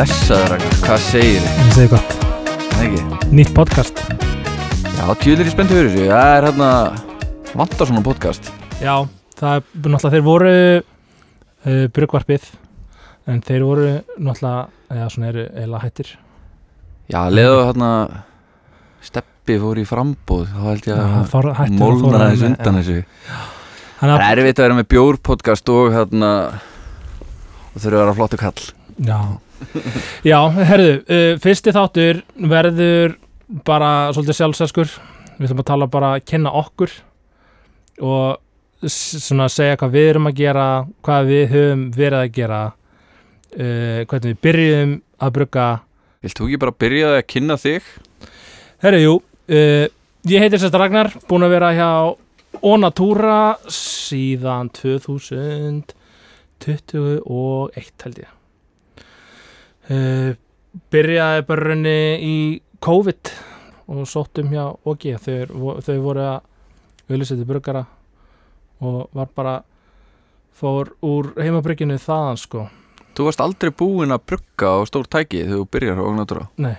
Blessaður, 0.00 0.62
hvað 0.80 1.02
segir 1.04 1.42
þið? 1.44 1.56
Ég 1.60 1.72
segi 1.76 1.88
gott, 1.92 2.12
Það 2.72 2.84
ekki? 2.86 3.00
nýtt 3.36 3.50
podcast 3.52 3.98
Já, 4.00 5.02
tjóðir 5.20 5.42
í 5.44 5.50
spenntu 5.52 5.74
fyrir 5.76 5.90
þessu. 5.92 6.06
Það 6.08 6.30
er 6.38 6.46
hérna, 6.46 6.68
vantar 7.60 7.90
svona 7.90 8.00
podcast. 8.06 8.48
Já, 8.80 8.94
það 9.36 9.58
er 9.58 9.66
náttúrulega 9.66 10.12
þeir 10.14 10.24
voru 10.24 10.52
uh, 10.78 11.82
brugvarpið 11.98 12.46
en 13.28 13.42
þeir 13.44 13.66
voru 13.68 13.90
náttúrulega 14.16 14.62
eða 14.96 15.10
svona 15.12 15.28
eru 15.34 15.44
eila 15.66 15.82
hættir 15.84 16.14
Já, 17.12 17.20
leðu 17.36 17.60
hérna, 17.68 17.90
steppi 19.04 19.58
fór 19.66 19.82
í 19.82 19.86
frambóð, 19.92 20.48
þá 20.54 20.64
held 20.70 20.88
ég 20.88 20.96
Já, 20.96 21.04
að 21.04 21.76
mólna 21.76 22.00
þora 22.06 22.30
þess 22.30 22.40
með- 22.40 22.48
undan 22.54 22.80
já. 22.80 22.80
þessu. 22.80 23.04
Það 24.00 24.16
að- 24.16 24.26
er 24.30 24.42
erfitt 24.46 24.64
að 24.64 24.68
vera 24.70 24.80
með 24.80 24.90
bjórpodcast 24.96 25.74
og 25.76 25.92
hérna, 25.98 26.32
og 27.76 27.78
þurfa 27.84 27.92
að 27.92 28.00
vera 28.06 28.18
flottu 28.22 28.40
kall. 28.46 28.66
Já, 28.96 29.20
já 30.30 30.38
herðu, 30.56 30.92
uh, 31.04 31.32
fyrsti 31.42 31.74
þáttur 31.74 32.22
verður 32.50 33.16
bara 33.66 34.10
svolítið 34.14 34.38
sjálfsæskur 34.38 34.92
við 35.38 35.48
ætlum 35.48 35.62
að 35.62 35.70
tala 35.72 35.90
bara 35.90 36.14
að 36.16 36.24
kynna 36.30 36.52
okkur 36.60 36.94
og 38.00 38.88
svona 38.90 39.48
segja 39.52 39.76
hvað 39.80 39.94
við 39.96 40.10
erum 40.14 40.28
að 40.30 40.38
gera 40.40 40.66
hvað 41.04 41.30
við 41.30 41.44
höfum 41.54 41.82
verið 41.96 42.20
að 42.20 42.34
gera 42.38 42.60
uh, 42.70 44.00
hvernig 44.08 44.30
við 44.30 44.42
byrjum 44.48 44.98
að 45.20 45.34
brugga 45.38 45.68
Vilt 46.20 46.36
þú 46.36 46.46
ekki 46.50 46.60
bara 46.60 46.80
byrja 46.84 47.06
að 47.16 47.22
kynna 47.32 47.56
þig? 47.56 47.86
Herru, 48.84 48.98
jú, 49.00 49.14
uh, 49.56 49.86
ég 50.28 50.42
heitir 50.44 50.60
sérst 50.60 50.76
Ragnar, 50.76 51.08
búin 51.28 51.46
að 51.46 51.54
vera 51.54 51.70
hjá 51.76 51.90
Onatúra 52.66 53.56
síðan 53.72 54.68
2021 54.74 55.88
held 58.04 58.18
ég. 58.20 58.39
Uh, 59.90 60.36
byrjaði 60.94 61.46
bara 61.48 61.70
raunni 61.70 61.96
í 62.22 62.34
COVID 62.84 63.32
og 63.90 64.04
sóttum 64.06 64.52
hjá 64.54 64.68
OG, 64.86 65.06
þau, 65.18 65.80
þau 65.82 65.96
voru 66.04 66.22
að 66.22 66.36
auðlýsa 67.10 67.38
til 67.38 67.48
bruggara 67.48 67.82
og 68.86 69.10
var 69.16 69.32
bara 69.34 69.56
fór 70.56 70.92
úr 71.04 71.32
heimabrygginu 71.40 71.98
þaðan 72.00 72.38
sko. 72.40 72.68
Þú 73.16 73.26
varst 73.26 73.42
aldrei 73.42 73.72
búinn 73.74 74.14
að 74.14 74.24
brugga 74.30 74.70
á 74.70 74.86
stór 74.88 75.10
tæki 75.10 75.42
þegar 75.42 75.58
þú 75.58 75.66
byrjar 75.74 76.00
á 76.00 76.06
Ógnatúra. 76.06 76.46
Nei, 76.62 76.76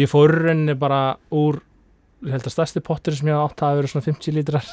ég 0.00 0.10
fór 0.10 0.32
í 0.32 0.42
rauninni 0.48 0.76
bara 0.80 1.02
úr 1.34 1.60
ég 2.24 2.32
held 2.32 2.48
að 2.48 2.54
stærsti 2.54 2.80
pottur 2.84 3.16
sem 3.16 3.28
ég 3.28 3.36
átt 3.36 3.62
að 3.66 3.82
vera 3.82 3.90
svona 3.92 4.06
50 4.06 4.36
lítrar 4.38 4.68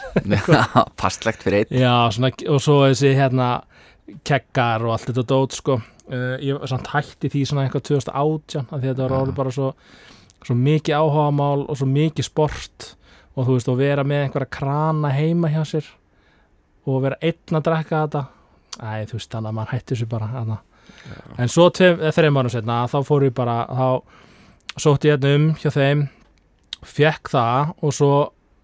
Passlegt 1.02 1.44
fyrir 1.44 1.66
einn. 1.66 1.82
Já, 1.84 1.96
svona, 2.16 2.32
og 2.48 2.62
svo 2.64 2.78
þessi 2.86 3.12
hérna 3.18 3.50
keggar 4.28 4.86
og 4.88 4.96
allt 4.96 5.10
þetta 5.10 5.26
dót 5.28 5.58
sko. 5.58 5.82
Uh, 6.12 6.36
ég 6.44 6.60
hætti 6.94 7.30
því 7.32 7.44
svona 7.50 7.66
eitthvað 7.68 7.86
2018 7.90 8.66
af 8.68 8.72
því 8.72 8.82
að 8.82 8.88
þetta 8.90 9.06
var 9.08 9.18
orðið 9.22 9.38
bara 9.40 9.54
svo, 9.56 9.72
svo 10.46 10.56
mikið 10.58 10.98
áhugamál 11.00 11.66
og 11.70 11.78
svo 11.80 11.88
mikið 11.90 12.28
sport 12.28 12.90
og 13.36 13.48
þú 13.48 13.56
veist 13.58 13.70
og 13.72 13.78
vera 13.80 14.04
með 14.04 14.26
einhverja 14.26 14.52
krana 14.58 15.10
heima 15.16 15.50
hjá 15.54 15.62
sér 15.68 15.88
og 16.88 17.02
vera 17.06 17.18
einn 17.22 17.58
að 17.60 17.66
drekka 17.70 18.04
þetta 18.06 18.24
Æ, 18.82 19.06
þú 19.12 19.18
veist, 19.18 19.32
þannig 19.32 19.50
að 19.52 19.56
maður 19.58 19.72
hætti 19.76 19.94
þessu 19.96 20.08
bara 20.10 20.28
hana. 20.32 20.58
en 21.38 21.50
svo 21.52 21.66
þreim 21.76 22.38
árum 22.40 22.52
setna 22.52 22.78
þá 22.90 22.98
fór 23.08 23.26
ég 23.28 23.34
bara 23.36 23.56
þá 23.68 23.88
sótti 24.80 25.10
ég 25.12 25.18
hérna 25.20 25.36
um 25.36 25.48
hjá 25.60 25.70
þeim 25.76 26.06
fekk 26.88 27.30
það 27.34 27.74
og 27.84 27.94
svo 27.94 28.12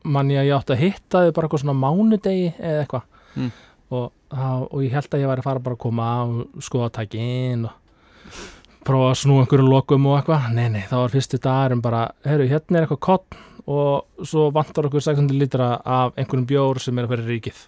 mann 0.07 0.31
ég 0.31 0.39
að 0.41 0.47
ég 0.49 0.55
átti 0.57 0.73
að 0.75 0.81
hitta 0.85 1.21
þau 1.25 1.31
bara 1.35 1.47
eitthvað 1.49 1.63
svona 1.65 1.77
mánudegi 1.83 2.49
eða 2.57 2.83
eitthvað 2.85 3.13
Mm. 3.37 3.51
og, 3.93 4.05
og 4.35 4.79
ég 4.83 4.93
held 4.95 5.11
að 5.11 5.23
ég 5.23 5.31
væri 5.31 5.43
að 5.43 5.49
fara 5.49 5.63
bara 5.63 5.77
að 5.77 5.83
koma 5.83 6.07
og 6.25 6.63
skoða 6.63 6.89
tækin 6.99 7.67
og 7.69 8.39
prófa 8.87 9.11
að 9.11 9.19
snú 9.21 9.39
einhverjum 9.41 9.71
lokum 9.71 10.07
og 10.09 10.19
eitthvað 10.19 10.49
nei, 10.55 10.67
nei, 10.73 10.83
það 10.87 11.03
var 11.03 11.13
fyrstu 11.15 11.39
dagurum 11.43 11.83
bara 11.83 12.03
heyrðu, 12.27 12.49
hérna 12.51 12.79
er 12.79 12.87
eitthvað 12.87 13.03
kottn 13.07 13.45
og 13.67 14.27
svo 14.27 14.47
vantar 14.55 14.87
okkur 14.87 15.03
600 15.03 15.39
litra 15.41 15.73
af 15.83 16.15
einhverjum 16.15 16.47
bjór 16.47 16.79
sem 16.83 16.99
er 16.99 17.07
að 17.07 17.15
vera 17.15 17.27
ríkið 17.27 17.63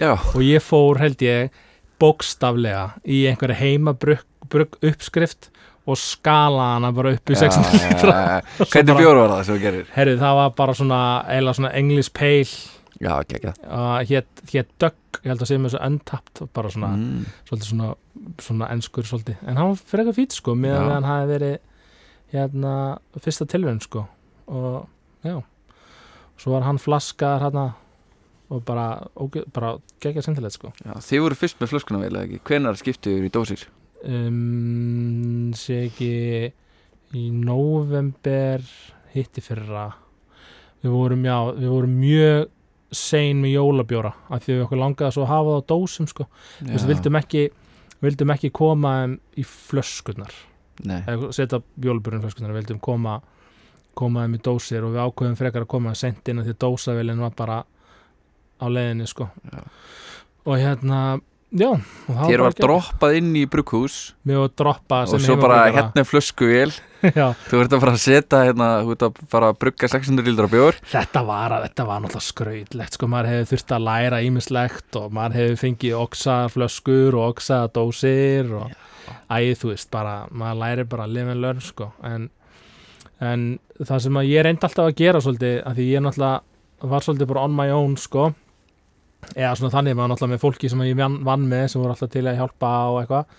Já, 0.00 0.12
og 0.16 0.40
ég 0.42 0.64
fór 0.64 0.98
held 0.98 1.20
ég 1.22 1.58
bókstaflega 2.02 2.86
í 3.06 3.24
einhverja 3.30 3.60
heimabrugg 3.60 4.24
brugg 4.50 4.78
uppskrift 4.84 5.50
og 5.84 5.98
skala 6.00 6.74
hana 6.74 6.90
bara 6.96 7.12
upp 7.16 7.30
í 7.30 7.36
600 7.36 7.90
litra. 7.90 8.14
Hvernig 8.72 9.00
bjór 9.00 9.18
var 9.20 9.34
það 9.34 9.42
sem 9.44 9.56
þú 9.56 9.62
gerir? 9.66 9.90
Herri, 9.92 10.14
það 10.20 10.38
var 10.38 10.54
bara 10.56 10.76
svona, 10.78 11.00
eiginlega 11.28 11.58
svona 11.58 11.72
English 11.80 12.14
Pale 12.16 12.48
Já, 13.00 13.12
ekki 13.20 13.38
ekki. 13.40 13.52
hétt 14.10 14.42
hét 14.52 14.68
Dögg, 14.78 15.20
ég 15.24 15.30
held 15.32 15.40
að 15.42 15.48
sé 15.50 15.56
með 15.58 15.70
þessu 15.72 15.84
Untapped, 15.86 16.42
bara 16.54 16.68
svona, 16.70 16.90
Mm. 16.96 17.24
svolítið 17.48 17.70
svona 17.72 17.94
svona 18.38 18.68
enskur 18.70 19.02
svolítið, 19.04 19.36
en 19.46 19.56
hann 19.56 19.68
var 19.72 19.74
fyrir 19.76 20.04
eitthvað 20.04 20.18
fít 20.20 20.32
sko, 20.32 20.54
meðan 20.54 20.90
hann 20.92 21.04
hafi 21.04 21.26
verið 21.32 21.58
hérna, 22.32 22.98
fyrsta 23.20 23.46
tilvæm 23.46 23.80
sko 23.82 24.06
og 24.48 24.86
já 25.24 25.42
svo 26.38 26.52
var 26.52 26.62
hann 26.62 26.78
flaskaðar 26.78 27.40
hérna 27.46 27.74
og 28.50 28.64
bara, 28.64 29.06
bara 29.52 29.78
geggjað 30.00 30.24
sendilegt 30.28 30.52
sko 30.58 30.72
Já, 30.84 30.92
þið 31.00 31.20
voru 31.24 31.34
fyrst 31.34 31.58
með 31.60 31.72
flöskuna 31.74 32.00
vel, 32.00 32.12
eða 32.14 32.26
ekki? 32.28 32.40
Hvenar 32.44 32.76
skiptu 32.78 33.10
þér 33.10 33.26
í 33.26 33.30
dósir? 33.34 33.66
um, 34.04 35.52
sé 35.56 35.86
ekki 35.88 36.52
í 37.14 37.30
november 37.32 38.62
hitti 39.14 39.40
fyrra 39.44 39.86
við 40.84 40.92
vorum, 40.92 41.22
já, 41.24 41.38
við 41.56 41.70
vorum 41.72 41.94
mjög 42.00 42.48
sein 42.98 43.42
með 43.42 43.56
jólabjóra 43.58 44.14
af 44.28 44.44
því 44.44 44.56
við 44.56 44.64
okkur 44.66 44.82
langaði 44.82 45.16
svo 45.16 45.26
að 45.26 45.32
hafa 45.32 45.52
það 45.52 45.60
á 45.60 45.70
dósum 45.74 46.08
sko. 46.10 46.26
Veist, 46.70 46.88
vildum 46.88 47.20
ekki 47.20 47.44
vildum 48.04 48.34
ekki 48.34 48.50
koma 48.54 48.96
í 49.38 49.44
flöskunar 49.48 50.34
setja 50.82 51.60
jólabjörnum 51.78 52.20
í 52.20 52.24
flöskunar, 52.24 52.52
við 52.52 52.64
vildum 52.64 52.80
koma 52.82 53.20
koma 53.94 54.24
þeim 54.24 54.34
í 54.34 54.42
dósir 54.42 54.84
og 54.84 54.94
við 54.94 55.04
ákveðum 55.04 55.38
frekar 55.38 55.64
að 55.64 55.70
koma 55.70 55.94
sent 55.94 56.28
inn 56.28 56.40
af 56.40 56.48
því 56.48 56.54
að 56.56 56.62
dósavélinn 56.64 57.22
var 57.22 57.36
bara 57.38 57.60
á 58.58 58.66
leiðinni 58.66 59.06
sko. 59.06 59.28
Og 60.44 60.58
hérna 60.58 61.20
já, 61.54 61.70
þér 62.08 62.42
var 62.42 62.56
droppað 62.58 63.16
inn 63.20 63.30
í 63.38 63.44
brugghús 63.50 63.98
og 65.14 65.22
svo 65.22 65.36
bara 65.38 65.60
hérna 65.70 66.04
flöskuvél. 66.08 66.72
Já, 67.04 67.34
Þú 67.50 67.58
ert 67.60 67.74
að 67.76 67.82
fara 67.82 67.92
að 67.92 68.00
setja 68.00 68.38
hérna, 68.46 68.66
þú 68.80 68.92
ert 68.94 69.02
að 69.04 69.18
fara 69.28 69.48
að 69.52 69.58
brugga 69.60 69.88
600 69.92 70.24
litra 70.30 70.46
bjór. 70.48 70.78
Þetta 70.88 71.20
var, 71.28 71.54
þetta 71.66 71.84
var 71.84 71.98
náttúrulega 72.00 72.24
skrautlegt 72.24 72.96
sko, 72.96 73.08
maður 73.12 73.28
hefði 73.28 73.48
þurft 73.50 73.74
að 73.76 73.84
læra 73.90 74.20
ímislegt 74.24 74.96
og 74.96 75.12
maður 75.12 75.36
hefði 75.36 75.58
fengið 75.60 75.98
oxaflöskur 75.98 77.18
og 77.18 77.26
oxadósir 77.34 78.54
og 78.56 78.72
æði 79.28 79.58
þú 79.60 79.72
veist, 79.74 79.90
bara, 79.92 80.14
maður 80.32 80.60
læri 80.62 80.86
bara 80.94 81.04
að 81.04 81.18
live 81.18 81.34
and 81.34 81.44
learn 81.44 81.60
sko, 81.66 81.90
en, 82.08 82.30
en 83.20 83.44
það 83.84 84.04
sem 84.06 84.22
ég 84.30 84.46
reyndi 84.48 84.64
alltaf 84.64 84.88
að 84.88 84.96
gera 85.02 85.20
svolítið, 85.20 85.58
að 85.60 85.76
því 85.82 85.90
ég 85.90 86.06
náttúrulega 86.06 86.88
var 86.94 87.04
svolítið 87.04 87.30
bara 87.34 87.44
on 87.44 87.58
my 87.60 87.68
own 87.74 87.98
sko 88.00 88.30
eða 89.34 89.54
svona 89.58 89.72
þannig, 89.74 89.96
maður 89.96 90.12
náttúrulega 90.12 90.34
með 90.34 90.42
fólki 90.44 90.70
sem 90.72 90.84
ég 90.86 91.00
vann, 91.00 91.46
með, 91.50 91.64
sem 91.72 91.82
voru 91.82 91.94
alltaf 91.94 92.12
til 92.12 92.24
að 92.28 92.38
hjálpa 92.40 92.72
og 92.90 92.98
eitthvað. 93.02 93.38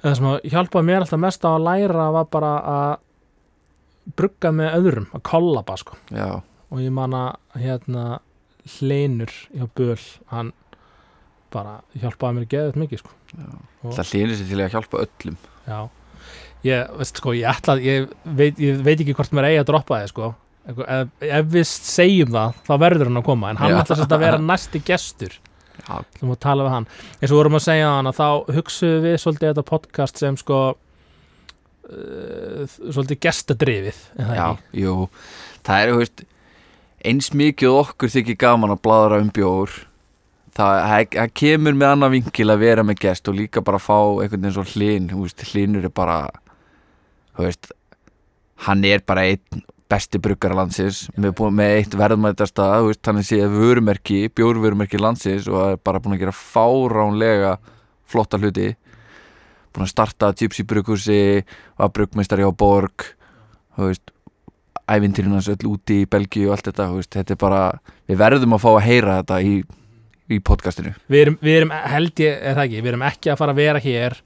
Það 0.00 0.16
sem 0.16 0.28
að 0.30 0.38
hjálpaði 0.54 0.88
mér 0.88 1.04
alltaf 1.04 1.20
mest 1.20 1.44
á 1.44 1.50
að 1.50 1.66
læra 1.66 2.08
var 2.16 2.28
bara 2.32 2.52
að 2.74 2.90
brugga 4.16 4.52
með 4.56 4.76
öðrum, 4.80 5.08
að 5.14 5.24
kollaba 5.28 5.76
sko. 5.80 5.98
Og 6.70 6.82
ég 6.82 6.94
man 6.94 7.14
að 7.16 7.60
hérna 7.60 8.04
hleinur 8.78 9.32
hjá 9.50 9.64
Böl 9.76 9.98
hann 10.32 10.52
bara 11.50 11.80
hjálpaði 11.98 12.36
mér 12.38 12.50
geðið 12.50 12.78
mikið 12.84 13.02
sko. 13.02 13.16
Það 13.82 14.12
hlýnir 14.12 14.38
sér 14.38 14.50
til 14.52 14.60
að 14.60 14.76
hjálpa 14.76 15.02
öllum. 15.04 15.40
Já. 15.66 15.80
Ég, 16.66 16.90
veist, 17.00 17.16
sko, 17.16 17.32
ég, 17.32 17.46
ætla, 17.48 17.78
ég, 17.80 18.10
veit, 18.36 18.58
ég 18.60 18.82
veit 18.84 19.00
ekki 19.00 19.14
hvort 19.16 19.32
mér 19.36 19.48
eigi 19.48 19.62
að 19.62 19.68
droppa 19.70 20.02
þið 20.02 20.10
sko. 20.12 20.30
Ef, 20.68 20.82
ef 21.24 21.52
við 21.54 21.66
segjum 21.70 22.34
það 22.34 22.58
þá 22.66 22.74
verður 22.84 23.10
hann 23.10 23.22
að 23.22 23.28
koma 23.30 23.50
en 23.52 23.60
hann 23.62 23.74
Já. 23.74 23.78
ætla 23.82 23.98
sérst 24.00 24.16
að 24.16 24.24
vera 24.26 24.42
næsti 24.44 24.82
gestur. 24.86 25.38
Þú 25.80 26.28
múið 26.28 26.40
tala 26.44 26.66
við 26.66 26.74
hann. 26.76 26.86
Eins 27.18 27.30
og 27.32 27.38
vorum 27.40 27.56
að 27.56 27.66
segja 27.66 27.92
hann 27.96 28.10
að 28.10 28.18
þá 28.20 28.56
hugsuðum 28.58 29.06
við 29.06 29.20
svolítið 29.22 29.52
þetta 29.52 29.68
podcast 29.70 30.20
sem 30.20 30.36
sko 30.38 30.58
uh, 31.90 32.64
svolítið 32.68 33.22
gestadrifið 33.26 34.02
já, 34.18 34.48
jú. 34.76 34.96
Það 35.66 35.84
er, 35.84 35.94
veist 36.00 36.26
eins 37.00 37.30
mikið 37.32 37.78
okkur 37.80 38.12
þykir 38.12 38.38
gaman 38.40 38.74
að 38.74 38.82
bladra 38.84 39.20
um 39.22 39.30
bjór 39.32 39.72
það, 40.56 40.76
það, 41.14 41.32
kemur 41.38 41.76
með 41.78 41.94
annað 41.94 42.14
vinkil 42.16 42.48
að 42.52 42.62
vera 42.64 42.84
með 42.86 43.02
gest 43.06 43.30
og 43.30 43.38
líka 43.38 43.64
bara 43.64 43.80
fá 43.80 43.96
einhvern 44.20 44.48
veginn 44.48 45.08
svo 45.08 45.22
veist, 45.24 45.44
hlýnur 45.52 45.88
er 45.88 45.94
bara 45.94 46.18
þú 47.36 47.46
veist 47.46 47.70
hann 48.66 48.84
er 48.84 49.04
bara 49.06 49.24
einn 49.30 49.64
besti 49.90 50.20
bruggara 50.22 50.54
landsins. 50.60 51.08
Með, 51.18 51.34
búin- 51.38 51.56
með 51.58 51.72
eitt 51.80 51.96
verðmættasta 51.98 52.68
er 52.78 53.22
séð 53.26 53.56
vörumerki, 53.56 54.28
bjórvörumerki 54.34 55.00
landsins 55.02 55.48
og 55.50 55.80
bara 55.84 55.98
búin 56.00 56.14
að 56.16 56.22
gera 56.24 56.36
fáránlega 56.36 57.56
flotta 58.06 58.38
hluti. 58.38 58.72
Búin 59.74 59.86
að 59.86 59.92
starta 59.92 60.32
Gypsy 60.34 60.64
brugghúsi 60.66 61.44
var 61.78 61.90
bruggmeistari 61.94 62.42
á 62.46 62.50
Borg 62.50 63.06
ævintýrin 64.90 65.36
hans 65.36 65.48
öll 65.52 65.68
úti 65.70 66.00
í 66.02 66.08
Belgíu 66.10 66.48
og 66.50 66.56
allt 66.56 66.70
þetta, 66.70 66.88
veist, 66.96 67.12
þetta 67.14 67.36
bara 67.38 67.60
við 68.10 68.18
verðum 68.18 68.56
að 68.56 68.64
fá 68.64 68.70
að 68.72 68.86
heyra 68.88 69.18
þetta 69.20 69.38
í, 69.46 69.52
í 70.34 70.38
podcastinu. 70.42 70.94
Við 71.10 71.22
erum, 71.24 71.36
við 71.46 71.58
erum 71.60 71.74
held 71.92 72.22
ég, 72.24 72.40
er 72.40 72.58
það 72.58 72.64
ekki, 72.66 72.80
við 72.82 72.92
erum 72.92 73.06
ekki 73.10 73.30
að 73.32 73.38
fara 73.42 73.54
að 73.54 73.60
vera 73.62 73.82
hér 73.84 74.18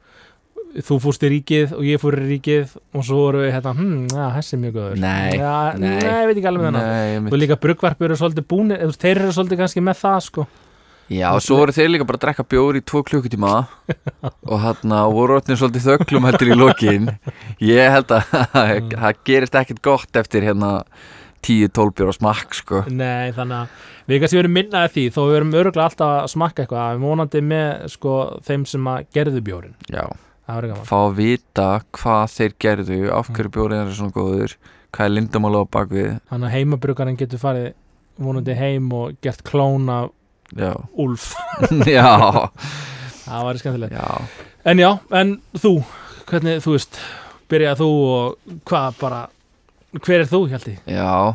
þú 0.82 0.99
fórst 1.05 1.25
í 1.26 1.31
ríkið 1.35 1.73
og 1.76 1.87
ég 1.87 2.03
fór 2.03 2.17
í 2.19 2.26
ríkið 2.32 2.75
og 2.94 3.06
svo 3.06 3.21
voru 3.21 3.44
við 3.44 3.55
hérna, 3.55 3.73
hm, 3.79 4.03
já, 4.11 4.25
þessi 4.35 4.56
er 4.56 4.61
mjög 4.65 4.76
góður. 4.79 5.00
Nei, 5.05 5.31
já, 5.38 5.55
nei. 5.79 5.88
nei, 5.88 6.03
ég 6.03 6.29
veit 6.31 6.37
ekki 6.37 6.50
alveg 6.50 6.67
með 6.67 6.76
Nei, 6.79 7.31
og 7.31 7.41
líka 7.41 7.59
bruggvarpur 7.62 8.09
eru 8.11 8.19
svolítið 8.21 8.47
búnir 8.50 8.85
eða 8.85 9.00
þeir 9.05 9.23
eru 9.23 9.35
svolítið 9.38 9.62
kannski 9.62 9.85
með 9.85 9.99
það 10.03 10.21
sko. 10.29 10.47
Já, 11.12 11.26
og 11.31 11.43
svo 11.44 11.59
voru 11.61 11.75
þeir 11.76 11.91
líka 11.93 12.06
bara 12.09 12.17
að 12.17 12.25
drekka 12.25 12.47
bjór 12.49 12.79
í 12.81 12.85
tvo 12.88 13.03
klukkutíma 13.05 13.56
og 14.50 14.62
hann 14.62 14.94
voru 15.12 15.38
orðin 15.38 15.61
svolítið 15.61 15.91
þöglum 15.91 16.31
heldur 16.31 16.55
í 16.55 16.59
lokin. 16.59 17.11
Ég 17.62 17.93
held 17.93 18.15
að 18.17 18.31
það 18.55 19.21
gerist 19.29 19.59
ekkert 19.61 19.85
gott 19.85 20.23
eftir 20.23 20.49
hérna 20.49 20.79
10-12 21.44 21.99
bjór 21.99 22.09
á 22.09 22.15
smakk 22.17 22.56
sko. 22.56 22.87
Nei, 22.88 23.35
þannig 23.37 23.67
að 23.67 23.91
við 24.09 24.21
kannski 24.21 24.38
verðum 24.38 24.56
minnaði 24.59 24.93
því 24.94 25.05
þó 25.15 25.21
við 25.23 25.35
verum 25.35 25.56
öruglega 25.61 25.88
alltaf 25.88 26.12
að 26.19 26.31
smakka 26.35 26.65
eitthvað 26.65 26.85
að 26.85 26.94
við 26.94 27.06
vonandi 27.09 27.43
með 27.53 27.85
sko 27.94 28.15
þeim 28.44 28.67
sem 28.69 28.88
að 28.93 29.09
gerðu 29.17 29.43
bjórin 29.44 29.76
Já, 29.88 30.05
það 30.05 30.33
fá 30.44 30.96
að 31.00 31.14
vita 31.20 31.69
hvað 31.96 32.25
þeir 32.35 32.56
gerðu 32.61 32.99
af 33.17 33.31
hverju 33.32 33.55
bjórinn 33.55 33.87
er 33.87 33.94
svona 33.96 34.14
góður 34.14 34.56
hvað 34.94 35.06
er 35.06 35.14
lindamála 35.14 35.62
á 35.64 35.73
bakvið 35.76 36.11
þannig 36.31 36.49
að 36.50 36.55
heimabruggarinn 36.58 37.19
getur 37.20 37.41
farið 37.43 37.73
vonandi 38.20 38.55
heim 38.58 38.93
og 38.94 39.17
gert 39.25 39.43
klón 39.46 39.88
af 39.91 40.12
Já, 40.55 40.75
Úlf. 41.00 41.32
Já, 41.88 42.50
það 43.25 43.46
væri 43.49 43.62
skemmtilegt. 43.62 43.94
Já. 43.96 44.43
En 44.64 44.81
já, 44.81 44.91
en 45.17 45.32
þú, 45.58 45.73
hvernig 46.29 46.61
þú 46.64 46.75
veist 46.76 46.99
byrjaði 47.50 47.81
þú 47.81 47.88
og 48.12 48.61
hvað 48.69 49.00
bara 49.00 49.23
hver 50.05 50.20
er 50.20 50.31
þú 50.31 50.44
Hjalti? 50.52 50.76
Já. 50.87 51.35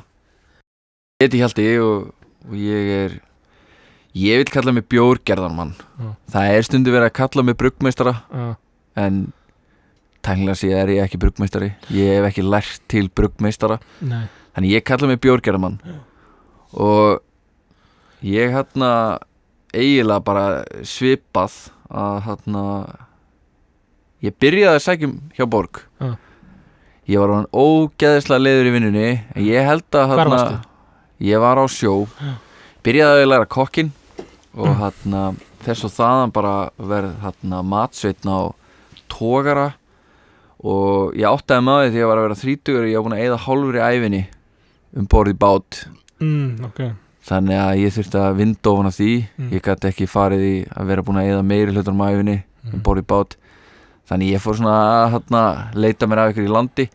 Ég 1.20 1.26
heiti 1.26 1.42
Hjalti 1.42 1.68
og, 1.84 2.14
og 2.48 2.56
ég 2.56 2.94
er 3.00 3.18
ég 4.20 4.42
vil 4.42 4.54
kalla 4.54 4.74
mig 4.76 4.88
bjórgerðarmann. 4.92 5.76
Já. 6.00 6.10
það 6.36 6.56
er 6.56 6.70
stundu 6.70 6.96
verið 6.96 7.10
að 7.12 7.18
kalla 7.20 7.46
mig 7.50 7.60
bruggmeistara. 7.60 8.16
Uh, 8.32 8.54
en 9.00 9.20
tæknilega 10.26 10.60
sé 10.60 10.70
er 10.76 10.92
ég 10.94 11.04
ekki 11.06 11.20
bruggmeistari. 11.22 11.72
Ég 11.96 12.18
hef 12.20 12.28
ekki 12.30 12.44
lært 12.46 12.82
til 12.92 13.10
bruggmeistara. 13.16 13.80
Nei, 14.04 14.26
þannig 14.56 14.76
ég 14.78 14.86
kalla 14.88 15.10
mig 15.10 15.22
bjórgerðarmann. 15.24 15.80
Og 16.76 17.20
ég 18.26 18.52
hérna 18.54 18.92
eiginlega 19.74 20.26
bara 20.26 20.46
svipað 20.86 21.56
að 21.90 22.18
hérna 22.28 22.64
ég 24.26 24.36
byrjaði 24.42 24.76
að 24.80 24.84
sækjum 24.86 25.16
hjá 25.38 25.46
Borg. 25.50 25.84
Já. 26.02 26.12
ég 27.10 27.20
var 27.24 27.32
hann 27.34 27.48
ógeðislega 27.56 28.44
leiður 28.44 28.70
í 28.70 28.74
vinnunni. 28.76 29.08
En 29.36 29.46
ég 29.48 29.66
held 29.66 29.98
að 29.98 30.12
hérna 30.14 30.42
ég 31.24 31.42
var 31.42 31.58
á 31.58 31.66
sjó. 31.72 32.08
Byrjaði 32.86 33.24
að 33.24 33.32
læra 33.32 33.48
kokkin 33.50 33.92
og 34.54 34.76
hérna 34.80 35.24
þess 35.64 35.86
og 35.88 35.94
þaðan 35.96 36.32
bara 36.36 36.54
verð 36.78 37.16
hérna 37.24 37.64
matsveitna 37.66 38.36
á 38.36 38.44
tógara 39.12 39.68
og 40.60 41.16
ég 41.18 41.28
áttaði 41.30 41.66
maður 41.66 41.90
því 41.90 41.98
að 41.98 42.02
ég 42.02 42.10
var 42.10 42.20
að 42.20 42.26
vera 42.28 42.40
þrítugur 42.40 42.88
ég 42.90 42.98
var 42.98 43.06
búin 43.08 43.18
að 43.18 43.24
eyða 43.26 43.44
hálfri 43.46 43.84
æfinni 43.84 44.24
um 45.00 45.08
borð 45.10 45.34
í 45.34 45.38
bát. 45.40 45.82
Mm, 46.20 46.66
ok. 46.68 46.82
Þannig 47.30 47.62
að 47.62 47.82
ég 47.84 47.94
þurfti 47.96 48.20
að 48.20 48.40
vinda 48.40 48.72
ofan 48.74 48.90
af 48.90 48.98
því. 48.98 49.12
Mm. 49.38 49.52
ég 49.54 49.66
gæti 49.66 49.92
ekki 49.92 50.10
farið 50.10 50.46
í 50.48 50.56
að 50.74 50.90
vera 50.92 51.06
búin 51.06 51.22
að 51.22 51.30
eyða 51.30 51.46
meiri 51.46 51.76
hlutur 51.76 51.96
um 51.96 52.06
æfinni 52.08 52.38
um 52.74 52.84
borð 52.86 53.04
í 53.04 53.08
bát. 53.14 53.38
Þannig 54.10 54.34
ég 54.34 54.44
fór 54.44 54.58
svona 54.58 54.78
að 55.04 55.12
hérna, 55.14 55.44
leita 55.78 56.10
mér 56.10 56.24
af 56.24 56.34
ykkur 56.34 56.48
í 56.48 56.54
landi 56.54 56.88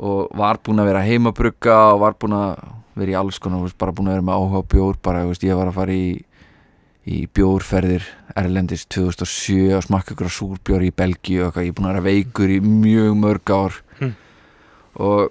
og 0.00 0.30
var 0.38 0.60
búin 0.64 0.80
að 0.80 0.92
vera 0.92 1.04
heimabrugga 1.04 1.78
og 1.92 2.04
var 2.04 2.14
búin 2.20 2.36
að 2.38 2.60
vera 3.00 3.12
í 3.12 3.18
alls 3.18 3.40
konar 3.42 3.72
bara 3.78 3.94
búin 3.96 4.08
að 4.08 4.16
vera 4.16 4.26
með 4.28 4.38
áhuga 4.38 4.62
bjór 4.72 5.00
bara, 5.02 5.24
ég 5.26 5.58
var 5.58 5.70
að 5.70 5.76
fara 5.76 5.96
í 5.96 6.06
í 7.10 7.24
bjórferðir 7.34 8.04
Erlendis 8.38 8.84
2007 8.92 9.74
og 9.76 9.82
smakka 9.86 10.14
ykkur 10.14 10.30
á 10.30 10.38
súrbjór 10.38 10.84
í 10.86 10.92
Belgíu 10.94 11.48
og 11.48 11.58
ég 11.58 11.72
er 11.72 11.76
búin 11.76 11.88
að 11.90 11.96
vera 11.96 12.06
veikur 12.06 12.52
í 12.54 12.60
mjög 12.62 13.16
mörg 13.18 13.54
ár 13.56 13.78
Hmm. 14.00 14.14
og 14.94 15.30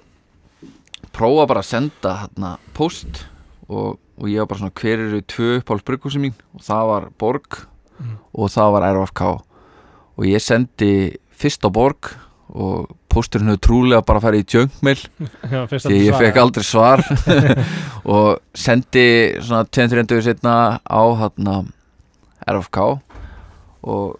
prófa 1.16 1.48
bara 1.50 1.64
að 1.64 1.70
senda 1.72 2.12
hérna 2.24 2.52
post 2.78 3.24
og, 3.70 3.98
og 4.20 4.28
ég 4.30 4.40
var 4.44 4.50
bara 4.52 4.60
svona 4.62 4.76
hver 4.78 5.00
eru 5.08 5.22
tvö 5.24 5.48
uppáhalds 5.62 5.86
brugghúsi 5.88 6.22
mín 6.22 6.36
og 6.54 6.62
það 6.68 6.88
var 6.94 7.10
Borg 7.20 7.66
Mm. 8.00 8.14
og 8.31 8.48
það 8.48 8.70
var 8.72 8.84
RFK 8.96 9.22
og 9.28 10.24
ég 10.24 10.40
sendi 10.40 11.18
fyrst 11.36 11.66
á 11.68 11.70
Borg 11.70 12.14
og 12.48 12.94
pósturinn 13.11 13.51
hefur 13.51 13.61
trúlega 13.65 14.06
bara 14.06 14.21
farið 14.23 14.44
í 14.44 14.47
já, 15.50 15.63
að 15.65 15.75
því 15.85 16.00
ég 16.06 16.17
fekk 16.21 16.39
aldrei 16.41 16.65
svar. 16.65 17.03
Og 18.15 18.39
sendi 18.57 19.06
svona 19.41 19.65
2-3 19.65 20.06
dögur 20.09 20.25
setna 20.25 20.56
á 20.81 21.03
hérna 21.19 21.59
RFK 22.50 22.79
og 23.89 24.17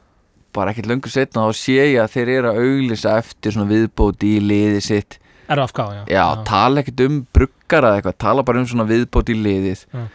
bara 0.56 0.72
ekkert 0.74 0.90
löngu 0.90 1.10
setna 1.12 1.48
þá 1.48 1.58
sé 1.58 1.78
ég 1.78 1.98
að 2.04 2.14
þeir 2.14 2.32
eru 2.36 2.52
að 2.52 2.62
auglýsa 2.64 3.18
eftir 3.20 3.56
svona 3.56 3.70
viðbóti 3.70 4.36
í 4.38 4.44
liði 4.44 4.84
sitt. 4.84 5.20
RFK, 5.50 5.82
já, 5.98 6.02
já, 6.14 6.24
tala 6.46 6.84
ekkert 6.84 7.04
um 7.08 7.20
bruggara 7.34 7.92
eða 7.94 8.00
eitthvað, 8.00 8.18
tala 8.22 8.46
bara 8.46 8.62
um 8.62 8.68
svona 8.70 8.86
viðbót 8.90 9.32
í 9.34 9.38
liðið. 9.40 9.86
Já. 9.94 10.06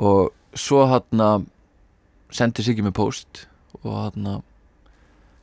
og 0.00 0.30
svo 0.56 0.86
hann 0.90 1.46
sendi 2.32 2.64
sig 2.64 2.74
ekki 2.74 2.86
með 2.86 2.96
post 2.98 3.44
og 3.82 3.92
hann 3.96 4.30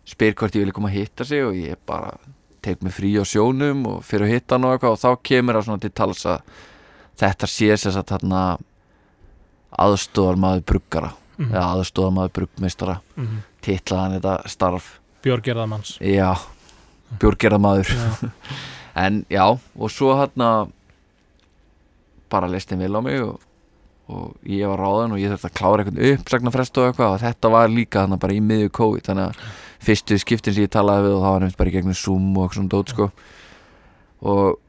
spyr 0.08 0.36
hvort 0.38 0.56
ég 0.56 0.64
vilja 0.64 0.76
koma 0.76 0.92
að 0.92 1.00
hitta 1.02 1.28
sig 1.28 1.44
og 1.46 1.56
ég 1.58 1.80
bara 1.88 2.16
tek 2.68 2.84
mig 2.86 2.94
frí 2.96 3.14
á 3.18 3.24
sjónum 3.28 3.86
og 3.90 4.02
fyrir 4.08 4.28
að 4.28 4.34
hitta 4.36 4.56
hann 4.58 4.68
og 4.70 4.76
eitthvað 4.76 4.96
og 4.98 5.02
þá 5.04 5.24
kemur 5.32 5.58
það 5.60 5.68
svona 5.70 5.84
til 5.88 5.94
tals 6.02 6.26
að 6.30 6.42
þetta 7.24 7.50
sé 7.50 7.72
þess 7.74 7.98
að 8.04 8.16
hann 8.18 8.36
aðstóðar 9.78 10.38
maður 10.42 10.66
bruggara 10.72 11.14
Mhm. 11.38 11.52
eða 11.54 11.66
aðstóðar 11.76 12.14
maður 12.16 12.32
bruggmeistara. 12.40 13.00
Mm 13.18 13.44
titlaði 13.68 14.00
hann 14.02 14.14
þetta 14.16 14.34
starf. 14.50 14.86
Björgerðamanns 15.26 15.98
já, 16.00 16.30
björgerða 17.20 17.58
maður 17.60 17.90
já, 17.92 18.32
En 18.96 19.26
já, 19.30 19.44
og 19.78 19.92
svo 19.92 20.14
hann 20.18 20.72
bara 22.32 22.48
leist 22.50 22.70
þeim 22.72 22.80
vel 22.86 22.96
á 22.96 23.02
mig 23.04 23.20
og, 23.22 23.40
og 24.10 24.38
ég 24.48 24.66
var 24.72 24.80
ráðan 24.82 25.14
og 25.14 25.20
ég 25.22 25.30
þurfti 25.34 25.50
að 25.52 25.58
klára 25.60 25.84
eitthvað 25.84 26.16
uppsagnarfrest 26.16 26.80
og 26.82 26.88
eitthvað 26.90 27.14
og 27.18 27.22
þetta 27.26 27.52
var 27.54 27.68
líka 27.76 28.06
hann 28.06 28.18
bara 28.24 28.34
í 28.38 28.42
miðju 28.42 28.72
COVID 28.80 29.06
þannig 29.10 29.28
að 29.28 29.36
fyrstu 29.84 30.18
skiptin 30.22 30.56
sem 30.56 30.66
ég 30.66 30.74
talaði 30.74 31.08
við 31.08 31.18
og 31.18 31.22
það 31.24 31.34
var 31.36 31.44
nefnt 31.46 31.60
bara 31.60 31.70
í 31.70 31.76
gegnum 31.76 31.98
Zoom 31.98 32.32
og 32.38 32.46
eitthvað 32.48 32.60
svona 32.62 32.74
dót 32.74 32.94
sko. 32.94 33.10
Og 34.22 34.60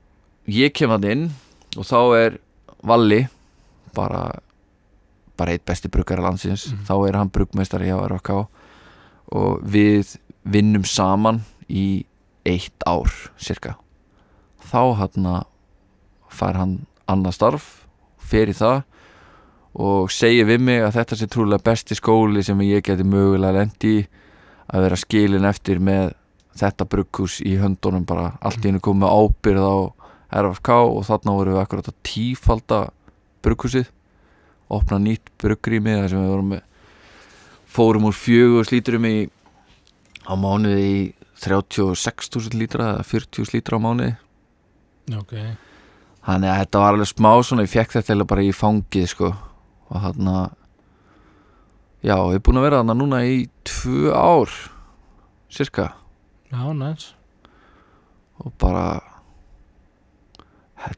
ég 0.48 0.74
kem 0.76 0.92
hann 0.92 1.08
inn 1.08 1.24
og 1.76 1.88
þá 1.88 2.00
er 2.18 2.38
Valli 2.86 3.24
bara 3.96 4.28
bara 5.38 5.54
eitt 5.54 5.64
besti 5.66 5.88
bruggara 5.90 6.22
landsins. 6.22 6.68
Mhm. 6.72 6.84
þá 6.86 7.08
er 7.08 7.16
hann 7.16 7.30
bruggmeistari 7.30 7.86
hjá 7.90 7.98
RFK 8.08 8.48
og 9.32 9.62
við 9.62 10.16
vinnum 10.44 10.84
saman 10.84 11.44
í 11.68 12.04
eitt 12.46 12.82
ár 12.86 13.10
cirka 13.36 13.76
þá 14.70 14.96
hann 14.96 15.44
fær 16.28 16.56
hann 16.56 16.86
annað 17.08 17.36
starf 17.38 17.86
fer 18.18 18.50
í 18.50 18.56
það 18.56 18.82
og 19.78 20.10
segir 20.10 20.48
við 20.48 20.60
mig 20.60 20.82
að 20.82 20.96
þetta 20.98 21.16
sé 21.16 21.28
trúlega 21.30 21.64
besti 21.64 21.94
skóli 21.94 22.42
sem 22.44 22.58
ég 22.66 22.82
geti 22.84 23.04
mögulega 23.06 23.60
lendi 23.60 23.92
í 24.00 24.06
að 24.68 24.84
vera 24.84 24.98
skilin 25.00 25.48
eftir 25.48 25.80
með 25.80 26.12
þetta 26.58 26.86
brugghús 26.90 27.38
í 27.46 27.56
höndunum 27.60 28.06
bara. 28.08 28.32
Allt 28.42 28.62
í 28.64 28.70
hennu 28.70 28.82
komið 28.84 29.14
ábyrð 29.14 29.64
á 29.64 29.76
RFK 30.42 30.72
og 30.84 31.04
þarna 31.08 31.36
vorum 31.38 31.56
við 31.56 31.62
akkurat 31.62 31.90
að 31.90 32.00
tífalda 32.06 32.80
brugghúsið. 33.44 33.88
Opna 34.68 34.98
nýtt 35.00 35.30
bruggrými 35.40 35.94
þar 35.96 36.10
sem 36.12 36.24
við 36.24 36.32
vorum 36.34 36.50
með 36.52 36.64
fórum 37.68 38.08
úr 38.08 38.16
fjögur 38.16 38.68
slíturum 38.68 39.06
í 39.08 39.16
á 40.28 40.32
mánuði 40.36 40.84
í 40.88 41.00
36.000 41.38 42.58
lítra 42.58 42.92
eða 42.96 43.06
40.000 43.06 43.54
lítra 43.54 43.78
á 43.78 43.84
mánuði. 43.84 44.14
Ok. 45.16 45.34
Þannig 46.28 46.50
að 46.52 46.58
þetta 46.60 46.82
var 46.82 46.92
alveg 46.92 47.08
smá 47.08 47.30
svona 47.40 47.64
ég 47.64 47.72
fekk 47.72 47.94
þetta 47.96 48.26
bara 48.28 48.44
í 48.44 48.52
fangið 48.52 49.06
sko. 49.14 49.30
Og 49.88 50.02
hann 50.04 50.28
að 50.28 50.57
já, 52.04 52.16
ég 52.16 52.38
er 52.38 52.44
búin 52.46 52.60
að 52.60 52.66
vera 52.68 52.80
þarna 52.82 52.98
núna 52.98 53.22
í 53.26 53.38
tvö 53.66 54.14
ár 54.14 54.52
cirka 55.52 55.92
já, 56.52 56.60
næs 56.72 57.12
og 58.38 58.52
bara 58.60 59.00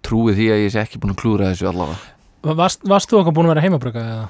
trúið 0.05 0.39
því 0.39 0.49
að 0.53 0.63
ég 0.65 0.75
sé 0.75 0.83
ekki 0.83 1.01
búin 1.01 1.15
að 1.15 1.23
klúra 1.23 1.51
þessu 1.51 1.71
allavega. 1.71 2.13
Varst, 2.57 2.85
varst 2.89 3.11
þú 3.11 3.21
okkar 3.21 3.37
búin 3.37 3.49
að 3.49 3.55
vera 3.55 3.65
heimabrugga 3.65 4.05
eða? 4.05 4.29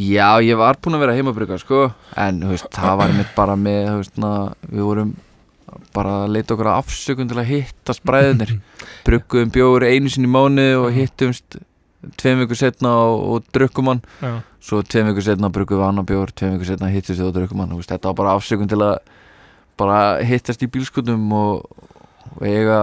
Já, 0.00 0.28
ég 0.46 0.60
var 0.60 0.78
búin 0.80 0.96
að 0.96 1.04
vera 1.04 1.16
heimabrygga 1.16 1.58
sko. 1.60 1.88
En 2.20 2.44
veist, 2.50 2.68
það 2.74 3.00
var 3.00 3.16
mitt 3.16 3.32
bara 3.36 3.56
með 3.58 3.88
veist, 4.02 4.20
na, 4.22 4.32
við 4.68 4.86
vorum 4.86 5.16
bara 5.94 6.24
að 6.24 6.36
leita 6.36 6.54
okkur 6.54 6.70
afsökun 6.72 7.30
til 7.30 7.38
að 7.40 7.50
hitta 7.50 7.94
spræðinir 7.94 8.56
brugguðum 9.06 9.52
bjóður 9.54 9.86
einu 9.88 10.12
sinni 10.12 10.30
mánu 10.30 10.68
og 10.82 10.88
hittumst 10.94 11.60
tveim 12.20 12.44
vikur 12.44 12.58
setna 12.58 12.94
og, 13.08 13.20
og 13.34 13.50
drukkum 13.54 13.92
hann. 13.92 14.04
Já, 14.22 14.32
svo 14.60 14.82
tveim 14.84 15.08
vikur 15.10 15.24
setna 15.24 15.50
brugguðum 15.52 15.82
við 15.82 15.88
annan 15.88 16.08
bjóður 16.08 16.34
tveim 16.36 16.56
vikur 16.56 16.70
setna 16.72 16.90
hittumst 16.92 17.20
við 17.20 17.28
og 17.30 17.36
drukkum 17.38 17.62
hann 17.64 17.76
þetta 17.80 18.10
var 18.10 18.18
bara 18.20 18.34
afsökun 18.38 18.70
til 18.70 18.80
að 18.84 18.98
bara 19.80 20.00
hittast 20.26 20.62
í 20.62 20.68
bílskutum 20.68 21.30
og, 21.32 21.64
og 22.36 22.42
eiga 22.44 22.80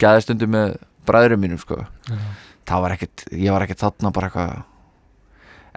gæðistundu 0.00 0.48
með 0.48 0.78
bræðurum 1.04 1.44
mínum 1.44 1.60
sko 1.60 1.82
já. 1.84 2.16
það 2.64 2.86
var 2.86 2.94
ekkert, 2.96 3.26
ég 3.32 3.52
var 3.52 3.66
ekkert 3.66 3.84
þarna 3.84 4.14
bara 4.16 4.30
eitthvað 4.30 4.62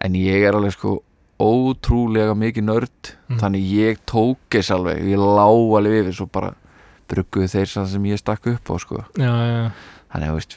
en 0.07 0.15
ég 0.15 0.45
er 0.47 0.55
alveg 0.55 0.77
sko 0.77 1.01
ótrúlega 1.37 2.33
mikið 2.37 2.65
nörd 2.65 3.13
Mm. 3.27 3.39
þannig 3.41 3.63
ég 3.75 3.97
tók 4.07 4.39
þess 4.55 4.71
alveg 4.71 5.01
ég 5.03 5.19
lá 5.19 5.43
alveg 5.43 5.97
yfir 5.99 6.15
svo 6.15 6.25
bara 6.31 6.53
brugguðu 7.11 7.49
þeir 7.51 7.67
sem 7.67 8.05
ég 8.07 8.19
stakk 8.21 8.47
upp 8.47 8.69
á 8.71 8.75
sko. 8.79 9.03
já, 9.19 9.27
já, 9.27 9.71
þannig 10.13 10.29
að 10.29 10.37
veist 10.37 10.55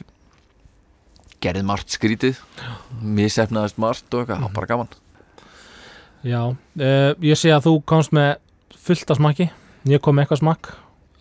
gerði 1.41 1.63
margt 1.65 1.93
skrítið 1.93 2.39
misefnaðist 3.01 3.79
margt 3.81 4.13
og 4.13 4.23
eitthvað, 4.23 4.43
var 4.45 4.53
bara 4.55 4.69
gaman. 4.69 4.91
Já. 6.21 6.41
Uh, 6.77 7.13
ég 7.25 7.39
sé 7.39 7.49
að 7.53 7.65
þú 7.69 7.73
komst 7.89 8.13
með 8.13 8.35
fullt 8.81 9.13
af 9.13 9.17
smakki. 9.21 9.47
Ég 9.89 10.01
kom 10.03 10.17
með 10.17 10.27
eitthvað 10.27 10.41
smakk. 10.43 10.69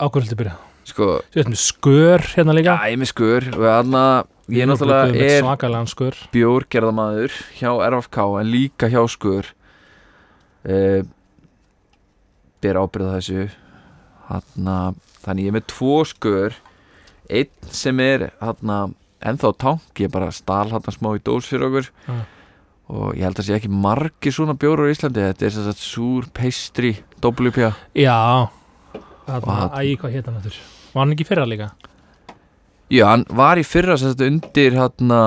Ákveður 0.00 0.28
til 0.28 0.40
byrja? 0.40 0.56
Sko, 0.90 1.06
Þú 1.30 1.40
ert 1.42 1.50
með 1.52 1.60
skör 1.62 2.26
hérna 2.34 2.56
líka. 2.56 2.74
Já, 2.74 2.90
ég 2.90 2.96
er 2.96 3.00
með 3.00 3.10
skur 3.12 3.46
og 3.52 3.64
þarna, 3.64 4.04
ég 4.50 4.68
náttúrulega 4.68 5.24
er 5.30 5.88
skör. 5.92 6.20
bjórgerðamaður 6.34 7.36
hjá 7.60 7.70
RFK 7.86 8.18
en 8.40 8.50
líka 8.50 8.88
hjá 8.90 9.00
skur 9.12 9.50
uh, 10.66 11.02
ber 12.64 12.80
ábyrða 12.80 13.18
þessu. 13.20 13.46
Hanna, 14.30 14.78
þannig 15.24 15.46
ég 15.46 15.52
er 15.52 15.56
með 15.58 15.68
tvo 15.72 15.94
skur 16.08 16.56
einn 17.30 17.70
sem 17.70 18.00
er 18.02 18.30
hana, 18.40 18.80
ennþá 19.22 19.50
tank 19.58 20.00
ég 20.00 20.10
bara 20.12 20.30
stal 20.32 20.68
hann 20.72 20.82
smá 20.94 21.12
í 21.16 21.22
dós 21.24 21.48
fyrir 21.50 21.66
okkur. 21.68 21.90
Já. 22.08 22.18
og 22.90 23.12
ég 23.14 23.22
held 23.22 23.38
að 23.38 23.46
sé 23.46 23.54
ekki 23.54 23.68
margir 23.70 24.32
svona 24.34 24.56
bjórar 24.58 24.88
í 24.90 24.94
Íslandi 24.96 25.22
þetta 25.22 25.46
er 25.46 25.58
að 25.70 25.76
súr 25.78 26.24
peistri 26.34 26.96
WP 27.22 27.60
já. 27.94 28.16
Og 28.96 29.28
þarna, 29.28 29.54
hann- 29.60 29.70
æ, 29.78 29.94
hvað 30.00 30.12
hétt 30.16 30.26
hann 30.26 30.40
þetta 30.40 30.56
var 30.94 31.04
hann 31.04 31.12
ekki 31.14 31.26
fyrra 31.28 31.44
líka? 31.46 31.68
Já, 32.90 33.04
hann 33.06 33.24
var 33.30 33.56
í 33.56 33.62
fyrra 33.62 33.94
þetta 33.94 34.26
undir 34.26 34.74
hérna 34.74 35.20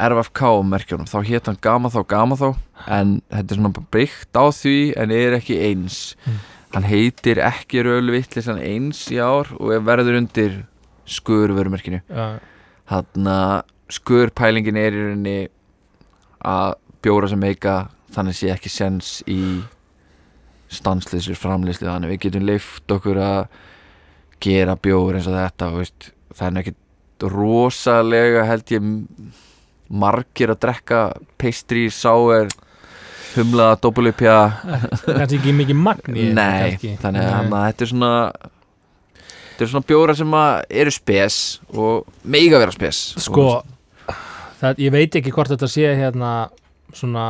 RFK 0.00 0.40
merkjónum, 0.68 1.08
þá 1.08 1.24
hétt 1.24 1.46
hann 1.48 1.56
Gama 1.60 1.88
þá 1.88 2.00
Gama 2.06 2.36
þá 2.36 2.56
en 2.88 3.22
þetta 3.32 3.52
er 3.52 3.56
svona 3.62 3.86
byggt 3.96 4.36
á 4.36 4.44
því 4.52 4.76
en 5.00 5.10
er 5.10 5.38
ekki 5.40 5.56
eins. 5.70 6.16
Mm. 6.26 6.38
hann 6.74 6.84
heitir 6.86 7.40
ekki 7.42 7.80
rölvittlisan 7.82 8.60
eins 8.62 9.00
í 9.10 9.16
ár 9.18 9.48
og 9.58 9.72
er 9.74 9.80
verður 9.80 10.20
undir 10.20 10.60
skurvörumerkinu 11.08 11.98
já, 12.06 12.38
hann 12.90 13.32
skurpælingin 13.90 14.78
er 14.78 14.94
í 14.94 15.02
rauninni 15.04 15.38
að 16.46 16.76
bjóra 17.04 17.30
sem 17.30 17.40
meika 17.40 17.74
þannig 18.14 18.36
sé 18.36 18.50
ekki 18.52 18.72
sens 18.72 19.20
í 19.30 19.40
stansleysur 20.70 21.38
framleyslu 21.38 21.88
þannig 21.88 22.14
við 22.14 22.22
getum 22.26 22.46
leift 22.46 22.94
okkur 22.94 23.20
að 23.22 23.40
gera 24.40 24.76
bjór 24.80 25.18
eins 25.18 25.28
og 25.28 25.36
þetta 25.36 25.70
veist, 25.74 26.10
það 26.32 26.46
er 26.46 26.54
nú 26.54 26.62
ekkit 26.62 27.26
rosalega 27.34 28.44
held 28.48 28.72
ég 28.72 28.86
margir 29.90 30.52
að 30.54 30.60
drekka 30.64 31.00
pastry, 31.40 31.88
sour 31.92 32.48
humlaða, 33.34 33.78
doppelupja 33.82 34.36
kannski 35.04 35.40
ekki 35.40 35.54
mikið 35.58 35.78
magn 35.78 36.16
í 36.16 36.30
þessu 36.30 36.38
nei, 36.38 36.96
þannig 37.02 37.26
að 37.26 37.52
að 37.58 37.66
þetta 37.68 37.86
er 37.86 37.92
svona 37.92 38.14
þetta 39.60 39.66
er 39.66 39.72
svona 39.74 39.88
bjóra 39.90 40.14
sem 40.16 40.32
eru 40.80 40.92
spes 40.94 41.36
og 41.76 42.06
meiga 42.24 42.56
vera 42.62 42.72
spes. 42.72 43.00
Sko 43.20 43.44
það, 44.60 44.80
ég 44.80 44.94
veit 44.94 45.18
ekki 45.20 45.32
hvort 45.34 45.52
þetta 45.52 45.68
sé 45.68 45.90
hérna 45.98 46.30
svona 46.96 47.26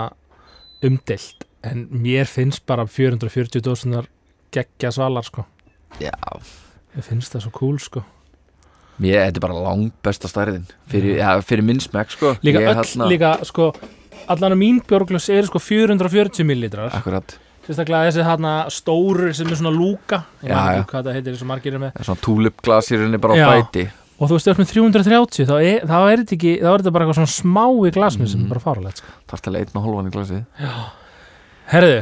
umdelt 0.86 1.44
en 1.66 1.88
mér 1.92 2.24
finnst 2.30 2.62
bara 2.70 2.86
440 2.88 3.60
dósunar 3.66 4.06
geggja 4.54 4.92
svalar 4.94 5.26
sko. 5.26 5.44
Já, 6.00 6.14
ég 6.96 7.04
finnst 7.04 7.34
það 7.34 7.44
svo 7.48 7.52
cool 7.58 7.76
sko. 7.82 8.04
Ég, 9.00 9.16
þetta 9.16 9.40
er 9.40 9.44
bara 9.48 9.58
langt 9.66 9.94
besta 10.04 10.28
stærðin 10.30 10.66
fyrir, 10.92 11.18
ja, 11.18 11.34
fyrir 11.44 11.64
minn 11.66 11.80
smekk 11.82 12.14
sko. 12.14 12.34
Líka, 12.46 12.62
öll, 12.62 12.78
þarna- 12.84 13.10
líka 13.10 13.34
sko 13.48 13.72
allan 14.30 14.54
að 14.54 14.60
mín 14.60 14.80
björglöss 14.86 15.28
eru 15.34 15.48
sko 15.50 15.58
440 15.58 16.44
millilitrar. 16.46 16.92
Akkurat, 16.94 17.34
sérstaklega 17.66 18.08
þessi 18.10 18.24
hérna 18.26 18.52
stóru 18.72 19.32
sem 19.36 19.46
er 19.50 19.58
svona 19.60 19.72
lúka. 19.74 20.22
Ég 20.42 20.50
Já, 20.50 20.58
já. 20.58 20.78
ekki 20.80 20.90
hvað 20.92 21.04
það 21.08 21.16
heitir 21.18 21.34
þessu 21.36 21.48
margir 21.50 21.74
er 21.74 21.82
með. 21.84 21.92
Það 21.94 22.00
er 22.04 22.08
svona 22.10 22.24
tulipglas 22.26 22.90
í 22.90 22.96
rauninni 23.00 23.20
bara 23.20 23.34
á 23.34 23.38
Já. 23.40 23.48
fæti. 23.50 23.84
Og 24.20 24.28
þú 24.28 24.36
veist, 24.36 24.46
þú 24.46 24.50
ert 24.52 24.60
með 24.60 24.72
330 24.74 25.46
þá 25.48 25.54
er, 25.64 25.84
þá 25.88 25.98
er 26.12 26.16
þetta 26.20 26.34
ekki, 26.36 26.50
þá 26.60 26.68
er 26.74 26.78
þetta 26.82 26.92
bara 26.92 27.04
eitthvað 27.06 27.18
svona 27.20 27.34
smá 27.34 27.66
í 27.88 27.92
glasinu 27.96 28.26
sem 28.28 28.40
Mhm. 28.40 28.44
er 28.44 28.52
bara 28.52 28.60
fáralegt 28.66 28.96
sko. 29.00 29.06
Þarf 29.30 29.40
til 29.46 29.54
einn 29.56 29.76
og 29.76 29.84
hálfan 29.86 30.10
í 30.10 30.12
glasið. 30.16 30.44
Herðu, 31.70 32.00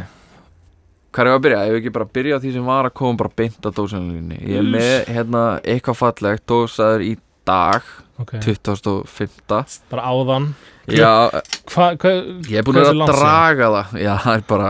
Hvað 1.08 1.24
er 1.24 1.28
ég 1.30 1.38
að 1.38 1.42
byrja? 1.44 1.60
Ef 1.64 1.70
við 1.72 1.78
ekki 1.80 1.92
bara 1.92 2.04
byrja 2.04 2.36
á 2.36 2.38
því 2.42 2.50
sem 2.52 2.66
var 2.68 2.84
að 2.84 2.94
koma 2.94 3.16
bara 3.16 3.30
beint 3.34 3.64
á 3.64 3.70
dósanlinni 3.72 4.36
Ég 4.44 4.58
er 4.60 4.66
með 4.68 5.06
hérna 5.08 5.42
eitthvað 5.64 5.96
fallegt. 5.96 6.44
Dósaður 6.46 7.00
í 7.06 7.14
dag 7.48 7.82
ok, 8.20 8.32
2005 8.44 9.80
bara 9.88 10.02
áðan. 10.04 10.50
Já, 10.88 11.30
hvað, 11.72 11.96
hva, 12.00 12.12
ég 12.48 12.58
er 12.60 12.62
búin 12.62 12.76
að 12.82 13.00
draga 13.08 13.70
það. 13.72 13.96
Já, 14.04 14.12
það 14.18 14.36
er 14.36 14.44
bara 14.52 14.68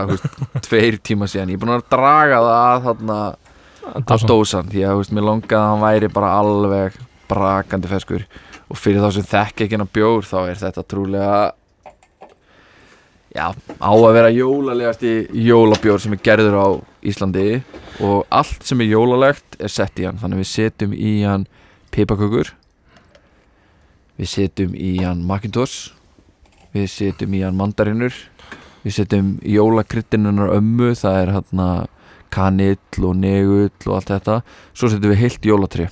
tveir 0.65 0.97
tíma 1.03 1.27
síðan. 1.29 1.51
Ég 1.53 1.59
er 1.59 1.63
búin 1.63 1.75
að 1.75 1.87
draga 1.91 2.41
það 2.43 2.59
að 2.59 2.83
þarna 2.87 3.19
að 3.89 4.25
dósan 4.29 4.69
Því 4.69 4.83
að 4.85 4.99
veist, 4.99 5.13
mér 5.15 5.25
longaði 5.25 5.59
að 5.59 5.69
hann 5.69 5.83
væri 5.85 6.09
bara 6.13 6.33
alveg 6.39 6.99
brakandi 7.29 7.91
feskur. 7.91 8.25
Og 8.69 8.77
fyrir 8.77 9.01
þá 9.03 9.15
sem 9.15 9.27
þekki 9.29 9.65
ekki 9.65 9.77
hennar 9.77 9.93
bjór 9.93 10.27
Þá 10.29 10.37
er 10.43 10.59
þetta 10.59 10.85
trúlega 10.85 11.39
Já, 13.29 13.53
á 13.53 13.91
að 13.93 14.15
vera 14.15 14.29
jólalegasti 14.33 15.11
jólabjór 15.45 16.01
sem 16.01 16.15
er 16.15 16.21
gerður 16.25 16.55
á 16.57 16.67
Íslandi. 17.05 17.59
Og 18.01 18.23
allt 18.33 18.65
sem 18.65 18.81
er 18.81 18.89
jólalegt 18.89 19.59
er 19.61 19.69
sett 19.69 20.01
í 20.01 20.07
hann. 20.07 20.17
Þannig 20.17 20.41
við 20.41 20.49
setjum 20.49 20.95
í 20.97 21.13
hann 21.21 21.45
pipakökur 21.93 22.55
Við 24.19 24.31
setjum 24.33 24.73
í 24.73 24.97
hann 25.03 25.21
Macintosh. 25.29 25.93
Við 26.73 26.89
setjum 26.91 27.37
í 27.37 27.43
hann 27.45 27.57
mandarinur 27.57 28.17
Við 28.83 28.95
setjum 28.95 29.31
jólakryttinunar 29.43 30.53
ömmu 30.55 30.93
Það 30.95 31.17
er 31.23 31.31
hérna 31.35 31.69
kanill 32.31 33.03
og 33.09 33.15
negull 33.17 33.71
og 33.89 33.95
allt 33.97 34.11
þetta. 34.13 34.35
Svo 34.77 34.89
setjum 34.91 35.11
við 35.13 35.21
heilt 35.23 35.47
jólatri 35.49 35.87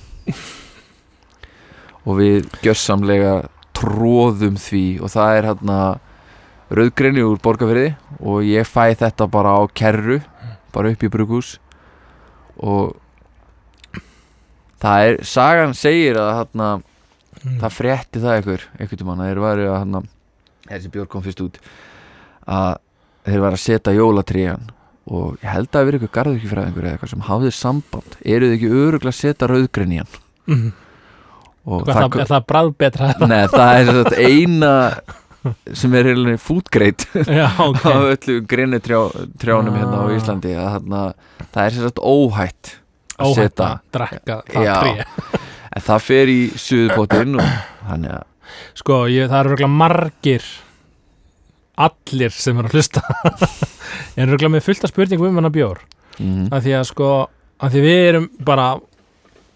Og 2.06 2.18
við 2.20 2.46
gjössamlega 2.64 3.32
tróðum 3.76 4.56
því 4.60 4.84
Og 5.02 5.12
það 5.12 5.36
er 5.38 5.48
hérna 5.50 5.78
rauðgreini 6.72 7.24
úr 7.26 7.40
borgarfyrði 7.44 7.90
Og 8.20 8.46
ég 8.48 8.68
fæ 8.68 8.94
þetta 9.00 9.28
bara 9.30 9.56
á 9.58 9.62
kerru 9.76 10.20
Bara 10.74 10.92
upp 10.94 11.04
í 11.04 11.10
brughús 11.12 11.56
Og 12.58 12.96
Það 14.78 15.04
er, 15.08 15.16
sagan 15.26 15.74
segir 15.74 16.18
að 16.22 16.36
hérna 16.42 16.68
Mm. 17.38 17.60
það 17.62 17.70
frétti 17.70 18.18
það 18.18 18.38
ykkur 18.40 18.62
einhvern 18.82 18.98
tímann 18.98 19.20
að 19.22 19.28
þeir 19.28 19.40
væri 19.44 19.66
að 19.70 19.76
hann 19.78 20.06
þessi 20.66 20.88
bjórn 20.90 21.08
kom 21.12 21.22
fyrst 21.22 21.42
út 21.44 21.58
að 22.48 22.74
þeir 23.28 23.42
væri 23.44 23.58
að 23.58 23.64
setja 23.66 23.92
jólatríjan 23.98 24.66
og 25.08 25.38
ég 25.42 25.48
held 25.52 25.68
að 25.68 25.76
það 25.78 25.86
verið 25.88 26.02
ykkur 26.02 26.14
garðurkifræðingur 26.18 26.84
eða 26.88 26.96
eitthvað 26.96 27.12
sem 27.14 27.22
hafði 27.28 27.52
samband. 27.56 28.16
Eru 28.24 28.48
þið 28.50 28.56
ekki 28.58 28.70
öruglega 28.82 29.12
að 29.14 29.18
setja 29.22 29.48
rauðgrein 29.52 29.94
í 29.96 30.00
hann? 30.02 30.18
Mhm. 30.48 30.68
og 31.68 31.82
Hvað, 31.84 31.94
það, 31.98 32.18
er 32.22 32.28
það 32.32 32.44
bræð 32.48 32.68
betra? 32.80 33.08
Nei, 33.28 33.40
það 33.52 33.78
er 33.78 33.88
sagt 33.92 34.18
eina 34.18 34.72
sem 35.76 35.94
er 35.94 36.08
eiginlega 36.10 36.40
foodgrade 36.42 37.24
já, 37.38 37.46
ok. 37.62 37.82
á 37.84 37.96
öllu 38.12 38.36
greinni 38.48 38.80
trjá, 38.84 38.98
trjánum 39.40 39.76
hérna 39.76 40.00
á 40.00 40.04
Ah. 40.08 40.14
Íslandi. 40.16 40.54
Að 40.56 40.70
þarna, 40.76 41.02
það 41.52 41.64
er 41.64 41.76
sagt 41.78 42.00
óhætt 42.02 42.72
að 43.18 43.34
setja 43.36 43.68
en 45.76 45.82
það 45.84 46.00
fer 46.08 46.32
í 46.32 46.38
suðupotinn 46.56 47.36
og 47.38 47.48
þannig 47.88 48.14
að 48.16 48.24
sko, 48.80 48.98
ég, 49.12 49.28
það 49.30 49.40
eru 49.44 49.52
röglega 49.54 49.72
margir 49.78 50.44
allir 51.86 52.34
sem 52.34 52.58
eru 52.58 52.70
að 52.70 52.78
hlusta. 52.78 53.04
En 54.18 54.28
röglega 54.28 54.50
með 54.50 54.64
fullt 54.66 54.84
af 54.84 54.90
spurningum 54.90 55.30
um 55.30 55.38
hana 55.38 55.50
bjór. 55.54 55.78
Mm, 56.18 56.48
af 56.52 56.64
því 56.64 56.72
að 56.74 56.86
sko, 56.90 57.10
af 57.62 57.70
því 57.72 57.82
við 57.84 58.00
erum 58.08 58.24
bara 58.44 58.66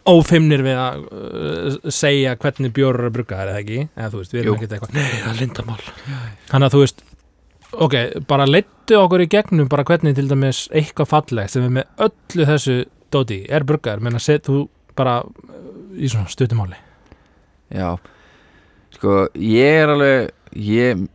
ófimnir 0.09 0.63
við 0.67 0.79
að 0.79 1.03
uh, 1.07 1.91
segja 1.93 2.35
hvernig 2.41 2.73
bjór 2.75 2.99
eru 2.99 3.11
bruggaðar 3.15 3.53
eða 3.53 3.63
ekki, 3.63 3.81
eða 3.95 4.11
þú 4.13 4.21
veist, 4.23 4.35
við 4.35 4.43
erum 4.43 4.57
ekkert 4.59 4.77
eitthvað. 4.77 4.95
Nei, 4.97 5.11
það 5.13 5.33
er 5.33 5.41
lindamál 5.41 5.79
þannig 6.51 6.67
að 6.67 6.75
þú 6.75 6.83
veist, 6.83 7.05
ok, 7.87 7.97
bara 8.33 8.49
leittu 8.51 8.99
okkur 8.99 9.25
í 9.25 9.29
gegnum 9.35 9.71
bara 9.71 9.87
hvernig 9.87 10.17
til 10.19 10.27
dæmis 10.31 10.65
eitthvað 10.75 11.11
fallegt 11.13 11.55
sem 11.55 11.67
er 11.69 11.75
með 11.79 12.07
öllu 12.09 12.49
þessu 12.51 12.79
dóti, 13.15 13.41
er 13.47 13.67
bruggaðar, 13.69 14.03
menn 14.03 14.19
að 14.19 14.27
set 14.27 14.51
þú 14.51 14.65
bara 14.99 15.21
uh, 15.23 15.63
í 15.95 16.11
svona 16.11 16.31
stuttumáli 16.33 16.79
Já. 17.73 17.95
Sko, 18.99 19.27
ég 19.39 19.83
er 19.85 19.95
alveg 19.95 20.33
Ég 20.53 21.07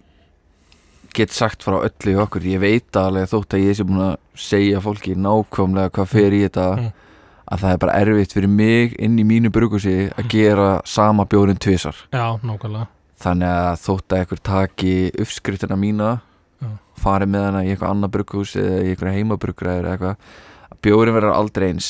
get 1.17 1.33
sagt 1.33 1.63
frá 1.65 1.79
öllu 1.81 2.13
í 2.13 2.19
okkur 2.21 2.45
Ég 2.47 2.59
veit 2.61 2.97
alveg 2.99 3.27
þótt 3.31 3.55
að 3.57 3.65
ég 3.67 3.77
sé 3.79 3.85
búin 3.87 4.03
að 4.05 4.15
segja 4.37 4.81
fólki 4.85 5.15
nákvæmlega 5.17 5.91
hvað 5.97 6.11
fer 6.13 6.35
í 6.37 6.43
þetta 6.45 6.67
Mm. 6.77 6.91
að 7.47 7.59
það 7.63 7.71
er 7.73 7.77
bara 7.83 7.97
erfitt 8.01 8.33
fyrir 8.35 8.49
mig 8.51 8.95
inn 8.99 9.17
í 9.19 9.23
mínu 9.23 9.49
brugusi 9.55 10.09
að 10.17 10.27
gera 10.33 10.81
sama 10.85 11.23
bjórin 11.25 11.57
tvisar 11.63 11.95
já, 12.11 12.35
nákvæmlega 12.43 12.87
þannig 13.23 13.47
að 13.49 13.77
þótt 13.85 14.11
að 14.13 14.19
einhver 14.19 14.41
taki 14.43 14.95
uppskritina 15.23 15.77
mína 15.79 16.09
Já. 16.61 16.67
fari 16.99 17.25
með 17.25 17.45
hana 17.47 17.63
í 17.63 17.71
eitthvað 17.71 17.93
annað 17.95 18.11
brughús 18.17 18.55
eða 18.59 18.81
í 18.83 18.91
eitthvað 18.91 19.15
heimabrugra 19.15 19.77
eða 19.79 19.93
eitthvað 19.95 20.15
að 20.67 20.77
bjórin 20.85 21.15
verður 21.15 21.37
aldrei 21.37 21.67
eins 21.71 21.87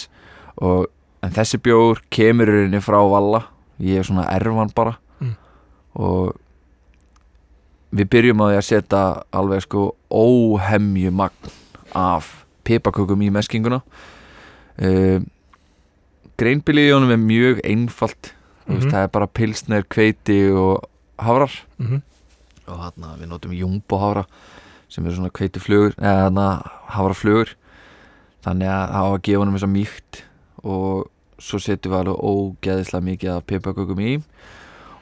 og, 0.62 0.86
en 1.24 1.32
þessi 1.36 1.58
bjór 1.66 2.04
kemur 2.14 2.48
rauninni 2.54 2.80
frá 2.86 3.00
Valla 3.10 3.42
ég 3.82 3.98
er 4.00 4.08
svona 4.08 4.30
erfan 4.38 4.72
bara 4.78 4.96
Mm. 5.20 5.34
og 5.96 6.36
við 7.96 8.10
byrjum 8.10 8.42
á 8.44 8.46
því 8.52 8.58
að 8.60 8.68
setja 8.68 9.02
alveg 9.32 9.62
sko 9.64 9.84
óhemju 10.12 11.12
magn 11.12 11.52
af 11.96 12.46
pipakökum 12.68 13.22
í 13.24 13.30
meskinguna. 13.32 13.82
Uh, 14.78 15.20
greinbilið 16.38 16.90
í 16.90 16.94
honum 16.94 17.14
er 17.16 17.22
mjög 17.24 17.62
einfalt. 17.66 18.34
Mm 18.68 18.76
Mhm. 18.82 18.90
það 18.92 19.04
er 19.04 19.08
bara 19.08 19.28
pilsner, 19.28 19.84
kveiti 19.88 20.52
og 20.52 20.84
hafrar. 21.18 21.52
Mhm. 21.80 22.02
og 22.68 22.80
hérna 22.84 23.16
við 23.18 23.28
notum 23.30 23.54
jumbo 23.54 23.98
hafra 23.98 24.26
sem 24.90 25.06
eru 25.06 25.16
svona 25.16 25.30
kveiti 25.32 25.60
flugur 25.60 25.94
eða 25.96 26.28
hérna 26.28 26.48
hafra 26.92 27.14
flugur 27.16 27.54
þannig 28.44 28.68
að 28.68 28.90
það 28.92 29.00
á 29.00 29.04
að 29.08 29.22
gefa 29.24 29.40
honum 29.40 29.56
þess 29.56 29.64
að 29.64 29.72
mýkt 29.78 30.22
og 30.64 31.08
svo 31.40 31.60
setjum 31.64 31.94
við 31.94 32.00
alveg 32.02 32.20
ógeðislega 32.20 33.04
mikið 33.08 33.32
af 33.38 33.46
pipakökum 33.48 34.00
í 34.04 34.12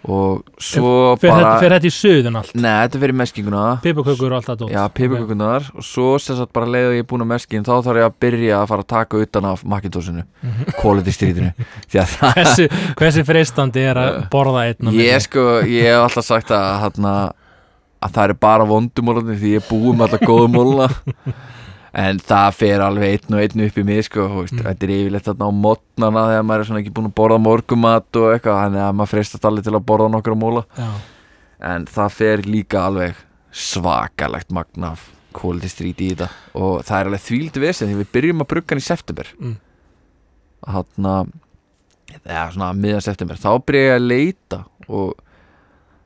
og 0.05 0.43
svo 0.61 0.89
Fer, 1.17 1.31
bara 1.33 1.53
fer 1.61 1.73
þetta 1.75 1.87
í 1.89 1.93
suðun 1.95 2.35
allt? 2.39 2.51
Nei, 2.55 2.71
þetta 2.85 2.99
fyrir 3.01 3.15
meskinguna. 3.21 3.63
Pipakökur 3.83 4.27
og 4.31 4.37
allt 4.37 4.49
það 4.51 4.59
dót. 4.61 4.73
Já, 4.75 4.83
pipakökunar 4.99 5.69
og 5.73 5.85
svo 5.87 6.07
sagt 6.21 6.51
bara 6.53 6.69
leiðu 6.69 6.97
ég 6.99 7.07
búin 7.09 7.23
að 7.25 7.31
meskin 7.33 7.65
þá 7.65 7.71
þarf 7.87 8.01
ég 8.01 8.07
að 8.09 8.17
byrja 8.25 8.59
að 8.61 8.67
fara 8.73 8.85
að 8.85 8.89
taka 8.95 9.21
utan 9.25 9.45
af 9.51 9.63
Macintosinu, 9.65 10.23
Mhm. 10.43 10.73
quality 10.81 11.11
streetinu. 11.15 11.53
Að 11.95 12.17
Hversu, 12.35 12.67
hversu 12.99 13.23
freistandi 13.25 13.81
er 13.89 13.95
að 13.97 14.29
borða 14.29 14.67
einn 14.69 14.85
á 14.85 14.89
milli? 14.91 15.07
ég 15.09 15.21
sko, 15.25 15.47
ég 15.65 15.89
hef 15.89 16.03
alltaf 16.05 16.25
sagt 16.29 16.49
að 16.53 16.67
hérna, 16.83 17.15
að 18.05 18.11
það 18.13 18.29
er 18.29 18.33
bara 18.45 18.65
vondumólandi 18.69 19.39
því 19.41 19.55
ég 19.57 19.67
búið 19.69 19.95
með 19.97 20.05
alltaf 20.09 20.27
góðum 20.29 20.53
móluna 20.59 20.89
en 21.95 22.19
það 22.19 22.55
fer 22.59 22.83
alveg 22.83 23.13
einn 23.15 23.37
og 23.37 23.41
einn 23.45 23.65
upp 23.65 23.77
í 23.79 23.83
mig 23.87 24.03
sko, 24.09 24.25
veist, 24.41 24.53
Mm. 24.57 24.63
þetta 24.67 24.83
er 24.87 24.93
yfirleitt 24.95 25.27
þarna 25.29 25.47
á 25.47 25.51
mótnana 25.65 26.23
þegar 26.29 26.45
maður 26.49 26.59
er 26.63 26.69
svona 26.69 26.81
ekki 26.83 26.93
búin 26.97 27.09
að 27.09 27.15
borða 27.15 27.37
morgumat 27.45 28.19
og 28.21 28.27
eitthvað, 28.33 28.61
þannig 28.65 28.83
að 28.85 28.95
maður 28.99 29.11
freistast 29.13 29.45
alveg 29.47 29.63
til 29.63 29.75
að 29.75 29.85
borða 29.85 30.09
nokkra 30.11 30.35
móla. 30.35 30.65
Já, 30.77 30.89
en 31.71 31.85
það 31.85 32.11
fer 32.11 32.37
líka 32.45 32.83
alveg 32.89 33.15
svakalegt 33.55 34.51
magna 34.51 34.91
af 34.91 35.09
quality 35.35 35.67
street 35.71 35.97
í 36.03 36.09
þetta. 36.11 36.29
Og 36.55 36.83
það 36.83 36.99
er 36.99 37.05
alveg 37.11 37.23
þvíldi 37.29 37.63
vesið 37.63 37.87
því 37.91 37.97
við 38.03 38.11
byrjum 38.11 38.43
að 38.43 38.51
brugga 38.51 38.75
hann 38.75 38.83
í 38.83 38.89
september. 38.89 39.31
Mm. 39.39 39.57
hann 40.65 41.31
eða 42.25 42.51
svona 42.53 42.71
miðan 42.77 43.03
september 43.05 43.39
þá 43.39 43.49
byrja 43.65 43.89
ég 43.89 43.95
að 43.95 44.05
leita 44.09 44.59
og 44.87 45.15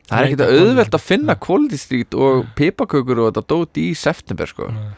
það 0.10 0.16
er 0.20 0.28
ekkert 0.28 0.44
að 0.46 0.56
auðvelt 0.60 0.98
að 0.98 1.06
finna 1.06 1.36
quality 1.40 1.80
street 1.80 2.18
og 2.18 2.48
pipakökur 2.58 3.22
og 3.24 3.30
þetta 3.30 3.44
dót 3.54 3.80
í 3.82 3.88
september 3.98 4.50
sko. 4.50 4.70
Nei. 4.74 4.90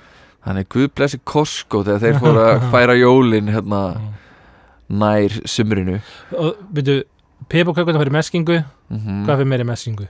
Þannig 0.45 0.69
guð 0.73 0.87
blessi 0.97 1.19
Costco 1.27 1.83
þegar 1.87 2.03
þeir 2.05 2.21
fóru 2.23 2.45
að 2.45 2.65
færa 2.73 2.95
jólin 2.99 3.51
hérna 3.53 3.81
Já. 3.95 4.07
nær 5.03 5.35
sumrinu. 5.49 5.99
Og 6.37 6.63
byrju, 6.73 7.03
pipakökurna 7.51 8.01
fyrir 8.01 8.15
meskingu. 8.17 8.61
Mm 8.91 9.21
Hvað 9.27 9.41
fyrir 9.43 9.51
meiri 9.53 9.67
meskingu? 9.67 10.07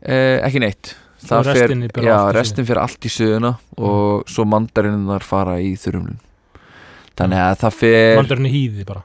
Eh, 0.00 0.40
ekki 0.46 0.62
neitt. 0.62 0.94
Og 1.20 1.28
það 1.28 1.50
restin 1.50 1.84
í 1.84 1.88
fer, 1.88 1.94
bara 1.98 2.06
já, 2.08 2.18
restin 2.32 2.66
fyrir 2.68 2.80
allt 2.80 3.04
í 3.04 3.10
söguna 3.12 3.50
og 3.76 4.28
svo 4.30 4.46
mandarinnar 4.48 5.24
fara 5.26 5.58
í 5.60 5.74
þurrumlun 5.76 6.16
þannig 7.20 7.42
að 7.44 7.56
það 7.60 7.74
fer 7.76 8.14
Mandurinn 8.16 8.48
í 8.48 8.52
hýði 8.54 8.86
bara. 8.88 9.02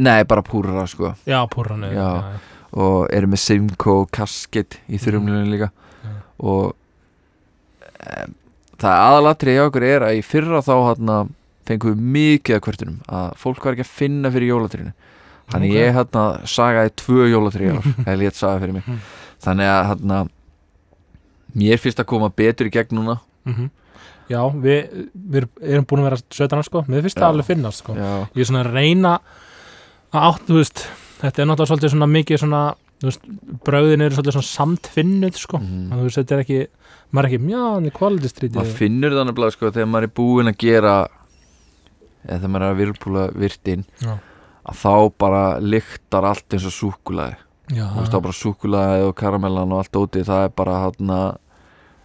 Nei, 0.00 0.24
bara 0.28 0.44
púra 0.44 0.84
sko. 0.88 1.14
Já, 1.28 1.38
púrran 1.52 1.86
Já. 1.92 2.08
og 2.76 3.08
eru 3.12 3.30
með 3.32 3.42
Simco 3.42 3.94
kasket 4.12 4.78
í 4.88 5.00
þurrumlunum 5.00 5.48
líka. 5.52 5.70
Já. 6.04 6.12
og 6.44 6.74
um, 8.00 8.36
það 8.80 9.04
aðalatri 9.06 9.54
hjá 9.56 9.62
okkur 9.68 9.86
er 9.90 10.06
að 10.08 10.18
í 10.18 10.24
fyrra 10.24 10.62
þá 10.64 10.74
hann 10.88 11.34
fengum 11.68 11.92
við 11.94 12.04
mikið 12.16 12.56
af 12.56 12.62
kvörtunum 12.66 12.98
að 13.06 13.32
fólk 13.38 13.64
var 13.64 13.76
ekki 13.76 13.84
að 13.86 13.94
finna 14.00 14.30
fyrir 14.34 14.50
jólatrinu 14.54 14.92
þannig 15.52 15.70
Ok. 15.74 15.76
ég 15.80 15.98
hann 15.98 16.46
sagaði 16.50 16.92
tvö 17.02 17.26
jólatri 17.30 17.70
ár 17.70 17.82
eða 18.06 18.16
létt 18.22 18.38
saga 18.38 18.60
fyrir 18.62 18.76
mig. 18.78 18.86
Mhm. 18.86 19.00
þannig 19.44 19.70
að 19.74 19.90
hann 19.90 20.30
mér 21.60 21.78
finnst 21.82 22.00
að 22.02 22.06
koma 22.06 22.28
betur 22.30 22.68
í 22.70 22.72
gegn 22.74 22.94
núna. 22.98 23.18
Mhm. 23.48 23.70
Já, 24.30 24.44
við, 24.62 25.08
við 25.34 25.46
erum 25.66 25.86
búin 25.90 26.04
að 26.04 26.06
vera 26.06 26.18
sötana 26.30 26.62
sko. 26.62 26.84
Mér 26.86 27.02
finnst 27.02 27.18
það 27.18 27.32
alveg 27.32 27.48
finnast 27.48 27.80
sko. 27.82 27.96
Já, 27.98 28.10
Ég 28.36 28.44
er 28.44 28.46
svona 28.46 28.60
að 28.62 28.76
reyna 28.76 29.14
að 30.14 30.26
átt, 30.28 30.44
þú 30.46 30.58
veist 30.60 30.84
Þetta 31.20 31.42
er 31.42 31.48
náttúrulega 31.50 31.68
svolítið 31.72 31.90
svona 31.92 32.06
mikið 32.08 32.38
svona 32.40 32.60
þú 33.00 33.08
veist, 33.10 33.24
Bröðin 33.66 34.04
eru 34.06 34.14
svolítið 34.16 34.36
svona 34.36 34.50
samtfinnuð 34.50 35.36
sko. 35.36 35.58
Að 35.60 35.98
þú 35.98 36.06
veist, 36.06 36.20
þetta 36.20 36.36
er 36.36 36.44
ekki 36.44 36.60
Maður 37.10 37.26
er 37.26 37.30
ekki, 37.30 37.50
já, 37.50 37.62
hann 37.74 37.86
er 37.88 37.94
quality 37.96 38.30
street 38.30 38.54
maður 38.54 38.76
finnur 38.78 39.14
það 39.16 39.28
nefnilega 39.28 39.56
sko 39.56 39.70
þegar 39.74 39.88
maður 39.90 40.06
er 40.06 40.12
búinn 40.20 40.50
að 40.52 40.58
gera 40.62 40.96
eða 42.24 42.36
þegar 42.38 42.52
maður 42.54 42.66
er 42.66 42.74
að 42.74 42.80
virpúla 42.80 43.24
virtin 43.34 43.86
Já. 44.00 44.12
að 44.70 44.82
þá 44.82 44.94
bara 45.24 45.44
lyktar 45.64 46.26
allt 46.28 46.56
eins 46.56 46.66
og 46.68 46.74
veist 48.00 48.14
þá 48.14 48.20
bara 48.20 48.36
súkulaði 48.36 49.06
og 49.06 49.14
karamellan 49.18 49.72
og 49.74 49.82
allt 49.82 49.98
óti 50.00 50.26
það 50.26 50.44
er 50.48 50.54
bara 50.60 50.76
hann 50.86 51.14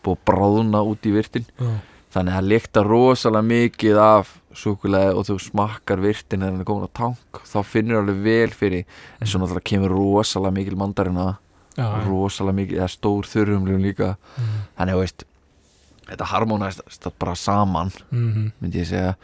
búið 0.06 0.18
að 0.20 0.26
bráðuna 0.30 0.82
út 0.86 1.08
í 1.10 1.14
virtin. 1.16 1.46
Já, 1.58 1.70
þannig 2.14 2.32
að 2.32 2.38
það 2.38 2.50
lyktar 2.52 2.90
rosalega 2.92 3.50
mikið 3.50 4.02
af 4.02 4.36
súkulaði 4.56 5.16
og 5.20 5.26
þú 5.28 5.38
smakkar 5.44 6.04
virtin 6.04 6.44
þegar 6.44 6.54
hann 6.54 6.62
er 6.64 6.70
komin 6.70 6.88
á 6.88 6.98
tank 7.02 7.42
þá 7.44 7.58
finnur 7.68 8.02
alveg 8.02 8.22
vel 8.24 8.54
fyrir 8.56 8.86
en 9.20 9.28
svo 9.28 9.42
náttúrulega 9.42 9.70
kemur 9.72 9.96
rosalega 9.96 10.56
mikil 10.56 10.78
mandarina 10.80 11.26
já, 11.26 11.36
já. 11.78 11.88
rosalega 12.08 12.56
mikið, 12.60 12.78
eða 12.80 12.90
stór 12.92 13.24
þurrumljum 13.32 13.82
líka 13.84 14.16
Mhm. 14.38 14.62
þannig 14.78 14.94
þú 14.96 15.00
veist 15.04 15.24
þetta 16.06 16.26
harmonæst 16.32 17.12
bara 17.20 17.36
saman 17.36 17.92
Mhm. 18.12 18.52
myndi 18.62 18.80
ég 18.82 18.88
segja 18.88 19.16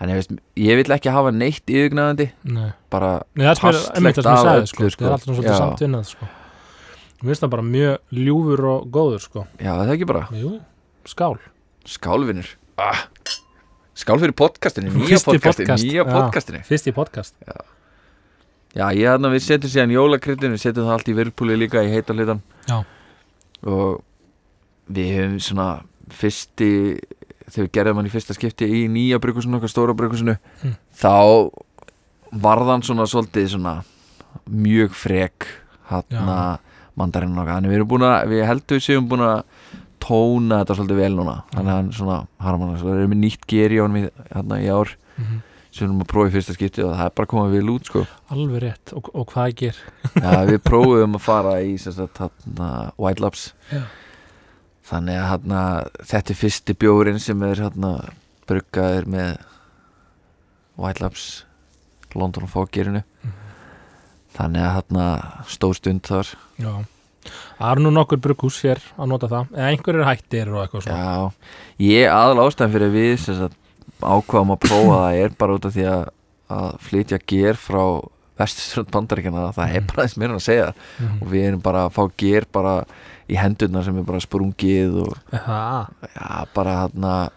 þannig 0.00 0.12
þú 0.12 0.16
veist, 0.20 0.38
ég 0.56 0.76
vil 0.76 0.96
ekki 0.96 1.10
hafa 1.12 1.30
neitt 1.32 1.66
yfirgnæðandi 1.66 2.30
Nei 2.44 2.72
bara 2.90 3.22
það 3.36 3.60
Passlegt 3.60 4.18
það 4.18 4.26
af 4.26 4.46
öllu, 4.46 4.66
sko. 4.66 4.82
Það 4.82 4.90
sko. 4.90 5.04
er 5.04 5.12
alltaf 5.12 5.44
Já. 5.44 5.58
samtvinnað 5.58 6.04
sko. 6.06 6.28
Mér 7.22 7.30
finnst 7.32 7.42
það 7.42 7.50
bara 7.50 7.62
mjög 7.62 7.98
ljúfur 8.12 8.64
og 8.64 8.90
góður 8.92 9.20
sko. 9.20 9.46
já, 9.58 9.72
það 9.72 9.88
er 9.88 9.94
ekki 9.96 10.06
bara 10.06 10.28
Jú, 10.32 10.60
skál 11.06 11.38
skálvinir 11.86 12.48
ah. 12.78 13.06
skál 13.94 14.18
fyrir 14.18 14.32
podcastinu, 14.32 14.90
nýja 14.90 16.04
podcastinu 16.04 16.62
Fyrst 16.66 16.86
í 16.86 16.92
podcast 16.92 17.34
já, 18.76 18.86
ég 18.92 19.08
hann 19.10 19.30
við 19.32 19.42
setjum 19.46 19.72
síðan 19.72 19.94
jólakryddinu 19.96 20.56
við 20.56 20.62
setjum 20.66 20.86
það 20.88 20.94
allt 20.98 21.08
í 21.12 21.16
virpúli 21.16 21.56
líka 21.58 21.82
í 21.86 21.92
heita 21.94 22.14
hlutan 22.16 22.42
Já. 22.68 22.82
og 23.66 24.02
við 24.92 25.12
hefum 25.16 25.38
svona 25.42 25.68
fyrsti 26.12 26.70
þegar 27.46 27.64
við 27.66 27.72
gerðum 27.78 28.00
hann 28.00 28.08
í 28.10 28.12
fyrsta 28.12 28.34
skipti 28.36 28.66
í 28.68 28.84
nýja 28.90 29.18
brukusinu 29.22 29.58
okkar 29.60 29.72
stóra 29.72 29.94
brukusinu 29.96 30.36
Mm. 30.62 30.74
þá 30.98 31.50
varðan 32.42 32.82
svona 32.84 33.06
svolítið 33.08 33.48
svona 33.54 33.74
mjög 34.50 34.94
frek 34.98 35.46
hann 35.90 36.58
mandarinn 36.98 37.36
okkar 37.38 37.58
þannig 37.58 37.70
við 37.72 37.78
erum 37.80 37.90
búin 37.92 38.06
að, 38.08 38.28
við 38.32 38.44
heldum 38.48 38.76
við 38.78 38.84
séum 38.86 39.08
búin 39.10 39.22
að 39.26 39.42
tóna 40.02 40.60
þetta 40.62 40.76
svolítið 40.78 41.00
vel 41.00 41.12
núna 41.16 41.36
þannig 41.54 41.72
að 41.72 41.78
hann 41.78 41.92
svona 41.92 42.78
svo 42.80 42.94
erum 42.94 43.14
við 43.14 43.20
nýtt 43.24 43.46
geri 43.50 43.78
á 43.80 43.84
hann 43.86 43.96
í, 44.00 44.04
hérna, 44.34 44.58
ár 44.74 44.96
Mhm. 45.16 45.36
Sem 45.76 45.92
við 46.00 46.08
í 46.30 46.32
fyrsta 46.34 46.54
skipti 46.56 46.82
og 46.84 46.94
það 46.96 47.04
er 47.08 47.14
bara 47.20 47.30
komað 47.30 47.54
vel 47.56 47.70
út 47.74 47.90
sko. 47.90 48.02
Alveg 48.34 48.62
rétt. 48.64 48.92
Og, 48.96 49.10
og 49.14 49.26
hvað 49.32 49.54
ger 49.60 49.78
Já, 50.16 50.32
við 50.48 50.58
prófum 50.64 51.18
að 51.18 51.24
fara 51.26 51.54
í 51.62 51.74
sagt, 51.98 52.20
hérna, 52.22 52.70
White 53.00 53.22
Labs. 53.24 53.46
Já. 53.72 53.82
þannig 54.86 55.16
að 55.18 55.28
hérna, 55.32 55.60
þetta 56.06 56.30
er 56.30 56.38
fyrsti 56.38 56.74
bjórin 56.78 57.16
sem 57.22 57.40
er 57.42 57.64
bruggaður 58.46 59.08
með 59.10 59.32
White 60.78 61.02
Labs 61.02 61.24
London 62.14 62.46
og 62.46 62.52
Fókgerinu 62.52 63.02
Mhm. 63.24 63.32
þannig 64.36 64.62
að 64.62 64.74
hérna, 64.76 65.06
stór 65.48 65.74
stund 65.74 66.02
þar. 66.06 66.30
Já. 66.60 66.72
Það 67.58 67.70
eru 67.72 67.82
nú 67.82 67.90
nokkur 67.96 68.20
brugghús 68.22 68.60
hér 68.62 68.78
að 68.96 69.08
nota 69.10 69.26
það. 69.26 69.48
Eða 69.56 69.70
einhverjir 69.72 70.06
hættir 70.06 70.50
og 70.54 70.60
eitthvað 70.62 70.84
svona. 70.86 70.98
Já, 71.02 71.32
ég 71.82 72.10
aðal 72.14 72.44
ástæðan 72.46 72.74
fyrir 72.76 72.86
að 72.86 72.96
við 73.00 73.14
sem 73.24 73.38
sagt, 73.40 73.56
ákvaðum 74.02 74.52
að 74.56 74.60
prófa 74.66 74.98
það 75.00 75.20
er 75.24 75.34
bara 75.38 75.54
út 75.56 75.64
af 75.68 75.72
því 75.76 75.86
að, 75.92 76.04
að 76.56 76.68
flytja 76.86 77.18
ger 77.26 77.54
frá 77.60 77.82
vesturströnd 78.36 78.90
bandaríkjana 78.92 79.46
það 79.56 79.70
er 79.74 79.80
Mhm. 79.80 79.86
bara 79.92 80.04
þess 80.06 80.16
meira 80.20 80.34
að 80.36 80.44
segja 80.44 80.72
Mhm. 81.00 81.22
og 81.22 81.28
við 81.32 81.46
erum 81.48 81.60
bara 81.64 81.86
að 81.86 81.92
fá 81.96 82.02
ger 82.16 82.44
bara 82.52 82.74
í 83.28 83.34
hendurnar 83.40 83.84
sem 83.84 83.96
er 83.98 84.02
bara 84.02 84.20
sprungið 84.20 85.00
og 85.06 85.16
já, 85.32 86.46
bara 86.54 86.74
hérna 86.86 87.30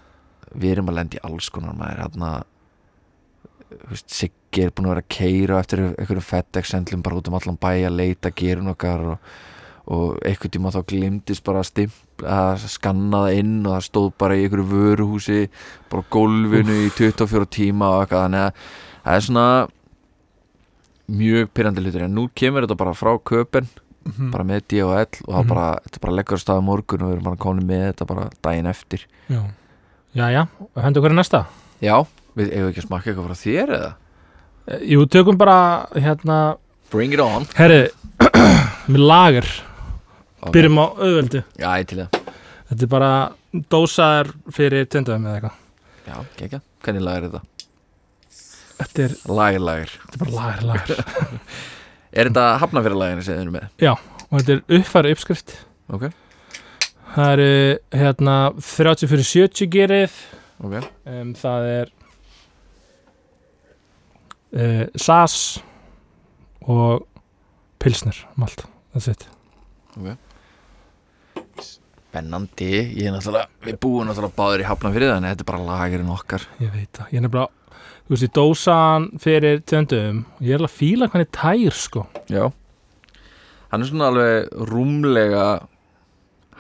við 0.56 0.72
erum 0.76 0.90
að 0.90 0.96
lenda 1.00 1.18
í 1.18 1.24
alls 1.24 1.50
konar 1.50 1.74
maður 1.74 2.04
hérna 2.04 2.44
Siggi 4.10 4.64
er 4.66 4.72
búin 4.74 4.88
að 4.90 4.94
vera 4.96 5.04
að 5.04 5.10
keira 5.14 5.60
eftir 5.62 5.82
einhverjum 5.92 6.26
FedEx-sendlum 6.26 7.04
bara 7.06 7.20
út 7.20 7.28
um 7.30 7.36
allan 7.38 7.58
bæ 7.62 7.70
að 7.86 7.96
leita 8.00 8.32
gerun 8.34 8.72
okkar 8.74 9.04
og, 9.14 9.20
og 9.94 10.18
einhvern 10.26 10.54
tíma 10.56 10.72
þá 10.74 10.80
glimtist 10.90 11.44
bara 11.46 11.62
að 11.62 11.70
stimp 11.70 11.94
að 12.26 12.66
skanna 12.72 13.24
það 13.26 13.40
inn 13.40 13.56
og 13.66 13.74
það 13.78 13.86
stóð 13.88 14.10
bara 14.20 14.36
í 14.38 14.44
einhverju 14.46 14.68
vöruhúsi 14.74 15.40
bara 15.92 16.04
gólfinu 16.12 16.78
í 16.86 16.90
24 16.98 17.46
tíma 17.56 17.90
og 17.96 18.02
eitthvað 18.06 18.24
þannig 18.26 18.46
að 18.46 18.54
það 19.04 19.16
er 19.20 19.26
svona 19.28 19.46
mjög 21.10 21.48
pyrrandi 21.58 21.82
hlutur 21.84 22.04
en 22.06 22.14
nú 22.18 22.28
kemur 22.38 22.66
þetta 22.68 22.78
bara 22.78 22.94
frá 22.98 23.14
köpen 23.20 23.68
Mhm. 24.10 24.32
bara 24.32 24.44
með 24.48 24.62
DHL 24.72 25.22
og 25.28 25.34
það 25.36 25.44
Mhm. 25.44 25.48
bara, 25.50 25.80
þetta 25.86 26.00
bara 26.02 26.14
leggur 26.16 26.38
stað 26.40 26.64
morgun 26.64 27.02
og 27.04 27.10
við 27.10 27.14
erum 27.14 27.24
bara 27.24 27.36
komin 27.36 27.68
með 27.68 27.94
þetta 27.94 28.06
bara 28.08 28.30
daginn 28.42 28.66
eftir 28.68 29.06
Já 29.30 29.42
Já, 30.16 30.26
já, 30.34 30.48
hendur 30.82 31.02
hverju 31.04 31.14
næsta? 31.16 31.46
Já, 31.82 32.06
við 32.36 32.50
eigum 32.54 32.70
ekki 32.72 32.82
að 32.82 32.88
smakka 32.88 33.12
eitthvað 33.12 33.28
frá 33.28 33.38
þér 33.38 33.70
eða? 33.76 33.94
Eh, 34.68 34.80
Jú, 34.90 35.06
tökum 35.06 35.38
bara 35.38 35.86
hérna 35.94 36.58
Bring 36.90 37.14
it 37.14 37.20
on 37.20 37.46
Herri, 37.56 37.90
með 38.90 38.98
lager. 39.06 39.46
Byrjum 40.48 40.80
á 40.80 40.86
auðveldu. 40.88 41.42
Já, 41.60 41.70
ég 41.82 41.88
til 41.90 42.00
það. 42.00 42.20
Þetta 42.70 42.86
er 42.86 42.92
bara 42.94 43.12
dósaðar 43.74 44.30
fyrir 44.56 44.86
tjöndum 44.88 45.26
eða 45.28 45.40
eitthvað. 45.40 45.58
Já, 46.10 46.16
gekkja. 46.40 46.62
Hvernig 46.86 47.06
lag 47.06 47.18
er 47.20 47.28
þetta? 47.28 47.42
Þetta 48.80 49.04
er, 49.04 49.16
Lagir, 49.28 49.60
lagir 49.68 49.92
þetta 49.92 50.16
er 50.16 50.22
bara 50.22 50.36
lagar, 50.38 50.62
lagar 50.70 51.02
Er 52.20 52.30
þetta 52.30 52.46
hafnafyrirlaginu 52.62 53.26
sem 53.26 53.36
þið 53.36 53.42
erum 53.44 53.58
með? 53.58 53.66
Og 54.30 54.36
þetta 54.40 54.54
er 54.56 54.78
uppfæri 54.80 55.12
uppskrift. 55.14 55.56
Ok, 55.92 56.06
Það 57.10 57.32
eru 57.34 57.50
hérna 58.00 58.36
30 58.62 59.10
fyrir 59.10 59.28
70 59.28 59.70
gerið. 59.74 60.18
Ok. 60.62 60.76
Um, 61.10 61.34
Það 61.38 61.68
er 61.74 61.92
uh, 64.54 64.86
SAS 64.96 65.38
og 66.70 67.06
pilsner 67.82 68.24
malt, 68.38 68.66
that's 68.94 69.10
it 69.10 69.28
Spennandi, 72.10 72.70
ég 72.98 73.06
er 73.06 73.14
náttúrulega 73.14 73.48
Við 73.68 73.76
búum 73.84 74.08
náttúrulega 74.10 74.34
báður 74.40 74.64
í 74.64 74.68
hafnafyrir 74.68 75.12
Þannig 75.14 75.30
að 75.30 75.34
þetta 75.36 75.44
er 75.46 75.50
bara 75.52 75.66
lagirinn 75.70 76.14
okkar. 76.14 76.46
Ég 76.64 76.72
veit 76.74 76.90
það, 76.98 77.12
ég 77.14 77.20
er 77.20 77.26
nefnilega 77.28 77.56
Þú 78.10 78.16
veist, 78.16 78.24
ég 78.26 78.32
dósan 78.34 79.04
fyrir 79.22 79.60
tjöndum. 79.70 80.24
Og 80.40 80.46
ég 80.48 80.56
er 80.56 80.58
alveg 80.58 80.72
að 80.72 80.78
fíla 80.80 81.08
hvernig 81.14 81.28
tær 81.38 81.76
sko. 81.78 82.02
Já. 82.34 82.48
Hann 83.70 83.84
er 83.86 83.90
svona 83.92 84.08
alveg 84.10 84.48
rúmlega 84.72 85.44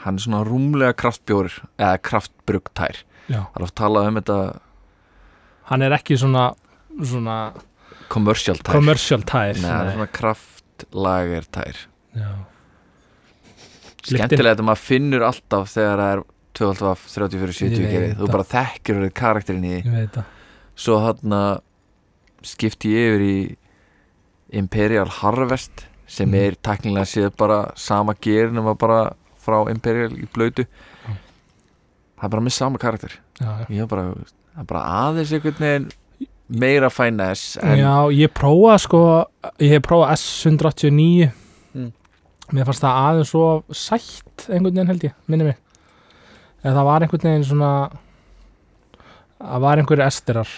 Hann 0.03 0.19
er 0.19 0.23
svona 0.27 0.43
rúmlega 0.45 0.93
kraftbjór 1.01 1.49
Eða 1.81 1.95
kraftbrugtær 2.05 3.01
Já. 3.29 3.41
Það 3.49 3.57
er 3.59 3.65
oft 3.65 3.77
talað 3.81 4.11
um 4.11 4.19
þetta 4.21 4.37
Hann 5.71 5.85
er 5.85 5.97
ekki 5.97 6.17
svona, 6.17 6.45
svona 7.01 7.39
commercial 8.09 8.57
tær. 8.61 8.73
commercial 8.77 9.25
tær 9.25 9.57
Nei, 9.57 9.65
það 9.69 9.89
er 9.89 9.91
svona 9.97 10.11
kraftlagertær. 10.19 11.81
Já. 12.17 12.29
Skemmtilegt 14.03 14.59
að 14.59 14.65
maður 14.69 14.83
finnur 14.85 15.25
alltaf 15.27 15.71
þegar 15.73 15.97
það 16.03 16.11
er 16.15 16.21
12 16.59 16.83
af 16.91 17.05
30 17.13 17.39
fyrir 17.43 17.57
70 17.57 17.69
Ég 17.69 17.79
veit 17.83 17.93
gerið 17.95 18.13
Þú 18.19 18.29
bara 18.31 18.47
þekkir 18.53 19.01
karakterinn 19.13 19.65
í 19.69 19.81
því. 19.83 20.23
Svo 20.79 20.99
hann 21.03 21.35
skipti 22.47 22.93
ég 22.95 23.09
yfir 23.13 23.25
í 23.27 23.37
Imperial 24.59 25.09
Harvest 25.19 25.85
sem 26.09 26.29
Mm. 26.29 26.35
er 26.47 26.55
teknilega 26.65 27.05
séð 27.05 27.35
bara 27.37 27.71
sama 27.75 28.15
gerin 28.19 28.53
nema 28.55 28.73
bara 28.77 29.11
frá 29.45 29.69
Imperial 29.69 30.09
í 30.15 30.25
blöytu 30.33 30.65
Það 32.19 32.23
er 32.25 32.29
bara 32.29 32.41
með 32.43 32.51
sama 32.51 32.77
karakter. 32.77 33.13
Já, 33.39 33.45
já. 33.59 33.65
Ég 33.69 33.87
bara, 33.87 34.01
það 34.55 34.59
er 34.59 34.65
bara 34.67 34.81
aðeins 35.05 35.31
einhvern 35.31 35.59
veginn 35.59 35.85
meira 36.49 36.89
finesse 36.89 37.59
en 37.63 37.77
Já, 37.77 37.93
ég 38.11 38.33
prófaði 38.33 38.79
sko 38.83 39.01
ég 39.59 39.69
hef 39.69 39.81
prófað 39.85 40.15
S189 40.17 41.29
Mm. 41.29 41.31
Mér 42.55 42.67
fannst 42.69 42.83
það 42.85 42.99
aðeins 43.05 43.31
svo 43.33 43.45
sætt 43.75 44.45
einhvern 44.49 44.73
veginn 44.73 44.91
held 44.91 45.07
ég, 45.07 45.15
minni 45.29 45.49
mig. 45.49 45.57
Eða 46.63 46.75
það 46.79 46.89
var 46.89 47.05
einhvern 47.05 47.27
veginn 47.29 47.47
svona 47.47 47.71
það 49.39 49.65
var 49.65 49.81
einhverju 49.83 50.05
esterar. 50.05 50.53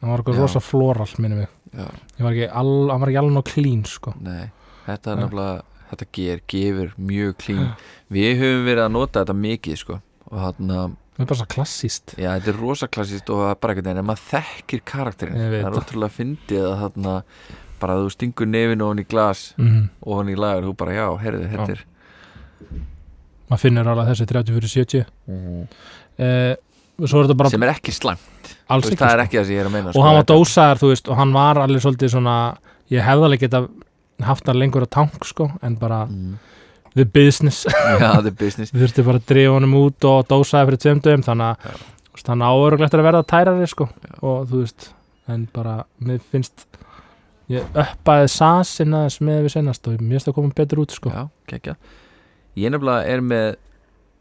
Það 0.00 0.10
var 0.10 0.22
einhver 0.22 0.36
Já. 0.36 0.42
rosa 0.44 0.60
floral 0.64 1.14
minni 1.18 1.38
mig, 1.42 1.52
ég 1.74 2.26
var 2.26 2.34
ekki 2.34 2.50
alveg 2.60 3.32
nóg 3.34 3.46
clean 3.48 3.84
sko. 3.88 4.12
Nei, 4.20 4.50
þetta 4.86 5.14
er 5.14 5.22
nefnilega 5.22 5.62
þetta 5.94 6.10
ger, 6.16 6.42
gefur 6.50 6.92
mjög 6.98 7.34
klín 7.42 7.64
Við 8.14 8.38
höfum 8.40 8.68
verið 8.68 8.84
að 8.84 8.94
nota 8.94 9.22
þetta 9.22 9.36
mikið 9.38 9.80
sko. 9.80 9.98
Og 10.30 10.38
hann 10.40 10.70
það 11.14 11.22
er 11.22 11.28
bara 11.30 11.38
svo 11.38 11.46
klassíst 11.54 12.14
Já, 12.18 12.30
þetta 12.34 12.50
er 12.50 12.56
rosaklassist 12.58 13.28
og 13.30 13.42
það 13.44 13.52
er 13.52 13.60
bara 13.62 13.74
einhvern 13.74 13.88
veginn 13.90 14.02
en 14.02 14.08
maður 14.08 14.24
þekkir 14.32 14.82
karakterinn 14.90 15.38
það 15.38 15.54
er 15.58 15.66
það. 15.66 15.78
ótrúlega 15.78 16.16
fyndið 16.16 16.64
að 16.66 16.80
þarna 16.82 17.12
bara 17.84 17.98
að 17.98 18.06
þú 18.06 18.14
stingur 18.16 18.50
nefinu 18.50 18.88
ofan 18.88 19.04
í 19.04 19.08
glas 19.08 19.46
mm. 19.60 19.82
ofan 20.02 20.32
í 20.32 20.38
lagar, 20.38 20.64
þú 20.64 20.76
bara 20.80 20.96
já, 20.96 21.06
heyrðu, 21.22 21.48
þetta 21.52 21.76
er 21.76 21.84
maður 23.50 23.62
finnur 23.62 23.90
alveg 23.92 24.10
þessi 24.12 24.28
30 24.30 24.56
fyrir 24.58 24.72
70 24.72 25.02
eh, 26.24 26.54
er 26.54 27.50
sem 27.50 27.66
er 27.66 27.72
ekki 27.74 27.94
slæmt, 27.94 28.52
alls 28.70 28.88
ekki 28.88 29.00
það 29.00 29.12
er 29.12 29.18
sko. 29.18 29.26
ekki 29.26 29.38
það 29.38 29.46
sem 29.48 29.56
ég 29.56 29.62
er 29.62 29.68
að 29.70 29.74
meina 29.74 29.94
og 29.94 30.06
hann 30.06 30.18
var 30.20 30.28
dósaðar, 30.30 30.80
þú 30.80 30.90
veist, 30.92 31.10
og 31.10 31.18
hann 31.18 31.34
var 31.34 31.60
alveg 31.62 31.84
svolítið 31.84 32.12
svona, 32.14 32.36
ég 32.92 33.04
hefði 33.04 33.28
alveg 33.28 33.44
geta 33.44 33.62
haft 34.24 34.50
hann 34.50 34.60
lengur 34.60 34.86
á 34.86 34.88
tank, 34.98 35.26
sko 35.26 35.48
en 35.66 35.78
bara 35.80 36.04
mm. 36.06 36.36
the 36.94 37.06
business 37.06 37.64
er 37.70 37.98
við 38.30 38.70
þurftum 38.70 39.10
bara 39.10 39.22
að 39.22 39.28
drifa 39.32 39.56
honum 39.58 39.76
út 39.82 40.08
og 40.10 40.30
dósaði 40.30 40.70
fyrir 40.70 40.84
tveimdöfum, 40.86 41.26
þannig 41.26 41.50
að 41.50 41.82
veist, 42.14 42.30
hann 42.30 42.46
áöruglegt 42.46 42.94
að 42.94 43.08
verða 43.10 43.26
tærari, 43.34 43.68
sko 43.70 43.90
Já. 43.90 44.14
og 44.22 44.46
þú 44.52 44.62
veist, 44.62 44.88
en 45.34 45.48
bara 45.52 45.80
mér 46.04 46.22
finnst 46.30 46.68
ég 47.52 47.64
uppaði 47.76 48.28
sasin 48.32 48.94
aðeins 48.96 49.18
með 49.20 49.42
við 49.44 49.52
senast 49.56 49.88
og 49.90 50.00
mér 50.00 50.16
finnst 50.18 50.28
að 50.30 50.34
koma 50.38 50.52
betur 50.56 50.80
út, 50.84 50.94
sko. 50.96 51.10
Já, 51.12 51.28
kekja 51.50 51.76
Ég 52.56 52.70
nefnilega 52.70 53.08
er 53.10 53.20
með 53.20 53.56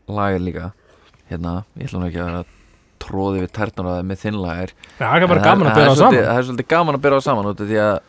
lager 0.09 0.39
líka. 0.41 0.71
Hérna, 1.29 1.63
ég 1.77 1.85
ætla 1.87 1.99
nú 2.01 2.07
ekki 2.09 2.23
að 2.23 2.45
tróði 3.03 3.43
við 3.43 3.51
á 3.53 3.65
það 3.77 4.07
með 4.09 4.17
þinn 4.23 4.39
lager. 4.41 4.73
Já, 4.99 5.05
það 5.05 5.21
er 5.21 5.27
bara 5.27 5.43
gaman 5.43 5.67
að 5.67 5.73
það- 5.73 5.75
það 5.75 5.83
það 5.83 5.91
er 5.91 5.95
svolítið- 5.95 6.23
saman. 6.23 6.25
Það 6.33 6.37
er 6.39 6.47
svolítið 6.47 6.67
gaman 6.73 6.95
að 6.95 7.01
bera 7.01 7.15
það 7.15 7.23
saman 7.27 7.45
út 7.45 7.61
af 7.61 7.67
því 7.67 7.77
að 7.83 7.99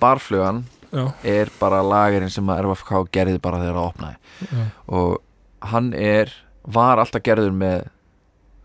barflugan 0.00 0.64
Já, 0.92 1.12
er 1.24 1.48
bara 1.60 1.82
lagerinn 1.82 2.30
sem 2.30 2.46
að 2.46 2.60
RFK 2.64 3.04
gerði 3.12 3.40
bara 3.42 3.58
þegar 3.58 3.74
það 3.76 3.92
opnaði. 3.92 4.16
Já, 4.40 4.64
og 4.88 5.18
hann 5.62 5.92
er 5.94 6.32
var 6.66 6.96
alltaf 6.98 7.22
gerður 7.22 7.52
með 7.52 7.86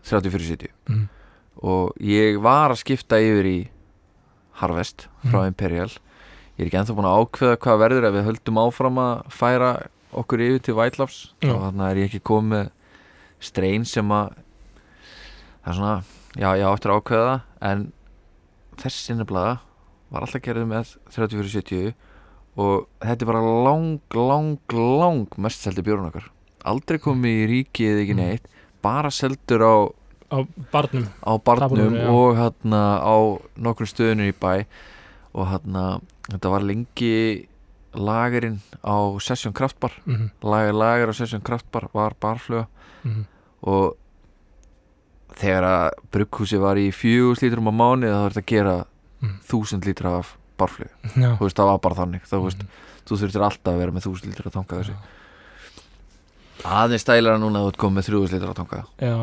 30-40-70 0.08 0.68
mm, 0.88 1.08
og 1.62 1.92
ég 2.00 2.40
var 2.42 2.70
að 2.74 2.80
skipta 2.82 3.20
yfir 3.22 3.46
í 3.46 3.58
Harvest 4.62 5.06
frá 5.26 5.40
Mhm. 5.42 5.50
Imperial 5.52 5.90
ég 6.58 6.60
er 6.64 6.68
ekki 6.70 6.78
ennþá 6.82 6.94
búin 6.96 7.08
að 7.10 7.18
ákveða 7.24 7.56
hvað 7.64 7.80
verður 7.82 8.06
ef 8.08 8.14
við 8.18 8.26
höldum 8.28 8.60
áfram 8.62 8.98
að 9.02 9.22
færa 9.32 9.70
okkur 10.12 10.42
yfir 10.44 10.62
til 10.62 10.74
White 10.76 10.98
Labs 11.00 11.20
og 11.42 11.58
þannig 11.64 11.90
er 11.90 12.00
ég 12.02 12.08
ekki 12.10 12.20
komið 12.28 12.50
með 12.52 12.70
strein 13.42 13.84
sem 13.88 14.08
að 14.12 14.34
það 15.64 15.70
er 15.72 15.76
svona, 15.78 15.94
já, 16.36 16.50
já, 16.60 16.66
eftir 16.74 16.90
að 16.92 17.00
ákveða 17.00 17.34
en 17.62 17.92
þessi 18.82 19.16
nefnilega 19.16 19.58
var 20.12 20.26
alltaf 20.26 20.42
gerður 20.44 20.68
með 20.68 20.92
30-40-70 21.14 21.94
og 22.60 22.86
þetta 23.00 23.22
er 23.24 23.30
bara 23.32 23.42
lang, 23.64 24.00
lang, 24.12 24.58
lang 24.76 25.26
mest 25.40 25.64
seldi 25.64 25.82
bjórun 25.86 26.10
okkar 26.10 26.28
aldrei 26.68 26.98
komið 27.02 27.38
í 27.40 27.46
ríki 27.50 27.88
eða 27.88 28.02
ekki 28.04 28.14
Mm. 28.14 28.22
neitt 28.26 28.46
bara 28.82 29.08
seldur 29.10 29.62
á 29.64 29.74
á 30.32 30.38
barnum. 30.72 31.06
Á 31.20 31.32
barnum 31.44 31.94
já. 32.00 32.08
og 32.08 32.36
hérna 32.40 32.82
á 33.04 33.16
nokkrum 33.60 33.90
stöðunum 33.90 34.32
í 34.32 34.34
bæ. 34.40 34.64
Og 35.36 35.48
hérna 35.52 36.00
þetta 36.30 36.50
var 36.52 36.64
lengi 36.64 37.46
lagerinn 37.92 38.60
á 38.80 38.96
Session 39.20 39.52
Kraftbar 39.52 39.92
mm, 40.08 40.30
lager, 40.42 40.72
lager 40.72 41.12
á 41.12 41.14
Session 41.14 41.42
Kraftbar 41.44 41.90
var 41.92 42.14
barfluga 42.20 42.64
mm, 43.04 43.24
og 43.68 43.98
þegar 45.36 45.66
að 45.68 45.98
brugghúsi 46.12 46.56
var 46.60 46.80
í 46.80 46.86
fjögus 46.92 47.42
lítrum 47.44 47.68
á 47.68 47.72
mánu 47.72 48.08
þá 48.08 48.16
var 48.22 48.32
þetta 48.36 48.44
að 48.46 48.50
gera 48.54 48.76
Mm. 49.22 49.36
þúsund 49.46 49.84
lítra 49.86 50.16
af 50.18 50.32
barfluga 50.58 50.90
já, 51.14 51.36
þú 51.38 51.44
veist 51.46 51.54
það 51.60 51.68
var 51.68 51.76
bara 51.84 51.94
þannig. 51.94 52.24
Þá, 52.26 52.32
veist, 52.42 52.62
mm, 52.64 52.80
þú 53.06 53.18
þurftir 53.20 53.44
alltaf 53.46 53.68
að 53.70 53.76
vera 53.78 53.92
með 53.94 54.06
þúsund 54.08 54.26
lítra 54.32 54.48
að 54.50 54.56
tanka 54.56 54.78
þessu. 54.80 54.96
Aðeins 56.66 57.04
stælara 57.06 57.38
núna 57.38 57.60
að 57.60 57.68
þú 57.68 57.70
ert 57.70 57.78
komið 57.84 57.96
með 58.00 58.08
þrjúðus 58.08 58.34
lítra 58.34 58.50
að 58.50 58.58
tanka. 58.58 58.80
Já, 58.98 59.14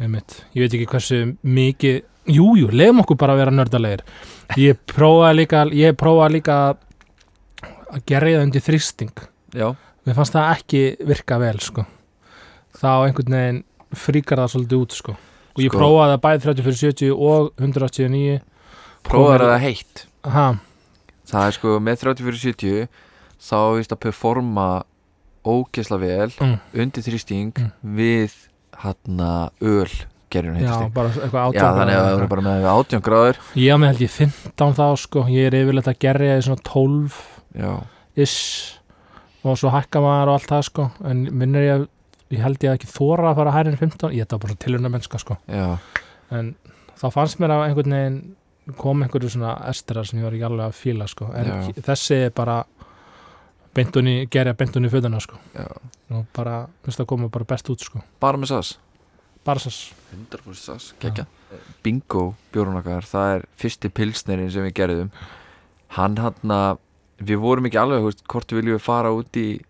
einmitt. 0.00 0.44
Ég 0.54 0.62
veit 0.66 0.74
ekki 0.74 0.88
hversu 0.90 1.18
mikið 1.44 2.02
jújú, 2.26 2.56
jú, 2.64 2.68
leiðum 2.74 3.00
okkur 3.04 3.16
bara 3.20 3.34
að 3.36 3.42
vera 3.44 3.54
nördalegir 3.54 4.02
ég 4.58 4.78
prófaði 4.90 5.36
líka 5.40 5.64
ég 5.72 5.96
prófaði 5.98 6.32
líka 6.40 6.56
að 7.92 8.02
gera 8.06 8.32
það 8.34 8.42
undir 8.46 8.64
þrýsting. 8.66 9.12
Já, 9.56 9.68
mér 10.06 10.14
fannst 10.18 10.34
það 10.34 10.50
ekki 10.56 10.82
virka 11.06 11.38
vel 11.38 11.58
sko. 11.62 11.86
þá 12.76 12.88
einhvern 13.06 13.32
veginn 13.38 13.62
fríkar 13.96 14.38
það 14.42 14.52
svolítið 14.52 14.82
út 14.84 14.92
sko. 14.92 15.12
og 15.56 15.62
ég 15.64 15.70
Sko- 15.70 15.78
prófaði 15.80 16.12
það 16.12 16.20
bæði 16.26 16.42
30 16.44 16.62
fyrir 16.66 16.80
70 16.82 17.12
og 17.16 17.52
189 17.56 18.40
prófaður 19.06 19.40
Komið- 19.40 19.52
það 19.54 19.60
heitt? 19.64 20.06
Ha, 20.26 20.46
Það 21.26 21.46
er 21.46 21.50
sko 21.56 21.78
með 21.80 21.96
30-40-70 22.02 22.88
þá 23.40 23.56
vist 23.76 23.90
að 23.92 23.98
performa 24.04 24.66
ógesla 25.46 25.98
vel 25.98 26.30
mm, 26.40 26.58
undir 26.74 27.02
þrýsting 27.02 27.52
Mm. 27.56 27.72
við 27.96 28.30
hérna 28.82 29.30
öl 29.60 29.90
gerjun 30.32 30.56
já, 30.56 30.60
heitasting 30.60 30.94
bara 30.96 31.12
eitthvað 31.14 31.56
Já, 31.56 31.62
þannig 31.62 31.96
að 31.96 32.06
það 32.06 32.14
voru 32.16 32.30
bara 32.32 32.46
með 32.46 32.68
18 32.72 33.04
gráður 33.06 33.40
ég 33.62 33.74
á 33.74 33.76
mig 33.78 33.92
held 33.92 34.04
ég 34.06 34.14
15 34.16 34.78
þá 34.78 34.86
sko. 35.02 35.26
ég 35.32 35.48
er 35.50 35.58
yfirleitt 35.60 35.90
að 35.92 36.00
gerja 36.06 36.38
í 36.38 36.46
svona 36.46 36.64
12 36.66 37.20
Já, 37.56 37.72
ish 38.26 38.40
og 39.46 39.60
svo 39.60 39.70
hækka 39.70 40.02
maður 40.02 40.32
og 40.32 40.38
allt 40.40 40.50
það 40.50 40.64
sko. 40.70 40.88
en 41.06 41.26
minnur 41.30 41.66
ég 41.66 41.86
ég 42.34 42.42
held 42.42 42.64
ég 42.66 42.74
ekki 42.74 42.90
þóra 42.90 43.30
að 43.30 43.38
fara 43.40 43.54
hærinn 43.54 43.76
en 43.76 43.82
15 43.84 44.10
ég 44.16 44.24
þetta 44.24 44.38
var 44.38 44.48
bara 44.48 44.58
tilhörna 44.64 44.90
mennska 44.90 45.20
sko. 45.22 45.38
já, 45.46 45.78
en 46.34 46.54
þá 46.98 47.06
fannst 47.14 47.38
mér 47.38 47.54
að 47.54 47.66
einhvern 47.68 47.96
veginn 47.96 48.18
kom 48.80 49.04
einhverju 49.04 49.30
svona 49.30 49.52
esterar 49.70 50.08
sem 50.08 50.18
ég 50.18 50.26
var 50.26 50.34
ekki 50.34 50.48
alveg 50.48 50.66
að 50.66 50.78
fíla 50.80 51.06
sko. 51.06 51.28
en 51.38 51.46
Já. 51.46 51.82
þessi 51.86 52.18
er 52.26 52.32
bara 52.34 52.64
beintunni, 53.76 54.26
gerja 54.32 54.54
beintunni 54.56 54.88
fötuna 54.92 55.20
sko. 55.20 55.36
já 55.54 55.66
og 56.16 56.24
bara, 56.36 56.66
finnst 56.84 57.00
það 57.00 57.06
koma 57.10 57.28
bara 57.28 57.44
best 57.44 57.68
út 57.70 57.82
sko. 57.82 58.00
Bara 58.22 58.38
með 58.38 58.52
sas 58.54 58.78
bara 59.46 59.60
þess 59.62 59.92
100% 60.14 60.54
sas, 60.58 60.92
kekja 61.02 61.26
Bingo 61.84 62.34
bjórun 62.52 62.80
okkar, 62.80 63.04
það 63.06 63.34
er 63.36 63.44
fyrsti 63.60 63.88
pilsnerin 63.94 64.50
sem 64.50 64.64
við 64.66 64.74
gerðum 64.80 65.10
Hann 65.94 66.16
hann 66.18 66.50
að 66.50 66.78
við 67.22 67.38
vorum 67.40 67.66
ekki 67.68 67.78
alveg, 67.78 68.02
veist, 68.04 68.24
hvort 68.26 68.50
viljum 68.52 68.74
við 68.76 68.82
fara 68.82 69.12
út 69.14 69.36
í 69.38 69.60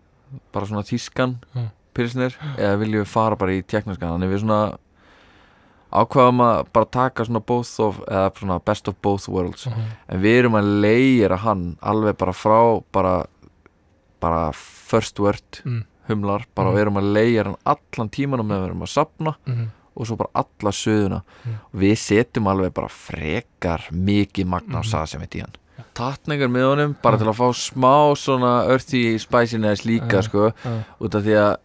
bara 0.53 0.67
svona 0.67 0.83
þýskan 0.89 1.37
Já. 1.55 1.67
pilsnir 1.95 2.35
eða 2.57 2.79
viljum 2.81 3.05
við 3.05 3.13
fara 3.13 3.37
bara 3.37 3.53
í 3.53 3.63
tjekknarskan 3.63 4.15
þannig 4.17 4.33
við 4.33 4.41
svona 4.43 4.79
ákvaðum 5.97 6.41
að 6.45 6.67
bara 6.75 6.89
taka 6.93 7.25
svona 7.25 7.41
both 7.47 7.71
of 7.81 8.01
eða 8.09 8.33
svona 8.37 8.57
best 8.65 8.89
of 8.91 8.97
both 9.03 9.29
worlds 9.29 9.67
Mhm. 9.67 9.85
en 10.09 10.21
við 10.23 10.39
erum 10.41 10.57
að 10.59 10.73
leira 10.83 11.37
hann 11.39 11.77
alveg 11.83 12.17
bara 12.19 12.33
frá 12.33 12.83
bara, 12.93 13.27
bara 14.21 14.53
first 14.53 15.19
word 15.19 15.63
Mm. 15.65 15.85
humlar, 16.09 16.45
bara 16.55 16.71
Mhm. 16.71 16.77
við 16.77 16.81
erum 16.83 16.97
að 16.97 17.13
leira 17.13 17.45
hann 17.45 17.57
allan 17.67 18.09
tímanum 18.11 18.47
með 18.47 18.61
við 18.63 18.67
erum 18.69 18.83
að 18.83 18.93
sapna 18.95 19.35
Mhm. 19.47 19.67
og 19.97 20.07
svo 20.07 20.17
bara 20.17 20.31
alla 20.35 20.71
söðuna 20.73 21.23
Mm. 21.45 21.55
og 21.75 21.81
við 21.81 21.97
setjum 21.97 22.47
alveg 22.47 22.75
bara 22.75 22.89
frekar 22.89 23.81
mikið 23.93 24.47
magna 24.47 24.79
á 24.79 24.83
Mhm. 24.83 24.91
sað 24.93 25.09
sem 25.09 25.21
í 25.23 25.41
hann 25.41 25.53
tatningar 25.95 26.49
með 26.49 26.65
honum 26.77 26.97
bara 27.03 27.17
Já. 27.17 27.21
til 27.21 27.27
að 27.29 27.37
fá 27.37 27.49
smá 27.53 28.15
svona 28.17 28.69
earthy 28.71 29.19
spiciness 29.19 29.85
líka 29.85 30.21
Já. 30.21 30.23
sko 30.23 30.53
Já. 30.65 30.85
út 31.01 31.15
af 31.15 31.23
því 31.25 31.35
að 31.37 31.57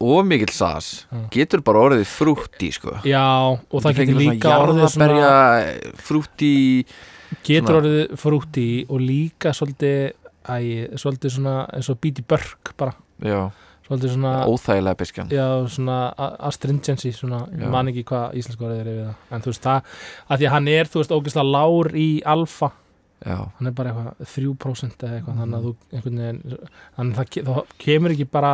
of 0.00 0.26
mikill 0.26 0.50
sas 0.50 1.06
getur 1.30 1.60
bara 1.62 1.78
orðið 1.78 2.06
frútti 2.06 2.72
sko 2.72 3.00
Já, 3.04 3.58
og 3.70 3.82
það 3.82 3.94
getur 3.94 4.14
líka 4.18 4.48
orðið 4.58 4.88
svona 4.90 5.08
jarðaberja 5.08 5.94
frútti 5.96 6.84
getur 7.46 7.80
orðið 7.80 8.16
frúti 8.18 8.86
og 8.90 9.00
líka 9.00 9.52
svolítið 9.54 10.12
æ, 10.50 10.58
svolítið 10.98 11.34
svona 11.36 11.54
eins 11.76 11.90
og 11.92 11.98
bíti 12.02 12.24
börk 12.26 12.72
bara, 12.80 12.94
já, 13.22 13.40
svolítið 13.86 14.14
svona 14.16 14.32
óþægilega 14.50 14.98
beskjan. 15.00 15.30
Já, 15.34 15.46
svona 15.70 15.98
astringency 16.50 17.12
svona, 17.14 17.44
ég 17.54 17.70
man 17.70 17.90
ekki 17.92 18.04
hvað 18.10 18.36
íslensku 18.40 18.66
orðið 18.68 18.82
er 18.84 18.92
yfir 18.92 19.08
það. 19.08 19.16
En 19.36 19.44
þú 19.46 19.52
veist 19.54 19.64
það, 19.66 19.96
að 20.28 20.38
því 20.42 20.48
að 20.50 20.54
hann 20.56 20.68
er 20.74 20.90
þú 20.92 21.02
veist 21.02 21.16
ógeðslega 21.16 21.50
lár 21.54 21.90
í 21.94 22.08
alfa. 22.34 22.70
Já, 23.20 23.36
hann 23.58 23.68
er 23.68 23.74
bara 23.76 23.90
eitthvað 23.92 24.30
3% 24.34 25.02
eða 25.04 25.16
eitthvað 25.18 25.40
þannig 25.42 25.56
að 25.58 25.64
þú 25.66 25.72
einhvern 25.92 26.20
veginn 26.22 26.38
þannig 26.96 27.10
að 27.10 27.18
það, 27.18 27.26
ke- 27.34 27.42
það 27.50 27.74
kemur 27.84 28.14
ekki 28.14 28.26
bara 28.32 28.52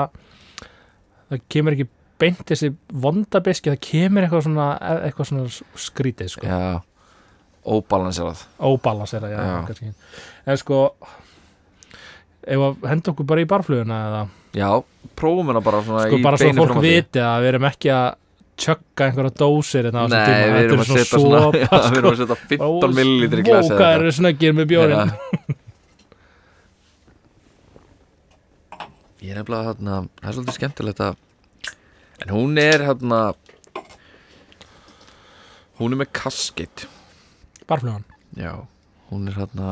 það 1.30 1.44
kemur 1.54 1.76
ekki 1.76 1.86
beint 2.18 2.40
þessi 2.48 2.70
vondabeski, 3.04 3.70
það 3.70 3.80
kemur 3.86 4.24
eitthvað 4.26 4.42
svona 4.48 4.66
eitthvað 5.06 5.28
svona 5.30 5.46
skrítið 5.86 6.32
sko. 6.32 6.48
Já. 6.50 6.80
Óbalanserað. 7.66 8.42
Óbalansera, 8.62 9.28
já, 9.30 9.38
Já. 9.42 9.92
en 10.46 10.56
sko 10.60 10.80
ef 12.46 12.62
að 12.68 12.86
henda 12.90 13.12
okkur 13.12 13.26
bara 13.28 13.42
í 13.42 13.48
barfluguna 13.50 13.96
eða? 14.08 14.22
Já, 14.56 14.70
prófum 15.18 15.50
hérna 15.50 15.62
bara 15.66 15.82
svona 15.84 16.06
sko 16.06 16.16
bara 16.24 16.38
svo 16.40 16.48
beinu 16.50 16.62
fólk 16.62 16.78
viti 16.84 17.20
að 17.22 17.38
við 17.42 17.50
erum 17.52 17.66
ekki 17.68 17.88
að 17.92 18.08
tjögga 18.56 19.02
einhverja 19.08 19.32
dósir 19.42 19.84
hérna 19.90 20.02
Nei, 20.08 20.16
við 20.16 20.60
erum 20.62 20.80
eru 20.80 20.84
að 20.84 20.90
setja 20.92 21.18
svona, 21.20 21.40
já, 21.62 21.68
við 21.74 21.98
erum 22.00 22.06
sko. 22.06 22.12
að 22.12 22.20
setja 22.22 22.36
15 22.54 22.96
millilitri 22.96 23.40
í 23.42 23.46
glasi 23.50 23.72
hvað 23.74 23.92
eru 23.98 24.10
snöggir 24.20 24.52
með 24.56 24.66
bjórin 24.72 25.10
Ég 29.26 29.32
er 29.32 29.38
nefnilega 29.40 29.66
hérna, 29.72 29.94
það 30.20 30.28
er 30.30 30.34
svolítið 30.36 30.56
skemmtilegt 30.60 31.00
að 31.02 31.14
En 32.22 32.30
hún 32.32 32.52
er 32.62 32.78
hérna 32.86 33.20
Hún 35.76 35.92
er 35.92 35.98
með 36.04 36.10
kasket 36.16 36.86
barflugan, 37.66 38.04
Já, 38.38 38.52
hún 39.10 39.26
er 39.26 39.34
hérna 39.40 39.66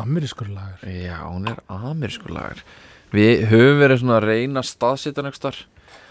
amerískur 0.00 0.50
lagur 0.52 0.86
Já, 0.86 1.18
hún 1.26 1.48
er 1.50 1.60
amerískur 1.70 2.32
lagar. 2.34 2.62
Við 3.10 3.44
höfum 3.50 3.80
verið 3.82 4.02
svona 4.02 4.18
að 4.20 4.26
reyna 4.30 4.62
að 4.62 4.70
staðsita 4.70 5.24
nextar 5.26 5.58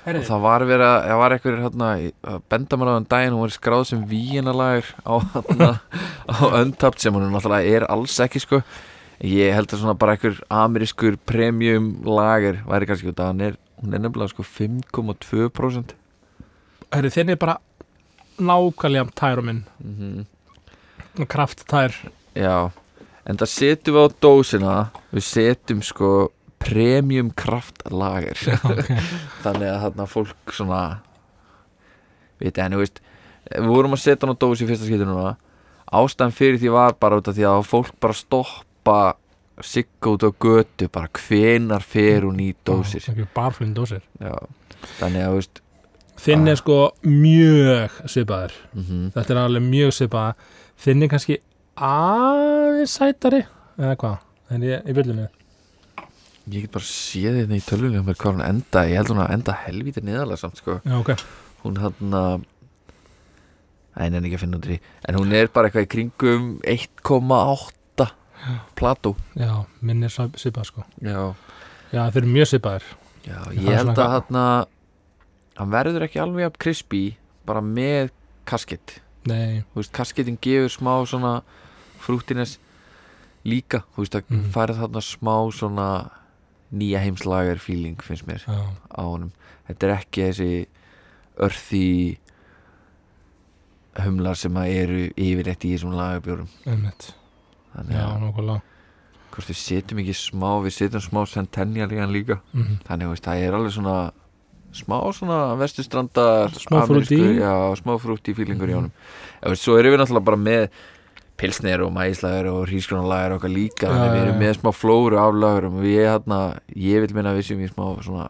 og 0.09 0.23
það 0.25 0.43
var 0.43 0.65
verið 0.67 0.85
að, 0.87 0.97
það 1.05 1.19
var 1.21 1.35
eitthvað 1.35 1.57
hérna 1.63 1.89
að 2.33 2.37
benda 2.51 2.77
mér 2.79 2.89
á 2.89 2.95
þann 2.95 3.07
daginn, 3.13 3.35
hún 3.35 3.43
var 3.43 3.53
skráð 3.53 3.83
sem 3.89 4.05
víinalagur 4.09 4.89
á, 5.05 5.13
hérna, 5.35 5.69
á 6.27 6.37
öntapt 6.61 7.03
sem 7.03 7.15
hún 7.15 7.27
náttúrulega 7.29 7.77
er 7.77 7.85
alls 7.91 8.15
ekki 8.23 8.41
sko. 8.43 8.61
Ég 9.19 9.51
held 9.51 9.71
að 9.75 9.81
svona 9.83 9.97
bara 9.99 10.15
eitthvað 10.15 10.39
amerískur 10.47 11.19
premium 11.27 11.91
lager 12.07 12.61
væri 12.67 12.87
kannski 12.89 13.11
út 13.11 13.19
að 13.19 13.31
hann 13.33 13.45
er, 13.49 13.57
hún 13.83 13.95
er 13.95 14.03
nefnilega 14.03 14.31
sko 14.31 14.45
5,2% 14.47 15.95
Herri, 16.89 17.11
þinn 17.13 17.33
er 17.35 17.39
bara 17.39 17.59
nákvæmlega 18.39 19.11
tæru 19.19 19.43
minn 19.45 19.63
mm 19.83 20.27
krafttær 21.27 21.91
Já, 22.37 22.69
en 23.29 23.39
það 23.39 23.51
setjum 23.53 23.97
við 23.97 24.05
á 24.05 24.07
dósina. 24.25 24.75
Við 25.13 25.25
setjum 25.27 25.83
sko 25.85 26.11
premium 26.59 27.29
kraft 27.39 27.85
lager 27.87 28.35
okay. 28.59 28.97
þannig 29.45 29.69
að 29.69 29.83
þarna 29.85 30.07
fólk 30.11 30.51
svona 30.51 30.81
veit 32.39 32.59
en 32.59 32.75
þú 32.75 32.81
veist 32.81 32.99
við 33.49 33.69
vorum 33.71 33.95
að 33.95 34.03
setja 34.03 34.27
hann 34.27 34.35
á 34.35 34.41
dós 34.43 34.61
í 34.61 34.67
fyrsta 34.67 34.87
skipti 34.87 35.07
núna. 35.07 35.37
Ástæðan 35.89 36.35
fyrir 36.35 36.59
því 36.61 36.73
var 36.75 36.97
bara 37.01 37.17
út 37.17 37.31
af 37.31 37.37
því 37.37 37.47
að 37.49 37.63
fólk 37.65 37.95
bara 38.03 38.17
stoppa 38.17 38.99
sigga 39.65 40.13
út 40.13 40.23
á 40.27 40.31
götu 40.31 40.89
bara 40.91 41.09
hvenar 41.17 41.83
fer 41.83 42.27
hún 42.27 42.43
í 42.43 42.51
dósir? 42.67 43.07
barflugin 43.33 43.73
dósir. 43.75 44.03
Já, 44.21 44.35
þannig 44.99 45.25
að 45.25 45.35
veist 45.39 45.63
þinn 46.19 46.51
er 46.51 46.59
sko 46.59 46.77
mjög 47.07 47.99
svipaður. 48.05 48.55
Mm 48.75 49.11
þetta 49.15 49.33
er 49.33 49.41
alveg 49.41 49.65
mjög 49.65 49.95
svipaður 49.95 50.57
þinn 50.79 51.03
er 51.03 51.11
kannski 51.11 51.39
aðeins 51.79 52.95
sætari. 52.99 53.43
Eða 53.79 53.97
hvað, 53.99 54.15
en 54.55 54.65
ég 54.67 54.87
í 54.89 54.95
byllinu 54.97 55.27
ég 56.49 56.65
get 56.65 56.73
bara 56.73 56.87
séð 56.87 57.43
þetta 57.43 57.57
í 57.57 57.65
tölvunum 57.65 58.07
með 58.07 58.15
hvað 58.21 58.33
hún 58.33 58.45
enda, 58.45 58.85
ég 58.89 58.97
held 58.99 59.11
hún 59.13 59.21
að 59.21 59.33
enda 59.35 59.55
helvítið 59.65 60.07
neðalega 60.07 60.41
samt 60.41 60.61
sko, 60.61 60.79
já 60.81 60.95
ok, 60.97 61.11
hún 61.63 61.77
hann 61.83 62.15
að 62.17 62.47
en 63.99 64.17
ekki 64.21 64.37
að 64.37 64.43
finna 64.45 64.59
út 64.61 64.69
í. 64.71 64.79
En 65.09 65.17
hún 65.19 65.35
er 65.35 65.49
bara 65.53 65.69
eitthvað 65.69 65.85
í 65.85 65.91
kringum 65.91 66.49
1,8 66.63 68.07
Plató 68.79 69.11
já, 69.35 69.51
minn 69.83 70.05
er 70.07 70.13
svipað 70.13 70.69
sko. 70.69 70.85
Já, 71.03 71.35
já, 71.91 72.05
þeir 72.07 72.21
eru 72.21 72.29
mjög 72.31 72.47
svipaður 72.53 72.85
Já, 73.25 73.39
ég 73.51 73.65
er 73.67 73.81
held 73.81 73.99
að 73.99 74.13
hann 74.15 74.37
hann 75.59 75.73
verður 75.73 76.05
ekki 76.07 76.21
alveg 76.23 76.47
að 76.47 76.59
crispy 76.63 77.03
bara 77.43 77.59
með 77.65 78.13
kasket. 78.47 79.01
Nei, 79.27 79.65
þú 79.73 79.81
veist, 79.81 79.91
kasketin 79.93 80.39
gefur 80.39 80.71
smá 80.71 80.93
svona 81.09 81.33
frúttines 81.99 82.57
líka 83.45 83.83
þú 83.95 84.03
veist, 84.03 84.13
það 84.15 84.23
Mhm. 84.29 84.49
færð 84.53 84.79
þarna 84.83 85.01
smá 85.01 85.35
svona 85.51 86.09
nýja 86.73 86.99
heimslager 87.01 87.57
feeling 87.59 87.97
finnst 88.01 88.25
mér 88.27 88.43
já, 88.45 88.57
á 88.93 89.01
honum. 89.01 89.31
Þetta 89.67 89.83
er 89.87 89.95
ekki 89.97 90.21
þessi 90.29 90.65
örþi 91.39 92.17
humlar 94.05 94.37
sem 94.39 94.53
að 94.59 94.73
eru 94.83 94.99
yfirleitt 95.17 95.65
í 95.65 95.73
þessum 95.75 95.95
lagabjórum. 95.97 96.49
Þannig 96.65 97.95
að 97.99 98.19
nokkulega 98.23 98.61
hvort 99.29 99.49
við 99.51 99.59
setjum 99.61 99.99
ekki 100.03 100.15
smá 100.17 100.49
við 100.63 100.73
setjum 100.75 101.03
smá 101.05 101.21
centennial 101.29 101.89
í 101.93 101.99
hann 102.01 102.13
líka. 102.13 102.39
Mm 102.53 102.79
þannig 102.87 103.11
veist, 103.13 103.23
það 103.27 103.43
er 103.47 103.57
alveg 103.57 103.75
svona 103.75 103.97
smá 104.73 104.97
svona 105.17 105.37
vestustrandar 105.57 106.51
Smá 106.53 106.83
frúti 106.85 107.17
í. 107.17 107.19
amerískur- 107.19 107.39
já, 107.41 107.75
smá 107.81 107.97
frúti 107.99 108.35
fílingur 108.37 108.69
í 108.69 108.73
honum. 108.77 108.91
Mm. 109.43 109.55
svo 109.57 109.77
erum 109.79 109.93
við 109.93 109.99
náttúrulega 110.03 110.25
bara 110.25 110.37
með 110.37 110.69
pilsnir 111.39 111.83
og 111.85 111.93
mæslagur 111.95 112.49
og 112.51 112.67
hrísgrunalagur 112.69 113.35
og 113.35 113.39
okkar 113.39 113.53
líka, 113.53 113.89
þannig 113.89 114.13
við 114.13 114.23
erum 114.25 114.41
með 114.43 114.55
smá 114.57 114.71
flóru 114.75 115.19
af 115.21 115.35
lagurum 115.35 115.79
og 115.79 115.87
ég, 115.87 116.07
hérna, 116.07 116.39
ég 116.75 117.03
vil 117.05 117.15
minna 117.15 117.33
að 117.33 117.39
við 117.39 117.47
séum 117.49 117.63
í 117.63 117.69
smá 117.71 117.85
svona 118.05 118.27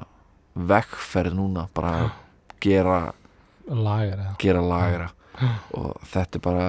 vekkferð 0.70 1.38
núna 1.38 1.66
bara 1.76 1.94
að 2.04 2.10
gera, 2.64 3.00
lagar 3.70 4.16
eða 4.18 4.34
gera 4.42 4.64
lagra. 4.66 5.10
Og 5.78 5.94
þetta 6.12 6.40
er 6.40 6.44
bara 6.44 6.68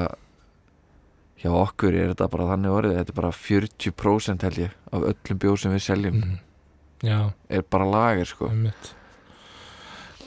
hjá 1.41 1.51
okkur 1.57 1.97
er 1.97 2.13
þetta 2.13 2.31
bara 2.31 2.49
þannig 2.53 2.77
orðið 2.77 2.99
þetta 3.01 3.13
er 3.15 3.19
bara 3.19 3.33
40% 3.35 4.47
held 4.47 4.61
ég 4.61 4.79
af 4.93 5.07
öllum 5.11 5.43
bjór 5.43 5.61
sem 5.61 5.75
við 5.75 5.85
seljum 5.87 6.19
mm. 6.21 6.39
já, 7.09 7.19
er 7.49 7.67
bara 7.67 7.89
lager 7.89 8.29
sko. 8.29 8.51
Einmitt. 8.53 8.95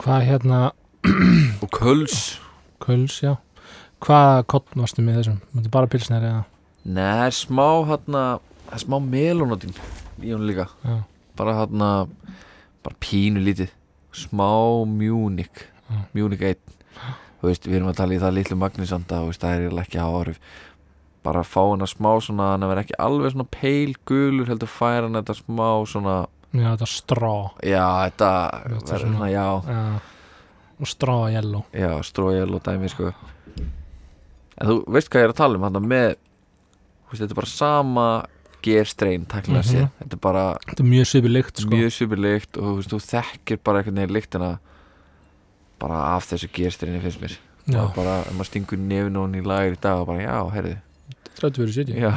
Hvað 0.01 0.27
hérna, 0.27 0.61
og 1.63 1.73
köls. 1.77 2.21
Köls, 2.83 3.21
já 3.23 3.37
hvað 4.03 4.41
kottn 4.51 4.83
varstu 4.83 5.03
með 5.05 5.19
þessum, 5.21 5.39
er 5.61 5.69
bara 5.73 5.89
pilsnir 5.91 6.25
eða? 6.27 6.43
Nei, 6.83 7.03
það 7.03 7.25
er 7.29 7.37
smá 7.37 7.67
hérna 7.89 8.23
það 8.67 8.75
er 8.77 8.83
smá 8.83 8.97
melónotin 9.07 9.75
í 10.23 10.33
hún 10.33 10.45
líka. 10.49 10.67
Já, 10.83 10.97
bara 11.39 11.55
hérna 11.61 11.89
bara 12.83 12.99
pínu 12.99 13.39
lítið. 13.43 13.71
Smá 14.13 14.49
mjúnik 14.85 15.63
mjúnik 16.13 16.41
1 16.45 16.59
þú 17.41 17.49
veist, 17.49 17.65
við 17.67 17.79
erum 17.79 17.89
að 17.91 17.97
tala 17.97 18.13
í 18.15 18.19
það 18.21 18.35
litlu 18.37 18.55
magnisanda 18.61 19.21
þú 19.23 19.31
veist, 19.31 19.41
það 19.41 19.63
er 19.67 19.81
ekki 19.81 19.99
áhrif 20.03 20.37
bara 21.23 21.41
að 21.41 21.49
fá 21.49 21.61
hana 21.71 21.87
smá 21.87 22.09
svona 22.21 22.51
hann 22.53 22.63
að 22.65 22.71
vera 22.73 22.83
ekki 22.83 22.97
alveg 22.99 23.33
svona 23.33 23.47
peil 23.55 23.93
gulur 24.09 24.49
heldur 24.51 24.69
færa 24.71 25.07
hann 25.07 25.17
þetta 25.17 25.35
smá 25.39 25.67
svona 25.89 26.15
já, 26.53 26.67
þetta 26.75 26.89
strá. 26.93 27.33
Já, 27.65 27.85
þetta 28.05 28.29
er 28.59 28.75
verður 28.77 29.03
svona- 29.07 29.31
já, 29.31 29.45
já, 29.65 29.83
og 30.83 30.87
strá 30.93 31.15
yellow. 31.33 31.63
Já, 31.73 31.91
strójel 32.03 32.53
og 32.53 32.63
dæmi 32.67 32.89
sko 32.93 33.13
en 34.63 34.69
þú 34.71 34.77
veist 34.95 35.09
hvað 35.11 35.21
ég 35.21 35.27
er 35.27 35.33
að 35.33 35.39
tala 35.43 35.59
um 35.59 35.65
hann 35.67 35.79
með 35.91 36.13
veist, 37.11 37.19
þetta 37.21 37.29
er 37.35 37.39
bara 37.41 37.51
sama 37.51 38.05
gerstrein, 38.63 39.25
takkilega 39.27 39.59
Mhm. 39.59 39.71
séð. 39.73 39.89
Þetta 39.99 40.15
er 40.15 40.21
bara 40.23 40.43
þetta 40.63 40.79
er 40.85 40.87
mjög 40.87 41.07
svipið 41.11 41.33
lykt 41.35 41.57
sko. 41.59 41.69
mjög 41.75 41.91
super 41.91 42.17
lykt 42.23 42.57
og 42.61 42.77
veist, 42.79 42.93
þú 42.93 42.99
þekkir 43.11 43.59
bara 43.63 43.81
einhvern 43.83 43.99
veginn 43.99 44.15
lyktina 44.15 44.51
bara 45.83 45.97
af 46.15 46.29
þessu 46.31 46.47
gerstrinni 46.55 47.01
finnst 47.03 47.19
mér. 47.21 47.35
Og 47.75 47.93
bara, 47.95 48.21
ef 48.23 48.31
maður 48.35 48.49
stingur 48.49 48.79
nefn 48.79 49.15
og 49.19 49.27
hún 49.27 49.35
í 49.39 49.43
lager 49.45 49.75
í 49.75 49.79
dag 49.83 49.99
og 50.01 50.07
bara, 50.07 50.23
já, 50.23 50.51
herði 50.51 50.77
30 51.35 51.59
verið 51.59 51.75
70 51.75 51.99
já, 51.99 52.11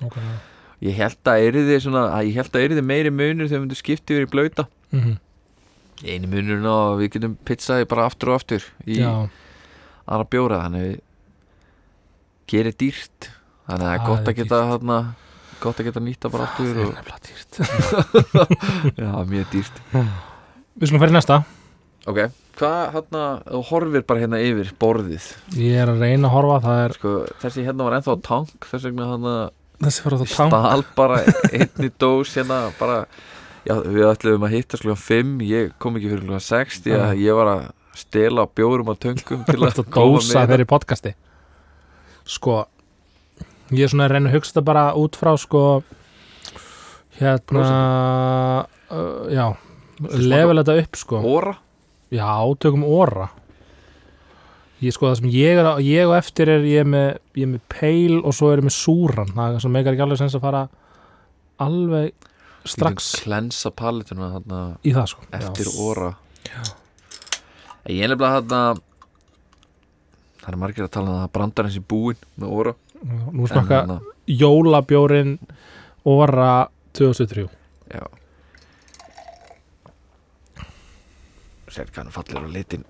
Nákvæmlega. 0.00 0.38
ég 0.82 0.94
held 0.94 1.24
að 1.24 1.42
eriði 1.48 1.80
svona 1.84 2.02
að 2.12 2.26
ég 2.28 2.34
held 2.34 2.52
að 2.52 2.64
eriði 2.68 2.84
meiri 2.84 3.10
munur 3.10 3.48
þegar 3.48 3.58
við 3.60 3.64
myndum 3.66 3.80
skipta 3.82 4.14
yfir 4.14 4.26
í 4.26 4.30
blauta. 4.32 4.66
Mm 4.92 5.16
eini 6.04 6.28
munur 6.30 6.60
er 6.60 6.66
að 6.70 6.98
við 7.00 7.08
getum 7.16 7.32
pizzaði 7.44 7.88
bara 7.90 8.04
aftur 8.06 8.28
og 8.30 8.36
aftur 8.38 8.62
í 8.86 9.00
Já, 9.00 9.28
aðra 10.06 10.28
bjóra 10.30 10.60
þannig 10.62 11.00
gerir 12.50 12.76
dýrt. 12.78 13.30
Þannig 13.68 13.84
að 13.84 13.88
það 13.88 13.92
er 13.92 13.98
Það 13.98 14.08
gott 14.08 14.22
er 14.22 14.32
að 14.32 14.38
geta 14.40 14.60
þarna 14.72 14.98
gott 15.58 15.80
að 15.82 15.88
geta 15.88 16.02
nýta 16.04 16.30
bara 16.32 16.46
það 16.46 16.50
aftur 16.50 16.76
er 16.78 16.88
og, 16.88 16.94
já, 19.02 19.10
mjög 19.32 19.48
dýrt. 19.54 19.80
Við 20.78 20.90
skulum 20.90 21.02
fara 21.02 21.12
í 21.12 21.16
næsta. 21.18 21.38
Ok, 22.08 22.20
hvað 22.60 22.82
hérna 22.94 23.24
þú 23.44 23.62
horfir 23.72 24.04
bara 24.08 24.22
hérna 24.22 24.40
yfir 24.40 24.72
borðið. 24.80 25.30
Ég 25.58 25.82
er 25.82 25.92
að 25.92 26.04
reyna 26.06 26.30
að 26.30 26.36
horfa, 26.36 26.58
það 26.64 26.82
er 26.84 26.96
sko, 26.96 27.14
þessi 27.42 27.66
hérna 27.66 27.88
var 27.88 27.98
ennþá 27.98 28.18
tank 28.28 28.68
þess 28.70 28.88
vegna 28.88 29.10
að 29.18 29.50
fyrir 29.78 30.16
að 30.16 30.22
það 30.24 30.32
stál 30.34 30.84
bara 30.96 31.18
einni 31.54 31.90
dós 32.02 32.34
hérna 32.34 32.60
bara 32.78 33.02
já, 33.66 33.74
við 33.84 34.06
ætlum 34.08 34.46
að 34.46 34.54
hitta 34.56 34.80
slúan 34.80 34.98
5 34.98 35.44
ég 35.46 35.74
kom 35.78 35.98
ekki 35.98 36.10
fyrir 36.12 36.24
slúan 36.26 36.44
6 36.44 36.82
því 36.84 36.96
að 36.98 37.22
ég 37.22 37.38
var 37.38 37.52
að 37.52 37.62
stela 37.98 38.46
bjórum 38.46 38.90
á 38.90 38.94
töngum 38.98 39.44
til 39.46 39.58
að 39.62 39.80
dósa 39.86 40.42
með 40.42 40.52
þeirri 40.52 40.68
podcasti 40.70 41.14
Sko 42.28 42.60
Ég 43.68 43.84
er 43.84 43.92
svona 43.92 44.06
að 44.08 44.14
reyna 44.14 44.30
að 44.30 44.38
hugsa 44.38 44.54
þetta 44.54 44.66
bara 44.68 44.84
út 44.96 45.16
frá 45.18 45.32
sko 45.40 45.62
Hérna 47.18 47.64
uh, 48.92 49.24
Já 49.32 49.46
Level 49.98 50.60
þetta 50.60 50.76
upp 50.78 50.96
sko. 50.96 51.20
Óra 51.26 51.56
Já, 52.14 52.30
tökum 52.62 52.86
óra 52.86 53.26
Ég 54.78 54.94
sko 54.94 55.08
það 55.08 55.16
sem 55.18 55.32
ég 55.34 55.58
er 55.58 55.68
ég 55.82 56.06
og 56.06 56.14
eftir 56.14 56.52
er 56.52 56.62
ég 56.68 56.84
er 56.84 56.88
með, 56.88 57.08
ég 57.34 57.48
er 57.48 57.50
með 57.56 57.64
peil 57.72 58.20
og 58.20 58.36
svo 58.36 58.52
er 58.52 58.62
ég 58.62 58.68
með 58.68 58.76
súran 58.76 59.32
það 59.34 59.56
er 59.56 59.64
sem 59.64 59.74
meikar 59.74 59.96
ekki 59.96 60.04
alveg 60.06 60.20
sens 60.20 60.36
að 60.38 60.44
fara 60.44 60.60
alveg 61.66 62.28
strax 62.68 63.08
klensa 63.24 63.72
palituna 63.74 64.30
þarna 64.36 64.60
í 64.86 64.92
það 64.94 65.08
sko. 65.10 65.26
eftir 65.34 65.66
Já. 65.66 65.74
óra 65.82 66.12
ég 67.88 68.04
er 68.04 68.12
nefnilega 68.12 68.36
þarna 68.38 68.62
það 70.48 70.54
er 70.56 70.60
margir 70.64 70.86
að 70.88 70.92
tala 70.96 71.12
um 71.12 71.22
að 71.26 71.32
brandar 71.36 71.68
eins 71.68 71.76
í 71.76 71.84
búin 71.84 72.16
með 72.40 72.54
óra 72.58 72.74
Nú 72.98 73.44
En 73.44 73.50
smakka 73.52 73.82
þarna- 73.84 74.00
jólabjórin 74.26 75.34
óra 76.08 76.48
2003 76.98 77.44
já. 77.92 78.02
Sér 81.68 81.90
hann 81.94 82.10
fallir 82.10 82.40
á 82.42 82.48
litin 82.50 82.84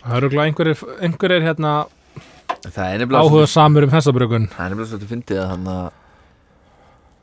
Það 0.00 0.16
eru 0.16 0.28
glæð 0.32 0.46
einhverjir, 0.48 0.82
einhverjir 1.04 1.44
hérna 1.44 1.72
áhuga 3.20 3.46
samur 3.50 3.84
um 3.84 3.92
hestabrökun 3.92 4.46
það 4.52 4.62
er 4.64 4.70
nefnilega 4.72 4.90
svolítið 4.94 5.10
fyndið 5.12 5.40
að 5.42 5.50
þannig 5.52 5.74
að 5.74 5.90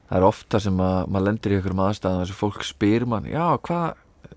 það 0.08 0.18
er 0.20 0.26
ofta 0.28 0.60
sem 0.64 0.78
að 0.84 0.98
maður 1.12 1.26
lendir 1.28 1.52
í 1.54 1.58
einhverjum 1.58 1.82
aðstæðum 1.88 2.22
þess 2.22 2.36
að 2.36 2.42
fólk 2.44 2.68
spyr 2.68 3.06
mann 3.10 3.26
já, 3.32 3.46
hvað, 3.68 3.88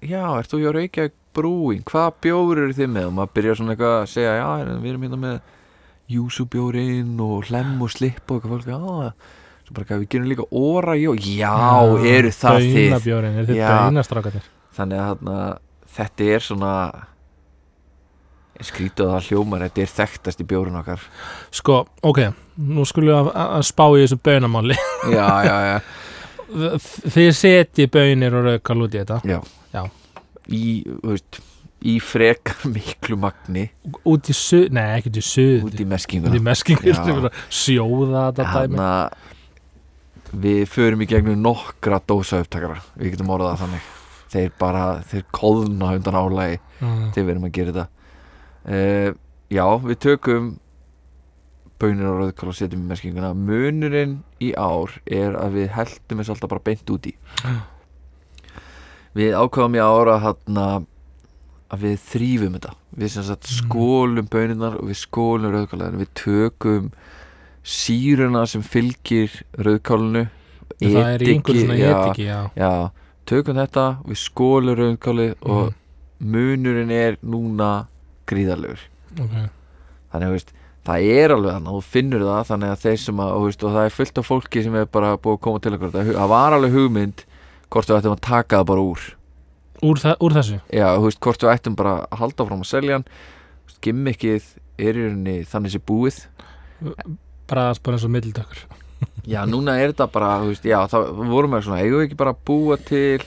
já, 0.01 0.25
ert 0.39 0.53
þú 0.53 0.61
hjá 0.63 0.71
Reykjavík 0.77 1.17
brúin, 1.37 1.83
hvað 1.87 2.09
bjór 2.27 2.63
eru 2.65 2.77
þið 2.77 2.91
með? 2.95 3.09
Og 3.11 3.17
maður 3.19 3.35
byrjar 3.39 3.59
svona 3.61 3.75
eitthvað 3.77 3.97
að 4.01 4.09
segja 4.11 4.33
já, 4.39 4.49
við 4.71 4.89
erum 4.91 5.05
hérna 5.07 5.21
með 5.21 5.37
júsubjórin 6.11 7.13
og 7.23 7.51
hlem 7.51 7.77
og 7.85 7.93
slipp 7.95 8.25
og 8.27 8.41
eitthvað 8.41 8.57
fólk, 8.57 8.71
já, 8.73 9.37
svo 9.67 9.77
bara 9.77 9.85
eitthvað, 9.85 10.03
við 10.03 10.11
gerum 10.15 10.31
líka 10.33 10.49
óra, 10.51 10.97
já, 10.99 11.13
eru 12.17 12.33
það 12.35 12.65
þið? 12.65 12.81
Bönabjórin, 12.81 13.39
eru 13.39 13.53
þið 13.53 13.61
Já. 13.61 13.71
þannig 14.81 14.99
að 14.99 15.11
þarna, 15.11 15.37
þetta 15.95 16.29
er 16.35 16.45
svona 16.47 16.75
skrítið 18.61 19.09
að 19.15 19.31
hljómar 19.31 19.65
þetta 19.65 19.83
er 19.85 19.93
þekktast 19.95 20.43
í 20.43 20.47
bjórun 20.51 20.79
okkar. 20.83 21.05
Sko, 21.55 21.79
ok, 22.07 22.21
nú 22.61 22.85
skulum 22.89 23.09
við 23.09 23.17
að, 23.17 23.31
að 23.47 23.67
spá 23.71 23.85
í 23.95 24.03
þessu 24.03 24.19
bönamáli 24.21 24.77
já, 25.15 25.29
já, 25.47 25.57
já, 25.71 25.77
Þið 26.51 27.31
setji 27.39 27.87
bönir 27.93 28.35
og 28.39 28.47
raukal 28.49 28.81
út 28.87 28.95
í 28.97 29.01
þetta 29.03 29.21
já. 29.29 29.39
Já. 29.75 29.83
í, 30.51 30.65
veist 31.05 31.41
í 31.81 31.95
frekar 32.05 32.67
miklu 32.69 33.17
magni 33.21 33.69
Út 34.05 34.29
í 34.29 34.35
suð, 34.37 34.67
nei 34.77 34.99
ekki 34.99 35.13
út 35.13 35.21
í 35.21 35.25
suð 35.25 35.69
út 35.69 35.79
í 35.81 35.87
Út 36.29 36.37
í 36.37 36.43
Já. 36.91 37.31
sjóða 37.61 38.25
þetta 38.31 38.51
dæmi 38.57 38.89
við 40.41 40.61
förum 40.71 41.01
í 41.03 41.09
gegnum 41.11 41.41
nokkra 41.43 41.99
dósa 42.07 42.43
upptakara 42.45 42.83
við 42.95 43.15
getum 43.17 43.33
orðað 43.35 43.55
það 43.57 43.63
þannig 43.65 43.89
þeir 44.31 44.53
bara, 44.61 44.85
þeir 45.11 45.25
kóðna 45.35 45.95
undan 45.99 46.21
álægi 46.21 46.59
Mm. 46.81 47.11
þegar 47.13 47.27
við 47.27 47.31
erum 47.35 47.43
að 47.45 47.51
gera 47.53 47.73
þetta 47.77 47.89
uh, 48.73 49.09
já, 49.53 49.65
við 49.85 49.99
tökum 50.01 50.47
bönir 51.81 52.07
og 52.11 52.19
rauðkál 52.21 52.51
og 52.53 52.57
setjum 52.59 52.83
í 52.85 52.89
meskinguna 52.91 53.33
munurinn 53.35 54.19
í 54.45 54.53
ár 54.61 54.93
er 55.07 55.37
að 55.41 55.57
við 55.59 55.69
heldum 55.77 56.21
þess 56.23 56.33
alltaf 56.35 56.51
bara 56.53 56.65
beint 56.71 56.91
út 56.93 57.07
í. 57.11 57.15
Við 59.17 59.35
ákvaðum 59.35 59.77
í 59.79 59.83
ár 59.83 60.11
að 60.15 61.85
við 61.85 61.97
þrýfum 62.11 62.57
þetta. 62.59 62.75
Við 62.99 63.13
sagt 63.15 63.47
Mm. 63.47 63.57
skólum 63.61 64.29
böninar 64.31 64.75
og 64.81 64.89
við 64.91 64.99
skólum 64.99 65.53
rauðkálaðinu 65.55 66.01
við 66.03 66.13
tökum 66.19 66.91
síruna 67.63 68.47
sem 68.49 68.63
fylgir 68.63 69.31
rauðkálinu 69.59 70.29
Það 70.81 70.97
er 71.15 71.23
í 71.23 71.27
einhverju 71.35 71.61
svona 71.67 71.77
etiki, 71.77 72.25
já. 72.25 72.51
já, 72.57 72.91
tökum 73.27 73.55
þetta 73.61 73.85
við 74.07 74.17
skólum 74.17 74.77
rauðkáli 74.79 75.35
og 75.43 75.73
Mm. 76.21 76.31
munurinn 76.33 76.91
er 76.91 77.17
núna 77.23 77.87
gríðarlegur. 78.27 78.79
Okay. 79.21 79.49
þannig 80.13 80.27
að 80.27 80.33
veist, 80.33 80.53
það 80.89 81.07
er 81.13 81.35
alveg 81.35 81.53
þannig 81.55 81.71
að 81.71 81.77
þú 81.79 81.83
finnur 81.95 82.23
það 82.27 82.47
þannig 82.51 82.71
að 82.75 82.83
þeir 82.85 83.01
sem 83.05 83.21
að, 83.21 83.31
og, 83.37 83.43
veist, 83.47 83.65
og 83.65 83.75
það 83.77 83.85
er 83.89 83.97
fullt 83.99 84.19
af 84.23 84.27
fólki 84.31 84.63
sem 84.65 84.75
er 84.81 84.87
bara 84.87 85.11
búið 85.21 85.37
að 85.37 85.43
koma 85.47 85.61
til 85.61 85.75
okkur 85.77 85.93
það, 85.95 86.13
það 86.17 86.31
var 86.33 86.57
alveg 86.57 86.73
hugmynd 86.79 87.25
hvort 87.71 87.91
við 87.91 87.99
ættum 88.01 88.17
að 88.17 88.23
taka 88.27 88.61
það 88.63 88.69
bara 88.73 88.87
úr. 88.91 89.03
Úr, 89.81 90.01
þa 90.03 90.15
úr 90.21 90.35
þessu? 90.37 90.57
Já, 90.75 90.87
þú 90.97 91.05
veist, 91.07 91.21
hvort 91.25 91.45
við 91.45 91.53
ættum 91.55 91.77
bara 91.79 91.93
að 92.09 92.19
halda 92.21 92.47
fram 92.49 92.65
að 92.65 92.71
selja 92.71 92.97
hann. 92.99 93.07
Gimmickið 93.85 94.49
er 94.81 94.97
í 94.99 95.05
rauninni 95.07 95.37
þannig 95.49 95.73
sé 95.75 95.81
búið. 95.89 96.19
Bara, 96.81 97.73
bara 97.77 97.97
eins 97.97 98.05
og 98.07 98.13
middildökkur 98.15 98.67
já, 99.29 99.41
núna 99.49 99.75
er 99.81 99.93
þetta 99.95 100.07
bara, 100.13 100.35
þú 100.43 100.51
veist, 100.53 100.67
já, 100.69 100.77
það 100.93 101.07
vorum 101.31 101.55
við 101.57 101.63
svona, 101.67 101.79
eigum 101.81 102.01
við 102.03 102.07
ekki 102.09 102.19
bara 102.21 102.33
að 102.35 102.43
búa 102.51 102.77
til 102.89 103.23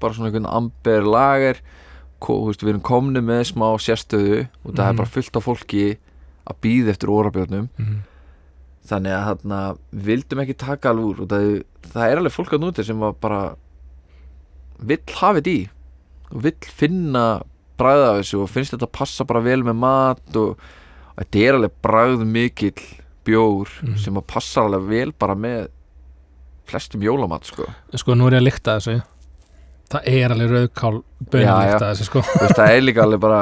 bara 0.00 0.12
svona 0.16 0.28
einhvern 0.30 0.48
amber 0.50 1.06
lager? 1.08 1.60
Ko, 2.20 2.36
þú 2.42 2.50
veist, 2.50 2.64
við 2.64 2.72
erum 2.74 2.84
komni 2.84 3.22
með 3.24 3.42
smá 3.52 3.66
sérstöðu 3.80 4.42
og 4.64 4.74
það 4.74 4.82
Mhm. 4.84 4.90
er 4.92 4.98
bara 5.00 5.12
fullt 5.14 5.36
af 5.36 5.44
fólki 5.48 5.86
að 6.46 6.60
býða 6.66 6.92
eftir 6.94 7.12
órabjörnum 7.12 7.68
mm. 7.78 7.96
þannig 8.86 9.12
að 9.16 9.26
þarna, 9.30 9.60
vildum 10.06 10.42
ekki 10.44 10.56
taka 10.62 10.92
alveg 10.92 11.06
úr 11.10 11.22
og 11.24 11.30
það, 11.32 11.46
það 11.92 12.10
er 12.12 12.20
alveg 12.22 12.36
fólk 12.36 12.52
að 12.56 12.62
núti 12.66 12.84
sem 12.86 13.04
bara 13.20 13.40
vill 14.86 15.02
hafa 15.20 15.40
þetta 15.40 15.54
í 15.56 15.62
og 16.32 16.42
vill 16.44 16.70
finna 16.80 17.24
bræða 17.80 18.06
af 18.12 18.20
þessu 18.20 18.42
og 18.44 18.50
finnst 18.52 18.74
þetta 18.76 18.88
passa 18.92 19.24
bara 19.28 19.42
vel 19.44 19.62
með 19.66 19.76
mat 19.82 20.38
og, 20.40 20.60
þetta 21.18 21.42
er 21.48 21.58
alveg 21.58 21.74
bræð 21.84 22.24
mikill 22.28 22.86
bjór 23.26 23.70
Mhm. 23.82 23.96
sem 23.98 24.14
að 24.20 24.26
passa 24.30 24.62
alveg 24.62 24.86
vel 24.88 25.12
bara 25.18 25.34
með 25.34 25.68
flestum 26.66 27.02
jólamat 27.02 27.44
sko 27.46 27.66
Sko, 27.94 28.14
nú 28.14 28.26
er 28.28 28.36
ég 28.38 28.42
að 28.42 28.48
lykta 28.50 28.76
þessu 28.78 29.02
Það 29.86 30.06
er 30.10 30.32
alveg 30.34 30.50
rauðkál 30.50 30.96
bönir 31.30 31.46
já. 31.46 31.58
lykta 31.62 31.90
þessu, 31.92 32.04
sko 32.08 32.22
Þú 32.26 32.40
veist, 32.42 32.56
það 32.58 32.70
er 32.74 32.80
líka 32.82 33.02
alveg 33.06 33.20
bara 33.22 33.40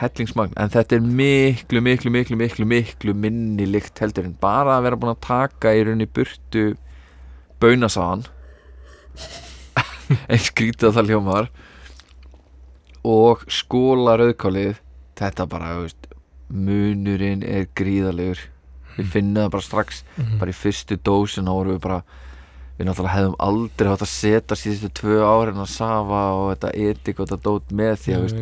hellingsmagn 0.00 0.54
en 0.60 0.70
þetta 0.72 0.96
er 0.96 1.04
miklu, 1.04 1.80
miklu, 1.84 2.10
miklu, 2.14 2.36
miklu, 2.40 2.66
miklu 2.68 3.14
minni 3.14 3.66
lykt 3.68 4.00
heldur 4.02 4.24
en 4.28 4.36
bara 4.40 4.78
að 4.78 4.86
vera 4.88 4.96
búin 5.00 5.12
að 5.14 5.20
taka 5.26 5.74
í 5.76 5.82
rauninni 5.86 6.08
burtu 6.08 6.64
baunasaðan 7.60 8.24
eins 10.30 10.48
skrítið 10.50 10.88
að 10.90 10.96
það 10.96 11.10
hljómar. 11.10 11.50
Og 13.06 13.44
skóla 13.52 14.16
rauðkálið 14.20 14.80
þetta 15.20 15.46
bara, 15.48 15.74
veist 15.82 16.08
munurinn 16.50 17.44
er 17.46 17.68
gríðalegur 17.78 18.40
við 18.96 19.06
finnum 19.12 19.44
það 19.44 19.52
bara 19.54 19.62
strax 19.68 20.00
Mhm. 20.18 20.38
bara 20.40 20.50
í 20.50 20.56
fyrstu 20.56 20.96
dósin 20.98 21.46
vorum 21.48 21.76
við 21.76 21.82
bara 21.84 22.00
við 22.78 22.88
náttúrulega 22.88 23.14
hefðum 23.14 23.36
aldrei 23.46 23.88
hátt 23.92 24.02
að 24.02 24.10
setja 24.10 24.56
síðustu 24.58 24.90
tvö 25.00 25.20
árin 25.22 25.60
að 25.62 25.68
safa 25.70 26.22
og 26.34 26.46
þetta 26.54 26.72
etik 26.90 27.20
og 27.20 27.28
þetta 27.28 27.42
dót 27.44 27.70
með 27.76 27.94
því 28.02 28.14
að 28.16 28.24
veist, 28.24 28.40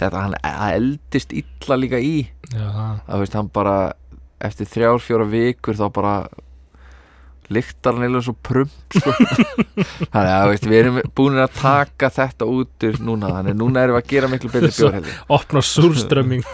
þetta 0.00 0.24
hann 0.26 0.36
eldist 0.72 1.32
illa 1.36 1.78
líka 1.78 2.02
í. 2.02 2.18
Já, 2.52 2.66
það. 2.66 3.00
Að 3.06 3.24
veist, 3.24 3.38
hann 3.38 3.54
bara 3.54 3.78
eftir 4.48 4.68
þrjár, 4.70 5.00
fjóra 5.02 5.26
vikur 5.28 5.78
þá 5.78 5.88
bara 5.94 6.18
lyktar 7.48 7.96
hann 7.96 8.04
eða 8.08 8.20
svo 8.26 8.34
prump 8.44 8.96
sko. 8.96 9.12
þannig 10.12 10.32
að 10.34 10.48
veist, 10.50 10.66
við 10.68 10.78
erum 10.82 10.98
búin 11.16 11.40
að 11.40 11.54
taka 11.56 12.10
þetta 12.12 12.48
út 12.52 12.88
núna. 13.00 13.30
Þannig 13.38 13.54
að 13.54 13.62
núna 13.62 13.84
erum 13.84 13.96
við 13.96 14.02
að 14.02 14.12
gera 14.12 14.30
miklu 14.32 14.50
betur 14.52 14.74
bjórheldi 14.76 15.14
Opna 15.38 15.62
súrströmming 15.64 16.44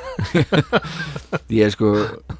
ég 1.56 1.66
er 1.66 1.74
sko 1.74 1.94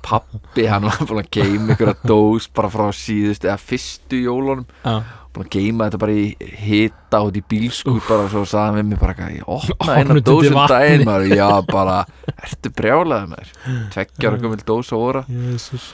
pappi 0.06 0.68
hann 0.70 0.86
var 0.86 1.02
búin 1.02 1.24
að 1.24 1.32
geima 1.34 1.74
ykkur 1.74 1.92
að 1.94 2.06
dós 2.10 2.48
bara 2.54 2.70
frá 2.72 2.86
síðust 2.94 3.46
eða 3.48 3.58
fyrstu 3.60 4.22
jólunum. 4.22 4.66
Já, 4.84 4.94
búin 5.34 5.48
að 5.48 5.56
geima 5.56 5.88
þetta 5.88 6.00
bara 6.04 6.14
í 6.14 6.24
hita 6.62 7.20
út 7.26 7.36
í 7.38 7.42
bílskúr 7.50 8.00
bara 8.06 8.26
og 8.26 8.32
svo 8.32 8.44
sagði 8.46 8.64
hann 8.70 8.78
við 8.78 8.88
mig 8.92 9.00
bara 9.02 9.14
eitthvað, 9.14 9.36
ég 9.36 9.52
opna 9.56 9.98
eina 9.98 10.16
vatni. 10.20 10.66
daginn 10.72 11.06
maður, 11.08 11.34
já 11.34 11.48
bara, 11.70 11.98
ertu 12.34 12.72
brjálaði 12.78 13.30
maður? 13.32 13.52
Tveggjar 13.94 14.38
og 14.38 14.44
gömul 14.46 14.66
dós 14.68 14.92
á 14.94 14.96
óra. 14.96 15.24
Jésus 15.28 15.92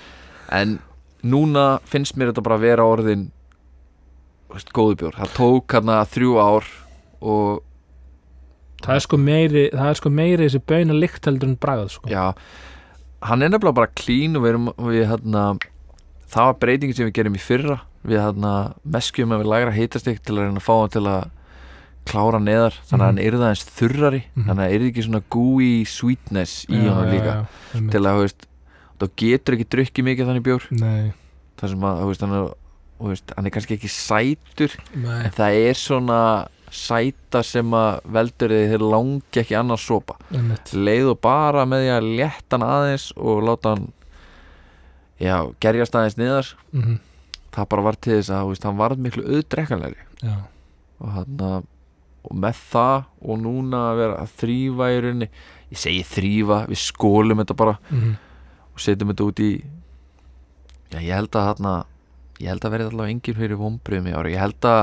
en 0.51 0.79
núna 1.23 1.67
finnst 1.89 2.17
mér 2.19 2.33
þetta 2.33 2.45
bara 2.45 2.59
að 2.59 2.67
vera 2.67 2.87
orðin 2.89 3.27
veist, 4.51 4.73
góðu 4.75 4.97
bjór. 5.03 5.19
Það 5.21 5.35
tók 5.37 5.77
hérna 5.77 5.99
þrjú 6.11 6.39
ár 6.43 6.71
og 7.21 7.61
það 8.85 8.97
er 8.97 9.05
sko 9.05 9.21
meiri 9.21 9.65
það 9.75 9.91
er 9.91 10.01
sko 10.01 10.13
meiri 10.15 10.47
þessi 10.47 10.63
böina 10.73 10.97
lykt 10.97 11.29
heldur 11.29 11.51
en 11.51 11.59
bragð 11.61 11.93
sko. 11.97 12.11
já, 12.11 12.33
hann 13.29 13.45
er 13.45 13.53
nefnilega 13.53 13.77
bara 13.77 13.93
clean 14.01 14.39
og 14.39 14.45
við 14.45 14.55
erum 14.55 14.71
við 14.89 15.07
hérna 15.11 15.45
það 16.31 16.49
var 16.49 16.59
breytingin 16.65 16.97
sem 16.97 17.11
við 17.11 17.19
gerum 17.21 17.37
í 17.37 17.43
fyrra 17.45 17.81
við 18.07 18.19
hérna 18.21 18.75
meskjum 18.89 19.33
að 19.35 19.43
við 19.43 19.51
lægra 19.53 19.73
heitastik 19.77 20.23
til 20.25 20.35
að 20.37 20.47
reyna 20.47 20.61
að 20.61 20.67
fá 20.69 20.75
hann 20.81 20.95
til 20.95 21.03
að 21.11 21.31
klára 22.11 22.39
neðar 22.41 22.75
þannig 22.89 22.93
að 22.93 22.99
Mhm. 22.99 23.07
hann 23.07 23.25
yrði 23.27 23.43
aðeins 23.45 23.65
þurrari 23.77 24.23
Mhm. 24.35 24.45
þannig 24.49 24.65
að 24.67 24.75
yrði 24.77 24.91
ekki 24.93 25.05
svona 25.07 25.23
gooey 25.31 25.85
sweetness 25.85 26.67
í 26.67 26.79
honum 26.81 27.05
já, 27.05 27.13
líka 27.13 27.33
já, 27.35 27.47
einmitt. 27.75 27.91
til 27.93 28.01
að, 28.01 28.15
þú 28.17 28.23
veist, 28.25 28.47
þá 29.01 29.05
getur 29.17 29.55
ekki 29.55 29.69
drukkið 29.75 30.05
mikið 30.09 30.27
þannig 30.27 30.43
bjór 30.49 30.65
þar 31.61 31.69
sem 31.69 31.81
að, 31.81 32.01
þú 32.01 32.07
veist, 32.09 32.21
hann 32.21 32.33
er, 32.33 32.55
veist, 33.01 33.33
hann 33.37 33.47
er 33.47 33.51
kannski 33.51 33.77
ekki 33.77 33.89
sætur 33.93 34.71
nei, 34.97 35.25
en 35.25 35.31
það 35.31 35.69
er 35.69 35.75
svona 35.75 36.49
sæta 36.71 37.43
sem 37.45 37.71
að 37.71 38.01
veldur 38.07 38.49
þið 38.49 38.71
þeir 38.71 38.85
langi 38.91 39.41
ekki 39.43 39.57
annars 39.59 39.85
sopa 39.87 40.15
einmitt. 40.33 40.71
leið 40.73 41.11
og 41.11 41.21
bara 41.21 41.65
með 41.67 41.85
því 41.85 41.91
að 41.99 42.11
létta 42.17 42.59
hann 42.59 42.63
aðeins 42.69 43.13
og 43.17 43.43
láta 43.43 43.75
hann 43.77 43.93
já, 45.21 45.53
gerjast 45.61 45.93
aðeins 45.95 46.17
niðar 46.17 46.55
Mhm, 46.73 46.99
það 47.55 47.69
bara 47.75 47.85
var 47.89 47.99
til 47.99 48.17
þess 48.17 48.33
að, 48.35 48.55
hann 48.65 48.81
varð 48.81 49.05
miklu 49.05 49.27
auðdrekkanlegri. 49.27 50.09
Já, 50.23 50.35
og 51.01 51.15
hann 51.17 51.45
að 51.51 51.69
og 52.21 52.37
með 52.37 52.59
það 52.69 53.05
og 53.25 53.39
núna 53.41 53.79
að 53.91 54.01
vera 54.03 54.17
að 54.21 54.33
þrýfa 54.43 54.89
í 54.93 54.97
rauninni 55.01 55.29
ég 55.71 55.81
segi 55.81 56.03
þrýfa, 56.05 56.59
við 56.69 56.81
skólum 56.83 57.41
þetta 57.41 57.57
bara 57.57 57.77
mhm, 57.89 58.11
og 58.75 58.83
setjum 58.85 59.13
þetta 59.15 59.29
út 59.31 59.41
í 59.41 59.49
já, 60.93 60.99
ég 60.99 61.15
held 61.15 61.39
að 61.41 61.47
þarna 61.49 61.73
ég 62.41 62.53
held 62.53 62.67
að 62.67 62.75
verði 62.75 62.91
allavega 62.91 63.15
engin 63.15 63.39
fyrir 63.39 63.61
vombriðum 63.61 64.11
í 64.11 64.15
ári 64.19 64.35
ég 64.35 64.45
held 64.45 64.69
að, 64.69 64.83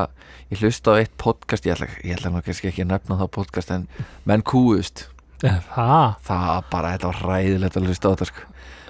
ég 0.49 0.63
hlusta 0.63 0.97
á 0.97 0.99
eitt 1.03 1.13
podcast 1.22 1.70
ég 1.70 1.78
ætla, 1.78 1.91
ég 2.01 2.18
ætla 2.18 2.34
nú 2.34 2.41
kannski 2.45 2.72
ekki 2.72 2.88
að 2.88 2.91
nefna 2.95 3.20
það 3.22 3.32
podcast 3.38 3.76
en 3.78 3.86
menn 4.26 4.45
kúust 4.45 5.05
Eh, 5.45 5.57
það 5.70 6.63
bara, 6.72 6.95
þetta 6.95 7.09
var 7.11 7.20
ræðilegt 7.30 7.76
að 7.78 7.89
hlusta 7.91 8.09
á 8.09 8.11
þetta 8.15 8.28
sko. 8.32 8.45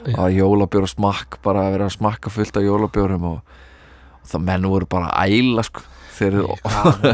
Það 0.05 0.19
var 0.21 0.31
jólabjór 0.31 0.85
og 0.85 0.91
smakk 0.93 1.37
bara 1.43 1.63
að 1.65 1.73
vera 1.73 1.87
að 1.89 1.95
smakka 1.97 2.31
fullt 2.31 2.59
af 2.59 2.63
jólabjórum 2.63 3.25
og, 3.27 3.41
og 3.41 3.66
það 4.33 4.49
menn 4.49 4.67
voru 4.71 4.89
bara 4.89 5.13
að 5.13 5.37
æla 5.37 5.65
sko 5.67 5.85
þeir 6.17 6.35
eru 6.39 6.55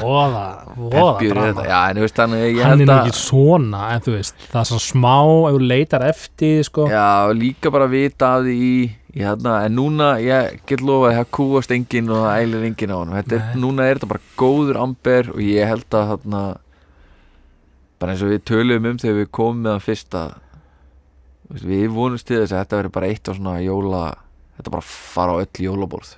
voða, 0.03 0.43
voða 0.93 1.65
já, 1.67 1.77
en 1.91 2.01
veist, 2.03 2.19
ég 2.19 2.59
hann 2.63 2.83
er 2.83 2.87
nú 2.87 2.93
að 2.93 3.09
ekki 3.09 3.19
svona 3.19 3.85
en 3.93 4.03
þú 4.05 4.15
veist, 4.15 4.45
það 4.51 4.59
er 4.61 4.69
svona 4.69 4.85
smá 4.85 5.15
ef 5.49 5.55
þú 5.57 5.69
leitar 5.71 6.05
eftir 6.07 6.67
sko. 6.67 6.87
Já, 6.91 7.33
líka 7.37 7.71
bara 7.73 7.89
vita 7.91 8.33
af 8.37 8.45
því 8.47 8.69
hérna, 9.13 9.57
en 9.67 9.75
núna, 9.77 10.09
ég 10.23 10.61
get 10.69 10.83
lofa 10.85 11.11
að 11.11 11.19
það 11.19 11.31
kúast 11.37 11.75
enginn 11.75 12.13
og 12.13 12.23
það 12.23 12.45
ælir 12.45 12.67
enginn 12.69 12.95
á 12.95 12.97
hann 12.97 13.15
er, 13.21 13.49
núna 13.59 13.87
er 13.87 13.99
þetta 13.99 14.11
bara 14.13 14.31
góður 14.39 14.81
amber 14.81 15.33
og 15.35 15.43
ég 15.45 15.69
held 15.69 15.99
að 15.99 16.09
hérna 16.13 16.43
bara 18.01 18.15
eins 18.15 18.25
og 18.25 18.33
við 18.33 18.43
töluðum 18.49 18.89
um 18.93 19.03
þegar 19.03 19.21
við 19.21 19.29
komum 19.37 19.61
með 19.63 19.77
hann 19.77 19.85
fyrst 19.85 20.17
að 20.17 20.33
þú 21.43 21.53
veist, 21.53 21.69
við 21.69 21.87
vonumst 21.93 22.27
til 22.27 22.41
þess 22.41 22.55
að 22.55 22.63
þetta 22.63 22.81
verður 22.81 22.97
bara 22.97 23.13
eitt 23.13 23.29
á 23.29 23.31
svona 23.37 23.55
jóla 23.61 24.03
þetta 24.57 24.73
bara 24.73 24.85
fara 24.87 25.37
á 25.37 25.41
öll 25.43 25.65
jólaborð. 25.67 26.17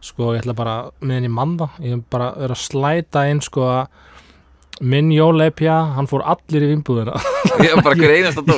Sko 0.00 0.34
ég 0.34 0.42
ætla 0.42 0.56
bara 0.56 0.76
meðan 1.00 1.28
ég 1.28 1.34
mann 1.34 1.58
það 1.60 1.82
ég 1.84 1.96
hef 1.96 2.06
bara 2.12 2.30
verið 2.38 2.56
að 2.56 2.62
slæta 2.64 3.26
inn 3.30 3.42
sko 3.44 3.66
að 3.68 3.82
minn 4.80 5.10
jóleipja 5.12 5.74
hann 5.96 6.08
fór 6.08 6.22
allir 6.24 6.64
í 6.64 6.68
vinnbúðina. 6.70 7.18
Ég 7.60 7.74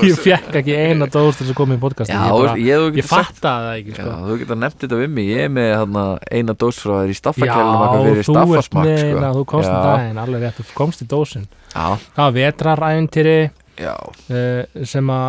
ég 0.07 0.19
fekk 0.21 0.57
ekki 0.61 0.75
eina 0.77 1.09
dós 1.11 1.39
til 1.39 1.47
þess 1.47 1.53
að 1.55 1.57
koma 1.59 1.75
í 1.75 1.81
podcast 1.83 2.13
Já, 2.13 2.21
ég, 2.55 2.61
ég, 2.69 2.99
ég 3.01 3.07
sagt 3.09 3.41
fattaði 3.41 3.65
það 3.65 3.79
ekki 3.81 3.95
Já, 3.95 3.97
sko. 3.97 4.13
þú 4.29 4.37
getur 4.43 4.59
nefnt 4.61 4.85
þetta 4.85 4.99
við 5.01 5.11
mig, 5.17 5.31
ég 5.33 5.47
er 5.47 5.53
með 5.57 5.69
hérna, 5.73 6.05
eina 6.31 6.55
dós 6.63 6.79
frá 6.83 6.93
þér 7.01 7.11
í 7.11 7.17
Já, 7.17 7.25
eitthvað 7.33 8.07
fyrir 8.07 8.29
þú 8.29 8.37
ert 8.37 8.53
með 8.53 8.63
sko. 8.69 8.85
hérna, 8.85 9.33
þú 9.39 9.45
komst 9.55 9.71
í 9.71 9.73
Já. 9.73 9.81
daginn, 9.89 10.21
alveg 10.23 10.45
rétt, 10.45 10.61
þú 10.61 10.77
komst 10.79 11.03
í 11.03 11.09
dósin. 11.11 11.49
Já, 11.73 11.87
það 12.19 12.23
var 12.23 12.37
vetrarævintýri 12.39 13.37
já, 13.83 13.95
uh, 13.97 14.87
sem 14.93 15.13
að 15.17 15.29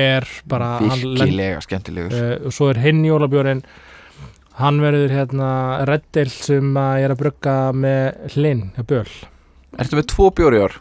er 0.00 0.28
bara 0.50 0.70
virkilega 0.82 1.62
skemmtilegur. 1.62 2.14
uh, 2.18 2.48
og 2.48 2.56
svo 2.56 2.72
er 2.72 2.82
hinn 2.82 3.04
jólabjórin 3.06 3.62
hann 4.60 4.80
verður 4.82 5.10
hérna 5.14 5.48
reddil 5.88 6.28
sem 6.30 6.74
að 6.78 6.98
ég 7.00 7.08
er 7.08 7.14
að 7.14 7.22
brugga 7.24 7.54
með 7.74 8.34
hlinn, 8.36 8.66
hjá 8.76 8.84
böl 8.86 9.08
Ertu 9.82 9.98
með 9.98 10.06
tvo 10.12 10.28
bjóri 10.30 10.60
ár? 10.62 10.76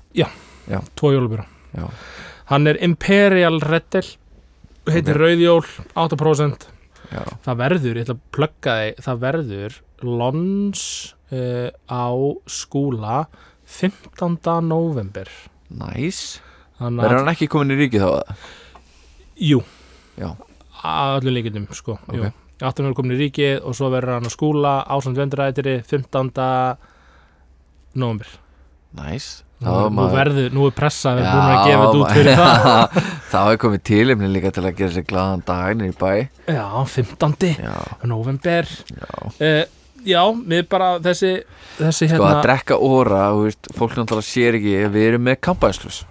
tvo 0.99 1.13
jólabjóra 1.15 1.47
Já. 1.73 1.87
hann 2.51 2.67
er 2.69 2.77
Imperial 2.85 3.57
reddil 3.63 4.05
heitir 4.89 5.15
Ok. 5.17 5.21
rauðjól 5.23 5.65
8% 5.95 6.67
Já, 7.13 7.23
það 7.45 7.57
verður, 7.59 7.97
ég 7.97 8.05
ætla 8.05 8.15
að 8.17 8.21
plugga 8.35 8.75
þig 8.79 9.01
það 9.05 9.19
verður 9.25 9.75
lons 10.03 10.83
uh, 11.33 11.69
á 11.89 12.05
skúla 12.49 13.17
15. 13.65 14.37
november 14.69 15.29
næs 15.73 16.39
þannig 16.79 17.03
Verður 17.05 17.17
að, 17.17 17.21
hann 17.23 17.33
ekki 17.33 17.49
komin 17.53 17.73
í 17.75 17.79
ríkið 17.81 18.05
þá? 18.05 18.37
jú 19.49 19.59
Já. 20.19 20.29
að 20.83 21.19
öllum 21.21 21.37
líkindum 21.39 21.67
sko, 21.73 21.97
Ok. 22.07 22.17
jú 22.21 22.31
18 22.63 22.87
verður 22.87 22.97
komin 22.99 23.15
í 23.15 23.21
ríkið 23.21 23.55
og 23.61 23.77
svo 23.77 23.89
verður 23.93 24.17
hann 24.17 24.29
á 24.29 24.31
skúla 24.33 24.73
ásand 24.95 25.19
vendurætiri 25.19 25.79
15. 25.89 26.31
november 27.99 28.37
Næs 28.93 29.43
nú, 29.63 29.75
nú 29.93 30.07
verður, 30.11 30.49
nú 30.53 30.65
er 30.67 30.73
pressa 30.75 31.13
við 31.17 31.27
búin 31.27 31.53
að 31.53 31.67
gefa 31.67 31.83
þetta 31.83 32.01
út 32.01 32.17
fyrir 32.17 32.39
það. 32.39 32.97
Það 33.33 33.51
er 33.51 33.61
komið 33.63 33.83
tilefni 33.89 34.29
líka 34.29 34.51
til 34.53 34.63
að 34.63 34.75
gera 34.79 34.93
sér 34.93 35.05
glaðan 35.09 35.45
daginir 35.47 35.93
í 35.93 35.95
bæ. 35.97 36.11
Já, 36.51 36.67
15. 36.93 37.47
Já, 37.63 37.77
november 38.09 38.69
já. 38.69 39.13
Uh, 39.39 39.63
já, 40.05 40.21
við 40.53 40.67
bara 40.69 40.89
þessi, 41.03 41.33
þessi 41.79 42.09
Sko 42.11 42.19
hérna 42.19 42.35
að 42.35 42.43
drekka 42.47 42.77
óra, 42.77 43.23
fólk 43.77 43.97
náttúrulega 43.97 44.27
sér 44.27 44.59
ekki 44.59 44.75
Við 44.93 45.07
erum 45.07 45.25
með 45.29 45.39
kampaðinslus 45.47 46.03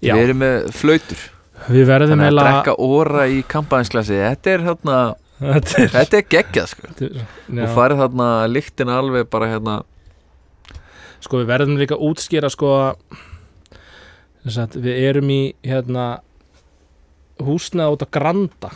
Við 0.00 0.22
erum 0.22 0.42
með 0.42 0.70
flautur. 0.76 1.22
Við 1.66 1.86
verðum 1.88 2.16
Þannig 2.16 2.32
að 2.32 2.42
drekka 2.42 2.76
óra 2.86 3.28
í 3.30 3.38
kampaðinsklasi 3.50 4.18
Þetta 4.22 4.54
er 4.54 4.66
hérna, 4.70 4.98
þetta 5.40 5.82
er, 5.82 5.90
þetta 5.94 6.18
er 6.18 6.26
geggjað 6.34 6.70
sko. 6.72 6.90
Er 7.00 7.62
Og 7.66 7.76
farið 7.76 8.02
þarna 8.04 8.28
lyktina 8.50 8.98
alveg 9.02 9.28
bara 9.32 9.50
hérna. 9.52 9.76
Sko 11.24 11.40
við 11.42 11.50
verðum 11.50 11.80
líka 11.80 11.96
að 11.96 12.04
útskýra 12.10 12.50
sko 12.52 12.72
að 14.46 14.78
við 14.78 14.92
erum 15.08 15.32
í 15.32 15.40
hérna 15.66 16.06
húsnað 17.42 17.96
út 17.96 18.06
á 18.06 18.08
Granda. 18.16 18.72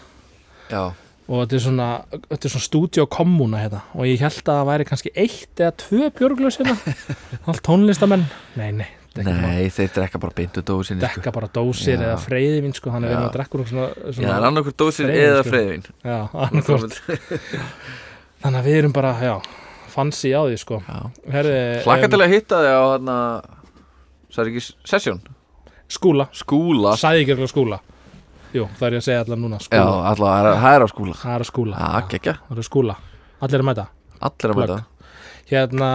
Já, 0.70 0.82
og 1.30 1.44
þetta 1.44 1.56
er 1.56 1.64
svona, 1.64 1.88
þetta 2.28 2.46
er 2.46 2.54
svona 2.54 2.68
stúdíu 2.68 3.08
kommuna 3.11 3.64
hérna. 3.64 3.84
Og 3.94 4.08
ég 4.11 4.22
held 4.22 4.40
að 4.42 4.54
það 4.61 4.70
væri 4.72 4.88
kannski 4.90 5.14
eitt 5.14 5.62
eða 5.62 5.76
tvö 5.84 6.14
björglös 6.18 6.61
hérna. 6.61 6.96
Allt 7.48 7.62
tónlistamenn, 7.66 8.26
nei 8.58 8.72
nei 8.82 8.90
bara- 9.24 9.40
nei, 9.40 9.68
þeir 9.70 9.90
drekka 9.94 10.18
bara 10.20 10.32
beintu 10.36 10.62
dósinni 10.62 11.00
sko. 11.00 11.20
dekka 11.20 11.32
bara 11.32 11.48
dósir 11.48 11.96
Já. 11.98 12.02
eða 12.06 12.18
freyðivinn 12.24 12.74
sko, 12.74 12.90
hann 12.90 13.04
er 13.04 13.10
Já. 13.10 13.16
verið 13.16 13.28
að 13.28 13.32
drekka 13.36 13.64
svona, 13.70 13.88
Já, 13.88 14.12
svona 14.16 14.36
er 14.36 14.46
annarkur 14.50 14.72
dósir 14.76 15.10
eða 15.10 15.42
sko. 15.42 15.50
freyðvin 15.50 15.84
já, 16.04 16.18
annarkvort 16.34 17.00
þannig 18.42 18.58
að 18.60 18.64
við 18.70 18.78
erum 18.80 18.92
bara, 18.92 19.12
já 19.20 19.34
fancy 19.90 20.30
á 20.30 20.42
því 20.46 20.56
sko. 20.62 20.78
Hlakka 21.26 22.08
til 22.08 22.20
að 22.22 22.30
hitta 22.30 22.60
þig 22.62 22.74
á 22.78 22.84
hérna 22.94 23.16
er 24.38 24.50
ekki 24.52 24.62
sesjón 24.86 25.20
skúla, 25.90 26.28
Skúla. 26.32 26.92
Sæði 26.94 27.24
ekki 27.24 27.32
alveg 27.34 27.50
skúla. 27.50 27.80
Jú, 28.54 28.68
það 28.78 28.86
er 28.86 28.94
ég 28.94 29.00
að 29.00 29.06
segja 29.08 29.22
allar 29.24 29.38
núna 29.42 29.58
Já, 29.58 29.64
skúla, 29.66 29.96
alltaf, 30.10 30.60
það 30.62 30.74
er 30.76 30.82
á 30.82 30.88
skúla. 30.90 31.14
Það 31.18 31.34
er 31.34 31.42
að 31.44 31.48
skúla. 31.50 31.80
Já, 31.80 32.08
gekkja, 32.14 32.34
það 32.46 32.58
er 32.62 32.66
skúla, 32.70 32.94
allir 33.42 33.58
er 33.58 33.64
að 33.64 33.68
mæta? 33.70 33.86
Allir 34.20 34.50
að 34.52 34.54
Plugg. 34.54 34.70
mæta 34.70 34.84
hérna 35.50 35.90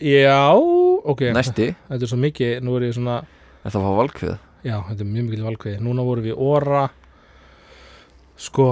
já, 0.00 0.40
ok 1.04 1.20
Næsti, 1.34 1.68
þetta 1.88 2.02
er 2.06 2.10
svo 2.10 2.18
mikið, 2.22 2.56
nú 2.62 2.76
er 2.78 2.88
ég 2.88 2.94
svona 2.96 3.20
þetta 3.64 3.82
var 3.82 3.96
valkvið 4.02 4.32
já, 4.62 4.76
þetta 4.88 5.00
er 5.02 5.10
mjög 5.10 5.28
mikið 5.30 5.46
valkveði, 5.48 5.80
núna 5.82 6.04
vorum 6.06 6.24
við 6.24 6.38
óra 6.38 6.82
sko 8.42 8.66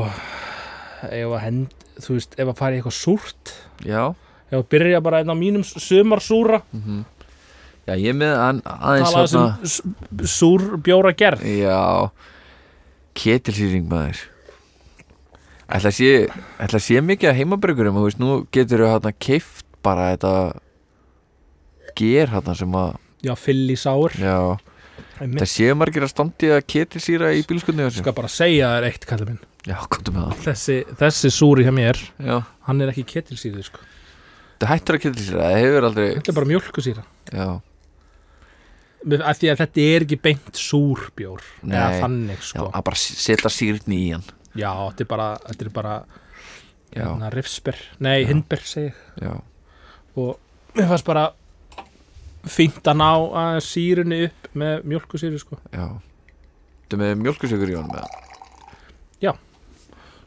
ef 1.11 1.31
að 1.33 1.41
hend, 1.45 1.75
þú 2.01 2.17
veist, 2.19 2.35
ef 2.39 2.49
að 2.53 2.57
fara 2.59 2.75
í 2.77 2.81
eitthvað 2.81 2.97
súrt. 2.97 3.53
Já. 3.87 4.03
Ef 4.51 4.57
að 4.59 4.67
byrja 4.75 5.01
bara 5.05 5.21
einn 5.23 5.31
á 5.33 5.37
mínum 5.39 5.63
sumarsúra. 5.65 6.61
Mm 6.75 7.05
Já, 7.89 7.95
ég 7.97 8.15
með 8.15 8.35
an, 8.39 8.59
aðeins 8.63 9.11
talaði 9.11 9.31
hérna 9.33 9.57
sem 9.65 9.65
s- 9.65 10.31
súr 10.39 10.77
bjóra 10.85 11.13
gerð. 11.17 11.41
Já. 11.43 12.11
Ketilsýring 13.17 13.89
maður. 13.89 14.21
Ætla 15.71 15.89
að 15.91 15.97
sé 15.97 16.11
Ætla 16.61 16.79
að 16.79 16.85
sé 16.85 17.01
mikið 17.01 17.31
að 17.31 17.39
veist, 18.05 18.19
nú 18.21 18.47
getur 18.53 18.85
við 18.85 18.93
hérna 18.93 19.13
keift 19.19 19.65
bara 19.83 20.11
þetta 20.17 20.35
ger 22.01 22.33
hérna 22.35 22.57
sem 22.59 22.75
að 22.81 22.91
já, 23.27 23.35
fylli 23.39 23.77
sár 23.79 24.17
Já, 24.17 24.37
það 25.21 25.47
séu 25.53 25.77
margir 25.79 26.05
að 26.07 26.13
standi 26.15 26.51
að 26.57 26.65
ketilsýra 26.75 27.31
í 27.37 27.45
bílskunni 27.49 27.87
Ég 27.87 27.99
skal 28.01 28.17
bara 28.17 28.31
segja 28.33 28.73
þér 28.77 28.89
eitt 28.91 29.07
kallið 29.09 29.33
minn. 29.35 29.41
Já, 29.69 29.77
komdu 29.93 30.13
með 30.17 30.29
það. 30.31 30.45
Þessi, 30.49 30.77
þessi 31.03 31.31
súri 31.37 31.67
hjá 31.67 31.73
mér 31.77 31.99
Já, 32.25 32.37
hann 32.69 32.81
er 32.85 32.93
ekki 32.95 33.05
ketilsýri 33.15 33.65
sko. 33.67 33.83
það 34.61 34.71
hættur 34.75 34.97
að 34.97 35.03
ketilsýra 35.07 35.43
Það 35.51 35.59
hefur 35.61 35.87
aldrei 35.91 36.07
þetta 36.15 36.33
er 36.33 36.39
bara 36.41 36.51
mjölkusýra 36.55 37.05
Já, 37.31 37.49
af 39.25 39.39
því 39.41 39.51
að 39.53 39.61
þetta 39.63 39.85
er 39.91 40.05
ekki 40.07 40.19
beint 40.21 40.59
súrbjór 40.61 41.45
eða 41.65 41.87
þannig 42.03 42.43
sko. 42.45 42.67
að 42.69 42.83
bara 42.89 43.01
setja 43.01 43.53
sýrni 43.53 44.01
í 44.01 44.11
hann. 44.13 44.27
Já, 44.57 44.73
þetta 44.91 45.05
er 45.07 45.11
bara, 45.13 45.29
þetta 45.47 45.67
er 45.69 45.73
bara 45.77 45.95
hérna 46.91 47.31
rifsber, 47.33 47.79
nei 48.03 48.19
Já. 48.25 48.29
hindber 48.33 48.65
segi 48.67 48.91
og 50.19 50.75
mér 50.75 50.89
fannst 50.91 51.07
bara 51.07 51.29
fínt 52.49 52.87
að 52.89 53.01
ná 53.03 53.11
að 53.45 53.61
sírunni 53.67 54.25
upp 54.29 54.51
með 54.57 54.87
mjölkusýru 54.93 55.41
sko. 55.43 55.61
Já. 55.75 55.87
Þú 56.91 57.01
með 57.01 57.17
mjölkusikur 57.25 57.71
í 57.71 57.79
honum 57.79 57.95
með 57.95 58.21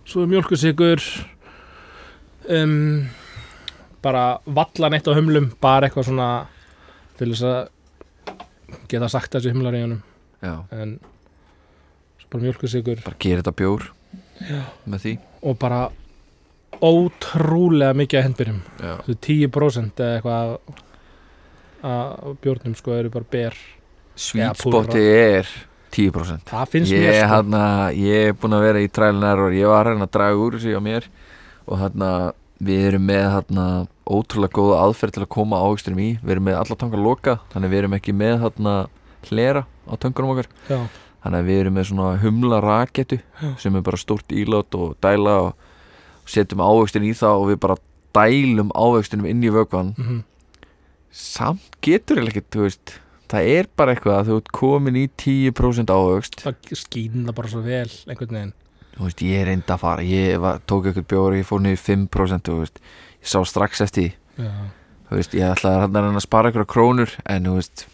svo 0.08 0.24
er 0.24 0.32
mjölkusikur 0.32 1.04
um, 2.52 3.06
bara 4.04 4.26
vallan 4.46 4.98
eitt 4.98 5.08
á 5.08 5.16
humlum 5.16 5.52
bara 5.64 5.88
eitthvað 5.88 6.10
svona 6.10 6.30
til 7.20 7.32
þess 7.32 7.46
að 7.48 8.84
geta 8.92 9.10
sagt 9.12 9.36
þessu 9.36 9.54
humlar 9.54 9.78
í 9.78 9.84
honum. 9.86 10.02
Já, 10.44 10.56
en 10.76 10.98
svo 12.20 12.32
bara 12.34 12.48
mjölkusikur 12.48 13.04
bara 13.06 13.20
gera 13.24 13.44
þetta 13.44 13.56
bjór 13.64 13.90
Já. 14.44 14.62
með 14.86 15.06
því. 15.06 15.14
Og 15.44 15.60
bara 15.62 15.84
ótrúlega 16.84 17.96
mikið 17.96 18.20
að 18.20 18.26
hendbyrjum. 18.28 18.64
Já, 18.82 18.94
Þessu 19.06 19.20
10% 19.30 20.04
eða 20.04 20.18
eitthvað 20.18 20.82
að 21.84 22.36
bjórnum 22.44 22.76
sko 22.80 22.96
eru 22.96 23.12
bara 23.14 23.30
ber 23.32 23.58
spoti 24.16 25.02
er 25.04 25.50
10% 25.94 26.50
það 26.50 26.72
finnst 26.72 26.94
ég, 26.94 27.04
mér 27.04 27.20
sko. 27.20 27.30
hana, 27.34 27.66
ég 27.96 28.30
er 28.30 28.38
búinn 28.38 28.58
að 28.58 28.66
vera 28.68 28.82
í 28.82 28.90
and 28.90 29.28
error. 29.30 29.52
Ég 29.54 29.70
var 29.70 29.86
að 29.86 29.94
reyna 29.94 30.08
að 30.08 30.16
draga 30.16 30.40
úr 30.42 30.58
þessu 30.58 30.74
á 30.74 30.82
mér 30.82 31.08
og 31.68 31.78
hana, 31.80 32.10
við 32.60 32.88
erum 32.88 33.06
með 33.06 33.28
hana, 33.36 33.68
ótrúlega 34.10 34.58
góða 34.58 34.82
aðferð 34.88 35.14
til 35.14 35.24
að 35.24 35.30
koma 35.30 35.62
áhugstunum 35.62 36.02
í. 36.02 36.10
Við 36.24 36.36
erum 36.36 36.48
með 36.50 36.60
alla 36.64 36.80
tangar 36.80 37.04
loka 37.04 37.38
þannig 37.54 37.74
við 37.74 37.84
erum 37.84 37.98
ekki 38.00 38.16
með 38.18 38.36
hana, 38.48 38.76
hlera 39.30 39.66
á 39.86 39.94
töngunum 40.02 40.34
okkar. 40.34 40.50
Já, 40.70 40.80
þannig 41.24 41.40
að 41.40 41.48
við 41.52 41.62
erum 41.62 41.78
með 41.78 41.90
svona 41.92 42.10
humla 42.24 42.60
raketu 42.64 43.20
Já. 43.22 43.54
sem 43.62 43.76
er 43.76 43.86
bara 43.86 44.02
stórt 44.02 44.34
ílát 44.34 44.76
og 44.76 44.98
dæla 45.04 45.40
og 45.48 45.54
setjum 46.26 46.64
ávöxtin 46.64 47.06
í 47.06 47.14
það 47.16 47.42
og 47.44 47.50
við 47.52 47.62
bara 47.64 47.80
dælum 48.14 48.74
ávöxtinum 48.74 49.30
inn 49.30 49.44
í 49.44 49.52
vökvan 49.54 49.94
mhm 49.98 50.22
samt 51.14 51.78
getur 51.86 52.22
eða 52.22 52.34
ekkert, 52.34 52.50
þú 52.54 52.66
veist 52.66 52.98
það 53.34 53.50
er 53.54 53.70
bara 53.78 53.94
eitthvað 53.94 54.20
að 54.20 54.30
þú 54.30 54.36
ert 54.40 54.52
komin 54.54 55.00
í 55.00 55.08
10% 55.22 55.94
ávöxt. 55.94 56.38
Það 56.44 56.76
skýn 56.78 57.24
það 57.24 57.38
bara 57.40 57.54
svo 57.54 57.64
vel 57.66 57.90
einhvern 57.90 58.38
veginn. 58.38 58.54
Þú 58.94 59.08
veist, 59.08 59.24
ég 59.26 59.48
reyndi 59.48 59.74
að 59.74 59.82
fara 59.82 60.06
ég 60.06 60.42
var, 60.44 60.62
tók 60.70 60.90
eitthvað 60.90 61.10
bjóri, 61.10 61.42
ég 61.42 61.50
fór 61.50 61.64
niður 61.64 61.82
5% 61.82 62.50
þú 62.50 62.58
veist, 62.60 62.82
ég 63.24 63.32
sá 63.34 63.40
strax 63.50 63.82
eftir. 63.86 64.16
Já. 64.38 64.52
þú 65.10 65.20
veist, 65.20 65.36
ég 65.38 65.54
ætlaði 65.54 65.86
að 65.86 65.98
reyna 65.98 66.18
að 66.18 66.26
spara 66.26 66.50
eitthvað 66.50 66.72
krónur 66.74 67.16
en 67.30 67.50
þú 67.50 67.56
veist, 67.58 67.86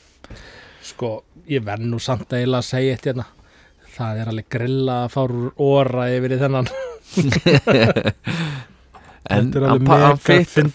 sko, 0.89 1.11
ég 1.51 1.63
verð 1.67 1.87
nú 1.87 1.99
samt 2.03 2.35
eiginlega 2.35 2.63
að 2.63 2.71
segja 2.71 2.97
eitt 2.97 3.09
hérna. 3.09 3.27
Það 3.99 4.21
er 4.21 4.31
alveg 4.31 4.51
grilla 4.55 4.97
að 5.05 5.13
fara 5.15 5.39
úr 5.39 5.49
óra 5.59 6.03
yfir 6.15 6.35
í 6.35 6.39
þennan 6.39 6.69
en 9.29 9.49
er 9.53 9.65
hann, 9.67 9.85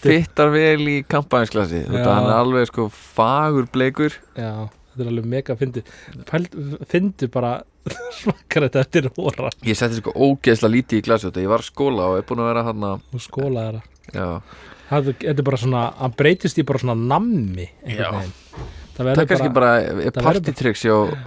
fittar 0.05 0.51
vel 0.53 0.87
í 0.91 0.97
Já. 2.03 2.03
hann 2.13 2.27
er 2.29 2.35
alveg 2.37 2.67
sko 2.69 2.89
fagur 2.93 3.65
bleikur. 3.73 4.13
Já, 4.37 4.67
þetta 4.91 5.05
er 5.05 5.11
alveg 5.13 5.31
mega 5.33 5.55
fyndið. 5.59 5.89
Pæld- 6.29 6.59
fyndið 6.91 7.31
bara 7.33 7.55
svakar 8.19 8.65
þetta 8.67 8.81
eftir 8.85 9.09
óra 9.17 9.51
ég 9.65 9.77
setti 9.77 9.99
sko 9.99 10.13
ógeðsla 10.17 10.69
lítið 10.73 11.01
í 11.01 11.05
glasi 11.05 11.29
ég 11.43 11.51
var 11.51 11.61
skóla 11.65 12.07
og 12.11 12.19
er 12.19 12.25
búin 12.25 12.41
að 12.41 12.49
vera 12.49 12.63
hann 12.65 12.85
að 12.87 13.19
skóla 13.21 13.65
þeirra 13.67 13.81
já, 14.15 14.29
þetta 14.89 15.33
er 15.35 15.45
bara 15.45 15.59
svona, 15.61 15.83
hann 15.99 16.15
breytist 16.17 16.61
í 16.61 16.65
bara 16.65 16.81
svona 16.81 16.95
nammi 16.97 17.67
það 17.85 19.11
það 19.11 19.11
er 19.21 19.29
kannski 19.29 19.51
bara, 19.53 19.71
bara, 19.75 20.01
er 20.07 20.15
það 20.15 20.23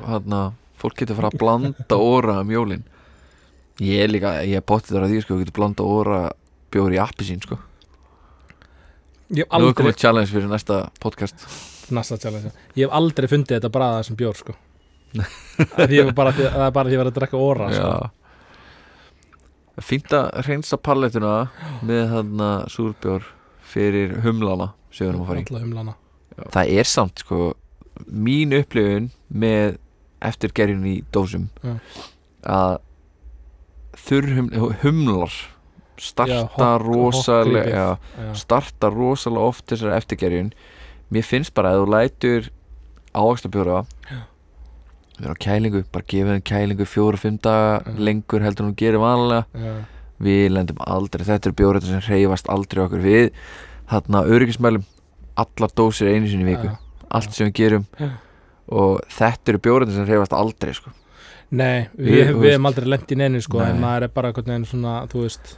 hann 0.09 0.37
að 0.41 0.49
fólk 0.79 0.99
getur 1.03 1.19
fara 1.19 1.31
að 1.33 1.39
blanda 1.43 1.97
óra 1.99 2.37
um 2.45 2.51
jólin. 2.55 2.85
Ég 3.83 4.05
er 4.05 4.11
líka, 4.11 4.31
ég 4.47 4.61
er 4.61 4.67
pottið 4.67 4.95
þar 4.95 5.07
að 5.07 5.11
því 5.13 5.23
sko, 5.25 5.39
getur 5.41 5.57
blanda 5.57 5.87
óra 5.87 6.21
bjóri 6.75 6.99
í 6.99 7.03
appi 7.03 7.27
sín 7.29 7.43
sko. 7.45 7.59
Ég 9.29 9.45
hef 9.45 9.49
Nú 9.53 9.59
er 9.59 9.59
aldrei 9.59 9.77
komið 9.83 9.99
challenge 10.01 10.33
fyrir 10.33 10.49
næsta 10.51 10.79
podcast. 11.03 11.45
Nassa 11.93 12.19
challenge. 12.21 12.53
ég 12.77 12.87
hef 12.87 12.95
aldrei 12.97 13.29
fundið 13.31 13.59
þetta 13.59 13.73
bræða 13.73 14.05
sem 14.09 14.17
bjór 14.19 14.37
sko. 14.39 14.55
Af 15.19 15.89
því 15.89 15.99
ég 15.99 16.09
var 16.11 16.17
bara, 16.17 16.33
það 16.37 16.65
er 16.67 16.73
bara 16.77 16.89
því 16.89 16.93
að 16.93 16.97
ég 16.97 17.03
var 17.03 17.11
að 17.11 17.19
drekka 17.19 17.41
óra 17.41 17.71
sko. 17.73 17.93
Já. 17.93 18.11
Fínt 19.89 20.13
að 20.17 20.27
reynsa 20.49 20.77
palletuna 20.83 21.35
með 21.87 22.05
hann 22.13 22.45
súrbjór 22.73 23.29
fyrir 23.69 24.19
humlana 24.25 24.73
sem 24.91 25.07
við 25.07 25.13
erum 25.13 25.23
að 25.23 25.31
fara 25.31 25.41
í. 25.41 25.47
Alla 25.53 25.65
humlana. 25.65 25.95
Það 26.55 26.73
er 26.81 26.89
samt 26.89 27.23
sko 27.25 27.39
mín 28.07 28.55
upplifun 28.59 29.11
með 29.29 29.79
eftirgerjun 30.25 30.87
í 30.89 30.97
dósum 31.15 31.49
Já. 31.63 31.77
að 32.43 32.75
þurrhum, 34.09 34.51
humlar 34.83 35.35
starta 36.01 36.71
rosalega 36.83 37.99
starta 38.39 38.91
rosalega 38.95 39.49
oft 39.51 39.67
þessar 39.73 39.97
eftirgerjun 39.99 40.53
mér 41.13 41.25
finnst 41.27 41.55
bara 41.57 41.75
að 41.75 41.83
þú 41.85 41.91
lætur 41.95 42.51
ávaxtabjóra 43.19 43.85
vera 45.19 45.35
á 45.35 45.39
kælingu, 45.43 45.83
bara 45.93 46.05
gefa 46.07 46.35
þeim 46.37 46.45
kælingu 46.47 46.87
fjóra-fimm 46.87 47.39
daga 47.43 47.81
Já. 47.83 47.97
lengur 47.99 48.45
heldur 48.45 48.65
en 48.67 48.71
hún 48.71 48.77
gerir 48.79 49.01
vanlega 49.03 49.47
Já. 49.55 49.73
við 50.23 50.45
lendum 50.55 50.79
aldrei, 50.87 51.25
þetta 51.27 51.51
er 51.51 51.57
bjórættur 51.59 51.91
sem 51.91 52.05
reyfast 52.07 52.49
aldrei 52.53 52.85
okkur 52.85 53.03
við 53.03 53.31
þarna 53.91 54.23
öryggismælum 54.31 54.85
allar 55.39 55.75
dósir 55.75 56.13
einu 56.13 56.29
sinni 56.31 56.47
viku 56.53 56.71
Já. 56.71 56.77
allt 57.11 57.35
sem 57.35 57.49
við 57.51 57.57
gerum 57.63 57.87
og 58.69 59.01
þetta 59.11 59.55
eru 59.55 59.63
bjórættur 59.67 59.97
sem 59.97 60.07
reyfast 60.07 60.35
aldrei 60.37 60.75
sko. 60.77 60.91
Nei, 61.51 61.89
við, 61.97 62.13
Við- 62.13 62.27
við, 62.29 62.35
við 62.43 62.51
hefum 62.53 62.67
aldrei 62.69 62.87
lent 62.93 63.13
í 63.15 63.17
neinu 63.17 63.41
sko, 63.41 63.63
Nei. 63.63 63.71
en 63.73 63.79
maður 63.81 64.05
er 64.05 64.11
bara 64.13 64.29
einhvern 64.29 64.51
veginn 64.53 64.67
svona, 64.69 64.97
þú 65.09 65.23
veist 65.25 65.55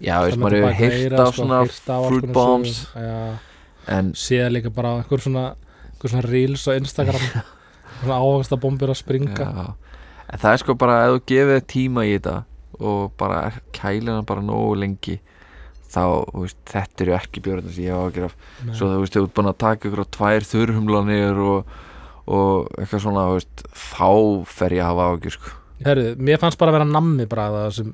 já, 0.00 0.14
veist, 0.24 0.40
maður 0.40 0.58
hefur 0.62 0.96
heyra, 0.96 1.22
af 1.26 1.36
svona 1.36 1.60
fruit 1.68 2.32
bombs 2.34 2.74
sögum. 2.86 3.06
Já, 3.08 3.94
en 3.98 4.12
séð 4.18 4.50
líka 4.54 4.72
bara 4.74 4.96
einhver 5.00 5.22
svona, 5.24 5.44
einhver 5.92 6.12
svona 6.14 6.26
reels 6.28 6.66
á 6.68 6.72
Instagram. 6.78 7.30
Svona 7.98 8.14
ávagsta 8.22 8.54
bombur 8.62 8.92
að 8.92 9.00
springa. 9.00 9.34
Já, 9.34 9.64
en 10.30 10.38
það 10.38 10.52
er 10.52 10.60
sko 10.62 10.74
bara 10.78 10.98
ef 11.08 11.16
þú 11.16 11.22
gefið 11.32 11.64
tíma 11.72 12.04
í 12.06 12.12
þetta 12.14 12.34
og 12.78 13.08
bara 13.18 13.40
kælina 13.74 14.20
bara 14.22 14.44
nógu 14.44 14.76
lengi 14.78 15.16
þá, 15.88 16.02
veist, 16.36 16.58
þetta 16.68 17.04
eru 17.04 17.14
ekki 17.16 17.42
björðin 17.44 17.74
sem 17.74 17.86
ég 17.88 17.94
hef 17.96 18.04
ágjör 18.06 18.26
af 18.28 18.34
svo 18.76 18.90
þú 18.92 19.00
veist, 19.02 19.16
þú 19.16 19.24
ert 19.24 19.34
búin 19.38 19.50
að 19.50 19.60
taka 19.64 19.88
ykkur 19.88 20.04
á 20.04 20.14
tvær 20.18 20.46
þurrhumlanir 20.52 21.40
og, 21.42 21.72
og 22.28 22.68
eitthvað 22.78 23.04
svona, 23.06 23.26
þú 23.30 23.38
veist, 23.38 23.64
þá 23.82 24.10
fer 24.52 24.76
ég 24.76 24.84
að 24.84 24.92
hafa 24.92 25.08
ágjör 25.14 25.36
sko. 25.38 25.54
Herru, 25.86 26.14
mér 26.18 26.40
fannst 26.42 26.58
bara 26.58 26.72
að 26.72 26.80
vera 26.80 26.88
nammi 26.90 27.26
bræða 27.30 27.62
sem, 27.76 27.92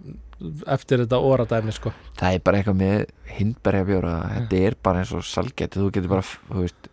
eftir 0.73 1.03
þetta 1.03 1.21
óradæmi 1.21 1.75
sko. 1.75 1.93
það 2.17 2.37
er 2.37 2.45
bara 2.47 2.61
eitthvað 2.61 2.79
með 2.81 3.03
hindberja 3.37 3.89
bjóra 3.89 4.15
þetta 4.31 4.63
er 4.69 4.77
bara 4.89 5.03
eins 5.03 5.13
og 5.13 5.27
salgæti. 5.29 5.81
Þú 5.83 5.91
getur 5.93 6.13
bara, 6.15 6.25
þú 6.25 6.63
veist 6.63 6.89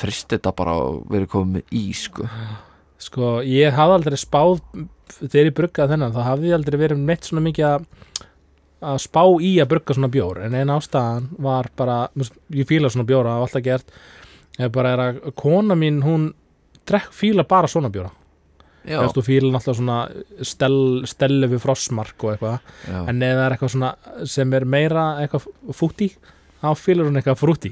frist 0.00 0.34
þetta 0.34 0.54
bara 0.58 0.74
og 0.80 1.04
verið 1.10 1.30
komið 1.36 1.76
í 1.78 1.84
sko. 1.94 2.26
sko, 2.98 3.30
ég 3.46 3.78
hafði 3.78 3.98
aldrei 4.00 4.18
spáð 4.18 4.60
þegar 5.20 5.50
ég 5.50 5.56
bruggaði 5.60 5.94
þennan, 5.94 6.14
þá 6.18 6.22
hafði 6.26 6.50
ég 6.50 6.58
aldrei 6.58 6.80
verið 6.82 7.02
neitt 7.06 7.30
svona 7.30 7.46
mikið 7.46 7.70
að 7.70 7.88
að 8.80 8.96
spá 9.02 9.20
í 9.44 9.58
að 9.60 9.68
brugga 9.74 9.92
svona 9.92 10.08
bjór. 10.08 10.38
En 10.46 10.54
einn 10.56 10.70
ástæðan 10.72 11.26
var 11.44 11.66
bara 11.76 11.96
ég 12.16 12.64
fíla 12.64 12.88
svona 12.88 13.04
bjóra, 13.04 13.34
það 13.34 13.42
var 13.42 13.50
alltaf 13.50 13.64
gert. 13.66 13.90
Ég 14.56 14.70
bara 14.72 14.92
er 14.94 15.02
að 15.04 15.18
kona 15.36 15.76
mín 15.76 15.98
hún 16.00 16.30
drekk 16.88 17.12
fíla 17.12 17.44
bara 17.44 17.68
svona 17.68 17.90
bjóra 17.92 18.08
þú 18.86 19.24
fíla 19.26 19.52
náttúrulega 19.52 19.78
svona 19.78 19.98
stel, 20.46 20.76
stelli 21.08 21.48
við 21.52 21.62
frostmark 21.64 22.26
og 22.26 22.34
eitthvað. 22.34 22.74
En 23.06 23.22
það 23.22 23.44
er 23.44 23.56
eitthvað 23.56 23.74
svona 23.76 23.94
sem 24.36 24.54
er 24.58 24.68
meira 24.68 25.06
eitthvað 25.22 25.48
fúti 25.76 26.10
þá 26.60 26.68
fílar 26.76 27.08
hún 27.08 27.16
eitthvað 27.16 27.38
frúti 27.40 27.70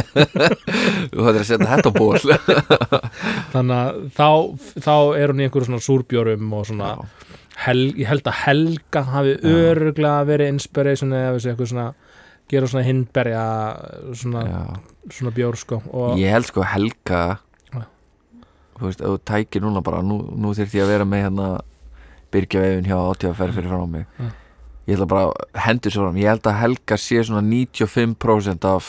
þú 1.14 1.24
hættir 1.24 1.40
að 1.40 1.46
setja 1.48 1.68
þetta 1.70 1.88
á 1.88 1.94
ból. 1.96 2.18
Þannig 3.54 3.76
að 3.78 4.00
þá, 4.18 4.28
þá 4.84 4.96
er 5.20 5.32
hún 5.32 5.40
í 5.40 5.46
einhverju 5.46 5.68
svona 5.70 5.84
súrbjórum 5.86 6.52
og 6.58 6.66
svona 6.68 6.90
hel, 7.64 7.80
ég 7.96 8.10
held 8.10 8.28
að 8.28 8.40
Helga 8.42 9.04
hafi 9.08 9.38
öruglega 9.48 10.26
verið 10.28 10.52
inspiration 10.52 11.16
eða 11.16 11.38
eitthvað 11.38 11.70
svona 11.72 11.88
gera 12.52 12.68
svona 12.68 12.84
hindberja 12.84 13.44
svona, 14.20 14.44
svona 15.08 15.32
bjór 15.34 15.56
sko 15.56 15.80
og 15.88 16.20
Ég 16.20 16.34
held 16.34 16.50
sko 16.50 16.66
Helga. 16.74 17.22
Þú 18.78 18.88
veist, 18.88 19.00
ef 19.02 19.12
þú 19.12 19.20
tækir 19.30 19.64
núna 19.64 19.82
bara 19.84 20.02
Nú, 20.02 20.18
nú 20.34 20.54
þyrfti 20.56 20.80
ég 20.80 20.86
að 20.86 20.92
vera 20.94 21.06
með 21.08 21.24
hérna 21.26 21.48
Byrgja 22.34 22.64
vefin 22.64 22.88
hjá 22.88 22.96
átíðaferð 22.98 23.58
fyrir 23.60 23.70
frá 23.70 23.84
mig. 23.86 24.06
Já. 24.18 24.30
Ég 24.84 24.96
ætla 24.96 25.06
bara 25.08 25.28
að 25.30 25.60
hendur 25.64 25.94
svo 25.94 26.06
fram 26.08 26.18
Ég 26.18 26.32
held 26.32 26.48
að 26.50 26.58
Helga 26.60 26.98
sé 26.98 27.20
svona 27.22 27.44
95% 27.46 28.66
af 28.68 28.88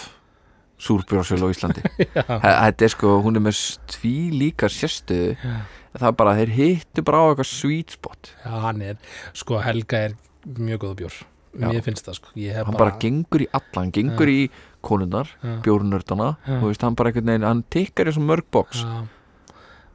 súrbjórsölu 0.86 1.48
á 1.48 1.54
Íslandi. 1.54 1.84
Þetta 2.66 2.88
er 2.88 2.92
sko, 2.92 3.14
hún 3.24 3.40
er 3.40 3.46
með 3.46 3.62
tví 3.94 4.16
líka 4.34 4.68
sérstöðu. 4.72 5.38
Já. 5.40 5.56
Það 5.96 6.10
er 6.10 6.18
bara, 6.20 6.34
þeir 6.36 6.52
hittu 6.58 7.06
bara 7.08 7.22
á 7.24 7.26
eitthvað 7.30 7.48
sweet 7.48 7.96
spot. 7.96 8.34
Já, 8.44 8.52
hann 8.66 8.82
er 8.84 8.98
sko 9.38 9.62
Helga 9.64 10.02
er 10.10 10.18
mjög 10.44 10.82
góð 10.84 10.98
bjór. 11.04 11.22
Já. 11.56 11.70
mér 11.72 11.84
finnst 11.86 12.08
það 12.10 12.18
sko. 12.20 12.34
Hann 12.36 12.76
bara 12.76 12.98
gengur 13.00 13.46
í 13.46 13.48
alla, 13.56 13.78
hann 13.78 13.92
gengur 13.96 14.28
í 14.28 14.40
konunnar 14.86 15.30
já, 15.40 15.54
Bjórnördana, 15.64 16.34
Já. 16.44 16.58
þú 16.60 16.72
veist, 16.72 16.84
hann 16.84 16.98
bara 17.00 17.12
einhvern 17.12 17.32
veginn 17.32 17.48
Hann 17.48 17.64
tikkar 17.72 18.10
í 18.12 18.16
svona 18.16 18.34
mörg 18.34 18.50
box. 18.52 18.84
Já. 18.84 19.06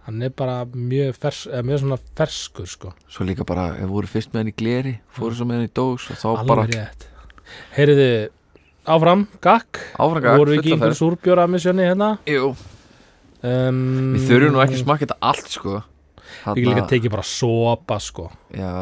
Hann 0.07 0.22
er 0.24 0.32
bara 0.36 0.64
mjög, 0.72 1.14
fers, 1.20 1.44
eða 1.51 1.62
mjög 1.68 1.80
svona 1.84 1.98
ferskur 2.18 2.68
sko. 2.70 2.92
Svo 3.11 3.26
líka 3.28 3.44
bara, 3.48 3.68
við 3.78 3.90
vorum 3.92 4.11
fyrst 4.11 4.32
með 4.32 4.42
hann 4.42 4.53
í 4.53 4.57
gleri 4.57 4.94
fórum 5.16 5.36
svo 5.38 5.46
með 5.48 5.61
hann 5.61 5.68
í 5.68 5.72
dós 5.80 6.07
og 6.14 6.20
þá 6.22 6.26
alveg 6.32 6.51
bara 6.53 6.66
rétt. 6.70 7.07
Heyriði 7.76 8.09
áfram, 8.90 9.26
gakk? 9.44 9.82
Áfranga 10.01 10.34
voru 10.40 10.55
við 10.55 10.62
ekki 10.62 10.74
einhver 10.76 10.96
súrbjóra 10.98 11.46
missjoni 11.51 11.86
hérna? 11.86 12.11
Jú, 12.30 12.53
um, 13.42 13.84
við 14.16 14.26
þurfum 14.30 14.57
nú 14.57 14.64
ekki 14.64 14.78
að 14.78 14.82
smakka 14.86 15.07
þetta 15.07 15.20
allt 15.32 15.53
sko. 15.59 15.76
Við 16.57 16.68
líka 16.70 16.86
tekið 16.88 17.12
bara 17.12 17.26
sopa 17.26 17.98
sko. 18.03 18.28
Já, 18.55 18.72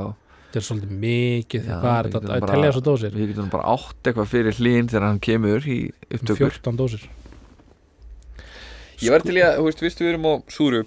þetta 0.49 0.61
er 0.61 0.67
svolítið 0.69 0.97
mikið, 1.05 1.65
Já, 1.67 1.79
hvað 1.83 1.97
er 1.99 2.11
þetta? 2.13 2.35
að 2.39 2.47
telja 2.53 2.71
þessu 2.71 2.85
dósir? 2.87 3.15
við 3.17 3.33
getum 3.33 3.49
bara 3.53 3.73
átt 3.75 4.11
eitthvað 4.11 4.31
fyrir 4.37 4.59
hlýn 4.61 4.91
þegar 4.93 5.09
hann 5.09 5.21
kemur 5.25 5.67
í 5.67 5.79
upptökur. 6.13 6.55
14 6.61 6.79
dósir. 6.79 7.09
Ég 8.99 9.15
var 9.15 9.23
til 9.23 9.37
í 9.39 9.43
að, 9.47 9.61
þú 9.63 9.85
veist, 9.87 10.01
við 10.03 10.09
erum 10.13 10.27
á 10.27 10.35
súru 10.51 10.85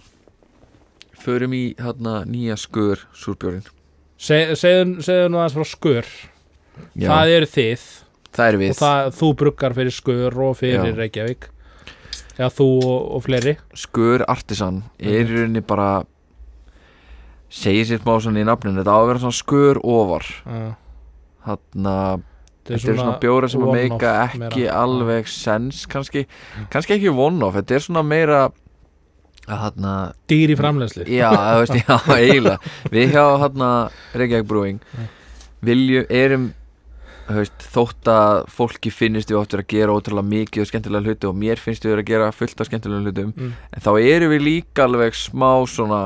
Förum 1.21 1.53
í 1.57 1.63
hérna 1.79 2.21
nýja 2.25 2.57
skur 2.59 3.01
súrbjórin 3.17 3.65
Se, 4.21 4.55
segðu, 4.59 5.01
segðu 5.05 5.31
nú 5.33 5.41
aðeins 5.41 5.57
frá 5.57 5.65
skur 5.69 6.11
Já, 6.95 7.07
það 7.09 7.31
eru 7.35 7.47
þið. 7.51 7.81
Það 8.31 8.47
er 8.47 8.57
við. 8.61 8.69
Og 8.71 8.77
það, 8.79 9.09
þú 9.17 9.27
bruggar 9.41 9.73
fyrir 9.75 9.93
skur 9.93 10.37
og 10.45 10.53
fyrir 10.57 10.87
Já. 10.87 10.95
Reykjavík. 10.97 11.47
Eða 12.37 12.49
þú 12.55 12.67
og, 12.87 12.99
og 13.17 13.23
fleiri. 13.25 13.53
Skur 13.77 14.23
Artisan 14.31 14.79
er 14.97 15.19
í 15.19 15.35
rauninni 15.35 15.61
bara 15.67 15.89
segir 17.51 17.85
sér 17.89 17.99
smá 18.01 18.15
svona 18.23 18.41
í 18.41 18.47
nafninu 18.47 18.79
þetta 18.79 18.95
á 18.95 18.99
að 19.01 19.07
vera 19.11 19.23
svona 19.25 19.37
skur 19.41 19.81
ofar. 19.83 20.27
Uh, 20.47 20.69
þarna 21.47 21.95
Þetta 22.61 22.77
er 22.77 22.99
svona 23.01 23.19
bjóra 23.19 23.47
sem 23.49 23.61
að 23.63 23.71
one-off 23.71 23.79
meika 23.81 24.09
ekki 24.29 24.63
meira. 24.63 24.73
alveg 24.83 25.29
sens 25.33 25.79
kannski, 25.89 26.21
kannski 26.71 26.93
ekki 26.95 27.09
one-off 27.09 27.57
þetta 27.57 27.73
er 27.75 27.83
svona 27.87 28.03
meira 28.05 28.41
að 29.51 29.65
þarna, 29.65 29.91
dýr 30.31 30.53
í 30.53 30.57
framlegslu 30.59 31.05
já, 31.09 31.29
veist, 31.59 31.77
já, 31.81 31.97
eiginlega. 32.17 32.73
Við 32.93 33.13
hjá 33.15 33.25
Reykjavík 34.17 34.49
Brewing 34.49 34.81
viljum, 35.61 36.07
erum 36.09 36.47
veist, 37.31 37.67
þótt 37.73 38.09
að 38.11 38.41
fólki 38.51 38.91
finnist 38.93 39.31
við 39.31 39.41
áttur 39.41 39.63
að 39.63 39.69
gera 39.75 39.95
ótrúlega 39.95 40.31
mikið 40.31 40.63
og 40.63 40.71
skemmtilega 40.71 41.07
hluti 41.07 41.29
og 41.29 41.37
mér 41.43 41.61
finnst 41.61 41.85
við 41.85 41.99
að 41.99 42.07
gera 42.09 42.31
fullt 42.35 42.63
af 42.63 42.69
skemmtilega 42.69 43.05
hlutum 43.05 43.31
mm. 43.35 43.53
en 43.71 43.85
þá 43.85 43.91
erum 44.01 44.33
við 44.33 44.45
líka 44.47 44.87
alveg 44.87 45.15
smá 45.17 45.51
svona 45.69 46.01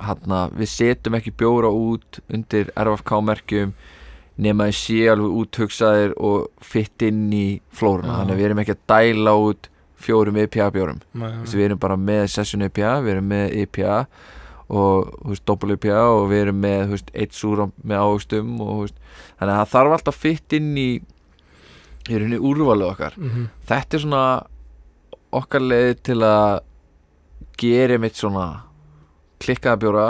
hann 0.00 0.36
við 0.56 0.70
setjum 0.72 1.16
ekki 1.18 1.36
bjóra 1.36 1.70
út 1.74 2.20
undir 2.32 2.70
RFK-merkjum 2.78 3.74
nema 4.40 4.70
að 4.70 4.78
sé 4.78 5.00
alveg 5.12 5.36
úthugsaðir 5.42 6.14
og 6.16 6.48
fitt 6.64 7.04
inn 7.04 7.26
í 7.34 7.60
flóruna. 7.76 8.20
Þannig 8.20 8.34
að 8.34 8.40
við 8.40 8.48
erum 8.48 8.62
ekki 8.62 8.76
að 8.76 8.84
dæla 8.92 9.34
út 9.44 9.68
fjórum 10.00 10.36
IPA 10.42 10.70
bjórum. 10.74 11.00
Nei, 11.14 11.30
Þú 11.30 11.40
veist, 11.44 11.54
við 11.58 11.64
erum 11.68 11.78
bara 11.82 11.96
með 12.00 12.26
session 12.34 12.62
IPA 12.66 12.92
við 13.04 13.12
erum 13.14 13.28
með 13.32 13.54
IPA 13.64 13.96
og 14.70 15.10
þú 15.20 15.32
veist, 15.32 15.44
doppel 15.50 15.74
IPA 15.76 16.00
og 16.14 16.28
við 16.30 16.42
erum 16.44 16.60
með 16.62 16.94
eitt 17.14 17.32
súra 17.34 17.66
með 17.82 18.04
og 18.06 18.82
veist, 18.84 18.98
þannig 19.40 19.54
að 19.54 19.60
það 19.60 19.72
þarf 19.74 19.96
alltaf 19.98 20.20
fitt 20.22 20.52
inn 20.60 20.72
í 20.78 20.90
í 22.10 22.16
rauninni 22.16 22.38
úrvalið 22.40 22.90
okkar. 22.94 23.14
Mhm. 23.18 23.48
þetta 23.68 23.94
er 23.98 24.00
svona 24.06 24.24
okkar 25.32 25.60
leið 25.62 26.02
til 26.02 26.18
að 26.26 26.60
gera 27.60 27.98
mitt 27.98 28.16
svona 28.16 28.62
klikkaða 29.40 29.78
bjóra 29.82 30.06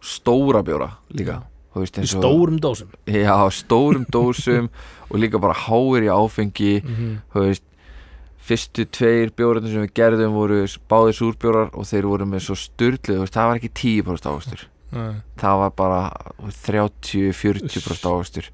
stóra 0.00 0.62
bjóra 0.64 0.88
líka 1.12 1.42
veist, 1.74 1.98
í 1.98 2.02
og- 2.02 2.08
stórum 2.08 2.58
dósum. 2.58 2.88
Já, 3.06 3.36
stórum 3.52 4.06
dósum 4.10 4.68
og 5.10 5.18
líka 5.20 5.38
bara 5.40 5.54
háir 5.54 6.06
í 6.08 6.10
áfengi 6.10 6.80
mm 6.82 7.18
þú 7.34 7.44
veist 7.46 7.62
fyrstu 8.50 8.84
tveir 8.90 9.30
bjórarnir 9.38 9.70
sem 9.76 9.86
við 9.86 9.94
gerðum 10.00 10.34
voru 10.34 10.60
báðir 10.90 11.14
súrbjórar 11.20 11.70
og 11.72 11.86
þeir 11.86 12.10
voru 12.10 12.26
með 12.26 12.44
svo 12.48 12.58
styrlið, 12.58 13.24
það 13.30 13.48
var 13.52 13.60
ekki 13.62 13.70
10% 14.02 14.26
ávöxtur. 14.32 14.66
Það 15.38 15.54
var 15.60 15.70
bara 15.78 15.98
30-40% 16.66 18.06
ávöxtur 18.10 18.48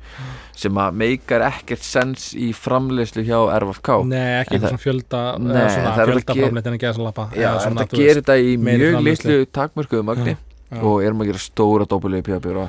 sem 0.57 0.77
að 0.83 0.99
meikar 1.01 1.41
ekkert 1.47 1.81
sens 1.85 2.27
í 2.37 2.51
framleiðslu 2.53 3.25
hjá 3.25 3.39
RFK 3.57 3.89
Nei, 4.11 4.43
ekki 4.43 4.59
En 4.59 4.61
það- 4.61 4.69
svona 4.75 4.83
fjölda 4.85 5.21
Nei, 5.41 5.49
svona 5.49 5.95
það 5.95 6.03
alveg 6.05 6.13
fjölda 6.13 6.35
ge- 6.37 6.43
framleitt 6.45 6.67
en 6.69 6.77
ekki 6.77 6.89
að 6.91 7.01
lappa 7.07 7.25
Já, 7.33 7.41
eða 7.49 7.61
svona, 7.65 7.81
þetta 7.81 7.97
þú 7.97 8.03
gerir 8.03 8.21
þetta 8.21 8.37
í 8.37 8.53
mjög 8.67 9.01
litlu 9.07 9.39
takmörkuðu 9.61 10.05
magni 10.11 10.37
Já. 10.37 10.81
og 10.83 11.03
erum 11.07 11.21
að 11.25 11.27
gera 11.33 11.39
stóra 11.47 11.85
doppelið 11.89 12.23
pjabjóra 12.29 12.67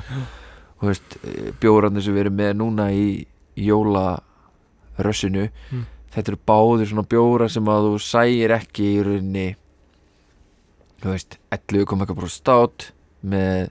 og 0.80 0.88
veist, 0.88 1.18
bjórarnir 1.60 2.02
sem 2.08 2.14
við 2.16 2.20
erum 2.24 2.36
með 2.40 2.52
núna 2.56 2.88
í 2.94 3.26
jólarössinu 3.58 5.48
Mm. 5.72 5.84
Þetta 6.14 6.32
eru 6.32 6.40
báðir 6.48 6.88
svona 6.90 7.06
bjóra 7.08 7.48
sem 7.52 7.64
að 7.68 7.88
þú 7.92 8.00
sæir 8.02 8.54
ekki 8.58 8.88
í 8.96 9.02
rauninni 9.06 9.48
þú 11.02 11.12
veist, 11.14 11.38
11,1% 11.54 12.32
stát 12.34 12.88
með 13.28 13.68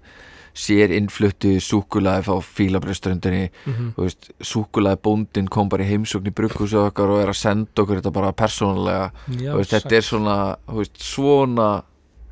sér 0.57 0.89
innfluttu 0.95 1.51
súkulaði 1.61 2.23
frá 2.25 2.37
fílabröströndinni 2.41 3.49
Mhm. 3.67 3.89
þú 3.97 4.05
veist, 4.07 4.29
súkulaði 4.41 5.01
bóndin 5.05 5.49
kom 5.49 5.69
bara 5.69 5.83
í 5.83 5.91
heimsókn 5.91 6.27
í 6.31 6.33
brugghúsu 6.33 6.79
okkar 6.87 7.09
og 7.13 7.19
er 7.21 7.29
að 7.29 7.37
senda 7.37 7.83
okkur 7.83 7.99
þetta 8.01 8.13
bara 8.13 8.31
persónulega. 8.33 9.11
Já, 9.37 9.53
veist, 9.55 9.71
þetta 9.75 9.91
er 9.99 10.01
svona, 10.01 10.37
þú 10.67 10.77
veist, 10.81 10.97
svona 10.97 11.83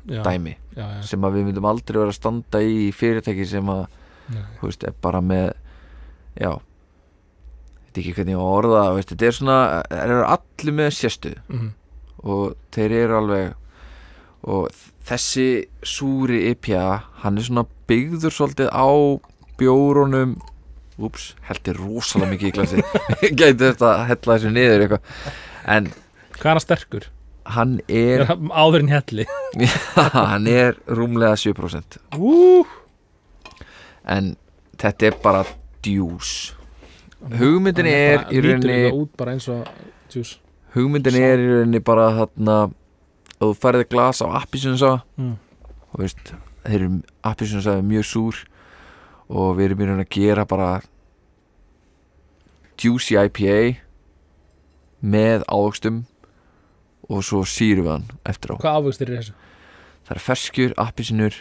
já, 0.08 0.22
dæmi 0.24 0.56
já, 0.76 1.02
sem 1.02 1.20
að 1.22 1.32
við 1.38 1.44
myndum 1.46 1.64
aldrei 1.70 1.98
vera 2.00 2.10
að 2.10 2.18
standa 2.18 2.58
í 2.62 2.90
fyrirtæki 2.92 3.46
sem 3.46 3.64
að, 3.66 3.86
veist, 4.62 4.82
er 4.84 4.94
bara 5.00 5.20
með 5.20 5.52
já 6.40 6.50
er 7.96 8.02
ekki 8.04 8.14
hvernig 8.18 8.34
ég 8.36 8.40
á 8.40 8.46
að 8.46 8.56
orða 8.58 8.82
það, 8.82 8.94
veist, 8.98 9.12
þetta 9.14 9.26
er 9.30 9.36
svona 9.38 9.58
þeir 9.90 10.10
eru 10.16 10.26
allir 10.36 10.76
með 10.80 10.90
sérstuð 11.00 11.36
Mhm. 11.48 11.68
og 12.24 12.56
þeir 12.76 12.92
eru 13.02 13.16
alveg 13.20 13.54
og 14.46 14.68
þessi 15.06 15.48
súri 15.82 16.40
IPA, 16.52 17.02
hann 17.22 17.38
er 17.38 17.42
svona 17.46 17.66
byggður 17.88 18.34
svolítið 18.34 18.70
á 18.70 18.88
bjórunum 19.58 20.36
úps, 20.98 21.34
heldur 21.48 21.76
rosalega 21.76 22.30
mikið 22.32 22.48
í 22.48 22.54
glasi. 22.56 22.82
Gæti 23.38 23.58
þetta 23.66 23.90
að 23.90 24.06
hella 24.08 24.36
þessu 24.36 24.50
niður 24.54 24.84
eitthvað. 24.86 25.12
En 25.66 25.90
Hvað 26.36 26.46
er 26.46 26.52
hann 26.56 26.64
sterkur? 26.64 27.06
hann 27.46 27.74
Er 27.88 28.20
er 28.22 28.24
hann 28.30 28.48
áður 28.50 28.80
en 28.82 28.88
helli. 28.90 29.26
Hann 29.94 30.46
er 30.50 30.74
rúmlega 30.88 31.36
7% 31.38 31.98
Ú, 32.18 32.64
en 34.06 34.36
þetta 34.78 35.06
er 35.10 35.18
bara 35.22 35.44
djús 35.86 36.32
hugmyndin 37.20 37.88
er 37.90 38.26
í 38.30 38.42
rauninni 38.44 38.90
hugmyndin 40.76 41.20
er 41.20 41.40
í 41.40 41.46
rauninni 41.52 41.80
bara 41.84 42.10
þarna 42.20 42.58
að 42.66 42.74
þú 43.40 43.52
færði 43.62 43.86
glas 43.92 44.22
á 44.24 44.26
appisunsa 44.40 44.92
mm. 45.16 45.32
og 45.92 46.02
veist, 46.02 46.34
þeir 46.66 46.76
eru 46.80 46.90
appisunsa 47.26 47.78
er 47.78 47.86
mjög 47.86 48.06
súr 48.10 48.42
og 49.28 49.56
við 49.58 49.70
erum 49.70 49.82
í 49.82 49.88
rauninni 49.88 50.06
að 50.06 50.14
gera 50.18 50.46
bara 50.48 50.70
juicy 52.76 53.16
IPA 53.16 53.58
með 55.00 55.44
ávöxtum 55.48 56.04
og 57.08 57.24
svo 57.24 57.42
sýrum 57.48 57.86
við 57.86 57.92
hann 57.94 58.08
eftir 58.28 58.52
á 58.52 58.60
Hvað 58.60 58.80
ávöxtir 58.80 59.12
er 59.12 59.20
þessu? 59.20 59.36
það 60.06 60.14
er 60.14 60.22
ferskjur, 60.22 60.74
appisinur 60.78 61.40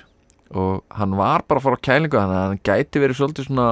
og 0.56 0.82
hann 0.94 1.14
var 1.18 1.44
bara 1.46 1.62
að 1.62 1.68
fara 1.68 1.78
á 1.78 1.86
kælingu 1.86 2.18
þannig 2.18 2.40
að 2.40 2.48
hann 2.48 2.64
gæti 2.66 3.02
verið 3.02 3.20
svolítið 3.20 3.48
svona 3.50 3.68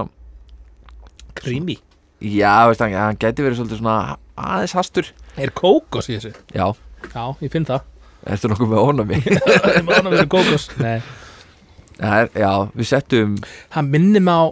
Creamy 1.38 1.78
já, 2.24 2.53
veist, 2.71 2.82
hann, 2.84 2.93
hann 2.97 3.19
gæti 3.19 3.43
verið 3.45 3.59
svolítið 3.59 3.82
svona 3.82 4.17
aðeins 4.39 4.74
hastur. 4.78 5.09
Er 5.38 5.51
kókos 5.55 6.09
í 6.09 6.17
þessu? 6.17 6.34
já, 6.55 6.67
Já, 7.13 7.24
ég 7.43 7.51
finn 7.51 7.65
það. 7.67 7.82
Ertu 8.32 8.47
nokkuð 8.47 8.69
með 8.71 8.84
ónami 8.88 9.17
Það 9.28 9.65
er 9.78 9.84
maður 9.84 10.05
að 10.07 10.13
vera 10.15 10.30
kókos. 10.32 10.67
Nei. 10.80 11.01
Er, 11.99 12.30
já, 12.39 12.51
við 12.74 12.88
settum 12.89 13.34
Hann 13.76 13.89
minnir 13.91 14.24
mig 14.24 14.34
á 14.34 14.43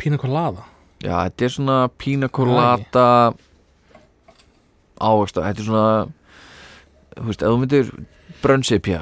Pina 0.00 0.18
colada. 0.20 0.64
Já, 1.00 1.14
þetta 1.28 1.44
er 1.46 1.52
svona 1.54 1.76
pina 2.00 2.28
colada 2.28 3.04
ávöxta, 5.00 5.44
þetta 5.46 5.62
er 5.62 5.66
svona 5.68 5.92
þú 7.16 7.28
veist, 7.30 7.42
ef 7.44 7.48
þú 7.54 7.60
myndir 7.62 7.90
brönnsipja 8.42 9.00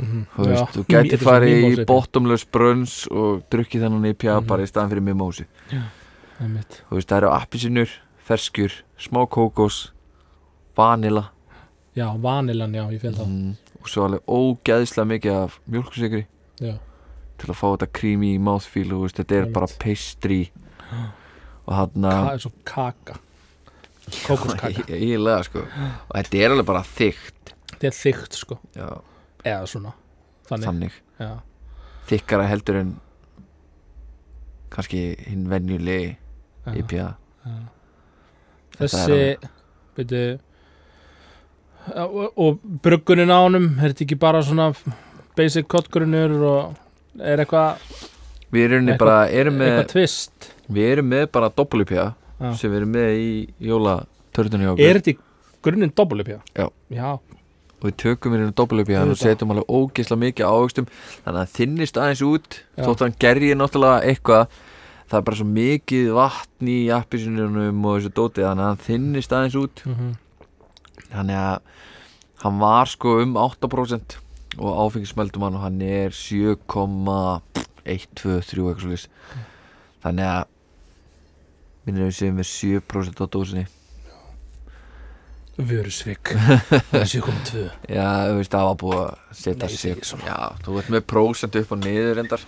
mm 0.00 0.22
þú 0.36 0.46
veist, 0.48 0.72
þú 0.78 0.84
gæti 0.90 1.18
farið 1.20 1.66
í 1.68 1.84
bottomless 1.88 2.46
brönns 2.50 2.94
og 3.12 3.42
drukkið 3.52 3.84
þennan 3.86 4.08
IPA 4.14 4.38
Mhm. 4.40 4.46
bara 4.48 4.64
í 4.64 4.70
staðan 4.70 4.90
fyrir 4.94 5.04
mimosi 5.10 5.44
Einmitt. 5.70 5.92
Þú 6.88 6.98
veist, 6.98 7.08
það 7.10 7.18
eru 7.20 7.30
appisinur, 7.34 7.94
ferskjur 8.24 8.78
smá 9.00 9.24
kókos, 9.30 9.92
vanila 10.76 11.30
Já, 11.94 12.08
vanilan, 12.18 12.72
já, 12.74 12.84
ég 12.90 13.02
finn 13.02 13.14
það 13.14 13.28
mm, 13.30 13.50
og 13.80 13.90
svo 13.90 14.06
alveg 14.08 14.24
ógeðslega 14.26 15.10
mikið 15.12 15.36
af 15.44 15.58
mjölkursigri 15.70 16.24
Já, 16.58 16.74
til 17.38 17.50
að 17.52 17.58
fá 17.58 17.66
þetta 17.68 17.90
creamy 17.98 18.32
mouthfeel 18.42 18.94
og 18.96 19.04
veist, 19.04 19.20
þetta 19.20 19.36
er 19.40 19.52
bara 19.54 19.68
pastry. 19.82 20.40
Og 21.64 21.72
hann 21.72 22.04
Ka 22.04 22.34
er 22.34 22.42
svo 22.42 22.50
kaka. 22.68 23.14
Kókoskaka 24.26 24.68
eiginlega 24.92 25.46
sko. 25.46 25.62
Og 25.64 26.12
þetta 26.18 26.40
er 26.42 26.52
alveg 26.52 26.66
bara 26.68 26.82
þykkt. 26.84 27.54
Þetta 27.70 27.88
er 27.88 27.96
þykkt, 27.96 28.36
sko. 28.36 28.58
Já, 28.76 28.88
Eða 29.44 29.64
svona. 29.72 29.94
Þannig, 30.48 30.66
þannig. 30.68 30.98
Þykkara 32.10 32.48
heldur 32.50 32.78
en 32.82 32.92
kannski 34.74 35.00
hinn 35.24 35.46
venjulegi 35.48 36.12
já, 36.12 36.23
IPA 36.72 37.14
Þessi 38.78 39.36
Byrju 39.94 40.38
og, 41.94 42.38
og 42.40 42.58
bruggunin 42.82 43.30
á 43.30 43.38
honum 43.44 43.66
er 43.78 43.92
þetta 43.92 44.06
ekki 44.06 44.18
bara 44.18 44.40
svona 44.42 44.70
basic 45.36 45.68
kottgrunnur 45.68 46.34
og 46.48 47.20
er 47.20 47.42
eitthvað 47.44 47.78
Við 48.54 48.64
erum 48.70 48.86
Eitthvað- 48.88 48.98
bara, 48.98 49.28
erum 49.30 49.56
með 49.58 49.94
Við 50.70 50.90
erum 50.92 51.08
með 51.10 51.24
bara 51.32 51.48
doppelupja 51.50 52.14
Já. 52.40 52.54
sem 52.56 52.70
við 52.70 52.76
erum 52.80 52.92
með 52.94 53.10
í 53.18 53.48
jólatörnunni 53.60 54.68
okkur. 54.72 54.84
Er 54.84 54.98
þetta 54.98 55.10
í 55.10 55.16
grunninn 55.62 55.92
dobbulupja? 55.94 56.38
Já. 56.56 56.68
Já, 56.90 57.10
og 57.14 57.82
við 57.82 57.96
tökum 57.96 58.32
hérna 58.32 58.54
doppelupja 58.54 59.02
og 59.02 59.16
setjum 59.16 59.50
alveg 59.54 59.66
ógeðslega 59.68 60.22
mikið 60.22 60.46
ávöxtum. 60.50 60.86
Þannig 61.24 61.34
að 61.34 61.42
það 61.42 61.54
þinnist 61.58 62.00
aðeins 62.00 62.22
út 62.22 62.58
Já. 62.76 62.84
þótt 62.84 63.04
hann 63.04 63.16
gerði 63.18 63.54
náttúrulega 63.58 64.02
eitthvað 64.10 64.46
það 65.10 65.18
er 65.18 65.24
bara 65.28 65.38
svo 65.38 65.48
mikið 65.52 66.12
vatn 66.16 66.70
í 66.72 66.78
appisunum 66.94 67.84
og 67.84 67.98
þessu 67.98 68.12
dótið 68.16 68.46
þannig 68.48 68.64
að 68.64 68.70
hann 68.70 68.84
þinnist 68.88 69.34
aðeins 69.36 69.58
út. 69.60 69.82
Mm 69.88 70.12
þannig 71.14 71.38
að 71.38 71.60
hann 72.44 72.60
var 72.60 72.90
sko 72.90 73.18
um 73.22 73.36
8% 73.40 74.18
og 74.54 74.80
áfengismeldum 74.84 75.46
hann 75.46 75.58
og 75.58 75.64
hann 75.64 75.80
er 75.84 76.14
7,1, 76.14 76.58
2, 77.84 78.40
3 78.50 78.66
eitthvað 78.70 78.82
svo 78.84 78.98
þannig 80.04 80.28
að 80.28 80.52
minnir 81.84 82.08
við 82.08 82.18
séum 82.18 82.38
við 82.40 82.48
7% 82.48 83.20
á 83.20 83.26
dósinni. 83.28 83.64
Vörusvik. 85.54 86.32
Það 86.90 86.96
er 86.98 87.10
7,2 87.12 87.60
Já, 87.92 88.06
þú 88.26 88.38
veist, 88.40 88.54
það 88.54 88.64
var 88.66 88.78
búið 88.80 89.02
að 89.02 89.36
setja 89.38 89.68
Nei, 89.68 89.74
sig 89.76 89.92
ekki 89.92 90.08
svona. 90.08 90.24
Já, 90.26 90.64
þú 90.64 90.78
veit 90.78 90.88
með 90.90 91.04
prósent 91.12 91.58
upp 91.60 91.74
og 91.76 91.80
niður 91.84 92.20
endar 92.24 92.46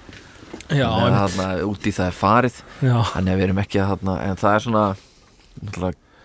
Já, 0.71 0.89
einmitt. 0.91 1.19
þarna, 1.37 1.49
út 1.67 1.87
í 1.87 1.93
það 1.95 2.07
er 2.11 2.17
farið. 2.21 2.59
Já, 2.83 2.97
að 3.17 3.31
við 3.31 3.45
erum 3.47 3.61
ekki 3.63 3.81
að 3.83 3.93
þarna 3.95 4.17
En 4.27 4.41
það 4.41 4.55
er 4.55 4.65
svona 4.67 4.87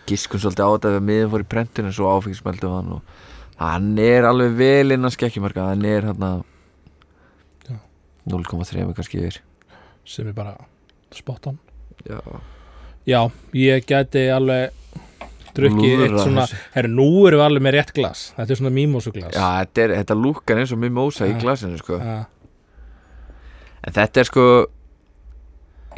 Giskun 0.10 0.42
svolítið 0.42 0.66
á 0.66 0.70
þetta 0.76 0.94
Við 0.96 1.06
miðum 1.08 1.34
fór 1.34 1.44
í 1.44 1.50
prentun 1.52 1.88
en 1.88 1.96
svo 1.96 2.10
áfengismeldum 2.16 2.74
hann 2.78 2.96
og 2.98 3.02
Hann 3.62 3.92
er 4.02 4.26
alveg 4.26 4.56
vel 4.58 4.96
innan 4.98 5.14
skekkjumarka 5.14 5.68
Hann 5.70 5.86
er 5.86 6.08
hérna 6.10 6.32
Já. 7.70 7.78
0,3 8.32 8.88
kannski 8.98 9.22
yfir. 9.22 9.42
Sem 10.06 10.28
er 10.32 10.34
bara 10.38 10.56
spot 11.14 11.48
on. 11.52 11.60
Já, 12.08 12.20
Já, 13.06 13.22
ég 13.58 13.86
gæti 13.90 14.28
alveg 14.34 14.72
drukkið 15.58 16.04
eitt 16.06 16.18
svona. 16.22 16.46
Herru, 16.76 16.92
nú 16.96 17.08
erum 17.28 17.42
við 17.42 17.46
alveg 17.48 17.66
með 17.66 17.76
rétt 17.78 17.94
glas. 17.98 18.22
Þetta 18.38 18.54
er 18.54 18.60
svona 18.62 18.74
mimosuglas 18.76 19.34
Já 19.36 19.48
þetta, 19.62 19.84
er, 19.84 19.94
þetta 20.02 20.18
lúkar 20.18 20.62
eins 20.62 20.74
og 20.76 20.82
mimosa 20.82 21.28
í 21.30 21.34
glasinu 21.42 21.80
sko. 21.82 21.98
Já, 22.02 22.20
En 23.88 23.94
þetta 23.96 24.20
er 24.24 24.30
sko 24.30 24.46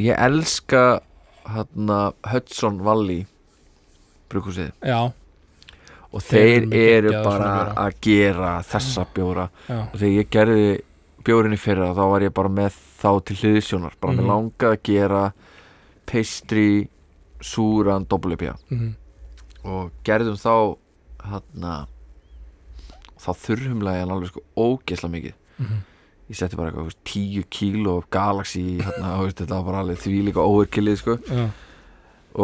Ég 0.02 0.16
elska 0.18 1.00
hérna 1.46 1.98
Hudson 2.32 2.80
Valley 2.82 3.26
Brukusið 4.32 4.72
já, 4.82 5.12
og 6.10 6.22
Þeir 6.24 6.64
þeir 6.72 6.88
eru 7.04 7.12
bara 7.22 7.50
að 7.84 7.94
gera 8.02 8.52
þessa 8.66 9.04
bjóra. 9.14 9.44
Já, 9.68 9.76
og 9.92 9.94
þegar 10.00 10.14
ég 10.16 10.30
gerði 10.34 10.66
bjórinni 11.26 11.58
fyrra 11.60 11.92
þá 11.94 12.02
var 12.10 12.24
ég 12.26 12.34
bara 12.34 12.50
með 12.50 12.74
þá 13.02 13.08
til 13.28 13.36
hliðsjónar. 13.42 13.94
Bara 14.00 14.12
Mhm. 14.12 14.18
með 14.20 14.30
langað 14.32 14.74
að 14.74 14.82
gera 14.88 15.22
pastry 16.06 16.88
súran 17.40 18.06
doppelupja 18.08 18.56
mm, 18.70 18.94
og 19.64 19.90
gerðum 20.04 20.36
þá 20.40 20.76
hérna 21.28 21.86
þá 23.20 23.30
þurrhumlaði 23.44 24.00
hann 24.02 24.10
alveg 24.16 24.28
sko 24.32 24.42
ógeðslega 24.56 25.14
mikið. 25.14 25.34
Mm, 25.60 25.78
ég 26.30 26.38
setti 26.38 26.56
bara 26.56 26.70
eitthvað 26.72 26.94
10 27.10 27.46
kíló 27.52 27.98
af 28.00 28.10
Galaxy 28.14 28.64
hérna, 28.80 29.14
veist, 29.22 29.40
þetta 29.42 29.58
var 29.58 29.66
bara 29.68 29.80
alveg 29.84 30.00
því 30.02 30.18
líka 30.28 30.44
óverkilið 30.44 31.00
sko. 31.00 31.16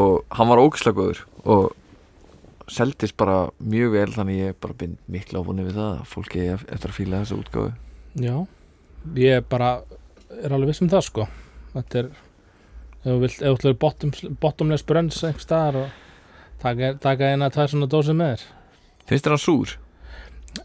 Og 0.01 0.37
hann 0.37 0.51
var 0.51 0.63
ógeðslega 0.63 0.99
góður 0.99 1.23
og 1.45 1.71
seldist 2.71 3.17
bara 3.19 3.49
mjög 3.59 3.95
vel 3.97 4.11
þannig 4.15 4.43
ég 4.45 4.59
bara 4.63 4.77
bind 4.79 4.99
mikla 5.11 5.41
áfunni 5.43 5.65
við 5.67 5.79
það 5.81 5.93
að 5.97 6.11
fólki 6.13 6.45
eftir 6.55 6.93
að 6.93 6.99
fíla 6.99 7.23
þessa 7.25 7.39
útgáfu. 7.41 7.73
Já. 8.21 8.37
Ég 9.19 9.47
bara 9.51 9.71
er 10.45 10.55
alveg 10.55 10.71
viss 10.71 10.85
um 10.85 10.93
það 10.93 11.07
sko. 11.09 11.27
Þetta 11.73 12.03
er 12.05 12.11
ef 13.01 13.09
þú 13.09 13.19
vilt, 13.25 13.41
ef 13.41 13.49
þú 13.49 13.57
ætlar 13.57 13.77
bottom, 13.81 14.13
bottomless 14.43 14.87
brönns 14.87 15.21
staðar 15.41 15.81
og 15.87 15.93
taka, 16.63 16.95
taka 17.01 17.33
eina 17.33 17.51
tvær 17.51 17.73
svona 17.73 17.89
dósið 17.91 18.19
með 18.21 18.35
þér. 18.35 18.49
Finnst 19.09 19.27
þér 19.27 19.35
hann 19.35 19.43
súr? 19.47 19.75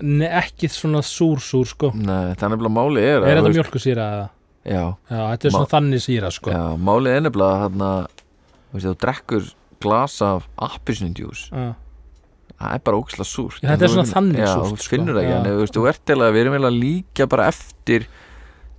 Nei, 0.01 0.27
ekki 0.27 0.67
svona 0.71 0.99
súr 1.05 1.37
súr 1.39 1.65
sko. 1.69 1.91
Nei, 1.95 2.33
það 2.35 2.43
er 2.47 2.51
nefnilega 2.55 2.75
máli 2.75 3.01
er 3.03 3.15
Er 3.15 3.21
að, 3.21 3.27
þetta 3.29 3.41
þú 3.41 3.45
veist- 3.51 3.59
mjölkusýra 3.61 4.05
eða? 4.15 4.29
Já, 4.65 4.83
Já, 5.11 5.21
þetta 5.29 5.45
er 5.45 5.51
svona 5.53 5.71
þannig 5.75 6.01
sýra 6.01 6.31
sko. 6.33 6.49
Já, 6.51 6.63
málið 6.89 7.15
er 7.15 7.21
nefnilega 7.21 7.59
hérna, 7.63 7.89
þú 8.71 8.73
veist, 8.79 8.87
þú 8.87 8.95
drekkur 9.05 9.49
glas 9.85 10.21
af 10.25 10.47
appisnundjús 10.57 11.41
Já. 11.53 11.75
það 12.59 12.73
er 12.73 12.79
bara 12.87 12.97
ógeðslega 12.97 13.29
súrt. 13.29 13.59
Já, 13.61 13.67
þetta 13.69 13.73
En 13.75 13.83
er 13.83 13.87
þú 13.87 13.93
svona 13.95 14.13
þannig 14.15 14.41
já, 14.41 14.53
súrt, 14.55 14.71
þú 14.73 14.77
sko. 14.81 14.89
finnur 14.95 15.13
það 15.15 15.21
ekki, 15.23 15.31
Já. 15.31 15.37
en 15.37 15.45
þú 15.45 15.59
veist, 15.61 15.73
þú 15.77 15.87
ert 15.91 16.05
til 16.05 16.15
að 16.15 16.33
við 16.33 16.41
erum 16.45 16.53
eiginlega 16.57 16.79
líka 16.81 17.27
bara 17.29 17.47
eftir 17.51 18.07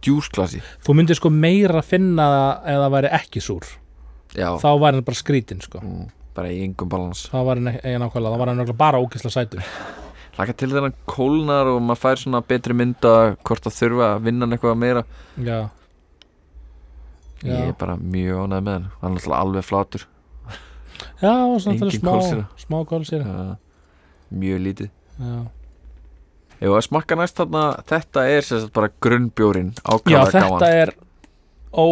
djúsglasi. 0.02 0.60
Þú 0.84 0.94
myndir 0.98 1.16
sko 1.20 1.30
meira 1.30 1.82
finna 1.82 2.26
það 2.26 2.68
ef 2.74 2.80
það 2.82 2.90
væri 2.96 3.12
ekki 3.20 3.40
súr. 3.46 3.64
Já, 4.36 4.48
Þá 4.60 4.68
væri 4.82 4.94
hann 4.98 5.04
bara 5.06 5.16
skrítin 5.22 5.62
sko. 5.62 5.80
Mm, 5.80 6.10
bara 6.34 6.48
í 6.52 6.58
yngum 6.66 6.88
balans. 6.88 7.28
Þá 7.32 7.38
var 7.46 7.54
hann 7.56 7.70
ekki 7.72 7.94
nákvæmlega, 8.02 8.34
þá 8.34 8.38
var 8.42 8.46
hann 8.52 8.58
nákvæmlega 8.60 8.76
bara 8.76 8.98
ókisla 9.00 9.30
sætur 9.32 9.62
Laka 10.36 10.52
til 10.52 10.68
hann 10.74 10.94
kólnar 11.08 11.70
og 11.72 11.80
maður 11.80 12.02
fær 12.02 12.20
svona 12.20 12.42
betri 12.44 12.76
mynda 12.76 13.12
hvort 13.40 13.68
að 13.70 13.76
þurfa 13.78 14.08
að 14.14 14.26
vinna 14.26 14.44
hann 14.44 14.56
eitthvað 14.56 14.78
meira. 14.82 15.04
Já. 15.40 15.58
Ég 17.44 17.52
Já, 17.52 17.62
er 17.68 17.76
bara 17.78 17.96
mjög 18.00 18.42
ánægð 18.44 18.66
með 18.66 18.74
hann. 18.76 18.88
Hann 19.00 19.16
er 19.16 19.20
alltaf 19.20 19.38
alveg 19.40 19.66
flatur. 19.66 20.06
Já 21.20 21.32
og 21.32 21.58
svona 21.60 21.78
þetta 21.80 21.86
er 21.86 21.98
smá, 22.00 22.44
smá 22.60 22.78
kólsýra. 22.88 23.24
Uh, 23.24 23.54
Mjög 24.36 24.62
lítið. 24.64 24.90
Já, 25.16 25.36
Ef 26.56 26.72
að 26.72 26.84
smakka 26.86 27.16
næst 27.20 27.36
þarna 27.36 27.62
Þetta 27.88 28.22
er 28.32 28.44
sem 28.44 28.60
sagt 28.62 28.72
bara 28.76 28.88
grunnbjórin 29.04 29.74
já 29.76 29.82
Ákvæða 29.92 30.22
þetta 30.32 30.42
gaman 30.44 30.64
er 30.68 30.92
ó, 31.72 31.86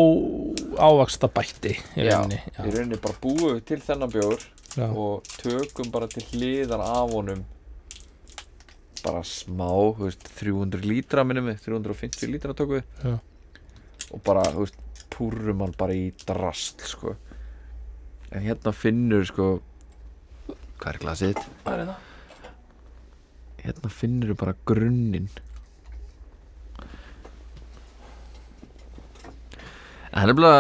ávaksta 0.81 1.29
bætti 1.33 1.75
Já. 1.97 2.19
Í 2.25 2.73
rauninni 2.73 3.01
bara 3.01 3.17
búum 3.21 3.43
við 3.55 3.63
til 3.69 3.81
þennan 3.85 4.13
bjór 4.13 4.45
já, 4.77 4.87
Og 4.89 5.29
tökum 5.41 5.91
bara 5.93 6.09
til 6.13 6.25
hliðar 6.33 6.85
af 6.85 7.13
honum 7.13 7.45
Bara 9.05 9.21
smá 9.29 9.69
þú 9.69 10.07
veist, 10.09 10.25
300 10.41 10.87
lítra 10.89 11.25
minnum 11.29 11.51
við 11.51 11.61
350 11.67 12.33
lítra 12.33 12.57
tökum 12.57 12.79
við 12.79 13.05
Já. 13.05 13.19
Og 14.15 14.23
bara, 14.25 14.43
þú 14.55 14.65
veist, 14.65 14.81
púrum 15.13 15.61
hann 15.65 15.77
bara 15.79 15.95
í 15.97 16.09
drast 16.25 16.83
sko. 16.89 17.15
En 18.33 18.43
hérna 18.49 18.73
finnur 18.75 19.27
sko 19.29 19.53
Hvað 20.81 20.91
er 20.91 20.99
glasið 21.05 21.31
þitt? 21.35 21.47
Hvað 21.65 21.79
er 21.85 21.87
það? 21.93 22.11
hérna 23.65 23.89
finnur 23.89 24.29
þú 24.33 24.37
bara 24.43 24.55
grunninn 24.69 25.29
en 30.13 30.19
hann 30.21 30.33
er 30.33 30.37
bara 30.39 30.57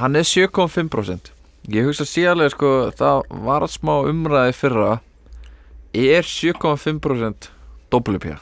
hann 0.00 0.18
er 0.18 0.26
7,5% 0.28 1.32
ég 1.74 1.88
hugsa 1.88 2.06
síðarlega 2.08 2.54
sko 2.54 2.70
það 2.98 3.24
var 3.48 3.66
smá 3.72 3.94
umræði 4.10 4.54
fyrra 4.60 4.92
er 5.94 6.26
7,5% 6.28 7.50
doppelupja 7.92 8.38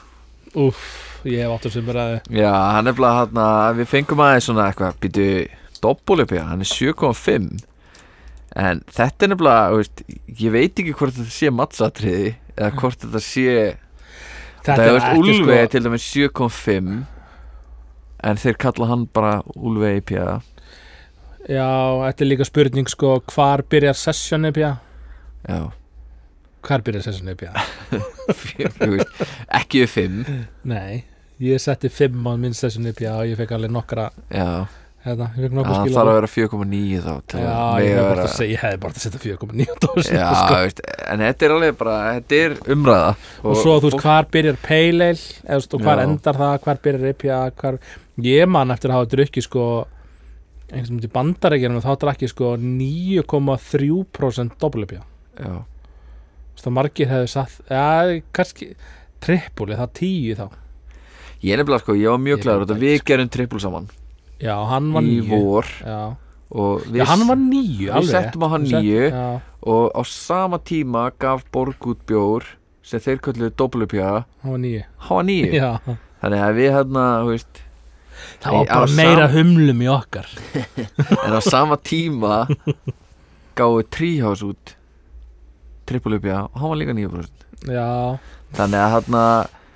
Úff, 0.53 1.21
ég 1.25 1.41
hef 1.41 1.53
áttur 1.55 1.73
sem 1.73 1.85
bara 1.85 2.07
já, 2.29 2.51
hann 2.51 2.89
er 2.89 2.97
bara 2.97 3.13
hann 3.23 3.43
að 3.43 3.81
við 3.81 3.91
fengum 3.93 4.23
aðeins 4.25 4.49
svona 4.49 4.67
eitthvað 4.69 4.99
býtu 5.03 5.29
doppelupja, 5.83 6.47
hann 6.49 6.65
er 6.65 6.69
7,5 6.69 7.63
en 8.53 8.83
þetta 8.93 9.25
er 9.25 9.33
nefnilega 9.33 9.77
veist, 9.77 10.03
ég 10.39 10.53
veit 10.53 10.77
ekki 10.77 10.93
hvort 10.97 11.15
þetta 11.17 11.33
sé 11.33 11.53
mattsatriði 11.53 12.35
eða 12.57 12.75
hvort 12.77 13.01
þetta 13.05 13.23
sé 13.23 13.55
Þetta 14.63 14.79
Það 14.79 14.87
er 14.87 14.93
veist, 14.95 15.07
er 15.07 15.35
sko 15.35 15.55
til 15.73 15.83
dæmis 15.83 16.03
7.5 16.07 16.91
En 18.23 18.37
þeir 18.39 18.59
kalla 18.63 18.85
hann 18.93 19.01
bara 19.11 19.33
Úlfi 19.59 19.89
IPA 19.99 20.27
Já, 21.51 21.67
þetta 22.05 22.23
er 22.23 22.29
líka 22.29 22.47
spurning 22.47 22.87
sko 22.87 23.17
Hvar 23.33 23.65
byrjar 23.67 23.97
session 23.99 24.47
IPA? 24.47 24.77
Já, 25.43 25.59
Hvar 26.63 26.83
byrjar 26.85 27.03
IPA? 27.33 27.51
þú 28.77 28.91
veist, 28.93 29.25
ekki 29.59 29.83
við 29.83 29.91
5 29.97 30.21
Nei, 30.71 31.03
ég 31.43 31.59
setti 31.63 31.91
5 31.91 32.23
á 32.23 32.33
minn 32.39 32.55
session 32.57 32.87
IPA 32.91 33.17
og 33.17 33.27
ég 33.33 33.39
fekk 33.41 33.51
alveg 33.57 33.73
nokkra 33.75 34.05
Já, 34.31 34.47
hérna, 35.03 35.27
fekk 35.35 35.67
það 35.67 35.95
þarf 35.97 36.11
að 36.13 36.17
vera 36.19 36.29
4.9 36.31 37.01
þá 37.03 37.11
Já, 37.43 37.57
ég 37.83 37.97
hef 37.97 38.05
bara 38.07 38.23
að 38.23 38.35
segja, 38.37 38.51
ég 38.53 38.61
hefði 38.63 38.81
bara 38.85 38.93
að 38.95 39.03
setja 39.03 39.23
4,9 39.25 39.79
dósin 39.83 40.15
Já, 40.19 40.27
sko. 40.39 40.59
veist, 40.63 40.79
en 41.13 41.25
þetta 41.27 41.47
er 41.49 41.55
alveg 41.57 41.79
bara 41.81 41.97
Þetta 42.13 42.39
er 42.43 42.55
umræða. 42.77 43.09
Og 43.43 43.59
svo 43.59 43.73
þú 43.75 43.89
veist 43.89 43.97
fólk- 43.97 44.05
hvar 44.07 44.29
byrjar 44.37 44.61
veist, 45.49 45.75
og 45.75 45.83
hvar 45.83 45.99
Já. 45.99 46.05
endar 46.07 46.39
það, 46.39 46.55
hvar 46.67 46.81
byrjar 46.87 47.11
IPA 47.11 47.41
hvar, 47.59 47.81
ég 48.29 48.47
man 48.55 48.71
eftir 48.71 48.93
að 48.93 49.01
hafa 49.01 49.11
drukki 49.17 49.43
sko 49.43 49.65
einhvers 50.73 50.87
sem 50.89 50.99
til 51.03 51.11
bandarækjunum 51.13 51.83
þá 51.83 51.91
drakk 52.01 52.23
ég 52.23 52.31
sko 52.31 52.55
9,3% 52.57 54.55
doppel 54.61 54.87
IPA 54.87 55.01
Já, 55.43 55.53
að 56.61 56.75
margir 56.77 57.09
hefði 57.09 57.29
satt 57.33 57.59
ja, 57.69 57.85
kannski 58.35 58.73
trippuli, 59.23 59.75
það 59.79 59.93
10 59.99 60.37
þá. 60.39 60.45
Ég 61.43 61.53
er 61.53 61.59
nefnilega 61.59 61.83
sko, 61.83 61.95
ég 61.99 62.13
var 62.13 62.21
mjög 62.23 62.43
glæður 62.45 62.77
við 62.79 63.01
gerum 63.07 63.31
trippul 63.31 63.59
saman. 63.63 63.89
Já, 64.43 64.55
hann 64.67 64.91
var 64.93 65.03
Í 65.03 65.17
9 65.23 65.29
vor. 65.31 65.67
Já. 65.83 66.15
Við, 66.53 66.99
já, 66.99 67.05
hann 67.09 67.23
var 67.25 67.39
9 67.41 67.87
við 67.97 68.09
settum 68.11 68.43
á 68.45 68.47
hann 68.53 68.65
já, 68.69 69.41
Og 69.65 69.89
á 69.97 70.01
sama 70.05 70.59
tíma 70.61 71.07
gaf 71.17 71.41
Borg 71.49 71.81
út 71.89 72.03
bjór 72.05 72.45
sem 72.85 73.01
þeir 73.01 73.21
kölluðu 73.25 73.53
doppelupja 73.57 74.09
það 74.43 74.51
var 74.51 74.59
nýju 74.61 74.81
hann 75.07 75.17
var 75.17 75.25
nýju 75.29 75.53
Já, 75.55 75.69
þannig 76.21 76.43
að 76.45 76.57
við 76.59 76.69
hérna, 76.75 77.05
þú 77.23 77.31
veist 77.31 77.61
það 78.43 78.57
var 78.57 78.67
bara 78.69 78.91
meira 78.99 79.25
sam- 79.25 79.33
humlum 79.37 79.81
í 79.81 79.89
okkar. 79.95 80.29
En 81.25 81.33
á 81.33 81.41
sama 81.41 81.79
tíma 81.81 82.35
gáðu 83.57 83.87
tríhás 83.89 84.43
út 84.45 84.75
trippulupja 85.89 86.45
og 86.49 86.61
hann 86.61 86.73
var 86.73 86.81
líka 86.81 86.95
9% 86.97 87.43
Já, 87.71 88.19
þannig 88.57 88.81
að 88.83 88.93
hérna 88.97 89.25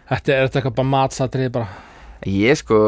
þetta 0.07 0.33
er 0.33 0.47
þetta 0.47 0.59
eitthvað 0.59 0.79
bara 0.79 0.91
matsatrið 0.93 1.51
bara. 1.57 1.83
Ég 2.27 2.59
sko 2.59 2.79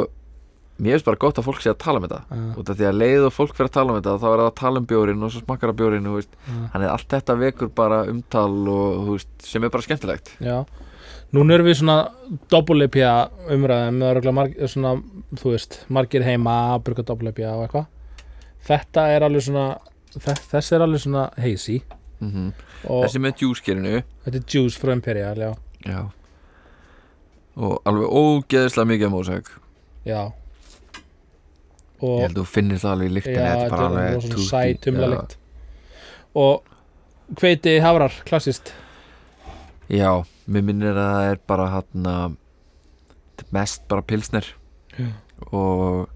mér 0.80 0.96
finnst 0.96 1.08
bara 1.08 1.20
gott 1.20 1.40
að 1.40 1.48
fólk 1.50 1.64
sé 1.64 1.72
að 1.72 1.80
tala 1.84 2.00
um 2.00 2.06
þetta. 2.08 2.20
Já, 2.32 2.44
út 2.62 2.72
af 2.72 2.80
því 2.80 2.88
að 2.90 3.00
leið 3.00 3.26
og 3.28 3.34
fólk 3.36 3.56
fyrir 3.56 3.70
að 3.70 3.78
tala 3.78 3.94
um 3.94 4.00
þetta 4.00 4.14
þá 4.16 4.28
er 4.30 4.42
það 4.42 4.46
að 4.50 4.60
tala 4.60 4.82
um 4.82 4.90
bjórin 4.90 5.26
og 5.26 5.34
svo 5.34 5.42
smakkar 5.44 5.74
að 5.74 5.80
bjórin 5.82 6.08
já. 6.10 6.28
þannig 6.74 6.86
að 6.86 6.94
allt 6.94 7.16
þetta 7.16 7.36
vekur 7.44 7.72
bara 7.76 7.98
umtal 8.12 8.54
og 8.76 9.10
veist, 9.10 9.34
sem 9.44 9.64
er 9.64 9.74
bara 9.74 9.88
skemmtilegt. 9.88 10.32
Já, 10.44 10.58
núna 11.36 11.58
erum 11.58 11.68
við 11.68 11.80
svona 11.82 11.98
doppelipja 12.52 13.14
umræðum 13.52 14.00
það 14.00 14.10
eru 14.10 14.14
örugglega 14.14 14.38
marg, 14.40 14.58
svona, 14.72 14.96
þú 15.36 15.54
veist, 15.56 15.82
margir 15.92 16.28
heima 16.28 16.56
að 16.74 16.84
bruka 16.88 17.08
doppelipja 17.12 17.54
og 17.58 17.68
eitthvað. 17.68 17.92
Þetta 18.70 19.08
er 19.12 19.28
alveg 19.28 19.48
svona 19.48 19.68
þess, 20.16 20.72
er 20.72 20.88
alveg 20.88 21.04
svona 21.04 21.30
hazy. 21.40 21.82
Mm 22.20 22.52
og 22.86 23.06
þessi 23.06 23.22
með 23.24 23.36
djúskerinu. 23.42 24.02
Þetta 24.26 24.42
er 24.42 24.46
juice 24.56 24.80
frá 24.80 24.94
Imperial, 24.96 25.44
já, 25.44 25.52
já. 25.88 26.02
Og 27.60 27.80
alveg 27.90 28.14
ógeðislega 28.22 28.92
mikið 28.94 29.14
mósæk. 29.14 29.50
Já. 30.08 30.22
Ég 32.00 32.06
og 32.08 32.20
held 32.24 32.38
að 32.38 32.38
þú 32.40 32.46
finnir 32.48 32.80
það 32.80 32.94
alveg 32.96 33.10
í 33.10 33.16
lyktinni 33.18 33.40
já, 33.40 33.48
þetta 33.50 33.66
er 33.66 33.74
bara 33.74 33.88
alveg 33.90 34.22
svona 34.24 34.36
tutti, 34.36 34.46
sæt 34.48 34.86
já. 34.86 34.92
umlalikt 34.94 35.34
og 36.40 36.70
hveiti 37.42 37.74
hafrar, 37.84 38.14
klassist 38.30 38.72
já, 39.92 40.12
mér 40.48 40.64
minnir 40.70 40.94
að 40.94 41.10
það 41.10 41.32
er 41.34 41.42
bara 41.52 41.66
hann 41.74 42.38
mest 43.56 43.88
bara 43.90 44.06
pilsner. 44.06 44.46
Já. 45.00 45.10
og 45.56 46.10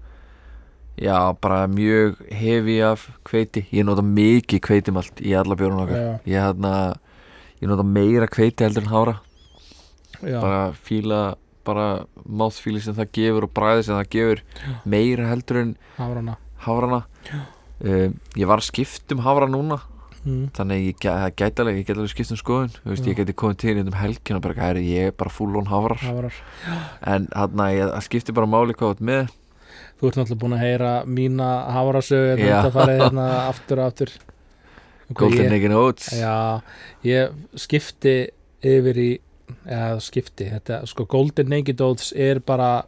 já, 1.00 1.16
bara 1.40 1.66
mjög 1.66 2.20
hefi 2.30 2.80
af 2.86 3.08
hveiti. 3.28 3.66
Ég 3.72 3.86
nota 3.86 4.02
mikið 4.02 4.60
hveitimalt 4.68 5.22
í 5.22 5.34
alla 5.38 5.56
bjórun 5.58 5.84
okkar. 5.84 6.20
Ég, 6.28 6.38
hana, 6.40 6.94
ég 7.60 7.70
nota 7.70 7.86
meira 7.86 8.28
hveiti 8.30 8.66
heldur 8.66 8.84
en 8.86 8.92
hára. 8.92 9.16
Já, 10.22 10.38
bara 10.40 10.60
fíla 10.72 11.22
bara 11.64 12.04
máþfíli 12.28 12.80
sem 12.84 12.94
það 12.96 13.10
gefur 13.16 13.46
og 13.48 13.52
bræði 13.56 13.86
sem 13.86 13.96
það 13.96 14.10
gefur 14.12 14.42
meira 14.84 15.30
heldur 15.30 15.60
en 15.62 15.74
hafrana. 15.96 16.36
hárana 16.64 17.00
um, 17.80 18.14
ég 18.36 18.48
var 18.48 18.60
að 18.60 18.68
skipta 18.68 19.16
um 19.16 19.24
hára 19.24 19.48
núna. 19.50 19.80
Mm. 20.24 20.46
þannig 20.56 20.86
ég, 20.86 21.00
það 21.04 21.34
gæti 21.36 21.60
alveg, 21.60 21.78
ég 21.82 21.84
gæti 21.84 21.98
alveg 21.98 22.12
skipt 22.14 22.30
um 22.32 22.38
skoðun. 22.40 22.70
Þú 22.80 22.88
veist, 22.94 23.04
Já. 23.04 23.10
ég 23.10 23.18
geti 23.18 23.34
komið 23.36 23.56
til 23.60 23.74
hérna 23.74 23.90
um 23.92 23.98
helgina 24.00 24.38
og 24.38 24.42
bara, 24.46 24.54
"Æ, 24.54 24.80
ég 24.80 25.06
er 25.08 25.10
bara 25.12 25.28
full 25.30 25.56
on 25.56 25.66
hárar 25.66 26.00
hafrar. 26.00 26.32
En 27.02 27.28
hann 27.34 27.60
að 27.60 27.76
ég 27.76 28.02
skipti 28.02 28.32
bara 28.32 28.46
máli 28.46 28.72
hvað 28.72 28.90
ert 28.96 29.00
með 29.00 29.28
þú 29.98 30.08
ert 30.08 30.16
náttúrulega 30.20 30.40
búin 30.44 30.56
að 30.56 30.64
heyra 30.64 30.92
mína 31.06 31.50
hafrasögu 31.74 32.38
Já. 32.38 32.46
þetta 32.56 32.72
farið 32.78 33.02
hérna 33.04 33.28
aftur 33.48 33.82
og 33.82 33.90
aftur. 33.92 34.14
Golden 35.20 35.52
and 35.52 35.76
Oats 35.76 36.08
Já, 36.16 36.34
ég 37.04 37.34
skipti 37.60 38.16
yfir 38.64 38.98
í 38.98 39.10
eða 39.68 40.00
skipti, 40.00 40.48
þetta, 40.48 40.82
sko 40.88 41.04
Golden 41.10 41.50
Naked 41.52 41.80
Oats 41.84 42.12
er 42.16 42.40
bara, 42.44 42.84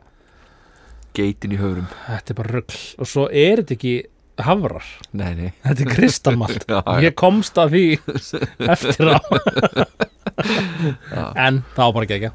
geitin 1.16 1.54
í 1.57 1.61
höfrum. 1.61 1.88
Þetta 2.07 2.32
er 2.32 2.38
bara 2.40 2.54
rugl. 2.59 2.82
Og 3.00 3.09
svo 3.11 3.26
er 3.28 3.62
þetta 3.62 3.76
ekki 3.76 3.94
hafrar. 4.46 4.88
Nei, 5.16 5.30
nei. 5.36 5.50
Þetta 5.64 5.86
er 5.86 5.92
já. 6.72 6.80
ég 7.07 7.16
komst 7.16 7.61
að 7.61 7.76
því 7.76 7.86
eftir 8.74 9.12
á. 9.16 9.18
En 11.47 11.62
það 11.74 11.82
var 11.82 11.95
bara 11.97 12.09
gegja 12.11 12.32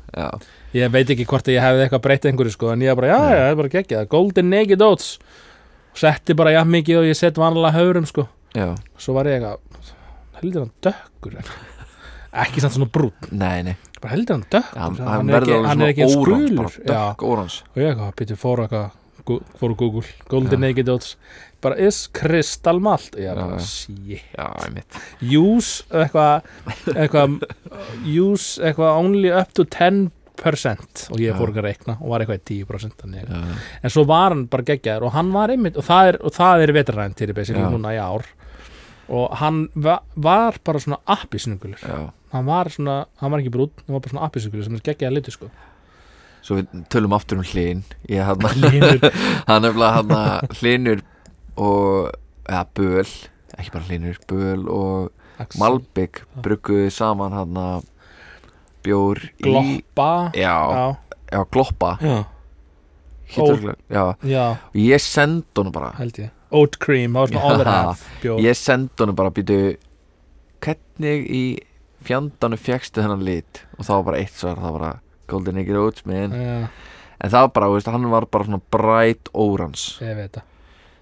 ég 0.75 0.91
veit 0.93 1.09
ekki 1.13 1.25
hvort 1.29 1.49
ég 1.51 1.61
hefði 1.61 1.85
eitthvað 1.85 2.03
breytt 2.05 2.27
einhverju 2.29 2.53
sko 2.55 2.71
en 2.73 2.85
ég 2.85 2.97
bara, 2.97 3.11
já, 3.11 3.17
já, 3.19 3.41
það 3.41 3.49
er 3.51 3.57
bara 3.59 3.73
gegja 3.75 4.03
Golden 4.11 4.51
Naked 4.53 4.85
Oats. 4.85 5.09
Setti 6.01 6.35
bara 6.39 6.53
jafn 6.55 6.71
mikið 6.71 7.01
og 7.01 7.09
ég 7.09 7.17
sett 7.19 7.39
vanlega 7.39 7.75
höfrum 7.75 8.07
sko. 8.07 8.27
Svo 9.01 9.17
var 9.17 9.27
ég 9.27 9.41
eitthvað 9.41 9.91
heldur 10.41 10.65
hann 10.65 10.73
dökkur? 10.87 11.35
Ekki 12.41 12.63
samt 12.63 12.77
svona 12.77 12.87
brún 12.91 13.35
nei, 13.35 13.61
nei. 13.67 13.75
Bara 13.99 14.15
heldur 14.15 14.39
hann 14.39 14.47
dökkur? 14.47 14.79
Hann, 14.79 14.97
hann, 15.03 15.35
hann 15.67 15.83
er 15.83 15.91
ekki, 15.91 16.07
eins 16.07 16.17
órans 16.17 17.61
og 17.75 17.83
ég 17.83 17.91
eitthvað, 17.91 18.15
býttu 18.21 18.39
fóru 18.39 18.65
eitthvað 18.65 18.97
fóru 19.59 19.75
Google, 19.77 20.07
Golden. 20.31 20.63
Naked 20.63 20.89
Oats 20.89 21.17
bara 21.61 21.77
is 21.77 22.03
kristalmalt. 22.17 23.15
Ég 23.17 23.29
Já, 23.29 23.35
bara, 23.35 23.59
shit. 23.59 24.99
Use 25.21 25.83
eitthvað 25.89 26.47
eitthvað 26.95 27.37
use 28.07 28.61
eitthvað 28.63 28.99
only 29.01 29.31
up 29.33 29.53
to 29.57 29.65
10% 29.67 31.07
og 31.11 31.19
ég 31.21 31.37
fór 31.37 31.51
ekki 31.51 31.61
að 31.61 31.67
reikna 31.67 31.97
og 31.99 32.13
var 32.13 32.23
eitthvað 32.23 32.39
í 32.41 32.61
10% 32.65 33.03
þannig. 33.03 33.27
já, 33.29 33.57
en 33.83 33.93
svo 33.93 34.05
var 34.09 34.33
hann 34.33 34.47
bara 34.51 34.65
geggjaður 34.71 35.07
og 35.09 35.15
hann 35.17 35.31
var 35.35 35.53
einmitt 35.53 35.77
og 35.77 35.85
það 35.85 36.11
er, 36.13 36.19
og 36.25 36.33
það 36.37 36.63
er 36.65 36.73
vetraræn 36.79 37.17
til 37.17 37.33
Já. 37.35 37.69
núna 37.69 37.93
í 37.93 37.99
ár. 38.01 38.25
Og 39.11 39.33
hann 39.41 39.65
va 39.75 39.99
var 40.15 40.57
bara 40.63 40.79
svona 40.79 41.01
appisnugulur 41.05 41.81
hann 42.31 42.45
var 42.47 42.69
svona, 42.71 43.05
hann 43.19 43.31
var 43.31 43.41
ekki 43.43 43.51
brún 43.51 43.71
hann 43.83 43.95
var 43.97 43.99
bara 43.99 44.13
svona 44.13 44.25
appisnugulur 44.29 44.63
sem 44.63 44.75
er 44.75 44.85
geggjaða 44.85 45.15
litur 45.17 45.35
sko. 45.35 45.49
Svo 46.41 46.57
við 46.57 46.85
tölum 46.89 47.13
aftur 47.13 47.37
um 47.37 47.45
hlýn 47.45 47.83
ég 48.09 48.23
hann 49.49 49.65
er 49.65 49.73
bara 49.75 49.91
hann 49.99 50.55
hlynur 50.57 51.03
og 51.57 52.11
eða 52.47 52.65
böl 52.75 53.07
ekki 53.57 53.71
bara 53.73 53.83
hlynur, 53.89 54.17
böl 54.29 54.67
og 54.71 55.11
Axel, 55.41 55.59
Malbygg 55.59 56.21
brugguði 56.43 56.91
saman 56.93 57.33
hann 57.33 57.57
bjór 58.85 59.19
í 59.39 59.43
Gloppa? 59.45 60.31
Já, 60.37 60.55
já, 60.73 60.85
já, 61.31 61.41
gloppa. 61.51 61.97
Örugglega- 63.31 63.77
já, 63.89 64.03
já, 64.27 64.45
og 64.67 64.75
ég 64.75 64.99
sendi 65.01 65.45
honum 65.55 65.71
bara. 65.71 65.91
Held 65.97 66.17
ég. 66.19 66.31
Oat 66.51 66.77
cream, 66.79 67.13
það 67.13 67.19
var 67.19 67.27
svona 67.27 67.41
Já. 67.41 67.53
over 67.55 67.65
half 67.71 68.01
bjór. 68.21 68.39
Ég 68.43 68.55
sendi 68.59 68.89
honum 68.99 69.15
bara 69.15 69.31
býtu 69.31 69.77
hvernig 70.61 71.29
í 71.31 71.43
fjandanum 72.03 72.59
fjækstu 72.59 73.01
þennan 73.01 73.23
lit? 73.23 73.61
Og 73.79 73.85
það 73.85 73.95
var 73.95 74.03
bara 74.03 74.17
eitt 74.19 74.33
svar, 74.35 74.55
það 74.59 74.71
var 74.71 74.79
bara 74.79 74.99
Golden 75.31 75.57
Egg 75.61 75.69
Oats 75.79 76.03
já, 76.03 76.67
en 77.21 77.29
það 77.29 77.39
var 77.45 77.47
bara, 77.55 77.69
veist, 77.71 77.87
hann 77.87 78.09
var 78.11 78.25
bara 78.25 78.43
svona 78.49 78.61
bright 78.71 79.29
órans 79.33 79.99
ég 80.01 80.15
veit 80.17 80.31
það 80.33 80.43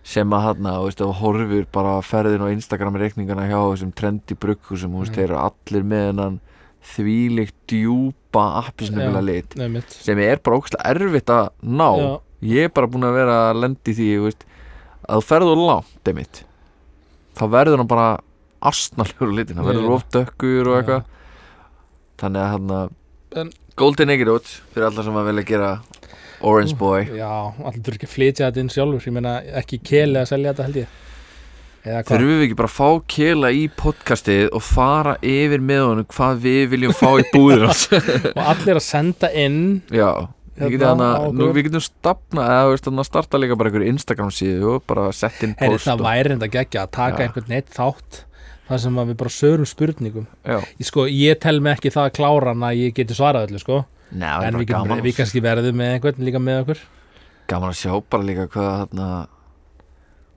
sem 0.04 0.30
að 0.34 0.42
hann, 0.42 0.70
þú 0.98 1.10
horfir 1.20 1.66
bara 1.72 2.00
ferðin 2.02 2.42
á 2.42 2.48
Instagram 2.54 2.96
reikningana 2.98 3.48
hjá 3.50 3.60
þessum 3.74 3.92
trendi 3.94 4.36
brugghúsum, 4.36 4.92
Mm. 4.96 5.06
þeir 5.14 5.24
eru 5.30 5.38
allir 5.38 5.84
með 5.84 6.06
hennan 6.10 6.40
þvílíkt 6.96 7.56
djúpa 7.68 8.44
appisnefnilega 8.64 9.20
Já. 9.20 9.28
lit 9.28 9.56
nefnitt 9.60 9.92
sem 9.92 10.18
er 10.20 10.38
bara 10.40 10.58
ógæslega 10.58 10.94
erfitt 10.96 11.30
að 11.30 11.50
ná. 11.64 11.90
Já, 12.00 12.22
ég 12.42 12.64
er 12.64 12.70
bara 12.70 12.88
búin 12.88 13.04
að 13.04 13.14
vera 13.20 13.36
að 13.52 13.60
lendi 13.62 13.94
því 13.94 14.08
veist, 14.24 14.46
að 15.10 15.20
þú 15.20 15.26
ferður 15.30 15.62
langt 15.68 16.08
einmitt, 16.08 16.44
þá 17.36 17.44
verður 17.52 17.78
hann 17.84 17.88
bara 17.92 18.20
astnalegur 18.62 19.30
á 19.30 19.36
litin, 19.36 19.58
Ég 19.60 19.68
verður 19.68 19.88
veit 19.88 19.96
of 19.96 20.10
dökkur 20.12 20.68
og 20.72 20.78
eitthvað. 20.80 21.04
Þannig 22.20 22.42
að 22.44 22.50
hann 22.56 22.90
En- 23.36 23.52
Golden 23.76 24.10
Egg 24.10 24.28
Oats 24.28 24.62
fyrir 24.74 24.88
alla 24.90 25.04
sem 25.04 25.14
að 25.14 25.28
vilja 25.30 25.46
gera 25.46 25.82
Orange 26.46 26.78
Boy 26.80 27.06
já, 27.18 27.30
allir 27.60 27.84
þurfi 27.84 28.00
ekki 28.00 28.10
að 28.10 28.16
flytja 28.16 28.48
þetta 28.50 28.64
inn 28.64 28.74
sjálfur 28.74 29.08
ég 29.10 29.16
meina 29.16 29.36
ekki 29.62 29.80
keli 29.92 30.22
að 30.22 30.32
selja 30.34 30.54
þetta 30.54 30.68
held 30.70 30.82
ég 30.82 30.98
þurfum 32.10 32.34
við 32.34 32.46
ekki 32.48 32.58
bara 32.60 32.70
að 32.70 32.76
fá 32.76 32.90
Kela 33.10 33.52
í 33.56 33.62
podcastið 33.80 34.50
og 34.56 34.66
fara 34.66 35.16
yfir 35.26 35.64
með 35.64 35.86
honum 35.86 36.10
hvað 36.12 36.42
við 36.44 36.66
viljum 36.74 36.98
fá 36.98 37.08
í 37.22 37.28
hans 37.64 37.88
og 38.36 38.44
allir 38.44 38.80
að 38.82 38.86
senda 38.86 39.32
inn 39.32 39.80
já 39.88 40.12
Við 40.60 40.74
getum, 40.74 40.90
Hérna, 40.90 41.06
hana, 41.08 41.28
nú, 41.32 41.44
okkur. 41.46 41.54
við 41.56 41.66
getum 41.70 41.84
stafna 41.84 42.46
eða 42.52 42.72
veist, 42.74 42.88
hana, 42.90 43.04
starta 43.08 43.40
líka 43.40 43.56
bara 43.56 43.70
einhverju 43.72 43.92
Instagram 43.94 44.32
síðu 44.36 44.74
og 44.74 44.82
bara 44.92 45.06
sett 45.16 45.38
inn 45.46 45.54
post 45.56 45.88
það 45.88 46.02
og, 46.02 46.08
væri 46.10 46.34
enda 46.36 46.50
geggja 46.52 46.82
að 46.84 46.90
taka 46.98 47.22
Já. 47.22 47.28
einhvern 47.30 47.54
neitt 47.54 47.70
þátt 47.72 48.20
þar 48.68 48.82
sem 48.84 49.00
að 49.00 49.14
við 49.14 49.20
bara 49.22 49.34
sörum 49.34 49.70
spurningum 49.70 50.28
ég, 50.52 50.84
sko, 50.90 51.06
ég 51.08 51.40
tel 51.40 51.62
mig 51.64 51.78
ekki 51.78 51.94
það 51.96 52.12
kláran 52.20 52.66
að 52.68 52.82
ég 52.84 52.98
geti 53.00 53.16
svarað 53.18 53.48
öllu 53.48 53.64
sko. 53.64 53.80
Nei, 54.10 54.30
en 54.48 54.58
við, 54.58 54.70
gaman, 54.72 55.04
við 55.06 55.20
kannski 55.20 55.42
verðum 55.44 55.78
með 55.78 55.92
einhvern 55.96 56.24
líka 56.26 56.42
með 56.42 56.64
okkur. 56.64 56.86
Gaman 57.50 57.74
að 57.74 57.82
sjá 57.82 57.92
bara 58.10 58.26
líka 58.26 58.48
hvað 58.50 58.72
þarna 58.84 59.10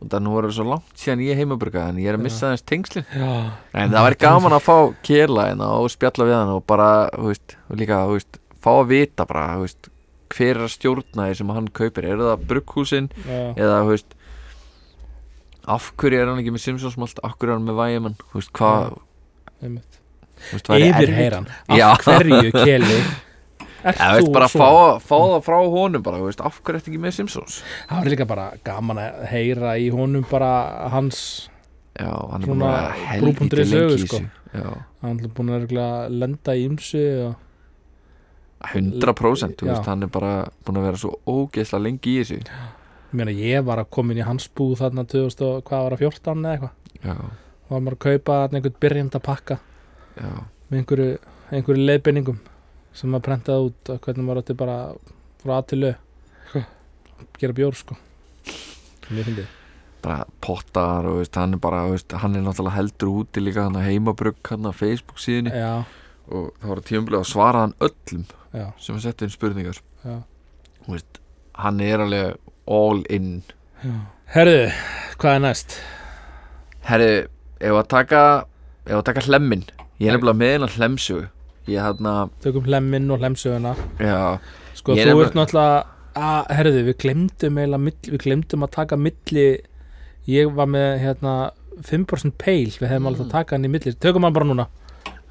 og 0.03 0.11
það 0.11 0.25
nú 0.25 0.35
er 0.37 0.49
það 0.49 0.57
svo 0.57 0.67
langt 0.67 0.99
síðan 0.99 1.23
ég 1.23 1.39
heimaburga 1.39 1.87
en 1.93 2.01
ég 2.03 2.11
er 2.11 2.19
að 2.19 2.25
missa 2.27 2.51
þess 2.53 2.67
tengslin. 2.69 3.07
Já, 3.15 3.31
en 3.79 3.95
það 3.95 4.07
væri 4.09 4.21
gaman 4.25 4.57
að 4.57 4.65
fá 4.67 4.77
kela 5.07 5.47
hérna 5.49 5.71
og 5.79 5.93
spjalla 5.95 6.27
við 6.29 6.37
hann 6.39 6.53
og 6.57 6.65
bara, 6.69 6.89
veist, 7.23 7.57
og 7.69 7.81
líka, 7.81 8.01
veist 8.11 8.41
fá 8.63 8.73
að 8.75 8.91
vita 8.91 9.27
bara, 9.29 9.47
veist 9.63 9.89
hver 10.33 10.57
er 10.57 10.67
að 10.67 10.75
stjórna 10.75 11.29
því 11.29 11.39
sem 11.39 11.55
hann 11.55 11.71
kaupir, 11.77 12.09
er 12.09 12.21
það 12.21 12.45
brugghúsin 12.51 13.09
eða, 13.29 13.83
af 15.71 15.93
hverju 16.01 16.19
er 16.19 16.31
hann 16.31 16.41
ekki 16.43 16.55
með 16.57 16.65
Simpsons 16.65 16.99
malt? 16.99 17.21
Af 17.23 17.37
hverju 17.39 17.53
er 17.53 17.61
hann 17.61 17.69
með 17.69 17.77
veist, 18.35 18.53
hvað 18.57 18.97
Já. 21.71 21.93
af 21.93 22.03
hverju 22.03 22.51
keli 22.51 22.97
ert 23.83 24.01
veist, 24.01 24.27
þú 24.27 24.33
bara 24.35 24.49
fá, 24.51 24.69
fá 25.03 25.17
það 25.19 25.39
frá 25.47 25.59
honum 25.77 26.05
bara, 26.07 26.21
veist, 26.23 26.43
af 26.45 26.61
hverju 26.63 26.81
ertu 26.81 26.93
ekki 26.93 27.03
með 27.03 27.17
Simpsons? 27.19 27.61
Það 27.89 28.03
var 28.03 28.13
líka 28.15 28.29
bara 28.31 28.49
gaman 28.67 29.01
að 29.03 29.23
heyra 29.33 29.77
í 29.79 29.89
honum 29.95 30.27
bara 30.31 30.53
hans 30.95 31.23
já, 31.99 32.11
hann 32.33 32.43
er 32.43 32.51
búin 32.53 32.67
að 32.67 32.77
vera 32.77 32.93
helviti 33.13 33.65
lengi 33.65 33.97
í 33.97 34.07
sko. 34.07 34.21
þessu. 34.53 34.77
Hann 35.03 35.19
er 35.19 35.33
búin 35.37 35.55
að 35.57 36.13
lenda 36.13 36.55
í 36.57 36.67
ymsu 36.69 37.03
og 37.27 37.41
100% 38.63 39.59
þú 39.59 39.67
Já. 39.67 39.73
veist, 39.73 39.89
hann 39.91 40.07
er 40.07 40.11
bara 40.13 40.33
búin 40.65 40.79
að 40.79 40.87
vera 40.87 41.01
svo 41.01 41.17
ógeðslega 41.27 41.83
lengi 41.83 42.15
í 42.15 42.23
þessu. 42.23 42.39
Ég 43.13 43.19
meina 43.19 43.35
ég 43.35 43.65
var 43.67 43.83
að 43.83 43.91
koma 43.93 44.15
inn 44.15 44.23
í 44.23 44.27
hans 44.27 44.47
búð 44.49 44.79
þarna 44.81 45.05
2000 45.05 45.49
og 45.49 45.65
hvað 45.69 45.87
var 45.87 45.97
að 45.97 46.05
14 46.07 46.47
eða 46.47 46.53
eitthvað? 46.55 46.79
Og 47.03 47.75
var 47.75 47.83
maður 47.83 47.97
að 47.99 48.05
kaupa 48.07 48.39
einhvern 48.53 48.79
byrjanda 48.85 49.21
pakka 49.23 49.59
já, 50.17 50.31
með 50.71 50.79
einhverju, 50.79 51.11
einhverju 51.51 51.87
leiðbenningum 51.91 52.41
sem 52.97 53.11
maður 53.13 53.27
prentaði 53.29 53.71
út 53.71 53.91
og 53.95 54.05
hvernig 54.05 54.27
maður 54.27 54.43
átti 54.43 54.57
bara 54.59 54.77
frá 55.43 55.55
aðtilu 55.59 55.93
gera 57.41 57.57
bjór 57.57 57.79
sko. 57.79 57.97
Mér 59.13 59.29
finnst 59.29 59.59
bara 60.03 60.25
pottar 60.43 61.07
og 61.07 61.21
veist, 61.21 61.37
hann 61.39 61.55
er 61.55 61.61
bara, 61.63 61.85
veist, 61.93 62.11
hann 62.19 62.35
er 62.35 62.43
náttúrulega 62.43 62.75
heldur 62.75 63.11
úti 63.23 63.43
líka 63.43 63.69
hann 63.69 63.79
að 63.79 63.87
heimabrugg 63.87 64.51
hann 64.51 64.67
á 64.67 64.73
Facebook 64.75 65.23
síðunni. 65.23 65.55
Já, 65.55 65.85
og 66.27 66.49
það 66.59 66.73
var 66.73 66.83
tíumlega 66.89 67.23
að 67.23 67.31
svara 67.31 67.65
hann 67.67 67.75
öllum 67.87 68.25
já, 68.51 68.67
sem 68.83 68.99
að 68.99 69.05
setja 69.07 69.29
inn 69.29 69.35
spurningar. 69.37 69.83
Veist, 70.89 71.23
hann 71.55 71.83
er 71.87 72.03
alveg 72.03 72.53
all 72.67 73.05
in. 73.15 73.35
Já. 73.83 73.95
herðu, 74.35 74.59
hvað 75.23 75.39
er 75.39 75.45
næst? 75.47 75.79
herri, 76.87 77.11
ef 77.63 77.79
að 77.79 77.89
taka 77.93 78.23
ef 78.87 78.97
að 78.99 79.07
taka 79.07 79.25
hlemmin 79.29 79.65
ég 80.03 80.09
er 80.11 80.17
nefnilega 80.17 80.39
með 80.39 80.53
hennar 80.57 80.77
hlemsugu 80.77 81.27
ég 81.71 81.79
hann 81.83 82.09
að, 82.11 82.35
tökum 82.45 82.67
hlemmin 82.67 83.11
og 83.15 83.23
hlemsuguna 83.23 83.75
já, 84.03 84.39
sko 84.79 84.97
Ég 84.99 85.11
þú 85.11 85.25
ert 85.25 85.37
náttúrulega 85.39 85.83
að, 86.19 86.53
herðu, 86.59 86.85
við 86.91 86.97
glemdum 87.05 87.61
eiginlega 87.63 88.13
við 88.13 88.23
glemdum 88.27 88.67
að 88.67 88.75
taka 88.79 88.99
milli 89.01 89.47
ég 90.31 90.55
var 90.55 90.71
með 90.71 90.91
hérna 91.03 91.35
5% 91.83 92.37
peil, 92.39 92.71
við 92.77 92.91
hefum 92.91 93.09
alveg 93.11 93.27
að 93.27 93.33
taka 93.33 93.57
hann 93.57 93.65
í 93.67 93.71
milli. 93.73 93.95
Tökum 93.97 94.27
hann 94.27 94.35
bara 94.37 94.47
núna. 94.47 94.67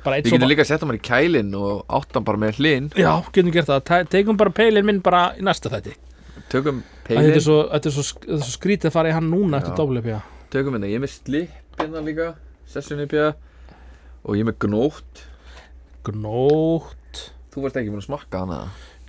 Bara 0.02 0.18
eitt 0.18 0.26
við 0.26 0.34
getum 0.34 0.50
líka 0.50 0.64
að 0.66 0.72
setja 0.72 0.88
hann 0.90 0.98
í 0.98 1.04
kælinn 1.06 1.52
og 1.56 1.84
áttan 1.94 2.26
bara 2.26 2.42
með 2.42 2.58
hlinn 2.58 2.88
já, 2.98 3.12
getum 3.30 3.54
gert 3.54 3.70
það, 3.70 4.08
tegum 4.10 4.40
bara 4.40 4.54
peilin 4.58 4.88
minn 4.88 5.04
bara 5.06 5.28
í 5.38 5.46
næsta 5.46 5.70
þætti. 5.70 5.94
Tökum 6.52 6.82
Æ, 7.12 7.18
þetta, 7.20 7.36
er 7.36 7.44
svo, 7.44 7.58
þetta, 7.72 7.90
er 7.90 7.96
svo, 7.96 8.04
þetta 8.24 8.38
er 8.38 8.46
svo 8.46 8.54
skrítið 8.56 8.90
að 8.90 8.96
fara 8.96 9.12
í 9.12 9.16
hann 9.16 9.28
núna 9.32 9.60
eftir 9.60 9.74
Já. 9.74 9.78
dobbleipja 9.82 10.20
tökum 10.54 10.76
hérna 10.78 10.90
ég 10.92 11.00
er 11.00 11.04
með 11.04 11.14
slip 11.16 11.80
hérna 11.80 12.04
líka, 12.06 12.28
session 12.72 13.02
IPA 13.04 13.32
og 14.24 14.38
ég 14.38 14.44
er 14.46 14.50
með 14.52 14.58
gnótt 14.66 15.24
gnótt. 16.08 17.24
Þú 17.52 17.66
varst 17.66 17.80
ekki 17.82 17.92
búin 17.92 18.04
að 18.04 18.08
smakka 18.10 18.46
hana 18.46 18.62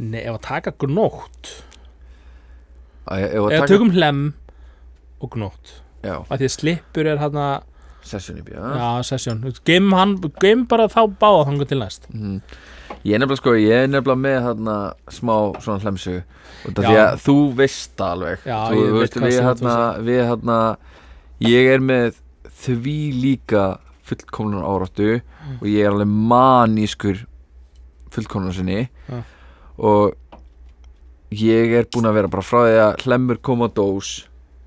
nei, 0.02 0.22
ef 0.22 0.36
að 0.36 0.42
taka 0.46 0.74
gnótt. 0.82 1.52
Ef 3.12 3.38
að 3.38 3.52
taka, 3.54 3.68
tökum 3.70 3.92
hlem 3.94 4.22
og 5.22 5.36
gnótt. 5.36 5.78
Já, 6.02 6.16
að 6.26 6.42
því 6.42 6.48
að 6.48 6.54
slipur 6.56 7.08
er 7.12 7.22
hann 7.22 7.38
að 7.38 7.56
session. 8.02 8.38
IPA 8.42 8.58
já, 8.58 9.78
hann 9.94 10.14
geim 10.42 10.66
bara 10.70 10.88
þá 10.90 11.04
báða 11.20 11.46
þangar 11.50 11.70
til 11.70 11.82
næst. 11.82 12.08
Mhm. 12.10 12.40
Ég 13.02 13.14
er 13.14 13.18
nefnilega 13.22 13.40
sko, 13.40 13.52
ég 13.58 13.84
er 13.84 13.88
nefnilega 13.90 14.22
með 14.22 14.38
hérna 14.46 14.76
smá 15.10 15.36
svona 15.62 15.82
hlemsu 15.82 16.16
af 16.68 16.74
því 16.76 16.96
að 17.02 17.22
þú 17.24 17.36
veist 17.58 17.96
það 17.98 18.12
alveg. 18.16 18.44
Já, 18.46 18.58
þú, 18.68 18.76
ég 18.78 18.92
veit 18.92 19.00
veist, 19.00 19.16
hvað 19.16 19.32
sem 19.32 19.42
þú 19.42 19.48
hérna, 19.48 19.76
við 20.08 20.20
hérna 20.30 20.58
ég 21.42 21.70
er 21.72 21.82
með 21.82 22.20
því 22.62 22.98
líka 23.22 23.64
fullkomlunar 24.12 24.68
áráttu 24.68 25.08
Mm. 25.42 25.56
og 25.58 25.66
ég 25.66 25.82
er 25.82 25.90
alveg 25.90 26.06
manískur 26.30 27.24
fullkomlunar 28.14 28.54
sinni 28.54 28.88
Já. 29.10 29.22
og 29.78 30.14
ég 31.32 31.72
er 31.80 31.88
búinn 31.90 32.06
að 32.06 32.14
vera 32.20 32.28
bara 32.30 32.44
frá 32.46 32.60
því 32.62 32.76
að 32.84 33.02
hlemur 33.06 33.40
koma 33.42 33.66
á 33.66 33.74
dós 33.74 34.12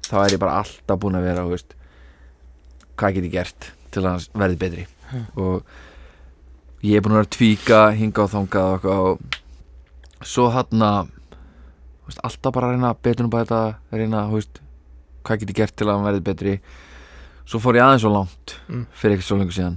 þá 0.09 0.15
er 0.25 0.33
ég 0.35 0.41
bara 0.41 0.57
alltaf 0.63 0.99
búinn 0.99 1.15
að 1.19 1.27
vera 1.29 1.45
veist, 1.47 1.75
hvað 2.97 3.13
get 3.15 3.23
ég 3.29 3.31
gert 3.37 3.69
til 3.95 4.03
að 4.09 4.27
verði 4.35 4.57
betri 4.65 4.85
Já. 5.13 5.21
og 5.39 5.63
ég 6.83 6.97
er 6.97 7.05
búinn 7.05 7.15
að 7.15 7.21
vera 7.21 7.29
að 7.29 7.35
tvíka 7.37 7.79
hinga 7.95 8.25
og 8.25 8.33
þangað 8.35 8.89
og 8.91 9.19
og 10.15 10.27
svo 10.27 10.49
hann 10.53 10.81
að 10.81 11.07
alltaf 12.23 12.53
bara 12.53 12.67
að 12.67 12.75
reyna 12.75 12.93
betur 13.01 13.25
um 13.25 13.31
bæta 13.33 13.61
reyna, 13.91 14.27
þú 14.29 14.37
veist, 14.41 14.59
hvað 15.23 15.39
get 15.39 15.49
ég 15.49 15.55
gert 15.63 15.75
til 15.79 15.87
að 15.89 16.03
verði 16.05 16.21
betri 16.27 16.53
svo 17.45 17.59
fór 17.61 17.77
ég 17.79 17.85
aðeins 17.85 18.01
svo 18.05 18.11
langt 18.13 18.55
Mm. 18.69 18.85
fyrir 18.97 19.17
ekki 19.19 19.27
svo 19.27 19.37
lengur 19.37 19.53
síðan. 19.53 19.75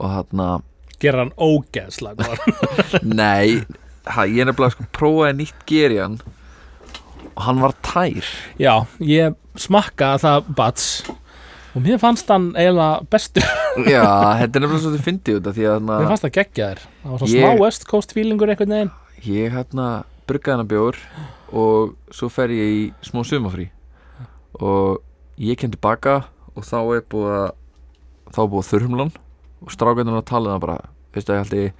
Og 0.00 0.10
hann 0.12 0.40
að 0.40 0.62
gera 1.00 1.24
hann 1.24 1.34
ógeðslega 1.36 2.24
góðan. 2.24 3.12
Nei, 3.20 3.60
ég 3.60 4.40
er 4.40 4.48
nefnilega 4.48 4.72
sko 4.72 4.86
prófaði 4.96 5.36
nýtt 5.42 5.66
geri 5.68 5.98
hann 6.00 6.18
og 7.36 7.42
hann 7.44 7.60
var 7.60 7.74
tær. 7.84 8.24
Já, 8.60 8.86
ég 9.04 9.34
smakka 9.60 10.14
það 10.22 10.48
bats 10.56 10.86
og 11.76 11.82
mér 11.84 11.98
fannst 12.00 12.28
hann 12.32 12.50
eiginlega 12.56 13.04
bestur. 13.12 13.44
Já, 13.92 14.04
þetta 14.40 14.56
er 14.56 14.64
nefnilega 14.64 14.82
svo 14.86 14.92
þið 14.96 15.04
fyndið 15.10 15.40
út 15.42 15.50
af 15.50 15.56
því 15.58 15.66
að 15.68 15.82
mér 15.84 15.98
hana, 16.00 16.10
fannst 16.14 16.24
það 16.28 16.34
geggjaður. 16.38 16.80
Það 17.02 17.10
var 17.12 17.24
svona 17.24 17.32
smá 17.36 17.60
West 17.66 17.86
Coast 17.90 18.14
feelingur 18.16 18.52
einhvern 18.54 18.72
veginn. 18.78 18.94
Ég 19.26 19.52
hérna 19.52 19.88
bruggaði 20.26 20.62
hann 20.62 20.70
bjór 20.72 20.96
og 21.52 21.92
svo 22.16 22.30
fer 22.32 22.52
ég 22.56 22.72
í 22.78 22.80
smá 23.04 23.20
sumafrí. 23.28 23.68
Og 24.64 25.02
ég 25.36 25.60
kem 25.60 25.70
tilbaka 25.74 26.22
og 26.56 26.66
þá 26.66 26.78
er 26.96 27.06
búið 27.12 27.36
að 27.36 27.46
þá 28.32 28.40
er 28.42 28.50
búið 28.52 28.68
þurrumlan 28.70 29.14
og 29.62 29.72
strákarnir 29.72 30.18
að 30.18 30.28
tala 30.30 30.50
um 30.50 30.56
það 30.56 30.64
bara 30.66 30.76
veistu 31.14 31.32
að 31.32 31.38
ég 31.38 31.42
held 31.44 31.56
ég 31.60 31.72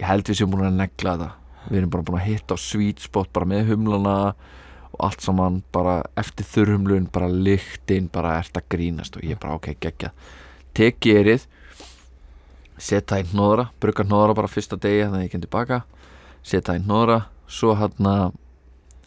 ég 0.00 0.06
held 0.08 0.28
við 0.28 0.38
séum 0.40 0.52
búin 0.52 0.68
að 0.68 0.78
negla 0.80 1.16
þetta 1.16 1.30
við 1.70 1.80
erum 1.80 1.94
bara 1.94 2.06
búin 2.08 2.20
að 2.20 2.28
hitta 2.28 2.56
á 2.56 2.64
sweet 2.64 3.04
spot 3.04 3.32
bara 3.32 3.48
með 3.48 3.72
humlana 3.72 4.16
og 4.94 5.00
allt 5.08 5.24
saman 5.24 5.62
bara 5.74 6.00
eftir 6.20 6.48
þurrumlun 6.50 7.10
bara 7.12 7.30
lyktin 7.30 8.10
bara 8.12 8.38
ert 8.40 8.56
að 8.58 8.68
grínast 8.74 9.18
og 9.18 9.26
ég 9.26 9.40
bara 9.40 9.58
ok, 9.58 9.72
geggja 9.80 10.12
tek 10.74 11.00
gerið 11.02 11.46
setja 12.74 13.20
í 13.22 13.26
hnóðra, 13.30 13.68
brugga 13.80 14.04
hnóðra 14.06 14.34
bara 14.36 14.50
fyrsta 14.50 14.76
degi 14.80 15.04
þannig 15.04 15.20
að 15.20 15.26
ég 15.28 15.34
kem 15.34 15.44
tilbaka 15.44 15.84
setja 16.44 16.74
í 16.76 16.82
hnóðra, 16.84 17.24
svo 17.48 17.72
hann 17.78 18.10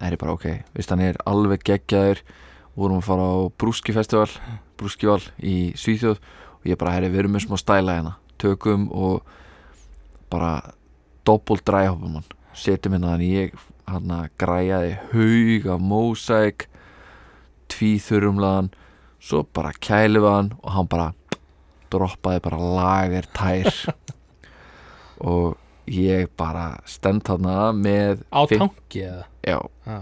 er 0.01 0.13
ég 0.13 0.21
bara 0.21 0.36
ok, 0.36 0.47
veist 0.75 0.91
hann 0.93 1.03
er 1.03 1.17
alveg 1.30 1.63
geggjaður. 1.65 2.21
Vorum 2.78 3.01
að 3.01 3.07
fara 3.07 3.25
á 3.25 3.38
Brúski 3.57 3.93
Brúskival 4.78 5.21
í 5.43 5.57
Svíþjóð 5.78 6.17
og 6.19 6.67
ég 6.69 6.80
bara, 6.80 6.95
herri, 6.95 7.11
við 7.13 7.23
erum 7.25 7.38
með 7.38 7.47
smá 7.47 7.59
stæla 7.61 7.97
hérna. 7.97 8.15
Tökum 8.41 8.88
og 8.93 9.25
bara 10.32 10.53
doppelt 11.28 11.65
dræhoppum 11.67 12.19
hann. 12.19 12.28
Setjum 12.57 12.97
hérna 12.97 13.15
þannig. 13.15 13.34
Ég 13.38 13.67
hann 13.88 14.11
græjaði 14.39 14.97
haug 15.13 15.69
af 15.73 15.86
mósæk 15.91 16.67
tvíþurumlaðan 17.71 18.71
svo 19.23 19.43
bara 19.53 19.71
hann 19.80 20.53
og 20.61 20.71
hann 20.71 20.88
bara 20.88 21.13
droppaði 21.91 22.43
bara 22.43 22.57
lager 22.59 23.28
tær. 23.34 23.71
Og 25.17 25.55
ég 25.89 26.28
bara 26.38 26.78
stend 26.86 27.23
þarna 27.25 27.71
með 27.73 28.21
á 28.30 28.43
tanki 28.45 29.01
eða? 29.07 29.23
Já, 29.41 29.57
Já. 29.88 30.01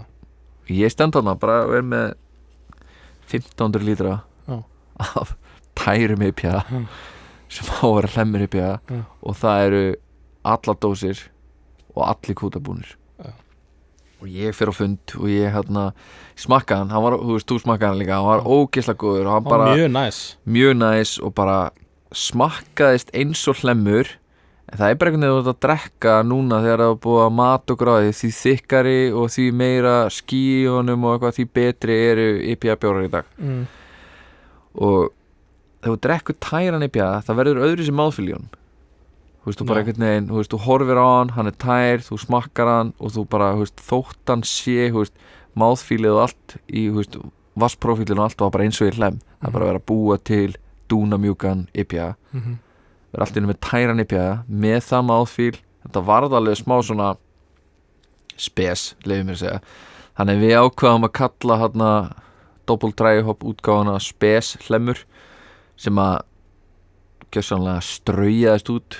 ég 0.68 0.92
stend 0.92 1.14
þarna 1.14 1.36
bara 1.40 1.62
og 1.64 1.76
er 1.78 1.86
með 1.86 2.14
1500 3.30 3.86
lítra. 3.86 4.16
Af 4.98 5.34
tærum 5.76 6.22
IPA 6.26 6.62
Já. 6.64 6.84
sem 7.48 7.70
á 7.70 7.84
að 7.84 7.96
vera 7.98 8.12
hlemmir 8.16 8.46
IPA 8.46 8.68
Já. 8.90 9.00
og 9.22 9.40
það 9.40 9.64
eru 9.66 9.82
allar 10.46 10.78
dósir 10.82 11.24
og 11.94 12.04
allir 12.08 12.38
kútabúnir 12.38 12.92
Já. 13.20 13.32
og 14.20 14.28
ég 14.28 14.56
fer 14.56 14.72
á 14.72 14.74
fund 14.74 15.16
og 15.18 15.30
ég 15.30 15.54
hérna 15.54 15.90
smakka 16.36 16.82
hann, 16.82 16.90
hann 16.90 17.04
var, 17.04 17.18
þú 17.20 17.38
veist, 17.38 17.48
þú 17.48 17.62
smakka 17.64 17.90
hann 17.90 18.00
líka 18.00 18.18
hann 18.18 18.30
var 18.30 18.46
ógeðslega 18.46 19.00
góður 19.00 19.26
og 19.30 19.34
hann 19.36 19.50
bara 19.50 19.72
mjög 19.74 19.90
næs 19.92 20.20
mjög 20.46 20.78
næs 20.82 21.18
og 21.20 21.34
bara 21.34 21.58
smakkaðist 22.16 23.12
eins 23.16 23.42
og 23.50 23.60
hlemmur 23.62 24.16
en 24.66 24.80
það 24.80 24.90
er 24.90 24.98
bara 24.98 25.10
einhvern 25.12 25.26
veginn 25.26 25.40
að 25.44 25.50
að 25.52 25.58
drekka 25.62 26.14
núna 26.26 26.60
þegar 26.64 26.82
það 26.82 26.92
er 26.92 27.00
búið 27.04 27.22
að 27.22 27.34
mat 27.38 27.72
og 27.72 27.80
gráði 27.80 28.14
því 28.18 28.30
þykkari 28.40 29.00
og 29.14 29.28
því 29.30 29.46
meira 29.60 29.96
skí 30.10 30.42
í 30.56 30.62
honum 30.66 31.06
og 31.06 31.14
eitthvað 31.14 31.36
því 31.36 31.46
betri 31.58 31.98
eru 32.10 32.26
IPA 32.54 32.78
bjórar 32.82 33.06
í 33.06 33.12
dag 33.12 33.28
mm. 33.38 33.60
Og 34.76 35.12
þegar 35.82 35.96
þú 35.96 36.00
drekkur 36.06 36.38
tæran 36.42 36.86
IPA 36.86 37.08
það 37.26 37.40
verður 37.40 37.64
öðru 37.68 37.86
sem 37.86 37.98
máðfylg 38.00 38.30
í 38.30 38.36
honum 38.36 38.52
þú 39.46 39.50
veist, 39.50 39.60
þú 39.60 39.66
bara 39.70 39.82
einhvern 39.82 40.06
veginn, 40.06 40.28
þú 40.28 40.38
veist, 40.40 40.52
þú 40.52 40.60
horfir 40.66 40.98
á 40.98 41.06
hann 41.06 41.32
hann 41.36 41.50
er 41.50 41.58
tær, 41.62 42.04
þú 42.06 42.18
smakkar 42.18 42.70
hann 42.72 42.92
og 42.98 43.12
þú 43.14 43.26
bara, 43.30 43.52
þú 43.54 43.64
veist, 43.64 43.82
þótt 43.88 44.32
hann 44.32 44.42
sé 44.42 44.90
þú 44.90 45.02
veist, 45.04 45.18
máðfylgið 45.56 46.16
og 46.16 46.22
allt 46.24 46.56
í, 46.66 46.86
þú 46.90 46.96
veist, 47.00 47.18
vassprófílinu 47.56 48.20
og 48.20 48.24
allt 48.26 48.40
var 48.42 48.54
bara 48.56 48.66
eins 48.66 48.80
og 48.82 48.90
í 48.90 48.96
hlem 48.96 49.20
það 49.22 49.48
er 49.48 49.54
bara 49.54 49.64
að 49.64 49.70
vera 49.70 49.82
að 49.82 49.88
búa 49.92 50.18
til 50.18 50.56
dúnamjúkan 50.90 51.68
IPA 51.74 52.16
Mm 52.32 52.40
-hmm. 52.40 52.56
vera 53.12 53.22
allt 53.24 53.36
inni 53.36 53.48
með 53.48 53.60
tæran 53.60 54.00
IPA 54.00 54.44
með 54.48 54.80
það 54.90 55.06
máðfíl 55.10 55.56
þetta 55.86 56.00
varð 56.06 56.34
alveg 56.34 56.56
smá 56.56 56.82
svona 56.82 57.16
spes, 58.36 58.94
leiðum 59.04 59.26
mér 59.26 59.38
að 59.38 59.38
segja. 59.38 59.60
Þannig 60.16 60.40
við 60.40 60.54
ákvaðum 60.60 61.06
að 61.08 61.12
kalla 61.12 61.58
hérna 61.62 61.90
hop 62.68 63.44
útgáfana 63.46 63.98
spes 64.02 64.56
hlemur 64.66 65.02
sem 65.76 65.98
að 65.98 66.22
gjössanlega 67.34 67.82
straujaðist 67.84 68.72
út. 68.72 68.98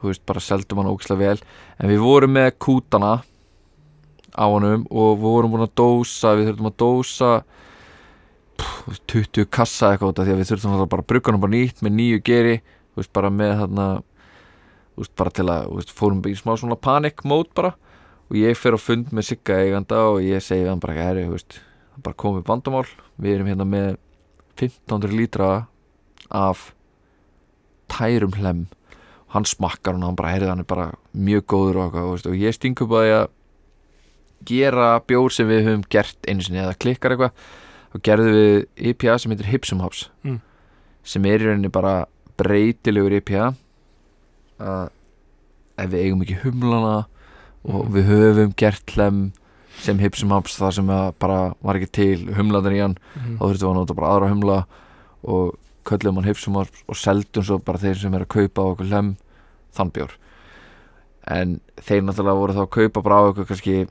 Þú 0.00 0.10
veist, 0.10 0.24
bara 0.28 0.40
seldum 0.40 0.80
hann 0.80 0.90
ógislega 0.90 1.20
vel. 1.20 1.42
En 1.78 1.90
við 1.90 2.00
vorum 2.04 2.32
með 2.36 2.52
kútana 2.58 3.20
á 4.36 4.44
honum 4.46 4.86
og 4.90 5.16
við 5.18 5.24
vorum 5.26 5.54
búin 5.54 5.66
að 5.66 5.74
dósa 5.80 6.34
við 6.38 6.50
þurfum 6.50 6.70
að 6.70 6.76
dósa 6.80 7.30
pff, 8.60 9.00
20 9.10 9.48
kassa 9.50 9.90
eitthvað 9.90 10.20
af 10.20 10.28
því 10.28 10.34
að 10.34 10.40
við 10.40 10.50
þurftum 10.52 10.76
alltaf 10.76 10.92
bara 10.92 11.04
að 11.04 11.10
brugga 11.10 11.32
hann 11.32 11.42
bara 11.42 11.54
nýtt 11.56 11.82
með 11.82 11.96
nýju 11.96 12.20
geri 12.24 12.54
þú 12.60 13.02
veist, 13.02 13.12
bara 13.16 13.32
með 13.34 13.54
þarna 13.62 13.86
þú 14.94 15.02
veist, 15.02 15.14
bara 15.18 15.34
til 15.34 15.46
að, 15.48 15.70
veist, 15.78 15.94
fórum 15.96 16.22
í 16.28 16.36
smá 16.38 16.54
svona 16.60 16.78
panic 16.78 17.24
mode 17.24 17.50
bara. 17.56 17.74
Og 18.30 18.38
ég 18.38 18.58
fer 18.58 18.76
á 18.76 18.78
fund 18.78 19.10
með 19.10 19.32
Sigga 19.32 19.56
eiganda 19.58 20.04
og 20.12 20.20
ég 20.22 20.42
segi 20.44 20.68
hann 20.68 20.82
bara, 20.82 20.94
herri, 21.08 21.26
þú 21.26 21.34
veist 21.34 21.58
það 21.94 22.02
bara 22.06 22.20
komið 22.24 22.44
bandamál, 22.48 22.86
við 23.20 23.34
erum 23.34 23.50
hérna 23.50 23.66
með 23.68 23.96
1500 24.60 25.16
lítra 25.16 25.50
af 26.30 26.70
tærum 27.90 28.32
hlem 28.38 28.66
og 29.26 29.34
hann 29.34 29.46
smakkar 29.46 29.94
hann 29.94 30.02
og 30.04 30.08
hann 30.10 30.16
bara, 30.18 30.32
herri, 30.34 30.46
hann 30.50 30.62
er 30.62 30.68
bara 30.68 30.88
mjög 31.14 31.44
góður 31.50 31.80
og 31.86 31.98
veist, 32.12 32.26
og 32.26 32.34
ég 32.38 32.54
sting 32.54 32.78
upp 32.82 32.90
að 32.98 33.04
því 33.06 33.14
að 33.16 33.28
gera 34.50 34.86
bjór 35.06 35.34
sem 35.34 35.48
við 35.50 35.66
höfum 35.66 35.84
gert 35.92 36.16
einu 36.28 36.42
sinni 36.42 36.62
eða 36.62 36.78
klikkar 36.80 37.12
eitthvað 37.14 37.32
og 37.94 38.02
gerðum 38.06 38.36
við 38.36 38.66
IPA 38.92 39.18
sem 39.18 39.32
heitir 39.34 39.50
Hipsum 39.50 39.80
Hops 39.84 40.08
Mm. 40.24 40.40
sem 41.04 41.24
er 41.26 41.38
í 41.40 41.46
rauninni 41.48 41.70
bara 41.72 42.06
breytilegur 42.38 43.12
IPA 43.20 43.54
að 44.60 44.90
ef 45.80 45.90
við 45.90 46.04
eigum 46.04 46.22
ekki 46.24 46.38
humlana 46.44 47.06
og 47.64 47.86
Mhm. 47.88 47.92
við 47.94 48.04
höfum 48.10 48.54
gert 48.56 48.86
hlem 48.94 49.32
sem 49.80 49.98
Hipsum 49.98 50.30
Hops 50.34 50.58
það 50.60 50.72
sem 50.76 50.86
bara 51.18 51.54
var 51.62 51.78
ekki 51.80 51.90
til 51.92 52.26
humlaðar 52.36 52.72
í 52.76 52.80
hann 52.82 52.96
Mhm. 53.16 53.38
þá 53.38 53.42
þurftum 53.48 53.66
við 53.66 53.70
að 53.70 53.78
nota 53.80 53.94
bara 53.94 54.12
aðra 54.14 54.28
humla 54.30 54.66
og 55.24 55.54
köllum 55.84 56.14
hann 56.20 56.24
Hipsum 56.28 56.54
Hops 56.54 56.84
og 56.88 56.96
seldum 56.96 57.42
svo 57.44 57.58
bara 57.64 57.78
þeir 57.78 57.96
sem 57.96 58.14
er 58.14 58.24
að 58.26 58.28
kaupa 58.28 58.62
á 58.62 58.70
okkur 58.74 58.86
hlem 58.90 59.16
þann 59.74 59.92
bjór 59.92 60.10
en 61.30 61.60
þeir 61.80 62.02
náttúrulega 62.02 62.38
voru 62.40 62.52
þá 62.56 62.62
að 62.66 62.70
kaupa 62.76 63.02
bara 63.02 63.16
á 63.16 63.22
okkur 63.30 63.46
kannski 63.46 63.88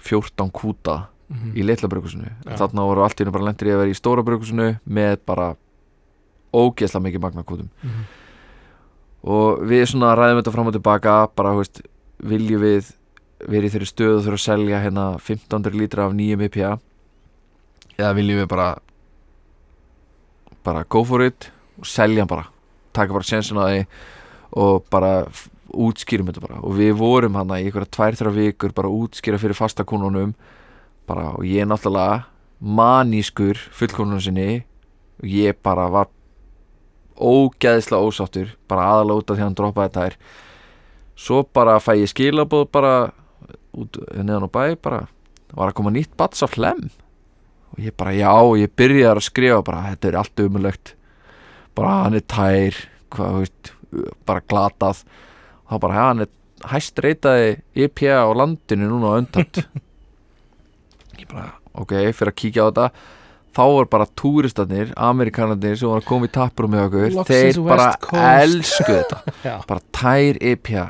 14 0.00 0.50
kúta 0.50 1.06
Mhm. 1.28 1.52
í 1.56 1.62
litla 1.64 1.88
brukusinu 1.88 2.30
Já. 2.46 2.56
þarna 2.56 2.86
voru 2.88 3.02
allt 3.04 3.20
í 3.20 3.24
hennu 3.24 3.32
bara 3.32 3.44
lendir 3.44 3.68
í 3.68 3.72
að 3.74 3.78
vera 3.82 3.90
í 3.90 3.98
stóra 4.00 4.24
brukusinu 4.24 4.78
með 4.88 5.18
bara 5.26 5.56
ógeðslega 6.54 7.04
mikið 7.04 7.20
magnakútum 7.20 7.68
Mhm. 7.84 8.04
og 9.24 9.58
við 9.68 9.84
svona 9.90 10.14
ræðum 10.16 10.40
þetta 10.42 10.52
fram 10.54 10.66
og 10.68 10.72
tilbaka 10.72 11.28
bara, 11.36 11.50
þú 11.52 11.58
veist, 11.62 11.82
viljum 12.22 12.60
við 12.62 12.92
verið 13.48 13.74
þeirri 13.74 13.88
stöðu 13.88 14.20
þurfa 14.26 14.38
að 14.38 14.44
selja 14.44 14.82
hérna 14.84 15.06
1500 15.18 15.78
lítra 15.78 16.06
af 16.08 16.16
nýjum 16.16 16.44
IPA 16.48 16.74
eða 17.98 18.14
viljum 18.18 18.42
við 18.42 18.50
bara 18.52 18.68
bara 20.66 20.84
go 20.84 21.04
for 21.04 21.24
it 21.24 21.50
og 21.78 21.88
selja 21.88 22.22
hann 22.22 22.30
bara 22.30 22.48
taka 22.92 23.14
bara 23.14 23.26
sensin 23.26 23.60
á 23.60 23.64
því 23.66 23.84
og 24.58 24.84
bara 24.90 25.12
útskýrum 25.68 26.30
þetta 26.30 26.44
bara. 26.46 26.60
Og 26.64 26.76
við 26.78 26.94
vorum 26.96 27.36
hann 27.36 27.52
í 27.52 27.66
einhverja 27.66 27.92
tvær 27.92 28.16
þrjá 28.16 28.32
vikur 28.36 28.74
bara 28.76 28.88
að 28.88 29.02
útskýra 29.04 29.40
fyrir 29.40 29.58
fastakununum 29.58 30.34
bara 31.08 31.32
og 31.36 31.44
ég 31.48 31.68
náttúrulega 31.68 32.26
manískur 32.58 33.60
fullkonunum 33.76 34.22
sinni 34.22 34.64
og 35.20 35.28
ég 35.28 35.56
bara 35.62 35.88
var 35.92 36.10
ógeðslega 37.18 38.02
ósáttur 38.02 38.52
bara 38.70 38.88
aðalega 38.92 39.22
út 39.22 39.30
af 39.30 39.36
því 39.36 39.42
að 39.42 39.46
hann 39.46 39.58
droppaði 39.58 39.94
þær 39.96 40.18
svo 41.18 41.42
bara 41.54 41.78
fæ 41.82 41.92
ég 41.98 42.10
skilabóð 42.12 42.68
bara 42.74 42.92
út 43.84 43.98
neðan 44.14 44.48
á 44.48 44.50
bæ 44.50 44.62
bara. 44.82 45.02
Var 45.54 45.70
að 45.70 45.76
koma 45.78 45.92
nýtt 45.94 46.14
bats 46.20 46.44
af 46.44 46.56
hlem 46.58 46.88
og 47.68 47.82
ég 47.84 47.94
bara 48.00 48.14
já 48.16 48.32
og 48.32 48.56
ég 48.60 48.72
byrjaði 48.76 49.20
að 49.20 49.26
skrifa 49.26 49.60
bara 49.64 49.90
þetta 49.90 50.08
er 50.08 50.16
allt 50.20 50.42
umulögt 50.44 50.94
bara 51.76 51.94
hann 52.04 52.16
er 52.18 52.24
tær 52.24 52.78
hvað, 53.14 53.36
veist, 53.42 53.72
bara 54.28 54.44
glatað. 54.48 55.04
Og 55.64 55.72
þá 55.72 55.82
bara 55.84 56.00
hann 56.00 56.24
er 56.24 56.32
hæst 56.68 56.98
reytaði 57.04 57.52
IPA 57.78 58.24
á 58.24 58.28
landinu 58.34 58.88
núna 58.90 59.14
á 59.14 59.18
öndamt 59.20 59.62
ég 61.18 61.28
bara 61.30 61.52
ok, 61.78 61.94
fyrir 62.12 62.32
að 62.32 62.38
kíkja 62.42 62.66
á 62.66 62.68
þetta. 62.68 62.88
Þá 63.58 63.62
var 63.74 63.86
bara 63.90 64.06
túristarnir, 64.18 64.90
amerikanarnir 64.94 65.78
sem 65.80 65.90
var 65.90 66.02
að 66.02 66.08
koma 66.10 66.28
í 66.28 66.32
tappur 66.34 66.68
með 66.70 66.84
okkur 66.88 67.14
Loksins 67.16 67.56
þeir 67.56 67.60
bara 67.66 67.86
elsku 68.42 68.86
þetta. 68.86 69.20
Bara 69.70 69.82
tær 69.94 70.38
IPA 70.52 70.84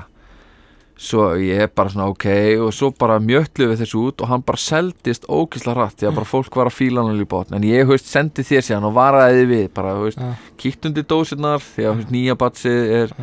svo 0.99 1.29
ég 1.39 1.61
er 1.63 1.69
bara 1.71 1.93
svona 1.93 2.09
ok 2.11 2.25
og 2.65 2.73
svo 2.75 2.89
bara 2.99 3.21
mjötlu 3.23 3.69
við 3.71 3.85
þessu 3.85 4.01
út 4.09 4.23
og 4.25 4.31
hann 4.33 4.43
bara 4.47 4.59
seldist 4.59 5.29
ókisla 5.31 5.77
rætt 5.79 6.01
því 6.01 6.09
að 6.09 6.17
bara 6.17 6.27
fólk 6.27 6.59
var 6.59 6.71
að 6.71 6.75
fíla 6.75 7.05
hann 7.05 7.13
alveg 7.13 7.29
í 7.29 7.31
botn. 7.31 7.55
En 7.55 7.67
ég, 7.67 7.85
þú 7.87 7.95
veist, 7.95 8.11
sendi 8.11 8.43
þér 8.47 8.67
síðan 8.67 8.89
og 8.89 8.97
varaði 8.97 9.45
við 9.47 9.69
bara, 9.77 9.95
Já. 10.11 10.33
kíkt 10.59 10.91
undir 10.91 11.07
dósirnar 11.07 11.63
því 11.63 11.87
að 11.87 11.97
veist, 12.01 12.13
nýja 12.17 12.37
batsið 12.43 12.93
er 12.99 13.15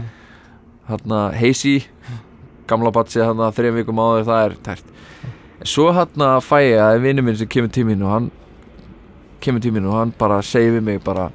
hérna 0.88 1.22
heisi 1.36 1.76
gamla 2.70 2.96
batsið 2.96 3.28
hérna 3.28 3.52
þreim 3.60 3.80
vikum 3.82 4.00
áður 4.06 4.28
það 4.32 4.48
er 4.48 4.58
tært. 4.70 4.98
En 5.60 5.72
svo 5.76 5.92
hérna 6.00 6.34
fæ 6.40 6.58
ég 6.64 6.80
að 6.80 7.04
vinnu 7.04 7.28
minn 7.28 7.40
sem 7.44 7.52
kemur 7.52 7.76
tíminn 7.76 8.08
og 8.08 8.14
hann 8.16 8.34
kemur 9.44 9.62
tíminn 9.62 9.92
og 9.92 10.00
hann 10.00 10.16
bara 10.16 10.40
segir 10.46 10.78
við 10.80 10.88
mig 10.94 11.04
bara 11.04 11.28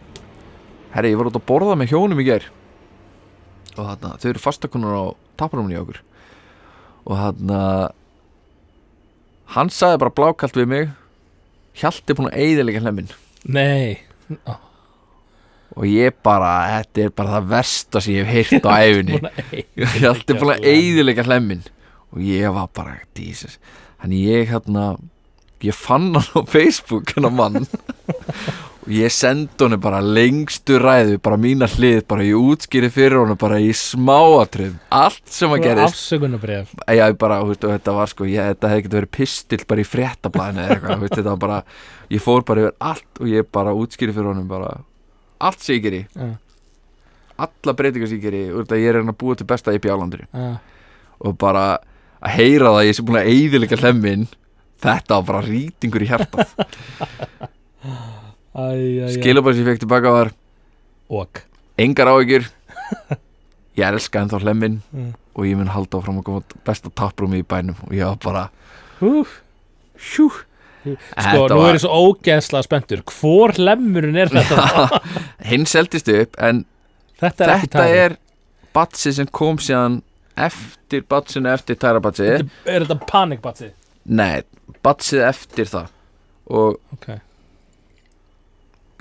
herri, 0.96 1.12
ég 1.12 1.20
var 1.20 1.28
út 1.28 1.36
að 1.36 1.48
borða 1.52 1.76
með 1.76 1.92
hjónum 1.92 2.24
í 2.24 2.30
gær. 2.32 2.48
Og 3.76 3.84
þarna, 3.84 4.16
þau 4.16 4.30
eru 4.32 4.48
fastakunnur 4.48 4.96
á 4.96 5.04
taparumni 5.36 5.76
í 5.76 5.84
okkur 5.84 6.06
og 7.06 7.14
þarna 7.16 7.60
hann 9.56 9.70
sagði 9.74 10.00
bara 10.04 10.14
blákalt 10.20 10.58
við 10.58 10.68
mig 10.70 10.90
Hjalti 11.80 12.14
búin 12.18 12.28
að 12.32 12.40
eyðilega 12.42 12.82
hlemmin 12.84 13.08
Nei. 13.46 13.96
Ó, 14.44 14.52
og 15.78 15.86
ég 15.88 16.16
bara, 16.26 16.50
þetta 16.80 17.04
er 17.06 17.12
bara 17.16 17.36
það 17.38 17.46
versta 17.54 18.02
sem 18.04 18.16
ég 18.18 18.28
hef 18.28 18.50
heyrt 18.52 18.66
á 18.68 18.72
eyðileggja 18.84 19.92
Hjalti 19.96 20.36
búin 20.36 20.52
að 20.54 20.60
hlemmin. 20.60 20.74
eyðilega 20.74 21.24
hlemmin 21.28 21.62
og 22.10 22.24
ég 22.26 22.50
var 22.52 22.66
bara, 22.74 22.96
Jesus. 23.14 23.56
Þannig 24.02 24.24
ég 24.26 24.48
hérna 24.50 24.84
ég 25.62 25.76
fann 25.76 26.08
hann 26.16 26.30
á 26.34 26.40
Facebook 26.48 27.12
hennar 27.14 27.30
mann 27.36 27.66
og 28.80 28.92
ég 28.96 29.12
sendi 29.12 29.60
honum 29.60 29.80
bara 29.82 29.98
lengstu 30.00 30.78
ræðu, 30.80 31.18
bara 31.20 31.36
mína 31.40 31.66
hlið 31.68 31.98
bara 32.08 32.24
ég 32.24 32.38
útskýri 32.40 32.88
fyrir 32.92 33.18
honum 33.20 33.36
bara 33.40 33.58
í 33.60 33.68
smáatrið, 33.76 34.78
allt 34.88 35.20
sem 35.28 35.52
að 35.52 35.64
gerist 35.66 35.98
Afsökunarbref 35.98 36.70
Já, 36.86 37.02
ég 37.10 37.18
bara, 37.20 37.42
veist, 37.44 37.64
og 37.66 37.74
þetta 37.74 37.94
var 37.98 38.12
sko 38.12 38.28
ég, 38.28 38.52
þetta 38.54 38.70
hefði 38.72 38.84
getið 38.86 38.98
verið 39.00 39.12
pistill 39.18 39.66
bara 39.68 39.84
í 39.84 39.88
fréttablaðinu 39.88 40.62
eða 40.64 40.76
eitthvað, 40.76 41.02
veist, 41.04 41.16
þetta 41.18 41.34
var 41.34 41.42
bara 41.44 41.58
ég 42.16 42.24
fór 42.24 42.46
bara 42.48 42.64
yfir 42.64 42.78
allt 42.92 43.20
og 43.20 43.30
ég 43.34 43.50
bara 43.58 43.76
útskýri 43.82 44.16
fyrir 44.16 44.30
honum 44.32 44.48
bara, 44.48 44.72
allt 45.50 45.60
sem 45.66 45.76
ég 45.76 45.84
geri 45.84 46.02
Já. 46.16 46.30
alla 47.46 47.76
breytingar 47.76 48.08
sem 48.08 48.20
ég 48.20 48.26
geri 48.30 48.42
úr 48.48 48.64
þetta 48.64 48.80
ég 48.80 48.94
er 48.94 49.02
að 49.04 49.12
búa 49.20 49.36
til 49.36 49.48
besta 49.52 49.76
í 49.76 49.82
bjálandur 49.82 50.24
Já. 50.24 50.48
og 51.20 51.36
bara 51.40 51.66
að 52.20 52.36
heyra 52.38 52.72
það 52.72 52.80
að 52.80 52.88
ég 52.88 52.96
sé 52.96 53.04
búin 53.04 53.20
að 53.20 53.30
eyðilega 53.34 53.80
hlemmin 53.84 54.26
þetta 54.80 55.20
var 55.20 55.28
bara 55.28 55.44
rýtingur 55.44 56.04
í 56.04 56.08
hjartað. 56.08 56.56
skilabæð 59.16 59.54
sem 59.56 59.64
ég 59.64 59.70
fekk 59.72 59.82
tilbaka 59.84 60.12
var 60.14 60.30
Ok 61.10 61.42
engar 61.80 62.10
áhyggjur 62.12 62.44
ég 63.78 63.84
elska 63.86 64.20
ennþá 64.24 64.40
hlemmin 64.44 64.80
Mm. 64.92 65.12
og 65.34 65.44
ég 65.46 65.56
mun 65.56 65.70
halda 65.72 65.98
áfram 66.00 66.18
að 66.20 66.26
koma 66.26 66.42
besta 66.66 66.90
tapprúmi 66.90 67.40
í 67.40 67.46
bænum 67.46 67.76
og 67.86 67.92
ég 67.94 68.04
var 68.04 68.18
bara 68.24 68.44
Úf. 69.00 69.38
hjú 69.96 70.28
Sko, 70.80 71.44
nú 71.52 71.60
er 71.68 71.76
ég 71.76 71.82
svo 71.82 71.92
ógeðslega 71.92 72.64
spenntur 72.64 73.02
Hvor 73.04 73.52
lemmurinn 73.60 74.16
er 74.16 74.30
þetta? 74.32 75.00
hinn 75.50 75.66
seldist 75.68 76.08
upp 76.08 76.38
en 76.40 76.62
þetta 77.20 77.44
er 77.46 77.64
þetta 77.66 77.84
er 78.04 78.14
batsi 78.74 79.12
sem 79.12 79.28
kom 79.28 79.58
síðan 79.60 79.98
eftir 80.40 81.02
batsinu 81.10 81.50
eftir 81.52 81.76
tærabatsi 81.76 82.30
Er 82.30 82.44
þetta 82.86 82.96
panikbatsi? 83.10 83.68
nei, 84.08 84.40
batsið 84.82 85.26
eftir 85.28 85.68
það 85.68 85.90
og 86.50 86.78
Ok 86.96 87.10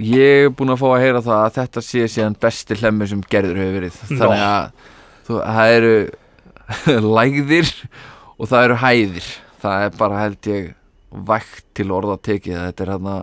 ég 0.03 0.45
er 0.45 0.53
búinn 0.55 0.73
að 0.73 0.81
fá 0.81 0.87
að 0.93 1.03
heyra 1.03 1.21
það 1.25 1.43
að 1.43 1.53
þetta 1.59 1.83
sé 1.85 2.07
síðan 2.13 2.39
besti 2.39 2.79
hlemmi 2.79 3.09
sem 3.11 3.21
gerður 3.31 3.61
hefur 3.61 3.77
verið. 3.79 3.99
Þannig 4.09 4.45
að 4.47 4.87
þú, 5.27 5.39
það 5.43 5.75
eru 5.75 5.93
lægðir 7.19 7.73
og 8.39 8.51
það 8.51 8.67
eru 8.67 8.79
hæðir. 8.85 9.29
Það 9.59 9.85
er 9.85 9.97
bara 9.99 10.23
held 10.23 10.51
ég 10.53 10.69
vægt 11.09 11.65
til 11.77 11.89
orða 11.95 12.19
tekið 12.21 12.59
þetta 12.67 12.85
er 12.85 12.91
hérna 12.93 13.15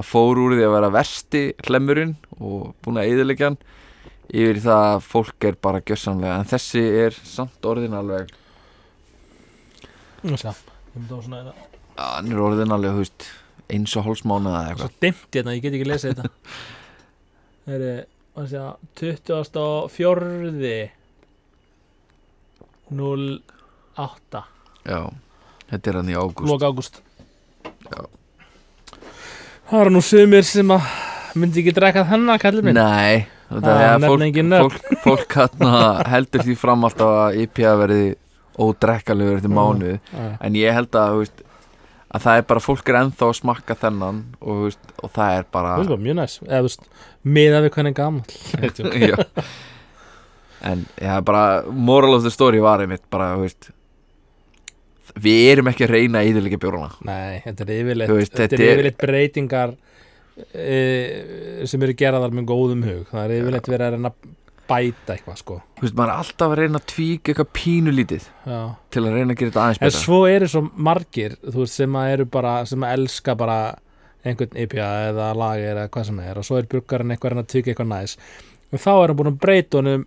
að 0.00 0.08
fór 0.08 0.40
úr 0.40 0.56
því 0.56 0.66
að 0.66 0.74
vera 0.76 0.92
versti 0.94 1.42
hlemmurinn 1.66 2.14
og 2.38 2.74
búinn 2.84 3.00
að 3.00 3.10
eyðilegja 3.10 3.50
hann 3.50 3.58
yfir 4.30 4.60
það 4.62 4.84
að 4.90 5.06
fólk 5.08 5.46
er 5.48 5.56
bara 5.66 5.82
gjössanlega 5.82 6.36
en 6.38 6.50
þessi 6.50 6.84
er 7.04 7.16
samt 7.26 7.66
orðin 7.66 7.96
alveg 7.98 8.30
þetta 10.22 10.76
að 11.96 12.12
hann 12.14 12.30
er 12.32 12.42
orðin 12.44 12.76
alveg 12.76 13.00
veist, 13.00 13.26
eins 13.74 13.96
og 13.98 14.06
hálsmánuð 14.06 14.54
eða 14.54 14.62
Svo 14.62 14.72
eitthvað. 14.74 14.96
dimmt 15.04 15.36
hérna, 15.38 15.54
ég 15.56 15.62
get 15.64 15.76
ekki 15.78 15.88
lesið 15.90 16.14
þetta. 16.14 16.26
Það? 17.70 17.74
Er, 17.76 17.82
að 18.40 18.46
sjá 18.50 18.64
24. 19.00 20.90
08 22.90 24.40
já, 24.88 25.00
þetta 25.70 25.90
er 25.92 25.98
hann 26.00 26.10
í 26.10 26.16
ágúst. 26.18 26.48
Lók 26.50 26.64
ágúst. 26.66 26.96
Já. 27.86 28.00
Það 29.70 29.82
eru 29.84 29.92
nú 29.94 30.02
sumir 30.02 30.46
sem 30.48 30.72
að 30.74 30.88
myndi 31.38 31.62
ekki 31.62 31.74
drekka 31.76 32.02
þennan 32.08 32.40
kallið 32.42 32.66
minn. 32.66 32.80
Nei, 32.80 33.28
þetta 33.52 33.76
er 33.84 34.02
fólk, 34.08 34.80
fólk, 35.04 35.36
fólk 35.36 35.36
heldur 36.10 36.42
því 36.48 36.56
fram 36.58 36.88
alltaf 36.88 37.12
að 37.28 37.38
IPA 37.44 37.76
verði 37.84 38.02
ódrekkalegur 38.60 39.38
eftir 39.38 39.54
mánuð. 39.54 40.00
Ah, 40.16 40.34
en 40.42 40.58
ég 40.58 40.74
held 40.74 40.98
að 40.98 41.14
þú 41.14 41.22
veist, 41.22 41.44
að 42.10 42.24
það 42.26 42.40
er 42.40 42.46
bara, 42.52 42.62
fólk 42.64 42.90
er 42.90 43.00
ennþá 43.00 43.26
að 43.30 43.36
smakka 43.40 43.76
þennan 43.78 44.22
og, 44.40 44.62
veist, 44.66 44.94
og 44.98 45.12
það 45.14 45.34
er 45.38 45.50
bara 45.56 45.74
það 45.80 45.96
er 45.96 46.06
mjög 46.06 46.20
næs 46.20 46.38
eða 46.46 46.60
þú 46.60 46.68
veist, 46.68 46.88
miða 47.38 47.64
við 47.64 47.74
hvernig 47.76 47.98
gammal 47.98 48.24
já. 49.10 49.44
en 50.70 50.86
já, 50.96 51.12
bara 51.26 51.44
moral 51.70 52.18
of 52.18 52.24
the 52.26 52.32
story 52.34 52.62
var 52.62 52.82
einmitt 52.82 53.06
bara, 53.12 53.34
þú 53.36 53.46
veist 53.46 53.70
við 55.18 55.52
erum 55.54 55.70
ekki 55.70 55.86
að 55.86 55.94
reyna 55.96 56.20
að 56.20 56.30
íðurleika 56.30 56.58
bjórana. 56.60 56.90
Nei, 57.06 57.40
þetta 57.44 57.64
er 57.64 57.72
yfirleitt 57.76 58.12
veist, 58.14 58.34
þetta 58.34 58.44
þetta 58.44 58.64
er 58.66 58.74
yfirleitt 58.74 59.00
breytingar 59.00 59.72
e, 60.54 60.76
sem 61.70 61.86
eru 61.86 61.96
geraðar 61.98 62.36
með 62.36 62.48
góðum 62.50 62.84
hug. 62.86 63.02
Það 63.10 63.24
er 63.24 63.36
yfirleitt 63.38 63.70
verið 63.70 63.86
að 63.86 63.96
reyna 63.96 64.12
bæta 64.70 65.14
eitthvað 65.16 65.38
sko. 65.40 65.56
Þú 65.80 65.84
veist, 65.86 65.96
maður 65.98 66.12
er 66.14 66.22
alltaf 66.22 66.52
að 66.54 66.58
reyna 66.60 66.80
að 66.80 66.86
tvíka 66.94 67.32
eitthvað 67.32 67.50
pínulítið 67.58 68.26
já. 68.46 68.58
til 68.94 69.02
að 69.04 69.16
reyna 69.18 69.34
að 69.34 69.40
gera 69.40 69.50
þetta 69.50 69.64
aðeins 69.64 69.80
En 69.80 69.86
betra. 69.90 70.02
svo 70.04 70.20
eru 70.30 70.48
svo 70.54 70.62
margir 70.88 71.36
þú 71.44 71.56
veist, 71.64 71.78
sem 71.80 71.96
að 72.00 72.12
eru 72.14 72.26
bara, 72.38 72.54
sem 72.70 72.86
að 72.86 72.94
elska 72.98 73.34
bara 73.40 73.58
einhvern 74.24 74.56
IPA 74.64 74.88
eða 75.10 75.28
lager 75.40 75.70
eða 75.74 75.88
hvað 75.94 76.08
sem 76.10 76.18
er 76.28 76.38
og 76.40 76.44
svo 76.46 76.58
er 76.60 76.68
bruggarinn 76.70 77.10
eitthvað 77.14 77.30
að 77.30 77.34
reyna 77.36 77.44
að 77.46 77.52
tvíka 77.54 77.72
eitthvað 77.74 77.90
næs. 77.94 78.16
Og 78.70 78.78
þá 78.84 78.90
er 78.94 79.06
hann 79.10 79.18
búin 79.18 79.32
að 79.32 79.40
breyta 79.42 79.80
honum 79.80 80.06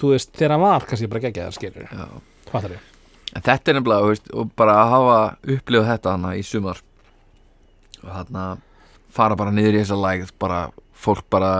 þú 0.00 0.12
veist, 0.14 0.30
þegar 0.36 0.54
hann 0.56 0.64
var 0.64 0.86
kannski 0.88 1.08
bara 1.12 1.22
geggjaðar 1.26 1.56
skilur, 1.56 1.88
Já. 1.90 2.06
hvað 2.50 2.62
þar 2.66 2.74
ég. 2.76 2.86
En 3.30 3.44
þetta 3.46 3.70
er 3.70 3.76
nefnilega, 3.78 4.04
þú 4.06 4.12
veist, 4.14 4.30
og 4.34 4.52
bara 4.58 4.76
að 4.80 4.92
hafa 4.94 5.18
upplifað 5.56 5.90
þetta 5.92 6.14
hana 6.16 6.30
í 6.38 6.44
sumar. 6.46 6.80
Og 8.00 8.08
þarna 8.08 8.44
fara 9.12 9.36
bara 9.38 9.52
niður 9.54 9.76
í 9.76 9.82
þessa 9.82 9.98
lægð, 10.00 10.32
bara 10.40 10.60
fólk 11.00 11.26
bara 11.32 11.50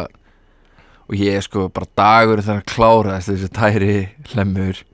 og 1.10 1.16
ég 1.18 1.42
sko 1.42 1.66
bara 1.74 1.88
dagur 1.98 2.42
þegar 2.42 2.60
að 2.62 2.68
klára 2.70 3.16
þessi 3.18 3.50
tæri 3.54 3.94
hlemmur. 4.32 4.84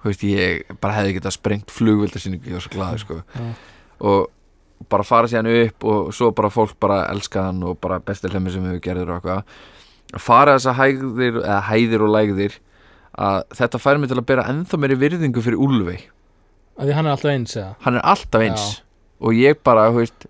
Þú 0.00 0.08
veist, 0.08 0.22
ég 0.24 0.76
bara 0.80 0.96
hefði 0.96 1.16
getað 1.18 1.36
sprengt 1.36 1.74
flugvildasýningu, 1.74 2.46
ég 2.48 2.56
var 2.56 2.64
svo 2.64 2.72
glaður 2.76 3.02
sko. 3.02 3.18
Já. 3.34 3.50
og 4.00 4.86
bara 4.88 5.04
fara 5.04 5.28
síðan 5.28 5.50
upp 5.50 5.84
og 5.84 6.14
svo 6.16 6.30
bara 6.32 6.48
fólk 6.48 6.78
bara 6.80 7.02
elska 7.12 7.42
hann 7.50 7.58
og 7.68 7.76
bara 7.82 7.98
besti 8.00 8.30
hlemmi 8.32 8.54
sem 8.54 8.64
við 8.64 8.78
gerður 8.86 9.10
og 9.10 9.18
eitthvað. 9.18 9.58
Að 10.14 10.24
fara 10.24 10.54
þessa 10.56 10.72
hægðir, 10.78 11.42
eða 11.42 11.58
hæðir 11.68 12.06
og 12.06 12.14
lægðir 12.14 12.56
að 13.20 13.42
þetta 13.58 13.82
fær 13.82 14.00
mig 14.00 14.08
til 14.08 14.16
að 14.16 14.26
bera 14.30 14.46
ennþá 14.48 14.80
meiri 14.80 14.96
virðingu 15.02 15.44
fyrir 15.44 15.60
Úlfey 15.60 16.00
að 16.80 16.88
því 16.88 16.96
hann 16.96 17.08
er 17.08 17.14
alltaf 17.14 17.32
eins 17.34 17.56
eða? 17.56 17.72
Hann 17.84 17.98
er 17.98 18.06
alltaf 18.12 18.44
eins. 18.44 18.66
Já. 18.66 18.84
og 19.20 19.36
ég 19.36 19.58
bara, 19.66 19.88
þú 19.90 20.00
veist 20.00 20.26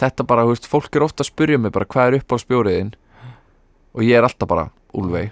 þetta 0.00 0.26
bara, 0.28 0.44
þú 0.44 0.54
veist, 0.54 0.68
fólk 0.68 0.96
er 0.96 1.06
ofta 1.06 1.24
að 1.24 1.30
spyrja 1.30 1.60
mig 1.60 1.72
bara 1.72 1.88
hvað 1.88 2.10
er 2.10 2.18
upp 2.20 2.34
á 2.34 2.36
spjóriðin 2.42 2.92
og 3.94 4.02
ég 4.06 4.16
er 4.18 4.26
alltaf 4.28 4.48
bara 4.50 4.68
Úlfey. 4.94 5.30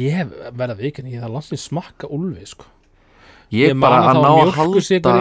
Ég 0.00 0.14
hef 0.16 0.30
verið 0.56 0.74
að 0.76 0.80
vikin, 0.86 1.10
ég 1.12 1.22
það 1.22 1.34
langt 1.36 1.58
smakka 1.60 2.08
úlfi 2.12 2.46
sko. 2.48 2.68
Ég, 3.52 3.74
bara 3.76 3.98
að 4.08 4.18
ná 4.24 4.28
að 4.32 4.50
halda 4.56 5.14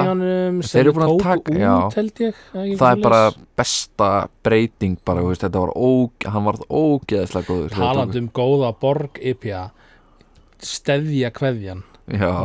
Þeir 0.64 0.80
eru 0.86 0.94
búin 0.96 1.04
að 1.04 1.18
taka- 1.20 1.56
já. 1.60 1.74
ég 1.92 2.78
það 2.80 2.92
er 2.92 3.02
bara 3.04 3.22
besta 3.60 4.08
breyting 4.42 4.96
bara, 5.04 5.22
veist, 5.26 5.44
þetta 5.44 5.60
var 5.66 5.74
óg, 5.76 6.12
hann 6.32 6.46
var 6.48 6.56
ógeðslega 6.70 7.50
góður 7.50 7.76
talandi 7.76 8.22
um 8.24 8.30
góða 8.30 8.72
borg 8.80 9.20
IPA 9.20 9.66
steðja 10.64 11.32
kveðjan 11.36 11.84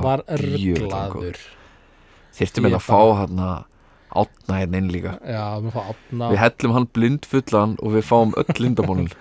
var 0.02 0.24
örglaður 0.26 1.38
þyrftum 2.34 2.66
Ég 2.66 2.72
við 2.72 2.78
að 2.80 2.84
fá 2.88 3.00
hann 3.22 3.40
átna 4.16 4.58
hérna 4.58 4.78
inn 4.80 4.90
líka. 4.90 5.14
Já, 5.22 5.60
við 5.62 5.72
við 6.32 6.38
hellum 6.42 6.72
hann 6.76 6.86
blindfullan 6.96 7.76
og 7.78 7.94
við 7.94 8.06
fáum 8.10 8.34
öll 8.42 8.58
lindamónul 8.64 9.12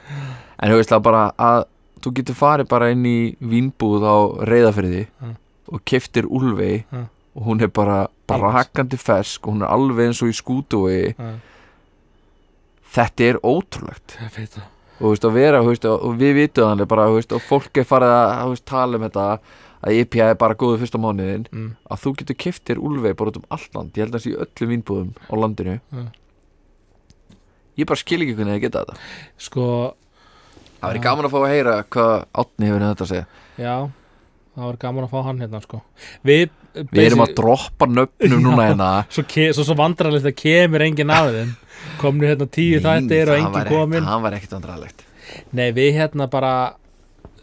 en 0.59 0.71
þú 0.71 0.77
veist 0.79 0.89
það 0.93 1.01
bara 1.07 1.23
að 1.37 1.65
þú 2.05 2.13
getur 2.19 2.35
farið 2.37 2.67
bara 2.69 2.91
inn 2.93 3.05
í 3.05 3.35
vínbúð 3.41 4.03
á 4.05 4.15
reyðafriði 4.45 5.07
Mm. 5.21 5.35
og 5.73 5.81
keftir 5.85 6.23
úlvei 6.29 6.83
Mm. 6.91 7.07
og 7.35 7.43
hún 7.47 7.61
er 7.61 7.67
bara 7.67 8.07
brakandi 8.27 8.97
fersk 8.97 9.47
og 9.47 9.53
hún 9.55 9.63
er 9.63 9.71
alveg 9.73 10.07
eins 10.07 10.21
og 10.21 10.29
í 10.29 10.35
skútuvegi 10.37 11.15
Já, 11.17 11.33
þetta 12.95 13.23
er 13.29 13.37
ótrúlegt 13.43 14.15
og, 14.95 15.01
þú 15.01 15.09
veist, 15.11 15.25
að 15.27 15.33
vera, 15.35 15.61
veist, 15.65 15.85
og 15.85 16.13
við 16.19 16.33
vitum 16.37 16.69
þannig 16.71 16.87
bara, 16.87 17.07
veist, 17.11 17.31
og 17.35 17.41
fólk 17.43 17.77
er 17.81 17.83
farið 17.89 18.13
að 18.15 18.49
veist, 18.53 18.65
tala 18.65 18.97
um 18.97 19.03
þetta 19.09 19.25
að 19.85 19.97
IPA 19.99 20.29
er 20.31 20.37
bara 20.39 20.55
góðu 20.55 20.79
fyrsta 20.81 20.97
mánuðin 21.01 21.47
mm. 21.51 21.71
að 21.91 21.99
þú 22.05 22.13
getur 22.21 22.35
keftir 22.45 22.77
úlvei 22.79 23.11
bara 23.13 23.29
út 23.33 23.37
um 23.41 23.49
allt 23.53 23.75
land 23.75 23.91
ég 23.97 24.05
held 24.05 24.15
að 24.15 24.21
það 24.21 24.23
sé 24.23 24.31
í 24.31 24.39
öllum 24.45 24.71
vínbúðum 24.75 25.11
á 25.29 25.33
landinu 25.35 25.79
Mm. 25.91 26.07
ég 27.77 27.85
bara 27.89 27.99
skil 27.99 28.21
ekki 28.23 28.35
hvernig 28.37 28.55
það 28.55 28.63
geta 28.65 28.85
þetta 28.85 28.97
sko, 29.37 29.65
Það 30.85 30.91
væri 30.93 31.01
Já. 31.01 31.05
gaman 31.09 31.25
að 31.27 31.33
fá 31.33 31.37
að 31.41 31.51
heyra 31.55 31.75
hvað 31.95 32.13
Átni 32.43 32.69
hefur 32.69 32.83
þetta 32.85 33.05
að 33.07 33.11
segja. 33.11 33.25
Já 33.57 33.75
það 34.55 34.63
var 34.69 34.77
gaman 34.85 35.03
að 35.03 35.11
fá 35.11 35.17
hann 35.25 35.39
hérna 35.43 35.59
sko. 35.65 35.81
Við, 36.23 36.43
Við 36.93 37.01
erum 37.09 37.23
að 37.25 37.33
droppa 37.35 37.87
nöfnum 37.91 38.43
núna 38.45 38.67
hérna. 38.69 38.89
Svo, 39.11 39.23
svo, 39.27 39.65
svo 39.67 39.75
vandrarlegt 39.81 40.29
að 40.29 40.37
kemur 40.39 40.85
enginn 40.85 41.11
af 41.11 41.27
þeim. 41.33 41.51
Komnu 41.99 42.29
hérna 42.29 42.47
tíu 42.47 42.79
þættir 42.83 43.33
og 43.33 43.49
væri- 43.57 43.73
komin 43.73 44.05
Það 44.07 44.23
var 44.23 44.37
ekkert 44.37 44.55
vandrarlegt 44.59 45.03
nei 45.57 45.71
við 45.73 45.95
hérna 45.97 46.27
bara 46.31 46.51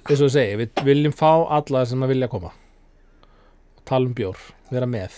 eins 0.06 0.20
og 0.22 0.28
ég 0.28 0.32
segi, 0.32 0.56
við 0.62 0.82
viljum 0.86 1.12
fá 1.18 1.32
alla 1.58 1.82
sem 1.86 2.00
að 2.06 2.12
vilja 2.14 2.28
koma. 2.30 2.52
Tala 3.84 4.06
um 4.08 4.14
bjór, 4.16 4.38
vera 4.70 4.86
með. 4.88 5.16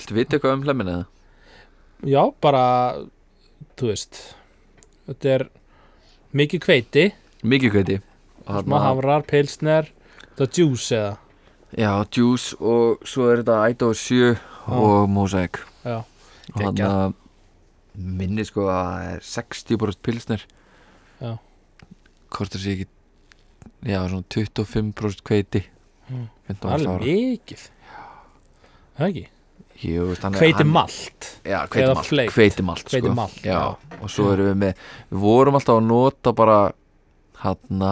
Viltu 0.00 0.16
vita 0.16 0.36
eitthvað 0.38 0.56
um 0.56 0.64
hlemmin 0.66 0.90
eða? 0.94 1.06
já, 2.08 2.22
bara 2.40 2.62
þú 3.76 3.90
veist 3.92 4.20
þetta 5.10 5.32
er 5.36 5.44
mikið 6.40 6.62
kveiti 6.66 7.04
Mikið 7.42 7.74
kveiti 7.74 7.98
smá 8.66 8.78
hafrar, 8.84 9.22
pilsner 9.30 9.90
þetta 10.36 10.46
er 10.46 10.54
juice 10.60 10.94
eða? 10.96 11.16
Já, 11.78 11.90
Juice 12.10 12.56
og 12.58 13.04
svo 13.06 13.28
er 13.30 13.42
þetta 13.44 13.58
7 13.94 14.30
og 14.74 15.04
Já, 15.86 16.00
Og 16.50 16.62
hann 16.64 16.74
geggjað. 16.74 16.94
að 16.96 17.12
minni 18.18 18.44
sko 18.48 18.64
að 18.66 18.80
það 18.80 19.04
er 19.12 19.20
60% 19.28 20.00
pilsner. 20.02 20.42
Já. 21.20 21.36
Hvort 22.34 22.56
það 22.56 22.64
sé 22.64 22.72
ekki 22.74 22.88
Já, 23.86 24.00
svona 24.08 24.26
25% 24.34 25.22
kveiti 25.30 25.62
Mm. 26.10 26.24
15 26.48 26.58
það 26.66 26.72
er 26.74 27.04
mikið. 27.06 27.60
Það 28.98 29.04
er 29.04 29.10
ekki 29.12 29.28
Hann- 30.36 30.40
malt 31.96 32.08
fleygt. 32.10 32.34
hveitimalt 32.36 32.84
sko. 32.84 32.96
Já. 33.44 33.60
og 34.00 34.10
svo 34.12 34.32
erum 34.34 34.50
við 34.50 34.58
með 34.64 34.84
við 35.10 35.22
vorum 35.24 35.58
alltaf 35.60 35.80
að 35.80 35.86
nota 35.88 36.32
bara 36.36 36.58
hann 37.44 37.86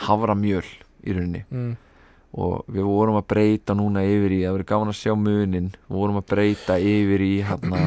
havramjöl 0.00 0.66
í 1.06 1.14
rauninni 1.14 1.44
mm. 1.50 1.70
og 2.40 2.64
við 2.68 2.88
vorum 2.88 3.20
að 3.20 3.28
breyta 3.30 3.76
núna 3.78 4.02
yfir 4.04 4.34
í 4.36 4.42
það 4.42 4.56
verið 4.58 4.70
gaman 4.72 4.92
að 4.92 4.98
sjá 5.00 5.14
munin 5.16 5.70
við 5.86 5.96
vorum 6.00 6.20
að 6.20 6.28
breyta 6.32 6.78
yfir 6.80 7.24
í 7.24 7.32
hann 7.46 7.78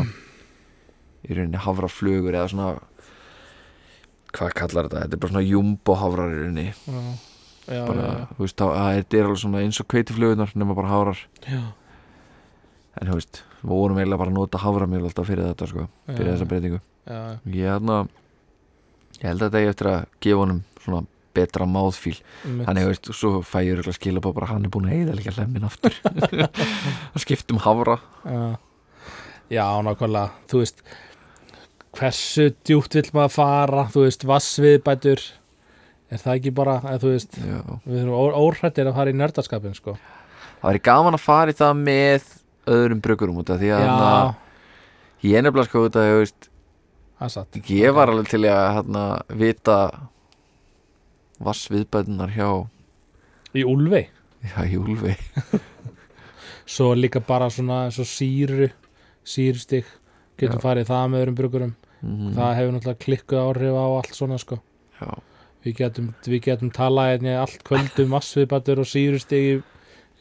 í 1.24 1.38
rauninni 1.38 1.62
havraflugur 1.64 2.36
eða 2.36 2.50
svona 2.52 2.72
hvað 4.34 4.56
kallar 4.58 4.90
þetta, 4.90 5.04
þetta 5.04 5.18
er 5.18 5.22
bara 5.22 5.34
svona 5.34 5.46
jumbo 5.46 5.96
havrar 6.00 6.34
í 6.34 6.42
rauninni 6.42 6.66
já, 6.72 7.04
já, 7.70 7.84
bara, 7.88 8.08
já, 8.08 8.28
veist, 8.40 8.58
það 8.60 8.76
það 8.80 9.18
er 9.20 9.28
alveg 9.28 9.42
svona 9.44 9.64
eins 9.64 9.80
og 9.84 9.90
kveitiflugunar 9.94 10.54
nema 10.58 10.78
bara 10.78 10.92
havrar 10.92 11.24
já, 11.46 11.62
en 13.00 13.10
þú 13.10 13.18
veist, 13.18 13.42
við 13.64 13.72
vorum 13.74 14.00
eiginlega 14.02 14.22
bara 14.24 14.34
að 14.34 14.38
nota 14.40 14.62
havramjöl 14.64 15.06
alltaf 15.08 15.30
fyrir 15.30 15.48
þetta 15.52 15.70
sko, 15.72 15.88
fyrir 16.12 16.30
þessa 16.34 16.50
breytingu. 16.52 16.82
Já, 17.08 17.20
Ég, 17.52 17.66
hérna, 17.68 17.98
ég 19.20 19.26
held 19.28 19.42
að 19.42 19.50
þetta 19.50 19.62
er 19.64 19.74
eftir 19.74 19.92
að 19.94 20.06
gefa 20.24 20.42
honum 20.44 20.62
svona 20.84 21.06
betra 21.34 21.66
máðfíl. 21.66 22.18
Þannig, 22.46 22.90
veist, 22.92 23.10
og 23.10 23.18
svo 23.18 23.32
fæ 23.42 23.58
ég 23.66 23.74
örugglega 23.78 23.98
skila 23.98 24.22
på 24.22 24.34
bara 24.38 24.52
hann 24.52 24.68
er 24.68 24.74
búin 24.74 24.86
að 24.92 25.00
eyða 25.00 25.16
líka 25.18 25.34
hlemmin 25.34 25.66
aftur. 25.66 25.96
Það 27.16 27.24
skiptum 27.24 27.62
havra 27.64 27.98
já, 28.28 28.44
já, 29.58 29.66
nákvæmlega. 29.88 30.30
Þú 30.52 30.62
veist 30.62 30.84
hversu 31.98 32.52
djúpt 32.66 32.96
vill 32.98 33.10
maður 33.16 33.34
fara? 33.36 33.88
Þú 33.94 34.06
veist, 34.08 34.28
vassviðbætur 34.30 35.24
er 36.14 36.22
það 36.22 36.38
ekki 36.38 36.54
bara, 36.56 36.78
eða 36.86 37.02
þú 37.02 37.12
veist 37.16 37.38
Já. 37.42 37.60
við 37.88 38.00
erum 38.04 38.38
óhrættir 38.44 38.90
að 38.90 38.98
fara 39.00 39.14
í 39.14 39.18
nördaskapin 39.18 39.78
sko. 39.78 39.96
Það 40.62 40.68
væri 40.70 40.82
gaman 40.86 41.18
að 41.18 41.24
fara 41.26 41.54
í 41.54 41.58
það 41.58 41.80
með 41.82 42.28
öðrum 42.70 43.02
brugurum 43.04 43.40
út 43.42 43.52
af 43.54 43.62
því 43.62 43.72
að 43.76 43.84
hérna, 43.84 44.10
ég 45.24 45.38
er 45.38 45.46
nefnilega 45.46 45.70
sko 45.70 45.86
út 45.88 46.00
af 46.00 46.08
því 46.08 46.42
að 47.24 47.72
ég 47.78 47.96
var 47.96 48.12
alveg 48.12 48.32
til 48.32 48.44
að 48.48 48.66
hérna, 48.78 49.04
vita 49.44 49.78
vassviðbætunar 51.44 52.34
hjá 52.36 52.50
í 53.54 53.64
úlfi, 53.68 54.08
Já, 54.44 54.64
í 54.68 54.76
Úlfi. 54.76 55.14
Svo 56.74 56.94
líka 56.96 57.22
bara 57.24 57.50
svona 57.52 57.86
svo 57.92 58.04
síru 58.08 58.70
sírustig, 59.24 59.88
getum 60.40 60.60
Já. 60.60 60.64
farið 60.64 60.90
það 60.90 61.10
með 61.12 61.22
öðrum 61.24 61.38
brugurum 61.38 61.74
mm, 62.02 62.32
það 62.36 62.56
hefur 62.58 62.74
náttúrulega 62.76 63.04
klikkuð 63.06 63.42
áhrif 63.44 63.78
á 63.80 63.86
allt 63.88 64.18
svona 64.18 64.40
sko. 64.42 64.58
Já, 65.00 65.10
við 65.64 65.78
getum, 65.80 66.10
við 66.28 66.44
getum 66.48 66.72
talað 66.76 67.14
einnig 67.16 67.40
allt 67.40 67.64
kvöldum 67.68 68.16
vassviðbætur 68.16 68.84
og 68.84 68.90
sírustig 68.90 69.48
í, 69.48 69.54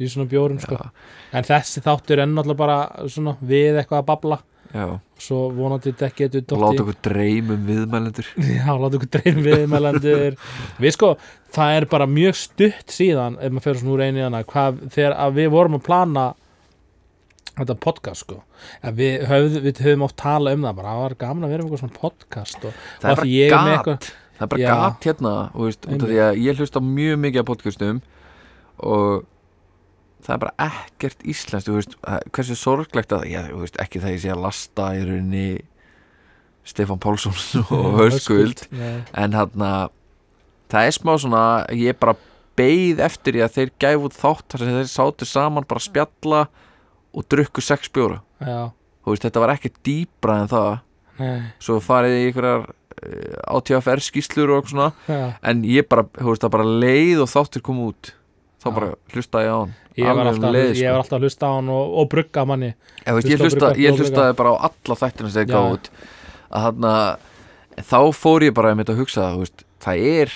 í 0.01 0.09
svona 0.09 0.31
bjórum 0.31 0.61
sko. 0.63 0.79
En 1.33 1.45
þessi 1.49 1.83
þáttur 1.85 2.23
er 2.23 2.31
náttúrulega 2.31 2.61
bara 2.63 3.09
svona 3.13 3.37
við 3.41 3.81
eitthvað 3.83 4.03
að 4.03 4.09
babla. 4.13 4.39
Já. 4.73 4.87
Svo 5.21 5.39
vonandi 5.53 5.91
þetta 5.93 6.09
getur 6.17 6.55
og 6.57 6.63
láta 6.63 6.83
okkur 6.87 6.97
dreymum 7.05 7.67
viðmælendur. 7.69 8.29
Já, 8.57 8.71
láta 8.73 8.97
okkur 8.97 9.11
dreym 9.19 9.41
við 9.45 9.67
meðlendur 9.69 10.39
Við 10.81 10.95
sko, 10.97 11.11
það 11.53 11.75
er 11.77 11.87
bara 11.93 12.07
mjög 12.09 12.39
stutt 12.41 12.95
síðan 12.95 13.37
ef 13.37 13.53
maður 13.53 13.67
fyrir 13.67 13.83
svona 13.83 13.93
úr 13.93 14.05
einu 14.07 14.25
hana 14.25 14.41
hvað, 14.49 14.81
þegar 14.95 15.35
við 15.37 15.51
vorum 15.53 15.77
að 15.77 15.85
plana 15.91 16.25
þetta 17.53 17.77
podcast 17.85 18.25
sko. 18.25 18.39
Við, 18.97 19.27
höfð, 19.29 19.59
við 19.67 19.83
höfum 19.85 20.07
oft 20.09 20.17
talað 20.23 20.57
um 20.57 20.65
það 20.65 20.79
bara, 20.81 20.95
það 20.97 21.05
var 21.05 21.17
gaman 21.21 21.45
að 21.45 21.53
vera 21.53 21.67
með 21.67 21.69
eitthvað 21.69 21.83
svona 21.85 22.01
podcast 22.01 22.65
og, 22.65 22.81
það 23.03 23.11
er 23.11 23.13
og 23.13 23.21
bara 23.21 23.29
því 23.29 23.37
ég 23.37 23.53
er 23.53 23.59
með 23.59 23.75
gat. 23.75 23.77
eitthvað 23.77 24.11
það 24.39 24.47
er 24.47 24.53
bara 24.55 24.63
Já. 24.63 24.73
gat 24.73 25.09
hérna 25.11 25.35
þú 25.53 25.69
veist, 25.69 25.91
ég 26.47 26.63
hlusta 26.63 26.81
á 26.81 26.85
mjög 26.87 27.21
mikið 27.27 27.43
af 27.43 27.49
podcastum 27.53 28.01
og 28.83 29.27
það 30.23 30.35
er 30.37 30.41
bara 30.45 30.69
ekkert 30.71 31.25
íslenskt 31.29 31.69
þú 31.69 31.77
veist, 31.79 31.97
að- 32.07 32.27
hversu 32.37 32.57
sorglegt 32.59 33.13
að 33.17 33.27
ég, 33.33 33.49
þú 33.53 33.61
veist, 33.65 33.79
ekki 33.83 34.03
það 34.03 34.15
ég 34.17 34.23
sé 34.25 34.33
að 34.35 34.43
lasta 34.47 34.89
í 34.99 35.05
rauninni 35.09 35.47
Stefán 36.65 37.01
Pálsson 37.03 37.35
og 37.75 37.97
Hörskuld 37.99 38.67
en 38.73 39.33
hann 39.39 39.57
það 40.73 40.87
er 40.87 40.95
smá 40.95 41.17
svona, 41.21 41.43
ég 41.75 41.99
bara 42.01 42.15
beið 42.57 43.01
eftir 43.05 43.35
því 43.37 43.43
að 43.47 43.55
þeir 43.57 43.73
gæfu 43.83 44.07
út 44.09 44.15
þátt 44.21 44.47
þar 44.55 44.63
sem 44.63 44.77
þeir 44.79 44.91
sátu 44.93 45.27
saman 45.29 45.67
bara 45.69 45.81
að 45.83 45.87
spjalla 45.89 46.43
og 47.13 47.27
drukku 47.29 47.61
sex 47.65 47.91
bjóra. 47.93 48.23
Já, 48.41 48.71
þú 49.05 49.13
veist, 49.13 49.25
þetta 49.27 49.41
var 49.43 49.53
ekki 49.53 49.71
dýbra 49.85 50.37
en 50.43 50.49
það. 50.53 50.71
Nei, 51.19 51.43
svo 51.61 51.77
farið 51.85 52.15
í 52.17 52.23
einhverjar 52.31 52.63
ATFR 53.53 54.01
skýslur 54.05 54.53
og 54.57 54.69
svona. 54.71 54.91
Já. 55.09 55.19
En 55.51 55.61
ég 55.69 55.89
bara, 55.93 56.05
þú 56.17 56.31
veist, 56.31 56.45
það 56.47 56.55
bara 56.57 56.69
leið 56.85 57.21
og 57.27 57.31
þáttur 57.33 57.65
kom 57.69 57.83
út 57.89 58.13
þá 58.63 58.69
bara 58.77 58.91
hlustaði 59.15 59.49
ég 59.49 59.53
á 59.53 59.59
hann 59.63 59.75
Ég 59.93 60.09
var, 60.17 60.27
alltaf, 60.31 60.53
leið, 60.55 60.69
ég 60.71 60.77
sko. 60.79 60.93
var 60.93 61.01
alltaf 61.03 61.19
að 61.19 61.25
hlusta 61.27 61.47
á 61.49 61.53
hann 61.59 61.69
og, 61.69 61.95
og 62.01 62.09
brugga 62.09 62.45
manni 62.49 62.71
Ég, 62.73 63.13
veist, 63.13 63.29
ég, 63.29 63.37
Hlusta 63.37 63.45
hlusta, 63.45 63.67
brugga, 63.67 63.83
ég 63.83 63.99
hlustaði 64.01 64.37
bara 64.39 64.53
á 64.53 64.57
alla 64.71 64.97
þættina 65.03 65.31
sem 65.35 65.47
Já. 65.49 65.53
gáðu 65.53 65.77
út 65.77 65.91
hann 66.53 66.87
þá 67.83 67.99
fór 68.17 68.47
ég 68.47 68.55
bara 68.57 68.73
að 68.77 68.99
hugsa 69.03 69.27
veist, 69.37 69.65
það 69.83 70.07
er 70.13 70.33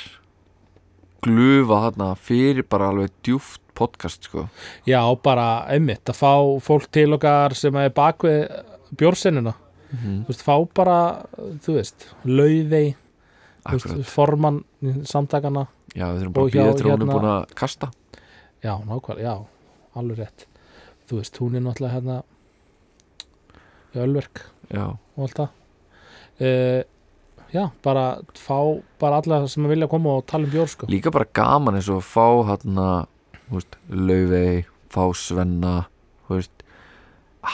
glufa 1.26 1.78
þarna 1.86 2.10
fyrir 2.20 2.66
bara 2.70 2.90
alveg 2.92 3.12
djúft 3.26 3.60
podcast 3.76 4.24
sko 4.28 4.46
Já, 4.88 5.00
bara 5.22 5.46
einmitt 5.72 6.08
að 6.08 6.20
fá 6.20 6.32
fólk 6.64 6.88
til 6.94 7.10
okkar 7.16 7.54
sem 7.58 7.76
er 7.80 7.90
bak 7.96 8.24
við 8.26 8.46
bjórsinnuna 8.96 9.54
Mhm. 9.86 10.24
Þú 10.26 10.32
veist, 10.32 10.42
fá 10.42 10.54
bara, 10.74 10.94
þú 11.62 11.74
veist, 11.76 12.06
Akkurat. 13.86 14.00
formann 14.10 14.64
samtakana 15.06 15.68
Já, 15.94 16.08
við 16.10 16.24
þurfum 16.24 16.32
bara 16.34 16.46
að 16.46 16.50
býða 16.50 16.74
til 16.76 16.84
hún 16.84 16.90
er 16.90 16.96
hérna- 16.98 17.14
búin 17.14 17.28
að 17.30 17.54
kasta 17.54 17.90
Já, 18.66 18.74
nákvæmlega, 18.82 19.22
já, 19.22 19.36
alveg 20.00 20.20
rétt. 20.24 20.46
Þú 21.06 21.20
veist, 21.20 21.38
hún 21.38 21.54
er 21.54 21.62
náttúrulega 21.62 21.94
hérna 21.94 22.18
í 23.94 24.02
Ölverk 24.02 24.42
Já, 24.74 24.84
og 24.90 25.22
allt 25.22 25.38
það. 25.38 25.56
Uh, 26.36 26.82
Já, 27.54 27.70
bara 27.82 28.18
fá 28.34 28.58
bara 28.98 29.20
alla 29.22 29.46
sem 29.48 29.64
vilja 29.70 29.86
koma 29.88 30.18
og 30.18 30.26
tala 30.26 30.44
um 30.48 30.50
bjór 30.50 30.68
sko. 30.68 30.88
Líka 30.90 31.12
bara 31.14 31.28
gaman 31.32 31.78
eins 31.78 31.88
og 31.88 32.02
að 32.02 32.08
fá 32.10 32.26
hérna, 32.50 32.86
þú 33.46 33.58
veist, 33.60 33.76
laufey 33.88 34.64
fá 34.92 35.04
svenna, 35.14 35.74
þú 36.26 36.40
veist 36.40 36.64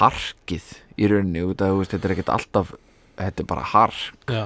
harkið 0.01 0.71
í 0.97 1.11
rauninni 1.13 1.45
út 1.45 1.61
að, 1.61 1.75
þú 1.75 1.83
veist, 1.83 1.95
þetta 1.95 2.09
er 2.09 2.15
ekkert 2.17 2.33
alltaf 2.39 2.73
þetta 3.21 3.45
er 3.45 3.51
bara 3.53 3.67
hark. 3.75 4.31
Já. 4.33 4.45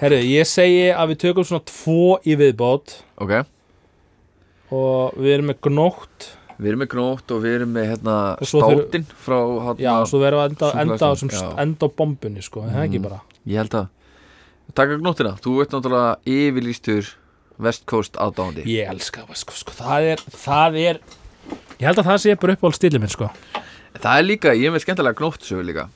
Herru, 0.00 0.22
ég 0.24 0.48
segi 0.48 0.86
að 0.90 1.12
við 1.12 1.20
tökum 1.26 1.46
svona 1.46 1.66
tvo 1.68 2.16
í 2.24 2.36
viðbót. 2.40 2.96
Ok, 3.20 3.34
og 4.72 5.18
við 5.20 5.34
erum 5.36 5.50
með 5.52 5.58
gnótt. 5.68 6.28
Við 6.62 6.68
erum 6.72 6.82
með 6.84 6.90
gnótt 6.94 7.32
og 7.34 7.40
við 7.42 7.54
erum 7.58 7.72
með 7.74 7.88
hérna 7.90 8.16
svo 8.46 8.60
státin 8.62 9.06
frá 9.24 9.38
hérna, 9.66 9.80
Já, 9.82 9.94
svo 10.08 10.20
verðum 10.22 10.38
við 10.38 10.44
að 10.44 10.52
enda, 10.52 10.68
enda, 10.82 11.08
á, 11.10 11.48
enda 11.64 11.88
á 11.88 11.96
bombunni 11.98 12.44
sko, 12.44 12.62
það 12.68 12.76
er 12.78 12.86
ekki 12.86 13.00
Mm. 13.00 13.06
bara? 13.08 13.20
Ég 13.46 13.56
held 13.62 13.74
að 13.80 13.88
taka 14.78 14.98
gnóttina, 15.00 15.32
þú 15.42 15.54
ert 15.64 15.74
náttúrulega 15.74 16.12
yfirlýstur 16.36 17.10
West 17.62 17.84
Coast 17.86 18.14
aðdáðandi 18.16 18.64
Ég 18.66 18.88
elska 18.88 19.24
það 19.26 19.40
sko, 19.42 19.52
sko, 19.58 19.72
það 19.80 20.06
er 20.12 20.22
það 20.30 20.78
er, 20.82 21.00
ég 21.80 21.86
held 21.88 21.98
að 21.98 22.08
það 22.12 22.20
sé 22.22 22.36
bara 22.40 22.54
uppáhald 22.56 22.78
stíli 22.78 22.98
minn 23.02 23.12
sko. 23.12 23.28
Það 23.98 24.18
er 24.18 24.22
líka, 24.28 24.54
ég 24.56 24.66
er 24.70 24.72
með 24.76 24.84
skemmtilega 24.86 25.18
gnóttsögu 25.18 25.66
líka. 25.66 25.88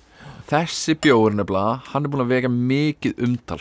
Þessi 0.50 0.94
bjór 1.00 1.34
nefnilega, 1.34 1.80
hann 1.92 2.04
er 2.04 2.10
búin 2.12 2.22
að 2.26 2.34
vega 2.34 2.48
mikið 2.52 3.22
umtal. 3.26 3.60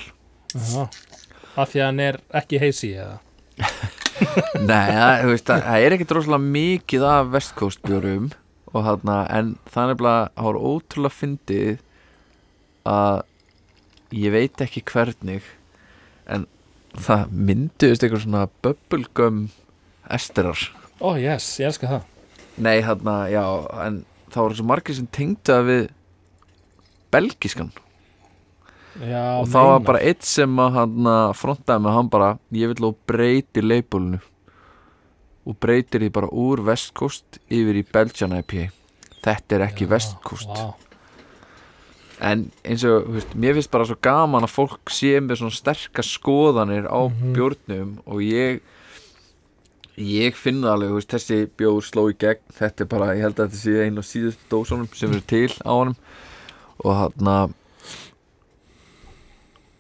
Af 1.56 1.72
því 1.72 1.80
að 1.80 1.86
hann 1.86 2.00
er 2.04 2.20
ekki 2.34 2.60
heisi 2.60 2.92
eða 2.98 3.20
Nei, 4.70 4.90
það, 4.96 5.26
veist, 5.30 5.46
það, 5.50 5.62
það 5.66 5.86
er 5.86 5.96
ekkert 5.96 6.16
rosalega 6.16 6.54
mikið 6.56 7.06
af 7.10 7.32
West 7.34 7.56
Coast 7.60 7.82
bjórum 7.86 8.32
og 8.72 8.86
þarna, 8.86 9.18
en 9.32 9.52
það 9.72 9.84
er 9.84 9.92
nefnilega 9.92 10.24
það 10.36 10.48
var 10.50 10.60
ótrúlega 10.70 11.18
fyndið 11.20 11.84
að 12.92 13.22
ég 14.16 14.36
veit 14.36 14.66
ekki 14.66 14.84
hvernig 14.92 15.48
en 16.32 16.48
það 16.96 17.32
mynduðist 17.52 18.06
eitthvað 18.06 18.26
svona 18.26 18.44
bubblegum 18.64 19.46
esterar. 20.16 20.68
Ó, 21.04 21.16
yes, 21.20 21.48
ég 21.60 21.72
elska 21.72 21.90
það. 21.92 22.12
Nei, 22.56 22.78
þarna, 22.86 23.16
já, 23.32 23.44
en 23.84 24.04
það 24.32 24.42
voru 24.46 24.60
svo 24.60 24.68
margir 24.70 24.98
sem 24.98 25.10
tengdu 25.12 25.52
það 25.52 25.68
við 25.70 25.90
belgiskan 27.16 27.74
Já, 29.02 29.24
og 29.42 29.48
það 29.52 29.66
var 29.72 29.80
bara 29.90 30.00
eitt 30.08 30.24
sem 30.24 30.56
að 30.64 30.72
hann 30.80 31.08
frontaði 31.36 31.84
með 31.84 31.96
hann 31.98 32.10
bara 32.14 32.30
ég 32.56 32.72
vil 32.72 32.86
og 32.88 32.96
breyti 33.10 33.62
leipulinu 33.64 34.22
og 35.46 35.58
breytir 35.62 36.02
því 36.06 36.10
bara 36.16 36.30
úr 36.32 36.64
West 36.66 36.94
Coast 36.98 37.40
yfir 37.52 37.76
í 37.82 37.84
Belgian 37.92 38.38
IPA 38.40 38.70
þetta 39.26 39.56
er 39.58 39.66
ekki 39.68 39.88
Coast. 40.24 40.48
vá. 40.48 40.74
en 42.22 42.46
eins 42.64 42.86
og, 42.88 43.10
veist, 43.12 43.36
mér 43.36 43.58
finnst 43.58 43.72
bara 43.74 43.86
svo 43.90 43.98
gaman 44.02 44.46
að 44.48 44.54
fólk 44.56 44.90
sé 44.96 45.20
með 45.20 45.42
svona 45.42 45.52
sterkar 45.58 46.08
skoðanir 46.08 46.88
á 46.88 47.00
Mhm. 47.12 47.34
bjórnum 47.36 47.98
og 48.08 48.22
ég 48.24 48.62
ég 49.98 50.34
finn 50.36 50.62
það 50.62 50.72
alveg, 50.74 50.94
veist, 50.96 51.10
þessi 51.12 51.50
bjór 51.58 51.82
sló 51.84 52.10
í 52.12 52.16
gegn, 52.18 52.42
þetta 52.52 52.82
er 52.82 52.86
bara, 52.92 53.14
ég 53.16 53.22
held 53.22 53.36
að 53.36 53.48
þetta 53.50 53.60
sé 53.60 53.86
einu 53.86 54.00
af 54.00 54.06
síðustu 54.10 54.50
dósunum 54.52 54.90
sem 54.96 55.12
eru 55.12 55.22
til 55.22 55.48
á 55.64 55.72
honum. 55.72 55.96
Og 56.84 56.96
hann 56.96 57.28
að 57.32 57.54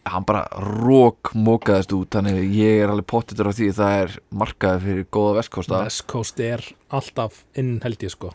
hann 0.05 0.25
bara 0.27 0.43
rók 0.61 1.31
mókaðist 1.33 1.93
út, 1.95 2.11
þannig 2.13 2.37
að 2.37 2.57
ég 2.59 2.81
er 2.83 2.91
alveg 2.93 3.07
pottitur 3.09 3.49
á 3.49 3.57
því 3.57 3.69
að 3.71 3.79
það 3.79 4.01
er 4.01 4.17
markaði 4.41 4.83
fyrir 4.83 5.07
góða 5.15 5.37
vestkosta 5.39 5.79
West 5.81 6.05
Coast 6.11 6.41
er 6.45 6.65
alltaf 6.93 7.39
inn 7.57 7.79
held 7.83 8.05
ég 8.05 8.13
sko. 8.13 8.33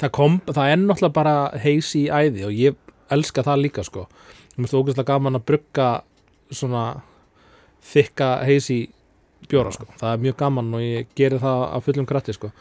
Það, 0.00 0.12
kom, 0.16 0.38
það 0.48 0.72
er 0.72 0.80
náttúrulega 0.80 1.16
bara 1.20 1.34
heisi 1.60 2.06
í 2.06 2.08
æði 2.08 2.46
og 2.48 2.56
ég 2.56 2.80
elska 3.12 3.44
það 3.46 3.66
líka 3.66 3.84
sko. 3.86 4.06
Mér 4.54 4.64
finnst 4.64 4.78
ógeðslega 4.78 5.12
gaman 5.12 5.36
að 5.36 5.46
brugga 5.52 5.90
svona 6.48 6.84
þykka 7.92 8.32
heisi 8.48 8.80
bjóra 9.50 9.74
sko. 9.76 9.90
Það 10.00 10.14
er 10.14 10.24
mjög 10.24 10.40
gaman 10.40 10.74
og 10.76 10.84
ég 10.84 11.14
geri 11.18 11.40
það 11.42 11.64
af 11.68 11.88
fullum 11.88 12.08
kratti 12.08 12.36
sko. 12.36 12.52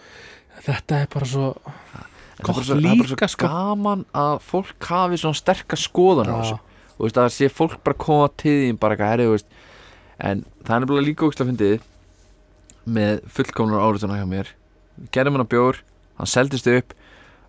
Þetta 0.65 1.03
er 1.05 1.11
bara 1.13 1.29
svo 1.31 1.51
það 1.63 2.43
gott 2.43 2.59
svo, 2.59 2.63
það 2.63 2.75
er 2.75 2.87
bara 2.89 2.97
líka 2.99 3.27
svo 3.29 3.35
sko. 3.37 3.51
gaman 3.53 4.09
að 4.19 4.41
fólk 4.51 4.89
hafi 4.91 5.21
svona 5.21 5.39
sterkar 5.39 5.79
skoðanir 5.79 6.35
á 6.35 6.39
þessu 6.43 6.65
og 6.99 7.07
veist, 7.07 7.17
að 7.17 7.31
sé 7.33 7.47
fólk 7.49 7.79
bara 7.85 7.97
koma 7.97 8.27
til 8.37 8.57
þín 8.65 8.79
bara 8.81 8.95
eitthvað 8.95 9.13
herri, 9.13 9.27
veist 9.31 9.47
en 10.19 10.43
það 10.67 10.75
er 10.75 10.83
nefnilega 10.83 11.07
líka 11.07 11.29
að 11.29 11.49
fyndið 11.49 11.85
með 12.89 13.21
fullkomnar 13.31 13.85
áriðuna 13.85 14.17
hjá 14.19 14.27
mér. 14.27 14.51
Við 14.99 15.11
gerðum 15.15 15.37
hann 15.37 15.45
að 15.45 15.51
bjór, 15.53 15.79
hann 16.19 16.29
seldist 16.29 16.67
upp 16.71 16.95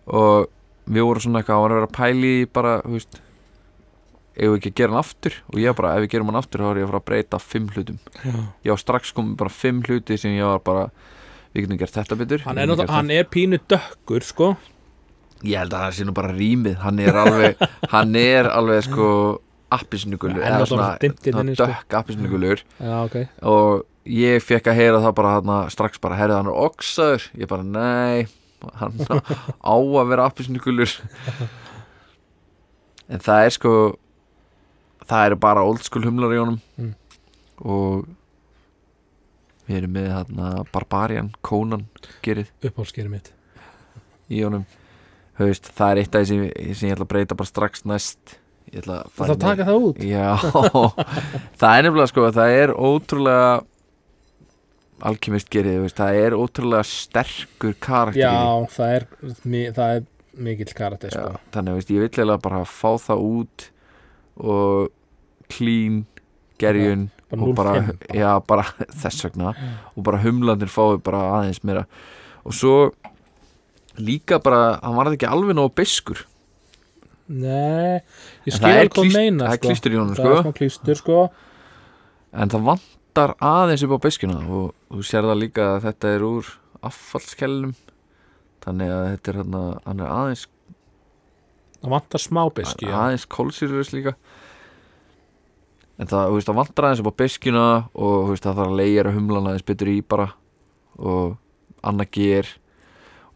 og 0.07 0.47
við 0.91 1.07
vorum 1.07 1.25
svona 1.25 1.41
eitthvað 1.41 1.57
hann 1.57 1.65
var 1.65 1.73
að 1.73 1.79
vera 1.81 1.89
að 1.89 1.97
pæli 1.97 2.33
bara, 2.55 2.73
veist 2.87 3.19
ef 4.31 4.47
við 4.47 4.57
ekki 4.57 4.73
gera 4.79 4.93
hann 4.93 5.01
aftur? 5.03 5.39
Og 5.51 5.59
ég 5.59 5.75
bara, 5.77 5.95
ef 5.97 6.05
við 6.05 6.13
gerum 6.15 6.31
hann 6.31 6.39
aftur 6.39 6.63
þá 6.63 6.69
er 6.71 6.81
ég 6.81 6.87
að 6.87 6.93
fara 6.93 7.01
að 7.01 7.07
breyta 7.09 7.41
fimm 7.43 7.71
hlutum. 7.75 7.97
Já. 8.23 8.35
ég 8.63 8.71
var 8.71 8.81
strax 8.81 9.15
komið 9.17 9.39
bara 9.41 9.55
fimm 9.55 9.81
hluti 9.87 10.19
sem 10.21 10.37
ég 10.37 10.47
var 10.47 10.63
bara, 10.63 10.85
við 11.51 11.65
getum 11.65 11.81
gert 11.81 11.97
þetta 11.97 12.19
betur 12.21 12.45
hann 12.47 12.61
er, 12.61 12.85
hann 12.87 13.11
er 13.11 13.27
pínu 13.27 13.59
dökkur 13.71 14.23
sko 14.23 14.53
Ég 15.47 15.57
held 15.57 15.73
að 15.73 15.85
það 15.85 15.95
sé 15.97 16.05
nú 16.05 16.13
bara 16.17 16.33
rýmið. 16.35 16.75
Hann 16.83 16.99
er 17.01 17.17
alveg 17.23 17.63
Hann 17.93 18.17
er 18.19 18.49
alveg 18.51 18.83
sko 18.85 19.07
appisnugulur 19.71 20.43
inn 20.43 20.57
inni, 21.31 21.55
sko. 21.55 21.65
dökk 21.65 21.95
appisnugulur. 22.01 22.61
Já 22.81 22.95
ok. 23.05 23.17
Og 23.47 23.85
ég 24.11 24.43
fekk 24.43 24.67
að 24.71 24.79
heyra 24.81 24.99
það 25.05 25.15
bara 25.21 25.33
hana, 25.37 25.57
strax 25.71 26.01
bara, 26.03 26.17
herrið 26.19 26.41
hann 26.41 26.51
er 26.51 26.61
oxaður. 26.67 27.27
Ég 27.39 27.49
bara, 27.51 27.63
nei 27.63 28.27
hann 28.77 28.99
á 29.01 29.73
að 29.73 30.07
vera 30.13 30.29
appisnugulur. 30.29 30.97
En 33.11 33.19
það 33.19 33.43
er 33.43 33.51
sko 33.51 33.71
það 35.03 35.25
eru 35.27 35.37
bara 35.43 35.63
old 35.67 35.81
school 35.83 36.05
humlar 36.07 36.31
í 36.31 36.37
honum. 36.39 36.59
Mm. 36.79 36.93
og 37.67 38.05
við 39.67 39.81
erum 39.81 39.91
með 39.95 40.07
hana, 40.15 40.51
Barbarian, 40.71 41.33
Conan 41.45 41.83
gerið 42.25 42.49
uppáhaldskerið 42.63 43.11
mitt. 43.11 43.33
í 44.31 44.39
honum 44.45 44.63
Haust, 45.41 45.71
það 45.77 45.91
er 45.91 46.01
eitt 46.03 46.15
af 46.15 46.23
því 46.23 46.29
sem, 46.29 46.45
sem 46.77 46.89
ég 46.89 46.95
ætla 46.95 47.07
að 47.07 47.11
breyta 47.15 47.37
bara 47.39 47.51
strax 47.51 47.85
næst. 47.89 48.37
Það 48.71 49.01
þarf 49.17 49.33
að 49.33 49.41
taka 49.41 49.67
það 49.67 49.85
út. 49.89 49.99
Já, 50.07 50.27
það 51.59 51.73
er 51.73 51.85
nefnilega 51.87 52.11
sko 52.11 52.29
það 52.31 52.55
er 52.61 52.73
ótrúlega 52.77 53.49
alkymist 55.11 55.49
veist, 55.51 55.97
það 55.97 56.19
er 56.21 56.35
ótrúlega 56.37 56.85
sterkur 56.85 57.73
karakter 57.81 58.21
já 58.21 58.67
það 58.69 58.95
er, 58.95 59.05
það 59.73 59.95
er 59.95 60.03
mikill 60.37 60.75
karakter 60.77 61.13
sko. 61.13 61.31
já, 61.33 61.41
þannig 61.55 61.79
veist, 61.79 61.91
ég 61.91 62.03
vil 62.03 62.09
eiginlega 62.11 62.43
bara 62.45 62.61
fá 62.69 62.91
það 63.01 63.23
út 63.25 63.65
og 64.37 64.91
clean 65.51 66.03
gerjun 66.61 67.09
bara 67.31 67.41
og 67.41 67.55
bara, 67.55 67.73
0,5 67.79 67.85
bara. 67.87 68.19
já, 68.19 68.31
bara 68.47 68.65
þess 69.01 69.25
vegna. 69.25 69.53
Og 69.95 70.03
bara 70.05 70.21
humlandir 70.23 70.71
fái 70.71 70.99
bara 71.03 71.21
aðeins 71.37 71.61
meira. 71.63 71.85
Og 72.45 72.55
svo 72.55 72.75
líka 73.97 74.39
bara, 74.43 74.79
hann 74.83 74.95
var 74.95 75.11
ekki 75.11 75.27
alveg 75.27 75.55
nóg 75.57 75.73
beskur 75.75 76.25
Nei, 77.31 78.01
ég 78.43 78.51
En 78.51 78.57
skil 78.57 78.59
það 78.59 78.71
alveg 78.75 78.89
hvað 78.91 79.05
klíst- 79.05 79.15
meina 79.17 79.45
það 79.45 79.51
er 79.53 79.57
sko. 79.57 79.67
klístur 79.67 79.91
í 79.91 79.99
honum, 79.99 80.15
Það 80.15 80.25
er 80.25 80.31
sko. 80.35 80.41
smá 80.43 80.53
klístur 80.59 80.95
sko 80.99 81.19
en 82.33 82.49
það 82.49 82.65
vantar 82.71 83.33
aðeins 83.41 83.83
upp 83.87 83.95
á 83.95 83.99
beskuna 84.07 84.37
og 84.47 84.73
þú 84.91 85.03
sér 85.07 85.27
það 85.27 85.39
líka 85.41 85.63
að 85.75 85.81
þetta 85.87 86.11
er 86.15 86.21
úr 86.27 86.45
affallskellum 86.83 87.73
þannig 88.65 88.91
að 88.95 89.05
þetta 89.11 89.31
er 89.33 89.39
hérna 89.41 89.61
hann 89.85 89.99
er 89.99 90.11
aðeins, 90.11 90.47
Það 91.81 91.89
vantar 91.95 92.19
smá 92.21 92.41
beski 92.53 92.85
já. 92.85 92.93
aðeins 92.93 93.25
kólsýrus 93.25 93.91
líka 93.95 94.13
en 96.01 96.07
það, 96.09 96.27
þú 96.29 96.35
veist, 96.37 96.47
það 96.49 96.59
vantar 96.61 96.85
aðeins 96.87 97.01
upp 97.03 97.11
á 97.13 97.19
beskuna 97.21 97.65
og 97.93 98.15
þú 98.25 98.31
veist, 98.33 98.43
það 98.45 98.57
þarf 98.59 98.71
að 98.71 98.79
leigja 98.81 99.13
humlan 99.15 99.47
aðeins 99.51 99.65
betur 99.67 99.87
í 99.91 100.01
bara 100.01 100.27
og 100.99 101.37
annað 101.83 102.11
ger 102.17 102.51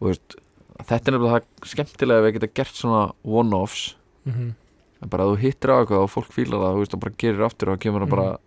þú 0.04 0.10
veist, 0.12 0.36
þetta 0.84 1.08
er 1.08 1.16
nefnilega 1.16 1.40
það 1.40 1.70
skemmtilega 1.72 2.20
að 2.20 2.26
við 2.28 2.34
geta 2.38 2.52
gert 2.60 2.74
svona 2.74 3.02
one-offs 3.24 3.94
Mhm. 4.26 4.54
en 5.02 5.08
bara 5.08 5.24
að 5.24 5.36
þú 5.36 5.38
hittir 5.44 5.70
á 5.70 5.76
eitthvað 5.78 6.02
og 6.02 6.10
fólk 6.10 6.32
fílar 6.34 6.58
það 6.58 6.74
þú 6.74 6.78
veist, 6.82 6.94
og 6.94 7.00
bara 7.00 7.14
gerir 7.18 7.44
aftur 7.46 7.68
og 7.70 7.76
það 7.78 7.82
kemur 7.86 8.00
það 8.06 8.10
bara 8.10 8.26
Mhm. 8.26 8.38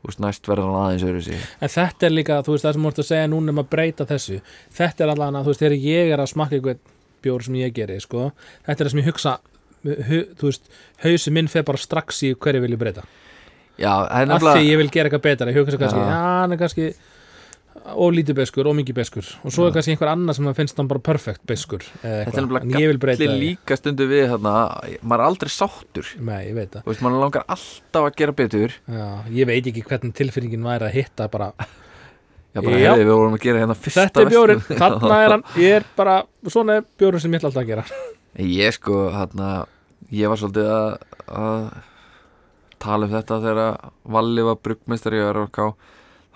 þú 0.00 0.06
veist, 0.08 0.20
næst 0.20 0.42
verður 0.48 0.66
hann 0.70 0.80
aðeins 0.80 1.04
öðru 1.04 1.22
sig 1.22 1.38
En 1.60 1.68
þetta 1.68 2.06
er 2.06 2.10
líka, 2.10 2.42
þú 2.42 2.50
veist, 2.54 2.64
það 2.64 2.72
sem 2.72 2.86
ert 2.86 2.96
að 2.98 3.08
segja 3.10 3.28
núna 3.28 3.48
um 3.50 3.58
að 3.58 3.68
breyta 3.68 4.06
þessu 4.06 4.40
Þetta 4.72 5.00
er 5.04 5.08
allan 5.12 5.34
að, 5.36 5.42
þú 5.44 5.50
veist, 5.52 5.60
þegar 5.60 5.84
ég 5.84 6.12
er 6.12 6.18
að 6.18 6.32
smakka 6.32 6.56
eitthvað 6.56 6.78
bjór 7.22 7.42
sem 7.44 7.54
ég 7.54 7.72
geri, 7.74 8.00
sko 8.00 8.32
Þetta 8.66 8.80
er 8.80 8.86
það 8.86 8.90
sem 8.90 9.00
ég 9.00 9.10
hugsa 9.12 9.38
hu, 9.84 10.24
Þú 10.36 10.42
veist, 10.48 10.62
hausi 11.04 11.30
minn 11.30 11.48
fer 11.48 11.62
bara 11.62 11.76
strax 11.78 12.22
í 12.22 12.34
hverju 12.34 12.60
vil 12.60 12.70
ég 12.72 12.78
breyta 12.78 13.04
Já, 13.78 14.08
það 14.08 14.20
er 14.22 14.32
Af 14.32 14.40
því 14.42 14.64
ég 14.70 14.76
vil 14.76 14.88
gera 14.88 15.08
eitthvað 15.10 15.22
betra 15.22 15.46
Ég 15.52 15.56
hugsa 15.60 15.78
kannski, 15.78 16.00
Já. 16.00 16.48
já, 16.48 16.56
kannski 16.58 16.94
of 17.90 18.12
lítið 18.14 18.36
beskur, 18.40 18.68
of 18.70 18.76
mikið 18.76 18.96
beskur. 19.00 19.26
Og 19.46 19.54
svo 19.54 19.66
er 19.68 19.74
kannski 19.74 19.94
einhver 19.94 20.10
annar 20.12 20.36
sem 20.36 20.48
finnst 20.56 20.78
hann 20.80 20.88
bara 20.90 21.02
perfekt 21.02 21.42
beskur 21.48 21.84
Þetta 22.02 22.42
er 22.42 23.18
því. 23.20 23.28
líka 23.40 23.78
stundu 23.78 24.06
við 24.10 24.26
þarna, 24.34 24.54
maður 25.02 25.22
er 25.22 25.26
aldrei 25.26 25.52
sáttur. 25.54 26.10
Nei, 26.20 26.52
veist, 26.56 27.02
maður 27.04 27.22
langar 27.24 27.44
alltaf 27.46 28.08
að 28.08 28.16
gera 28.20 28.36
betur. 28.36 28.74
Já, 28.90 29.06
ég 29.36 29.48
veit 29.50 29.70
ekki 29.70 29.84
hvernig 29.86 30.16
tilfinningin 30.18 30.66
væri 30.66 30.88
að 30.90 30.96
hitta 30.98 31.28
bara, 31.32 31.52
Já, 32.50 32.58
bara 32.64 32.78
Já. 32.78 32.88
hefði 32.94 33.04
við 33.06 33.14
vorum 33.14 33.36
að 33.36 33.44
gera 33.44 33.60
hérna 33.62 33.76
þetta 33.78 34.22
er 34.24 34.32
bjórin, 34.32 34.64
þarna 34.66 35.20
er 35.24 35.34
hann. 35.36 35.44
Ég 35.62 35.76
er 35.80 35.84
bara, 35.96 36.16
svona 36.50 36.80
er 36.80 36.88
bjórin 36.98 37.22
sem 37.22 37.30
ég 37.36 37.38
ætla 37.40 37.52
alltaf 37.52 37.62
að 37.62 37.70
gera. 37.70 37.84
Ég 38.40 38.74
sko, 38.74 39.04
hérna 39.14 39.52
ég 40.10 40.30
var 40.30 40.40
svolítið 40.40 40.68
að, 40.74 40.90
að 41.30 41.70
tala 42.82 43.06
um 43.06 43.14
þetta 43.14 43.38
þegar 43.44 43.90
Valli 44.16 44.44
var 44.46 44.58
bruggmestari 44.64 45.20
í 45.20 45.24
RFK 45.30 45.62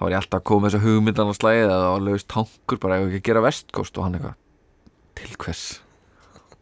þá 0.05 0.09
var 0.11 0.13
ég 0.13 0.21
alltaf 0.21 0.41
að 0.41 0.45
koma 0.45 0.67
með 0.67 0.75
þessa 0.75 0.85
hugmyndan 0.85 1.31
á 1.33 1.35
slæðið 1.39 1.71
að 1.73 1.81
það 1.81 1.93
var 1.95 2.03
lögst 2.05 2.29
tankur 2.29 2.79
bara 2.83 2.97
ef 3.01 3.05
ekki 3.09 3.21
að 3.21 3.27
gera 3.29 3.43
vestkóst 3.45 3.97
og 3.99 4.05
hann 4.05 4.17
eitthvað 4.19 4.35
til 5.15 5.37
hvers? 5.41 5.63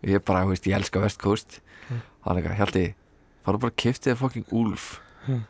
Ég 0.06 0.24
bara, 0.26 0.44
veist, 0.46 0.66
ég 0.70 0.76
elska 0.78 1.02
vestkóst 1.02 1.58
Mm. 1.90 1.98
hann 2.22 2.36
eitthvað, 2.38 2.56
Hjalti 2.60 2.82
farðu 3.44 3.58
bara 3.64 3.72
að 3.72 3.76
kipti 3.82 4.10
þér 4.12 4.18
fucking 4.20 4.46
úlf 4.54 5.00
Mm. 5.26 5.40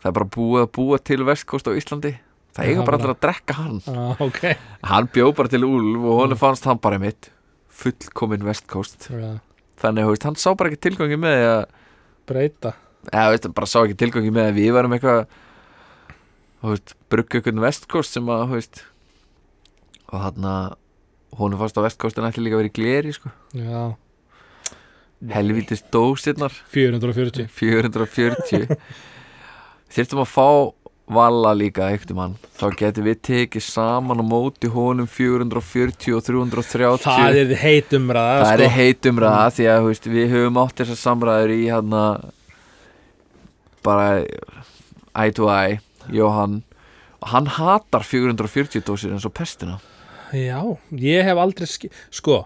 það 0.00 0.06
er 0.06 0.12
bara 0.12 0.26
búið 0.36 0.62
að 0.62 0.70
búa 0.78 0.98
til 1.02 1.24
vestkóst 1.26 1.66
á 1.66 1.72
Íslandi. 1.74 2.12
Það 2.54 2.66
eiga 2.66 2.84
bara 2.84 2.98
bara- 2.98 3.02
allir 3.02 3.14
að 3.14 3.20
drekka 3.20 3.54
hann. 3.54 3.82
Ah, 3.88 4.16
ok. 4.20 4.56
Hann 4.84 5.06
bjó 5.08 5.32
bara 5.34 5.48
til 5.48 5.60
úlf 5.66 6.04
og 6.04 6.20
honum 6.22 6.36
Mm. 6.36 6.38
fannst 6.38 6.64
hann 6.64 6.78
bara 6.78 6.98
mitt 6.98 7.30
fullkomin 7.70 8.42
vestkóst 8.46 9.10
Já, 9.10 9.40
þannig, 9.82 10.06
veist, 10.06 10.22
hann 10.22 10.34
sá 10.36 10.54
bara 10.56 10.70
ekki 10.70 10.80
tilgangi 10.90 11.18
með 11.18 11.38
að 11.46 11.66
breyta. 12.26 12.74
Eða, 13.12 13.30
veist, 13.34 13.54
bara 13.54 13.66
sá 13.66 13.82
ekki 13.86 13.96
tilgangi 13.96 14.30
með 14.30 14.50
að 14.52 14.54
við 14.58 14.72
varum 14.72 14.92
eitthvað 14.94 15.26
brugga 16.60 17.40
einhvern 17.40 17.62
vestkóst 17.64 18.16
sem 18.16 18.28
að, 18.32 18.46
veist 18.56 18.82
og 20.10 20.24
hann 20.26 20.46
að 20.50 20.76
honum 21.38 21.60
fannst 21.60 21.78
á 21.78 21.86
vestkóstin 21.86 22.26
ætli 22.26 22.44
líka 22.44 22.58
að 22.58 22.64
vera 22.64 22.72
í 22.72 22.76
gleri, 22.76 23.12
sko. 23.14 23.30
Já, 23.56 23.94
helvítist 25.30 25.86
dósirnar. 25.94 26.52
440 26.74 27.48
440 27.54 28.76
þyrftum 29.94 30.22
að 30.24 30.30
fá 30.34 30.48
Valla 31.10 31.50
líka 31.58 31.88
eitt 31.90 32.10
um 32.14 32.20
hann 32.22 32.34
þá 32.54 32.68
getum 32.78 33.06
við 33.08 33.16
tekið 33.26 33.64
saman 33.66 34.20
á 34.22 34.24
móti 34.30 34.68
honum 34.70 35.08
440 35.10 36.14
og 36.14 36.22
330 36.22 37.02
Það 37.02 37.38
er 37.40 37.54
heit 37.58 37.96
umræða 37.98 38.36
það 38.36 38.44
sko. 38.46 38.62
er 38.68 38.74
heitumræða 38.76 39.48
því 39.56 39.66
að 39.72 39.88
veist, 39.88 40.06
við 40.06 40.28
höfum 40.36 40.60
átt 40.62 40.76
þessar 40.78 41.00
samræður 41.00 41.54
í 41.56 41.64
hann 41.66 41.96
bara 43.82 44.06
eye 45.18 45.34
to 45.34 45.50
eye 45.50 45.80
Jóhann 46.08 46.62
hann 47.20 47.50
hatar 47.52 48.04
440 48.06 48.84
dósir 48.86 49.12
eins 49.12 49.26
og 49.28 49.34
pestina. 49.36 49.78
Já, 50.32 50.62
ég 50.96 51.26
hef 51.26 51.40
aldrei. 51.42 51.68
Sko, 52.14 52.44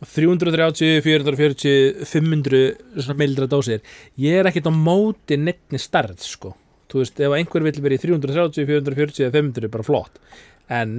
330, 0.00 1.02
440, 1.04 2.06
500 2.08 2.62
svona 2.96 3.18
mildra 3.20 3.48
dósir. 3.50 3.82
Ég 4.20 4.40
er 4.40 4.48
ekkert 4.48 4.70
á 4.70 4.74
móti 4.74 5.36
neittni 5.36 5.80
stærð, 5.80 6.20
sko. 6.24 6.54
Þú 6.90 7.02
veist, 7.02 7.20
ef 7.22 7.34
einhver 7.36 7.66
vill 7.66 7.82
verið 7.84 8.00
í 8.00 8.04
330, 8.08 8.66
440 8.70 9.26
eða 9.26 9.34
500 9.36 9.66
er 9.68 9.74
bara 9.74 9.86
flott. 9.86 10.22
En 10.70 10.94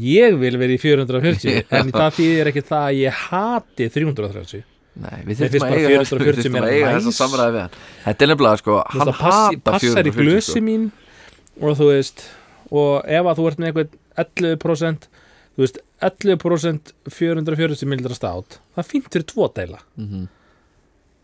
ég 0.00 0.36
vil 0.38 0.54
verið 0.60 0.78
í 0.78 0.82
440 0.84 1.64
En 1.76 1.90
það 1.92 2.14
þýðir 2.20 2.50
ekki 2.52 2.62
það 2.68 2.84
að 2.86 3.00
ég 3.00 3.24
hati 3.26 3.88
330 3.90 4.62
Nei, 5.00 5.20
við 5.24 5.38
þurfum 5.44 5.64
að 5.68 5.74
eiga, 5.76 5.90
þess, 6.00 6.10
440 6.10 6.26
við 6.26 6.40
þurfum 6.40 6.54
meira 6.56 6.90
að 6.98 7.12
samræði 7.14 7.52
við 7.54 7.60
hann 7.62 7.76
Þetta 8.04 8.24
er 8.26 8.30
nefnilega 8.32 8.60
sko, 8.60 8.78
hann 8.90 9.10
í 9.10 9.60
440 9.86 10.16
glösi 10.18 10.50
sko. 10.50 10.62
mín 10.66 10.88
og 11.60 11.76
þú 11.78 11.88
veist 11.92 12.24
og 12.70 13.06
ef 13.06 13.28
að 13.30 13.38
þú 13.40 13.46
ert 13.50 13.60
með 13.62 13.70
einhvern 13.70 13.94
11% 14.24 15.06
þú 15.54 15.64
veist 15.64 15.78
11% 16.10 16.92
440 17.10 17.90
mildra 17.92 18.14
stát 18.18 18.58
það 18.76 18.88
fínt 18.90 19.08
fyrir 19.14 19.26
tvo 19.30 19.48
deila 19.54 19.78
Mhm. 19.96 20.26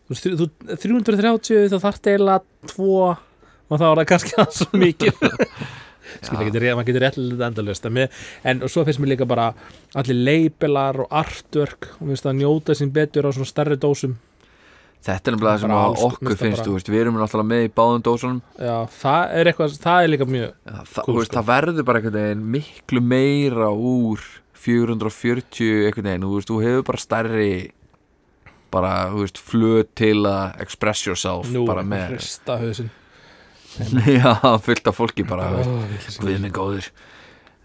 þú 0.06 0.14
veist, 0.14 0.26
þú, 0.38 0.50
330 0.78 1.68
þá 1.74 1.78
þarf 1.82 2.00
deila 2.06 2.38
tvo 2.70 3.16
og 3.66 3.80
þá 3.80 3.86
er 3.90 3.96
það 3.98 4.08
kannski 4.12 4.36
aðeins 4.38 4.62
mikið 4.72 5.14
maður 6.32 6.86
getur 6.88 7.02
réttilega 7.06 7.46
endalust 7.50 7.86
en, 8.44 8.62
svo 8.68 8.84
finnst 8.86 9.00
mér 9.02 9.12
líka 9.14 9.26
bara 9.28 9.50
allir 9.94 10.18
leipilar 10.28 11.00
og 11.04 11.10
artwork 11.10 11.92
og 12.00 12.06
finnst 12.08 12.26
að 12.26 12.38
njóta 12.42 12.74
sín 12.78 12.92
betur 12.92 13.28
á 13.28 13.30
svona 13.34 13.46
stærri 13.50 13.76
dósum. 13.76 14.16
Þetta 15.06 15.30
er 15.30 15.34
nefnilega 15.36 15.54
það 15.56 15.60
sem 15.60 15.70
alls- 15.76 16.02
okkur 16.02 16.32
það 16.32 16.40
finnst 16.40 16.62
bara- 16.64 16.72
veist, 16.74 16.88
Við 16.90 17.00
erum 17.04 17.18
náttúrulega 17.20 17.50
með 17.52 17.64
í 17.66 17.72
báðum 17.76 18.02
dósunum. 18.02 18.40
Já, 18.58 18.76
það 18.90 19.34
er 19.38 19.44
eitthvað, 19.52 19.76
það 19.84 20.02
er 20.02 20.08
líka 20.10 20.26
mjög 20.26 20.50
Já, 20.66 20.78
það, 20.94 21.06
veist, 21.14 21.30
sko. 21.30 21.36
það 21.36 21.46
verður 21.52 21.84
bara 21.84 22.00
einhvern 22.00 22.16
veginn 22.20 22.50
miklu 22.56 23.00
meira 23.00 23.68
úr 23.70 24.18
440 24.66 25.86
einhvern 25.86 26.08
veginn, 26.10 26.24
þú 26.26 26.34
veist, 26.36 26.50
þú 26.50 26.58
hefur 26.64 26.86
bara 26.88 26.98
stærri 27.02 27.50
bara, 28.72 28.92
þú 29.12 29.22
veist, 29.22 29.38
flöt 29.38 29.92
til 29.94 30.22
að 30.26 30.60
express 30.64 31.06
yourself 31.06 31.50
nú, 31.54 31.64
bara 31.68 31.84
með, 31.86 32.16
hrista 32.16 32.58
hausinn 32.60 32.90
já, 34.16 34.32
fullt 34.64 34.88
af 34.90 34.96
fólki 34.96 35.24
bara, 35.28 35.50
þú 35.52 35.58
veist, 35.60 35.70
Ó, 35.70 35.76
vitlaus. 35.92 36.18
guð 36.22 36.40
minn 36.42 36.54
góður. 36.54 36.90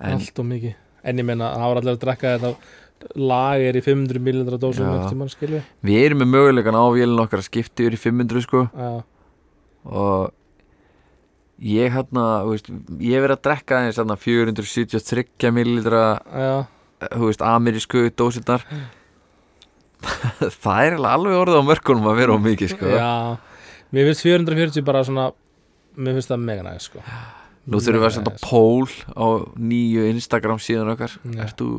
En, 0.01 0.17
allt 0.17 0.41
og 0.41 0.47
mikið. 0.49 0.75
En 1.07 1.21
ég 1.21 1.27
meina, 1.27 1.51
það 1.55 1.71
var 1.71 1.81
allir 1.81 1.93
að 1.95 2.01
drekka 2.03 2.33
þetta 2.35 2.53
lager 3.17 3.77
í 3.79 3.81
500 3.81 4.21
millilitra 4.21 4.59
dósum 4.61 4.85
við 5.81 6.03
erum 6.05 6.21
með 6.21 6.29
mögulegan 6.35 6.77
á 6.77 6.85
vélun 6.93 7.23
okkar 7.23 7.41
að 7.41 7.47
skipta 7.47 7.85
yfir 7.87 7.97
í 7.97 8.01
500 8.03 8.45
sko. 8.45 8.61
Já, 8.77 8.91
og 9.89 10.29
ég 11.61 11.93
hérna, 11.95 12.25
ég 13.01 13.23
verið 13.23 13.37
að 13.37 13.43
drekka 13.47 13.81
hérna 13.87 14.17
473 14.21 15.53
millilitra 15.55 16.03
já, 16.21 16.53
þú 17.15 17.29
veist, 17.31 17.45
amerísku 17.45 18.05
dósirnar. 18.13 18.65
Það 20.61 20.85
er 20.85 20.95
alveg 20.97 21.37
orðið 21.37 21.61
á 21.61 21.63
mörkunum 21.65 22.07
að 22.09 22.21
vera 22.21 22.37
á 22.37 22.39
mikið 22.41 22.71
sko. 22.75 22.89
Já. 22.89 23.11
Mér 23.91 24.07
finnst 24.09 24.23
440 24.25 24.85
bara 24.87 25.03
svona 25.05 25.27
mér 25.97 26.17
finnst 26.17 26.31
það 26.31 26.45
mega 26.47 26.65
næst 26.67 26.91
sko. 26.91 27.03
Nú 27.71 27.81
þurfum 27.81 28.01
við 28.01 28.07
að 28.07 28.15
senda 28.17 28.33
pól 28.41 28.87
á 29.13 29.27
nýju 29.61 30.05
Instagram 30.11 30.61
síðan 30.63 30.93
okkar. 30.95 31.17
Já. 31.27 31.41
Ert 31.45 31.59
þú 31.61 31.69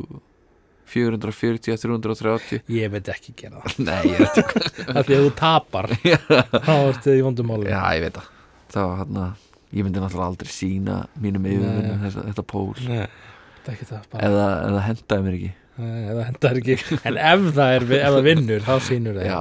440 0.93 1.79
330? 1.81 2.61
ég 2.69 2.91
veit 2.93 3.09
ekki 3.09 3.33
gera 3.39 3.63
það. 3.63 3.79
Nei, 3.87 4.11
ég 4.11 4.21
veit 4.21 4.39
ekki. 4.43 4.61
Af 4.97 5.07
því 5.07 5.17
að 5.17 5.25
þú 5.25 5.33
tapar. 5.39 5.89
Þá 6.67 6.73
ertu 6.75 7.17
í 7.17 7.25
vondum 7.25 7.49
máli 7.49 7.71
Já, 7.71 7.81
ég 7.97 8.05
veit 8.05 8.19
það. 8.19 8.29
Það 8.73 8.87
var 8.89 9.01
hérna 9.03 9.25
Ég 9.73 9.81
myndi 9.81 10.01
náttúrulega 10.03 10.29
aldrei 10.29 10.51
sína 10.53 10.95
mínum 11.17 11.45
yfirvinnum 11.49 12.01
þetta, 12.03 12.23
þetta 12.27 12.43
pól 12.45 12.75
Nei, 12.85 13.07
þetta 13.55 13.71
er 13.71 13.73
ekki 13.73 13.87
það 13.89 14.03
bara. 14.11 14.27
Eða, 14.27 14.43
eða 14.67 14.81
hendaði 14.85 15.25
mér 15.25 15.37
ekki. 15.39 15.51
Nei, 15.73 16.01
það 16.05 16.19
hendar 16.27 16.59
ekki. 16.59 16.75
En 17.09 17.17
ef 17.17 17.45
það 17.55 17.77
er, 17.77 17.85
ef 17.97 18.11
það 18.13 18.27
vinnur 18.27 18.67
þá 18.67 18.73
sýnur 18.85 19.17
það 19.17 19.29
Já, 19.31 19.39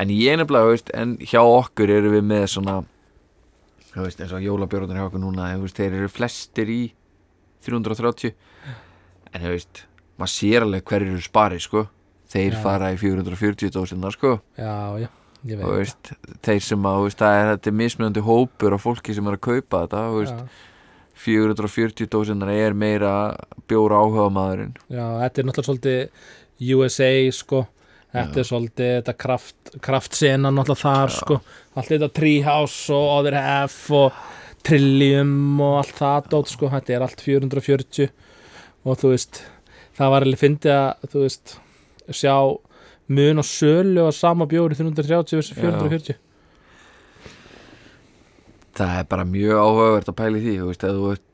en 0.00 0.12
ég 0.14 0.38
nefnilega, 0.40 0.70
veist, 0.72 0.92
en 0.96 1.12
hjá 1.20 1.42
okkur 1.44 1.92
eru 1.98 2.14
við 2.14 2.24
með 2.30 2.46
svona 2.54 2.78
þú 3.92 4.06
veist, 4.06 4.22
eins 4.22 4.34
og 4.36 4.44
jólabjörnir 4.44 4.98
hjá 4.98 5.06
okkur 5.08 5.22
núna 5.22 5.50
þú 5.54 5.66
veist, 5.66 5.78
þeir 5.80 5.98
eru 6.00 6.10
flestir 6.12 6.72
í 6.72 6.80
330 7.66 8.34
en 9.32 9.44
þú 9.44 9.52
veist, 9.54 9.84
maður 10.18 10.34
sér 10.34 10.66
alveg 10.66 10.84
hverjir 10.88 11.14
eru 11.14 11.24
spari, 11.24 11.60
sko. 11.62 11.86
Þeir 12.28 12.58
Já. 12.58 12.60
fara 12.60 12.90
í 12.92 12.98
440 13.00 13.72
dósina, 13.72 14.10
sko. 14.12 14.34
Já, 14.58 15.00
já, 15.00 15.08
ég 15.48 15.60
veit 15.60 15.70
veist, 15.78 16.10
þeir 16.44 16.64
sem 16.64 16.88
að, 16.88 16.98
þú 16.98 17.06
veist, 17.08 17.22
það 17.22 17.36
er 17.40 17.52
þetta 17.54 17.76
mismunandi 17.80 18.24
hópur 18.26 18.76
af 18.76 18.84
fólki 18.84 19.16
sem 19.16 19.30
er 19.30 19.38
að 19.38 19.44
kaupa 19.48 19.84
þetta, 19.86 20.02
þú 20.12 20.18
veist, 20.22 20.42
já, 20.42 20.66
440 21.18 22.06
dósinar 22.10 22.52
er 22.52 22.76
meira 22.78 23.12
bjóra 23.68 23.98
áhuga 23.98 24.28
maðurinn 24.30 24.76
já, 24.86 25.02
þetta 25.24 25.40
er 25.40 25.48
náttúrulega 25.48 25.68
svolítið 25.68 26.76
USA 26.76 27.10
sko 27.34 27.64
þetta 28.14 28.38
Já. 28.38 28.42
er 28.42 28.48
svolítið 28.48 28.92
þetta 28.96 29.14
kraft, 29.24 29.72
kraftsena 29.84 30.52
náttúrulega 30.54 30.82
þar 30.84 31.12
Já. 31.12 31.16
sko. 31.18 31.40
Allt 31.74 31.92
þetta 31.94 32.10
Treehouse 32.18 32.94
og 32.96 33.08
Other 33.18 33.38
Half 33.38 33.78
og 33.98 34.22
Trillium 34.66 35.60
og 35.64 35.76
allt 35.82 35.98
það 35.98 36.30
dót 36.34 36.52
sko, 36.52 36.70
þetta 36.72 36.96
er 36.96 37.04
allt 37.06 37.22
440 37.24 38.08
og 38.88 38.98
þú 39.00 39.12
veist 39.12 39.42
það 39.98 40.14
var 40.14 40.26
alveg 40.26 40.40
fyndið 40.40 40.74
að 40.76 41.12
þú 41.12 41.26
veist 41.26 41.58
sjá 42.14 42.34
mun 43.08 43.40
og 43.40 43.46
sölu 43.48 44.06
og 44.06 44.16
sama 44.16 44.46
bjóri 44.48 44.76
330 44.78 45.38
versus 45.38 45.56
440 45.56 46.18
það 48.78 48.94
er 49.00 49.08
bara 49.10 49.26
mjög 49.26 49.58
áhugavert 49.58 50.10
að 50.12 50.18
pæli 50.20 50.42
því 50.44 50.54
þú 50.60 50.68
veist, 50.70 50.84
ef 50.86 50.98
þú 50.98 51.10
ert 51.14 51.24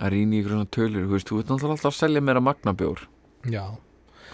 að 0.00 0.12
rýna 0.14 0.38
í 0.38 0.42
svona 0.46 0.68
tölur, 0.72 1.04
þú 1.04 1.16
veist, 1.16 1.28
þú 1.28 1.40
ert 1.40 1.50
náttúrulega 1.50 1.76
alltaf 1.76 1.90
að 1.90 1.98
selja 1.98 2.24
meira 2.24 2.42
magnabjór 2.44 3.02
já, 3.50 3.64
þú 3.66 3.89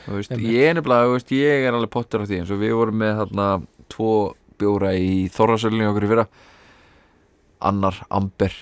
veist, 0.07 0.31
ég 0.39 0.75
nefnilega, 0.77 1.11
veist, 1.13 1.31
ég 1.35 1.67
er 1.67 1.73
alveg 1.75 1.91
pottur 1.93 2.23
á 2.23 2.29
því 2.29 2.37
eins 2.41 2.53
og 2.55 2.63
við 2.63 2.73
vorum 2.79 2.99
með 3.03 3.13
þarna 3.23 3.47
tvo 3.93 4.13
bjóra 4.61 4.91
í 4.97 5.29
Þorrasölinu 5.33 5.91
okkur 5.91 6.07
í 6.07 6.11
fyrra. 6.13 6.27
Annar 7.67 7.97
Amber 8.13 8.55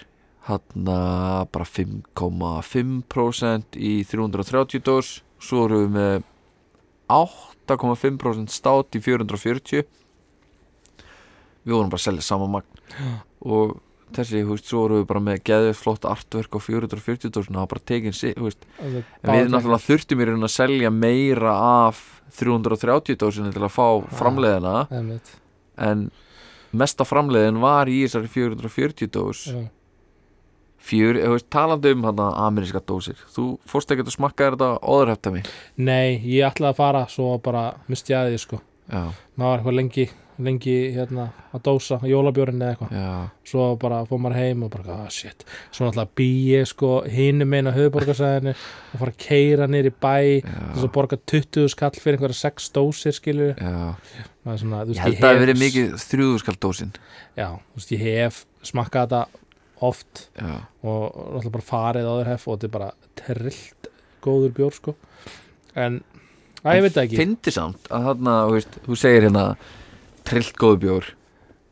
þarna 0.45 0.99
bara 1.53 1.67
5,5% 1.69 3.77
í 3.81 4.05
330 4.09 4.81
dós. 4.85 5.09
Svo 5.43 5.59
erum 5.69 5.81
við 5.85 5.91
með 5.99 6.15
8,5% 7.13 8.49
stát 8.53 8.89
í 8.97 9.01
440 9.05 9.85
við 11.65 11.73
vorum 11.73 11.91
bara 11.93 12.01
að 12.01 12.07
selja 12.09 12.25
sama 12.25 12.49
magn. 12.51 12.69
Og 13.45 13.77
þessi, 14.19 14.43
þú 14.45 14.57
veist, 14.57 14.67
svo 14.71 14.83
vorum 14.85 15.01
við 15.01 15.07
bara 15.11 15.23
með 15.29 15.41
geðið 15.51 15.77
flott 15.81 16.09
artverk 16.09 16.57
á 16.57 16.61
440 16.65 17.33
dósina, 17.35 17.57
það 17.59 17.63
var 17.63 17.71
bara 17.75 17.87
tekin 17.93 18.17
sig, 18.17 18.35
þú 18.39 18.49
veist. 18.49 18.67
En 18.81 19.31
við 19.31 19.53
náttúrulega 19.53 19.87
þurftum 19.87 20.25
í 20.25 20.29
raun 20.31 20.49
að 20.49 20.53
selja 20.55 20.91
meira 20.95 21.55
af 21.85 22.03
330 22.39 23.21
dósinu 23.21 23.55
til 23.55 23.63
að 23.63 23.73
fá 23.75 23.87
framleiðina. 24.19 24.75
Einmitt, 24.95 25.33
en 25.79 26.09
mesta 26.75 27.07
framleiðin 27.07 27.63
var 27.63 27.91
í 27.93 28.03
þessari 28.05 28.31
440 28.35 29.11
dós. 29.15 29.47
Já. 29.53 29.65
Fjör, 30.85 31.17
þú 31.17 31.31
veist, 31.33 31.47
talandi 31.49 31.95
um 31.97 32.03
hana 32.05 32.27
ameríska 32.45 32.83
dósir 32.85 33.17
þú 33.33 33.55
fórst 33.65 33.89
ekki 33.95 34.05
að 34.05 34.11
smakka 34.19 34.51
þetta 34.53 34.67
óðurhæftami 34.85 35.41
Nei, 35.81 36.19
ég 36.29 36.45
ætlaði 36.45 36.75
að 36.75 36.81
fara 36.83 37.01
svo 37.09 37.31
bara 37.41 37.63
misti 37.89 38.13
ég 38.13 38.19
að 38.21 38.35
því 38.35 38.41
sko. 38.43 38.59
Já, 38.93 39.01
maður 39.41 39.47
var 39.49 39.63
eitthvað 39.63 39.79
lengi, 39.79 40.05
lengi 40.43 40.75
hérna 40.95 41.29
að 41.55 41.63
dósa 41.69 41.99
jólabjórin 42.09 42.63
eða 42.63 42.75
eitthvað. 42.75 43.29
Svo 43.47 43.67
bara 43.81 44.01
fór 44.09 44.21
maður 44.25 44.41
heim 44.41 44.65
og 44.67 44.73
bara, 44.73 44.97
ah 45.05 45.11
shit. 45.13 45.45
Svo 45.71 45.87
náttúrulega 45.87 46.17
bý 46.19 46.29
ég 46.51 46.67
sko 46.71 46.91
hinum 47.11 47.53
meina 47.55 47.75
höfuborgarsæðinu 47.75 48.55
og 48.55 49.03
fara 49.03 49.15
að 49.15 49.21
keira 49.23 49.69
í 49.69 49.93
bæ 49.93 50.17
já, 50.41 50.57
að 50.75 50.89
borga 50.97 51.19
20 51.21 51.71
skall 51.71 51.93
fyrir 51.95 52.19
einhverja 52.19 52.41
6 52.41 52.73
dósir 52.75 53.15
skilur 53.15 53.55
svona, 53.55 54.83
þú 54.85 54.91
ég 54.91 54.91
veist, 54.91 55.05
held 55.05 55.15
að 55.15 55.23
það 55.23 55.31
hafi 55.31 55.45
verið 55.45 55.61
mikið 55.63 55.95
þrjúðuskall 56.05 56.57
dósin. 56.67 56.93
Já, 57.39 57.49
þú 57.55 57.81
veist, 57.81 57.95
ég 57.95 58.05
hef 58.09 58.43
smakkað 58.65 59.07
þetta 59.07 59.23
oft 59.85 60.27
já, 60.35 60.51
og 60.83 61.07
náttúrulega 61.15 61.55
bara 61.59 61.69
farið 61.69 62.11
áður 62.11 62.33
hef 62.33 62.49
og 62.49 62.59
þetta 62.59 62.69
er 62.69 62.75
bara 62.75 62.91
trillt 63.21 63.89
góður 64.25 64.53
bjór 64.59 64.77
sko. 64.77 64.97
En, 65.79 66.03
að 66.65 66.79
ég 66.79 66.85
veit 66.89 67.01
ekki. 67.05 67.19
Fyndi 67.21 67.55
samt 67.55 67.89
að 67.93 68.11
þarna, 68.11 68.37
veist, 68.55 68.79
þú 68.87 68.99
segir 68.99 69.29
hérna 69.29 69.47
trillt 70.25 70.57
góðu 70.61 70.81
bjór. 70.87 71.11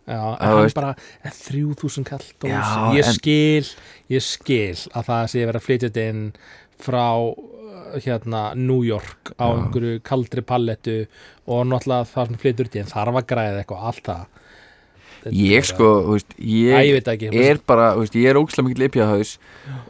Já, 0.03 0.19
en 0.19 0.49
hann 0.49 0.59
veist- 0.65 0.75
bara 0.75 0.95
en 1.25 1.31
3000 1.31 2.05
kall 2.09 2.25
dós 2.43 2.51
Já, 2.51 2.93
ég 2.99 3.07
en- 3.07 3.15
skil, 3.15 3.69
ég 4.11 4.23
skil 4.27 4.75
að 4.99 5.07
það 5.07 5.29
sé 5.31 5.45
verið 5.47 5.61
að 5.61 5.67
flytja 5.69 5.89
þetta 5.93 6.07
inn 6.11 6.23
frá 6.83 7.05
uh, 7.23 7.99
hérna 8.03 8.41
New 8.59 8.83
York 8.83 9.31
á 9.39 9.47
einhverju 9.55 10.01
kaldri 10.03 10.43
pallettu 10.43 10.97
og 11.47 11.67
náttúrulega 11.71 12.09
það 12.11 12.27
sem 12.33 12.41
flytur 12.43 12.67
þetta 12.69 12.81
inn 12.83 12.91
þarf 12.93 13.21
að 13.23 13.29
græða 13.31 13.63
eitthvað, 13.63 13.85
allt 13.93 14.03
það. 14.11 14.25
Þetta 15.23 15.31
er 15.31 15.39
ég 15.39 15.63
bara- 15.63 15.69
sko, 15.71 15.89
þú 16.03 16.17
veist, 16.17 16.33
Æ, 16.35 16.43
ég 16.51 16.83
ég 16.83 16.95
veit 16.99 17.05
það 17.07 17.15
ekki 17.15 17.45
er 17.47 17.61
bara, 17.71 17.87
þú 17.95 18.01
veist, 18.03 18.17
ég 18.19 18.31
er 18.33 18.41
ógæslega 18.43 18.67
mikill 18.69 18.87
ipjahaus 18.89 19.39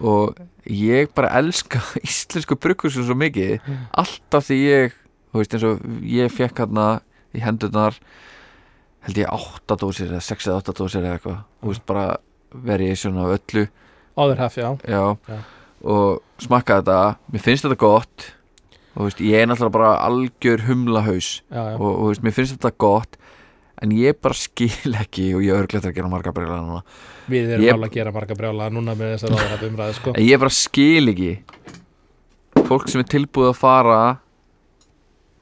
og 0.00 0.36
ég 0.68 1.08
bara 1.16 1.30
elska 1.40 1.80
íslensku 2.04 2.58
brugghúsum 2.60 3.08
svo 3.08 3.16
mikið. 3.16 3.64
Alltaf 3.96 4.44
því 4.50 4.58
ég 4.68 4.92
þú 5.32 5.40
veist, 5.40 5.54
eins 5.56 5.64
og 5.64 5.80
ég 6.04 6.28
fekk 6.36 6.60
hérna 6.66 7.00
í 7.32 7.40
hendurnar 7.40 7.96
held 9.06 9.18
ég 9.22 9.30
átta 9.32 9.76
dósir 9.80 10.10
eða 10.12 10.22
sex 10.22 10.46
eða 10.48 10.60
átta 10.62 10.74
dósir 10.78 11.02
eða 11.02 11.16
eitthvað, 11.18 11.40
þú 11.62 11.72
veist, 11.72 11.84
bara 11.86 12.04
variation 12.52 13.18
af 13.22 13.32
öllu, 13.38 13.64
áður 14.16 14.42
hef, 14.44 14.56
já, 14.60 14.68
já, 14.86 15.02
Já. 15.28 15.38
og 15.82 16.22
smakka 16.44 16.80
þetta, 16.82 16.98
mér 17.32 17.42
finnst 17.46 17.64
þetta 17.66 17.78
gott. 17.80 18.28
Og 18.92 19.06
veist, 19.08 19.22
ég 19.24 19.40
er 19.40 19.46
náttúrulega 19.48 19.72
bara 19.72 19.92
algjör 20.04 20.66
humlahaus. 20.66 21.28
Já, 21.48 21.62
og, 21.80 21.86
og 21.88 22.08
veist, 22.10 22.22
mér 22.26 22.34
finnst 22.36 22.58
þetta 22.58 22.74
gott. 22.76 23.16
En 23.82 23.90
ég 23.96 24.14
bara 24.22 24.36
skil 24.36 24.92
ekki 25.00 25.30
og 25.34 25.40
ég 25.42 25.50
er 25.56 25.64
örglega 25.64 25.88
að 25.90 25.96
gera 25.96 26.10
marga 26.12 26.30
breyla 26.36 26.58
núna. 26.60 26.82
Við 27.32 27.48
erum 27.56 27.64
ég- 27.64 27.72
alveg 27.72 27.88
að 27.90 27.96
gera 27.96 28.12
marga 28.14 28.36
brjála 28.38 28.68
núna 28.70 28.92
með 28.94 29.14
þessar 29.16 29.32
áður 29.32 29.48
hef 29.56 29.64
umræði 29.70 29.96
sko. 29.96 30.12
En 30.14 30.26
ég 30.28 30.38
bara 30.44 30.52
skil 30.54 31.08
ekki 31.14 31.32
Fólk 32.68 32.86
sem 32.92 33.00
er 33.02 33.08
tilbúið 33.10 33.48
að 33.50 33.58
fara 33.58 33.96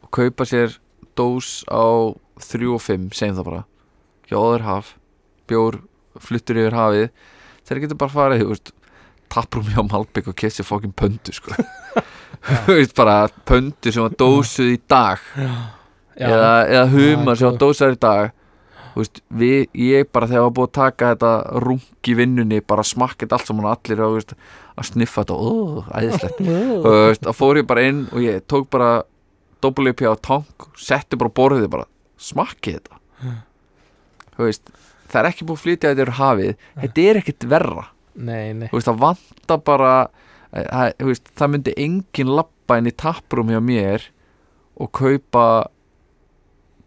og 0.04 0.10
kaupa 0.14 0.46
sér 0.48 0.78
dós 1.18 1.60
á 1.68 2.14
3 2.46 2.70
og 2.74 2.82
5 2.84 3.08
segjum 3.16 3.38
það 3.40 3.48
bara. 3.50 3.62
Hjá 4.30 4.36
óður 4.38 4.64
haf, 4.66 4.92
bjór 5.50 5.80
fluttur 6.22 6.60
yfir 6.60 6.76
hafið. 6.78 7.08
Þeir 7.68 7.82
getur 7.84 8.00
bara 8.00 8.14
farið, 8.14 8.44
þú 8.44 8.52
veist 8.54 8.72
tapprum 9.30 9.68
hjá 9.70 9.82
Malbygg 9.86 10.30
og 10.32 10.36
kefti 10.38 10.64
fókin 10.66 10.94
pöndu 10.96 11.34
sko. 11.34 11.54
þú 12.66 12.76
veist 12.80 12.96
bara 12.98 13.20
pöndu 13.46 13.92
sem 13.92 14.02
var 14.06 14.16
dósuð 14.18 14.72
í 14.74 14.80
dag. 14.90 15.22
Já, 15.38 16.26
eða, 16.30 16.52
eða 16.66 16.86
humar 16.94 17.36
Já, 17.36 17.40
sem 17.42 17.48
var 17.50 17.56
góð. 17.56 17.60
dósar 17.64 17.94
í 17.94 18.00
dag. 18.02 18.32
Þú 18.90 19.02
veist, 19.04 19.20
við, 19.42 19.60
ég 19.78 20.08
bara 20.10 20.26
þegar 20.26 20.48
var 20.48 20.56
búið 20.56 20.66
að 20.70 20.74
taka 20.80 21.12
þetta 21.12 21.34
rung 21.62 22.10
í 22.10 22.16
vinnunni 22.18 22.58
bara 22.66 22.82
smakkið 22.86 23.36
allt 23.36 23.46
saman 23.46 23.68
og 23.68 23.76
allir 23.76 24.02
að, 24.02 24.16
veist, 24.18 24.34
að 24.74 24.88
sniffa 24.90 25.22
þetta 25.22 25.36
og 25.46 25.92
æðislegt. 25.94 26.42
Og 26.80 26.88
þú 26.88 26.96
veist, 27.06 27.28
þá 27.28 27.38
fór 27.38 27.60
ég 27.62 27.68
bara 27.70 27.86
inn 27.86 28.02
og 28.10 28.24
ég 28.24 28.42
tók 28.50 28.66
bara 28.72 28.90
doppeluppi 29.62 30.08
á 30.08 30.14
tank 30.18 30.70
setti 30.80 31.18
bara 31.20 31.32
borðið 31.36 31.68
bara 31.70 31.86
smakkið 32.20 32.78
þetta? 32.78 33.00
Veist, 34.40 34.70
það 35.10 35.20
er 35.20 35.28
ekki 35.30 35.46
búið 35.48 35.58
að 35.58 35.64
flytja 35.64 35.90
þetta 35.90 36.04
yfir 36.04 36.16
hafið. 36.20 36.54
Þetta 36.80 37.04
er 37.08 37.20
ekkert 37.20 37.46
verra. 37.50 37.84
Nei, 38.20 38.52
nei, 38.56 38.68
veist, 38.72 38.88
það 38.88 39.02
vantar 39.04 39.60
bara 39.64 39.92
eh, 40.52 40.64
það, 40.64 40.94
veist, 41.10 41.30
það 41.38 41.52
myndi 41.54 41.76
engin 41.80 42.32
lappa 42.36 42.80
inn 42.80 42.90
í 42.90 42.96
tapprum 42.98 43.52
hjá 43.52 43.60
mér 43.64 44.08
og 44.80 44.90
kaupa 44.96 45.44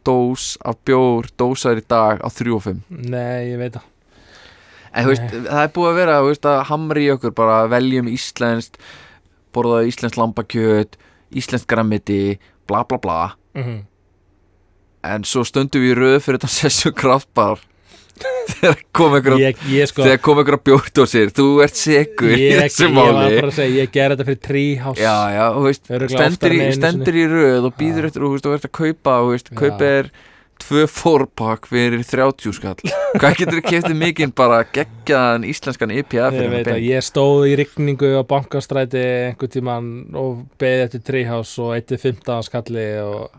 dós 0.04 0.54
af 0.68 0.82
bjór 0.84 1.30
dósar 1.40 1.80
í 1.80 1.86
dag 1.88 2.20
á 2.20 2.28
3 2.28 2.52
og 2.52 2.66
5 2.66 2.82
nei, 2.92 3.54
ég 3.54 3.62
veit 3.62 3.78
það. 3.78 3.88
En 4.94 5.08
veist, 5.10 5.24
það 5.32 5.62
er 5.62 5.72
búið 5.74 5.90
að 5.90 6.00
vera 6.02 6.18
veist, 6.28 6.50
að 6.50 6.66
hamri 6.70 7.08
í 7.08 7.14
okkur 7.16 7.34
bara 7.38 7.64
veljum 7.72 8.12
íslenskt 8.12 8.78
borðaðu 9.56 9.90
íslenskt 9.90 10.20
lambakjöt 10.20 11.00
íslenskt 11.34 11.70
grammiti, 11.72 12.38
bla 12.70 12.84
bla 12.90 13.00
bla. 13.02 13.18
Mm 13.58 13.82
en 15.04 15.28
svo 15.28 15.46
stöndum 15.48 15.84
við 15.84 15.94
í 15.94 16.00
röð 16.00 16.18
fyrir 16.26 16.42
þetta 16.42 16.56
sessjum 16.62 16.98
kraftbar 16.98 17.62
þegar 18.14 18.82
kom 18.96 19.16
einhverja 19.18 19.50
ég, 19.50 19.62
ég 19.74 19.90
sko 19.90 20.04
þegar 20.06 20.20
kom 20.24 20.42
einhverja 20.42 20.66
bjórdósir 20.70 21.32
þú 21.34 21.48
ert 21.66 21.80
segur 21.80 22.36
í 22.36 22.42
ég, 22.42 22.60
þessu 22.62 22.86
ég 22.86 22.94
var 22.98 23.16
máli. 23.18 23.40
að 23.40 23.56
segja, 23.56 23.80
ég 23.80 23.94
ger 23.94 24.14
þetta 24.14 24.28
fyrir 24.28 24.44
Treehouse. 24.48 25.02
Já, 25.02 25.16
já, 25.34 25.46
þú 25.56 25.64
veist, 25.66 25.90
stendur 26.14 26.56
í, 26.56 26.60
stendur 26.78 27.18
í 27.18 27.24
röð 27.32 27.70
og 27.70 27.80
býður 27.80 28.10
eftir, 28.10 28.26
þú 28.26 28.36
veist, 28.36 28.48
og 28.48 28.60
ert 28.60 28.70
að 28.70 28.76
kaupa 28.80 29.18
þú 29.18 29.34
veist, 29.34 29.52
kaupa 29.64 29.90
er 29.90 30.12
tvö 30.64 30.84
fórpakk 30.88 31.66
fyrir 31.68 32.04
30 32.08 32.56
skall. 32.56 32.92
Hvað 33.20 33.40
getur 33.40 33.58
þið 33.58 33.66
keftið 33.68 33.98
mikinn 34.00 34.34
bara 34.36 34.62
geggjaðan 34.76 35.48
íslenskan 35.50 35.94
IPA 35.98 36.30
ég 36.30 36.38
fyrir 36.38 36.70
að 36.76 36.86
ég 36.86 37.06
stóð 37.06 37.48
í 37.50 37.56
rigningu 37.60 38.14
á 38.16 38.24
bankastræti 38.30 39.02
einhvern 39.32 39.54
tíman 39.58 39.90
og 40.20 40.46
beði 40.62 40.86
eftir 40.88 41.04
Treehouse 41.10 41.58
og 41.66 41.74
eitti 41.76 42.00
15 42.00 42.48
skalli 42.48 42.86
og, 43.02 43.34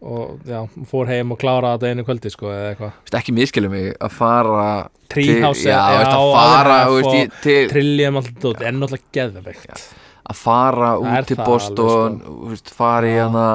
og 0.00 0.40
já, 0.48 0.62
fór 0.88 1.10
heim 1.10 1.34
og 1.34 1.38
kláraði 1.40 1.82
þetta 1.82 1.90
einu 1.92 2.04
kvöldi 2.06 2.30
sko 2.32 2.48
eða 2.48 2.68
eitthvað. 2.70 2.92
Veist, 3.04 3.16
ekki 3.18 3.34
miskilum 3.36 3.74
mig 3.74 3.90
að 4.00 4.14
fara 4.16 4.68
Treehouse 5.10 5.64
til, 5.64 5.72
já, 5.72 5.76
já, 5.76 5.98
veist, 5.98 6.10
að 6.10 6.20
áður 6.20 6.36
fara 6.38 6.76
veist, 6.94 7.36
til, 7.44 7.60
Trillium 7.72 8.20
alltaf 8.20 8.36
dót, 8.44 8.60
en 8.64 8.80
náttúrulega 8.80 9.16
geðveikt. 9.18 9.84
Að 10.30 10.36
fara 10.40 10.90
út 11.02 11.28
til 11.28 11.38
Boston 11.42 12.18
veist, 12.48 12.68
fara 12.76 13.06
í 13.10 13.16
hana 13.18 13.46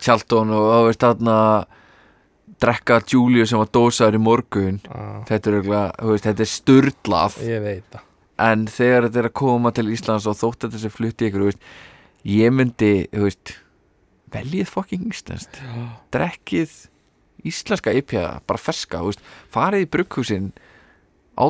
Charlton 0.00 0.48
og 0.54 0.64
þú 0.70 0.82
veist 0.90 1.06
þarna 1.06 1.36
drekka 2.60 3.00
Júliu 3.08 3.46
sem 3.48 3.58
var 3.58 3.70
dósaður 3.74 4.18
í 4.18 4.22
morgun. 4.22 4.78
Þetta 5.28 5.50
er, 5.50 5.56
er 5.56 5.64
það. 7.90 8.06
En 8.40 8.64
þegar 8.72 9.08
þetta 9.08 9.20
er 9.20 9.28
að 9.28 9.36
koma 9.36 9.72
til 9.76 9.90
Íslands 9.92 10.28
og 10.28 10.38
þótt 10.38 10.66
þetta 10.66 10.78
sem 10.84 10.92
flutti 10.92 11.28
ykkur 11.28 11.42
ég 12.28 12.52
myndi 12.52 12.92
þú 13.12 13.26
veist, 13.26 13.54
veljið 14.32 14.68
fucking 14.70 15.06
íslenskt. 15.10 15.60
Drekkið 16.14 16.72
íslenska 17.48 17.92
IPA, 17.96 18.40
bara 18.46 18.60
ferska 18.60 19.00
veist, 19.06 19.22
farið 19.52 19.86
í 19.86 19.90
brugghúsin 19.94 20.50
á 21.40 21.44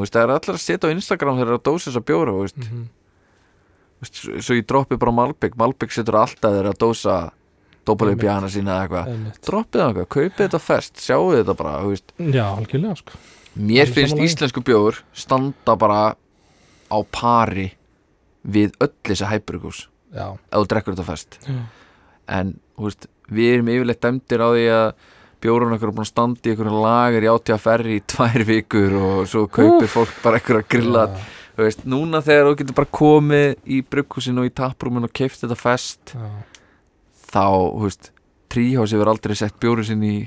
veist, 0.00 0.14
það 0.16 0.24
er 0.24 0.32
allir 0.34 0.56
að 0.56 0.64
setja 0.64 0.88
á 0.90 0.94
Instagram 0.94 1.36
þegar 1.38 1.46
það 1.46 1.52
er 1.54 1.60
að 1.60 1.66
dósa 1.68 1.90
þess 1.90 2.00
að 2.00 2.08
bjóra 2.10 2.32
veist, 2.40 2.56
Mhm. 2.58 2.82
veist, 4.02 4.14
svo, 4.42 4.54
ég 4.58 4.66
droppi 4.66 4.98
bara 4.98 5.12
Malbygg 5.12 5.54
Malbygg 5.56 5.92
setur 5.94 6.14
alltaf 6.18 6.50
þeirra 6.52 6.72
að 6.74 6.78
dósa 6.82 7.32
dópalega 7.86 8.14
Einmitt. 8.14 8.20
bjana 8.26 8.48
sína 8.48 8.74
eða 8.74 8.82
eitthvað. 8.88 9.40
Droppið 9.46 9.78
það 9.80 9.88
eitthvað, 9.92 10.08
kaupið 10.16 10.48
þetta 10.48 10.60
fest, 10.60 10.94
sjáu 11.02 11.30
þetta 11.36 11.56
bara 11.56 11.72
já, 12.18 12.44
algjörlega 12.56 12.96
sko. 12.98 13.12
Mér 13.58 13.80
Alveg 13.86 13.94
finnst 13.94 14.16
íslensku 14.16 14.62
bjóður 14.64 15.02
standa 15.12 15.76
bara 15.76 16.16
á 16.90 16.98
pari 17.12 17.72
við 18.48 18.72
öll 18.80 18.92
þessi 19.04 19.26
hæpurugús 19.28 19.86
já, 20.14 20.32
ef 20.50 20.58
þú 20.58 20.66
drekkur 20.68 20.94
þetta 20.96 21.04
fest. 21.06 21.38
Já, 21.46 21.52
en 22.32 22.54
veist, 22.80 23.08
við 23.32 23.56
erum 23.56 23.72
yfirleitt 23.72 24.02
dæmdir 24.02 24.44
á 24.44 24.48
því 24.52 24.64
að 24.76 24.86
bjórun 25.42 25.74
okkur 25.76 25.90
er 25.90 25.96
búin 25.96 26.06
að 26.06 26.10
standa 26.12 26.46
í 26.46 26.52
einhverjum 26.52 26.82
lager 26.84 27.26
í 27.26 27.30
átíða 27.32 27.58
ferri 27.62 27.98
í 27.98 28.04
tvær 28.12 28.44
vikur 28.46 28.96
og 29.00 29.22
svo 29.30 29.44
kaupir 29.50 29.90
fólk 29.90 30.14
bara 30.22 30.38
einhverja 30.38 30.68
grilla. 30.70 31.06
Þú 31.52 31.66
veist, 31.66 31.82
núna 31.84 32.22
þegar 32.24 32.48
þú 32.48 32.54
getur 32.60 32.78
bara 32.78 32.94
komið 32.98 33.48
í 33.66 33.82
brugghúsinu 33.84 34.44
og 34.44 34.48
í 34.48 34.54
taprúminu 34.62 35.10
og 35.10 35.12
keift 35.18 35.42
þetta 35.42 35.58
fest 35.58 36.14
já. 36.14 36.30
þá, 37.34 37.44
þú 37.50 37.82
veist, 37.84 38.08
tríhás 38.52 38.94
hefur 38.94 39.10
aldrei 39.12 39.36
sett 39.36 39.58
bjóru 39.60 39.84
sinni 39.84 40.14
í 40.14 40.22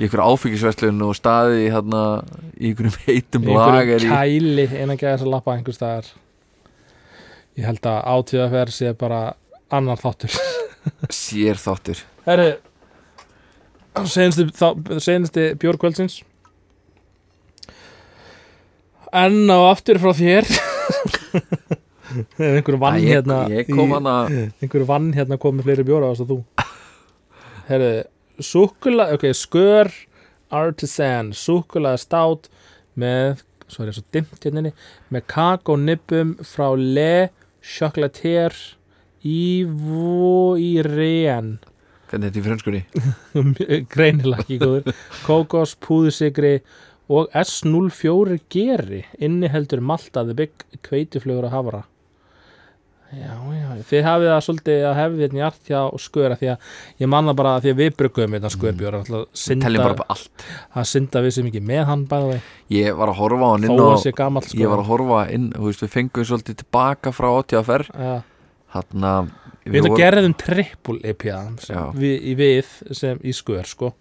í 0.00 0.06
einhverju 0.06 0.32
áfengisverslun 0.32 1.02
og 1.04 1.16
staði 1.18 1.66
í 1.66 1.72
hérna 1.74 2.02
í 2.56 2.70
einhverjum 2.70 2.94
heitum 3.04 3.48
lager 3.50 4.00
einhverjum 4.00 4.06
í 4.06 4.14
kæli 4.14 4.66
innan 4.80 5.00
gæða 5.00 5.16
þess 5.16 5.26
að 5.26 5.32
lappa 5.34 5.56
einhver 5.56 5.76
staðar. 5.76 6.08
Ég 7.58 7.66
held 7.68 7.88
að 7.90 8.00
átíðaferð 8.14 8.76
sé 8.76 8.94
bara 8.96 9.20
annar 9.70 10.00
þáttur 10.00 10.36
sér 11.12 11.60
þáttur. 11.60 12.02
Herri 12.26 12.50
Senasti 14.06 15.50
bjórkvöldsins 15.60 16.20
Enn 19.10 19.50
á 19.50 19.58
aftur 19.72 19.98
frá 19.98 20.12
þér. 20.14 20.46
Einhver 22.38 22.76
vann 22.78 22.98
ég, 23.02 23.10
hérna 23.10 23.40
ég 23.50 23.68
kom 23.70 23.92
hana 23.94 24.14
einhver 24.30 24.84
vann 24.86 25.12
hérna 25.14 25.38
kom 25.38 25.58
með 25.58 25.68
fleiri 25.68 25.84
bjóra 25.86 26.10
ást 26.10 26.24
að 26.24 26.32
þú? 26.32 26.38
Herri, 27.68 27.90
súkula 28.42 29.08
ok, 29.14 29.28
skör 29.36 29.90
artisan, 30.50 31.30
súkula 31.34 31.94
stát 32.02 32.48
með, 32.98 33.44
svo 33.70 33.84
er 33.84 33.92
ég 33.92 33.98
svo 33.98 34.06
dimmt 34.14 34.46
hérna 34.46 34.72
með 35.14 35.26
kakónippum 35.30 36.34
frá 36.46 36.72
Le 36.74 37.30
Chocolatier 37.62 38.54
Ivoirien 39.26 40.68
hvernig 42.10 42.30
þetta 42.30 42.40
í 42.40 42.46
frönskunni? 42.46 42.82
Greinilega 43.92 44.42
ekki 44.44 44.58
góður. 44.60 44.96
Kókos, 45.26 45.76
púðusikri 45.82 46.56
og 47.10 47.30
S04 47.36 48.40
geri 48.50 49.04
inniheldur 49.22 49.82
maltaði 49.82 50.36
bygg 50.42 50.66
kveitiflugur 50.86 51.48
að 51.48 51.56
hafra. 51.56 51.82
Já, 53.10 53.32
já, 53.50 53.70
þið 53.88 54.04
hafið 54.06 54.28
það 54.30 54.42
svolítið 54.46 54.84
að 54.86 54.92
hefði 55.00 55.24
hérna 55.24 55.40
í 55.40 55.42
art 55.42 55.64
hjá 55.66 55.78
sköra 55.98 56.36
því 56.38 56.50
að 56.52 56.68
ég 57.02 57.08
manna 57.10 57.32
bara 57.34 57.56
að 57.56 57.64
því 57.64 57.72
að 57.72 57.80
við 57.80 57.96
bruggum 57.98 58.36
þetta 58.36 58.50
skörbjóra 58.54 59.00
við 59.00 59.08
teljum 59.10 59.40
synda, 59.42 59.72
bara 59.80 59.96
bara 59.98 60.14
allt. 60.14 60.44
að 60.78 60.86
synda 60.92 61.22
við 61.24 61.34
sem 61.34 61.48
ekki 61.50 61.62
með 61.72 61.82
hann 61.88 62.04
bæði 62.12 62.36
ég 62.76 63.00
var 63.00 63.10
að 63.10 63.18
horfa 63.18 63.48
á 63.50 63.52
hann 63.56 63.66
inn 63.66 63.82
að 63.82 63.96
sé 64.04 64.12
gamall 64.14 64.44
sko. 64.46 64.60
ég 64.62 64.70
var 64.70 64.84
að 64.84 64.92
horfa 64.92 65.24
inn, 65.34 65.50
þú 65.56 65.66
veist, 65.66 65.82
við 65.82 65.92
fengum 65.96 66.28
svolítið 66.30 66.60
tilbaka 66.62 67.12
frá 67.16 67.28
átíðaferð 67.34 67.90
ja, 67.98 68.14
hann 68.74 69.06
að 69.06 69.32
við 69.64 69.86
þetta 69.86 69.98
gerðum 70.00 70.36
trippul 70.40 70.96
IPA 71.00 71.26
Já. 71.30 71.40
sem 71.64 71.98
við, 71.98 72.14
í 72.22 72.36
við 72.38 72.72
sem 72.96 73.20
í 73.22 73.34
skör 73.36 73.68
sko. 73.68 73.92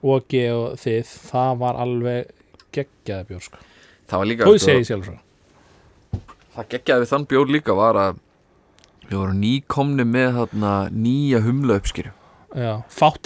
Og 0.00 0.24
G 0.32 0.46
og 0.54 0.78
þið 0.80 1.10
það 1.30 1.58
var 1.60 1.80
alveg 1.82 2.30
geggjaði 2.72 3.28
bjór 3.28 3.44
sko. 3.44 3.64
Það 4.10 4.22
var 4.22 4.30
líka 4.30 4.48
sko, 4.48 5.18
það 6.54 6.70
geggjaði 6.74 7.04
við 7.04 7.12
þann 7.12 7.28
bjór 7.30 7.52
líka 7.56 7.76
var 7.78 8.00
að 8.00 8.22
við 9.10 9.18
vorum 9.18 9.42
nýkomni 9.42 10.06
með 10.06 10.38
þarna 10.38 10.72
nýja 10.94 11.42
humla 11.44 11.78
uppskýru 11.80 12.14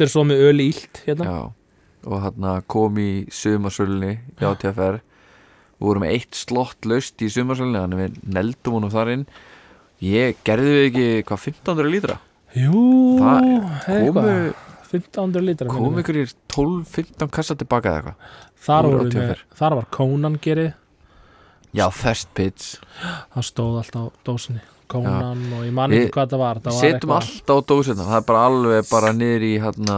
er 0.05 0.11
svo 0.13 0.25
með 0.29 0.43
öli 0.51 0.69
ílt 0.73 1.01
hérna. 1.07 1.39
Og 2.05 2.21
hann 2.21 2.47
kom 2.69 2.99
í 3.01 3.25
sumarsölunni 3.33 4.19
í 4.19 4.45
átíðaferð 4.45 5.01
við 5.79 5.89
vorum 5.89 6.07
eitt 6.09 6.37
slott 6.37 6.85
laust 6.89 7.23
í 7.25 7.31
sumarsölunni 7.33 7.81
þannig 7.81 8.03
við 8.03 8.19
neldum 8.37 8.77
honum 8.79 8.93
þar 8.93 9.13
inn 9.15 9.25
ég 10.03 10.41
gerði 10.47 10.75
við 10.75 10.87
ekki 10.89 11.07
hvað 11.29 11.45
1500 11.49 11.93
lítra? 11.95 12.19
Jú, 12.55 12.85
eitthvað, 13.21 14.11
komu, 14.15 14.37
1500 14.91 15.45
lítra 15.45 15.71
kom 15.71 15.99
ykkur 16.03 16.21
í 16.21 16.27
12-15 16.55 17.33
kassa 17.35 17.57
tilbaka 17.59 17.91
eða 17.91 18.01
eitthvað. 18.03 18.37
Þar, 18.65 18.89
með, 19.13 19.41
þar 19.59 19.77
var 19.81 19.89
Conan 19.93 20.39
gerið. 20.41 20.73
Já, 21.75 21.89
fest 21.91 22.31
pits 22.39 22.77
það 23.35 23.47
stóð 23.49 23.81
allt 23.81 23.99
á 23.99 24.03
dósinni. 24.25 24.63
Conan 24.91 25.41
og 25.57 25.65
ég 25.65 25.73
man 25.75 25.93
Við 25.93 26.05
ekki 26.05 26.15
hvað 26.15 26.35
það 26.35 26.43
var, 26.43 26.61
það 26.63 26.77
Við 26.77 26.85
setjum 26.85 27.15
allt 27.17 27.51
á 27.51 27.57
dósina 27.71 28.05
Það 28.05 28.19
er 28.19 28.27
bara 28.29 28.43
alveg 28.51 28.91
bara 28.91 29.13
niður 29.17 29.47
í 29.47 29.53
hérna 29.63 29.97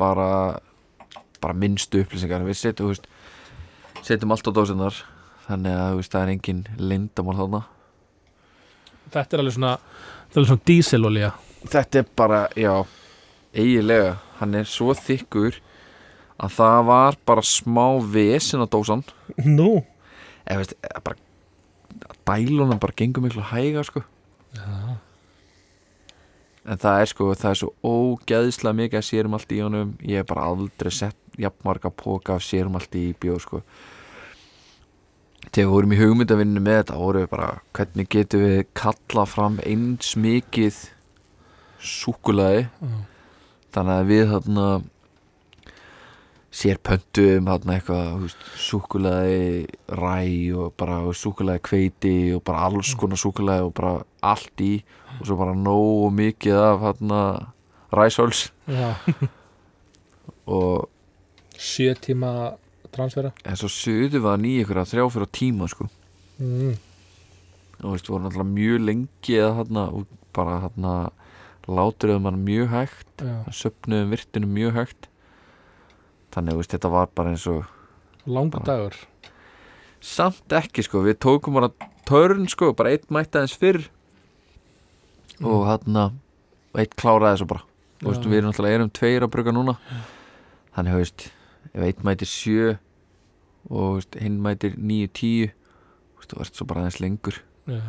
bara 0.00 0.28
bara 1.42 1.56
minnstu 1.58 2.04
upplýsingar 2.04 2.46
Við 2.46 2.60
setjum, 2.60 2.94
setjum 4.06 4.34
allt 4.34 4.48
á 4.48 4.52
dósinar 4.54 5.00
þannig 5.44 5.76
að 5.76 6.02
það 6.06 6.20
er 6.22 6.32
engin 6.32 6.62
lindamál 6.80 7.36
þarna 7.42 7.62
þetta 9.12 9.36
er 9.36 9.42
alveg 9.44 9.56
svona 9.58 9.74
þetta 9.78 10.34
er 10.34 10.40
alveg 10.42 10.52
svona 10.52 10.68
díselolía 10.70 11.32
Þetta 11.64 12.02
er 12.02 12.08
bara, 12.16 12.40
já 12.60 12.84
eiginlega, 13.54 14.18
hann 14.40 14.56
er 14.58 14.66
svo 14.68 14.92
þykkur 14.98 15.56
að 16.44 16.56
það 16.58 16.80
var 16.90 17.16
bara 17.24 17.44
smá 17.46 17.86
vesen 18.12 18.64
á 18.64 18.68
dósan. 18.68 19.04
Nú? 19.40 19.78
Eða 20.44 20.60
veist, 20.60 20.74
bara 21.06 21.16
dælunum 22.28 22.80
bara 22.82 22.96
gengur 22.98 23.24
miklu 23.24 23.44
hæga 23.48 23.84
sko. 23.86 24.04
Já. 24.54 24.98
en 26.64 26.78
það 26.80 27.00
er 27.00 27.08
sko, 27.10 27.24
það 27.34 27.50
er 27.50 27.58
svo 27.60 27.70
ógeðslega 27.84 28.78
mikið 28.78 29.00
að 29.00 29.08
sérum 29.08 29.34
allt 29.36 29.50
í 29.52 29.58
honum. 29.60 29.96
Ég 30.04 30.22
hef 30.22 30.28
bara 30.28 30.46
aldrei 30.48 30.92
sett 30.94 31.16
jafnmarga 31.40 31.90
póka 31.90 32.36
af 32.36 32.44
sérum 32.44 32.76
allt 32.78 32.94
í 32.96 33.08
bjóð 33.20 33.40
sko 33.44 33.60
þegar 35.50 35.68
við 35.68 35.72
vorum 35.74 35.94
í 35.94 36.00
hugmyndavinnu 36.00 36.62
með 36.64 36.80
þetta 36.80 36.98
voru 37.00 37.22
við 37.24 37.30
bara, 37.34 37.50
hvernig 37.76 38.10
getum 38.14 38.44
við 38.44 38.58
kalla 38.76 39.24
fram 39.28 39.60
eins 39.66 40.14
mikið 40.20 40.80
súkulaði 41.84 42.66
Já. 42.66 42.98
þannig 43.76 43.94
að 43.94 44.10
við 44.10 44.26
þarna 44.32 44.66
sér 46.54 46.78
pöntum 46.86 47.48
þarna 47.50 47.76
eitthvað 47.76 48.34
súkulaði 48.62 49.38
ræ 49.90 50.18
og 50.54 50.74
bara 50.78 51.00
súkulaði 51.18 51.64
kveiti 51.66 52.16
og 52.36 52.44
bara 52.46 52.68
alls 52.68 52.94
konar 52.98 53.20
súkulaði 53.20 53.66
og 53.66 53.74
bara 53.74 53.94
allt 54.24 54.62
í 54.62 54.74
og 55.18 55.26
svo 55.26 55.38
bara 55.40 55.56
nógu 55.58 56.12
mikið 56.14 56.60
af 56.62 56.84
þarna 56.86 57.22
ræsóls 57.94 58.46
Já. 58.70 58.94
og 60.46 60.86
sjö 61.58 61.94
tíma 61.98 62.54
transfera. 62.94 63.32
En 63.44 63.58
svo 63.60 63.70
sögðu 63.72 64.20
við 64.20 64.30
hann 64.30 64.48
í 64.48 64.54
ykkur 64.62 64.80
að 64.82 64.90
þrjá 64.92 65.04
fyrir 65.14 65.32
tíma 65.40 65.68
sko. 65.70 65.88
Mm. 66.38 66.74
og 67.78 67.84
þú 67.84 67.92
veist, 67.92 68.08
voru 68.10 68.24
náttúrulega 68.24 68.54
mjög 68.54 68.80
lengi 68.88 69.36
eða 69.38 69.84
og 69.84 70.06
bara 70.34 70.56
þarna 70.64 70.94
láturuðum 71.70 72.26
hann 72.26 72.40
mjög 72.44 72.72
hægt 72.72 73.24
söpnuðum 73.54 74.14
virtinu 74.14 74.48
mjög 74.50 74.78
hægt. 74.78 75.08
Þannig 76.34 76.58
veist, 76.58 76.74
þetta 76.74 76.90
var 76.90 77.10
bara 77.14 77.34
eins 77.34 77.46
og 77.50 77.64
langur 78.26 78.64
dagur. 78.66 78.96
Samt 80.04 80.52
ekki 80.52 80.84
sko, 80.84 81.04
við 81.04 81.20
tókum 81.22 81.56
bara 81.56 81.70
törn 82.08 82.48
sko, 82.50 82.72
bara 82.76 82.92
eitt 82.92 83.06
mætti 83.14 83.38
aðeins 83.38 83.56
fyrr. 83.60 83.86
Og 85.44 85.64
hann 85.68 85.96
og 86.00 86.82
eitt 86.82 86.96
kláraði 86.98 87.38
þessu 87.38 87.48
bara. 87.54 87.64
Þú 88.02 88.10
veist, 88.10 88.26
við 88.28 88.40
erum 88.40 88.50
náttúrulega 88.50 88.80
erum 88.80 88.92
tveir 88.92 89.24
að 89.24 89.32
bruga 89.32 89.54
núna. 89.54 89.76
Þannig 90.74 90.96
þú 90.96 91.00
veist, 91.00 91.26
ef 91.74 91.82
eitt 91.88 92.04
mætir 92.06 92.30
sjö 92.30 92.74
og 93.70 94.04
hinn 94.20 94.40
mætir 94.44 94.76
níu, 94.78 95.08
tíu 95.08 95.50
þú 96.24 96.40
ert 96.40 96.56
svo 96.56 96.64
bara 96.68 96.84
aðeins 96.84 97.00
lengur 97.04 97.36
Já. 97.68 97.80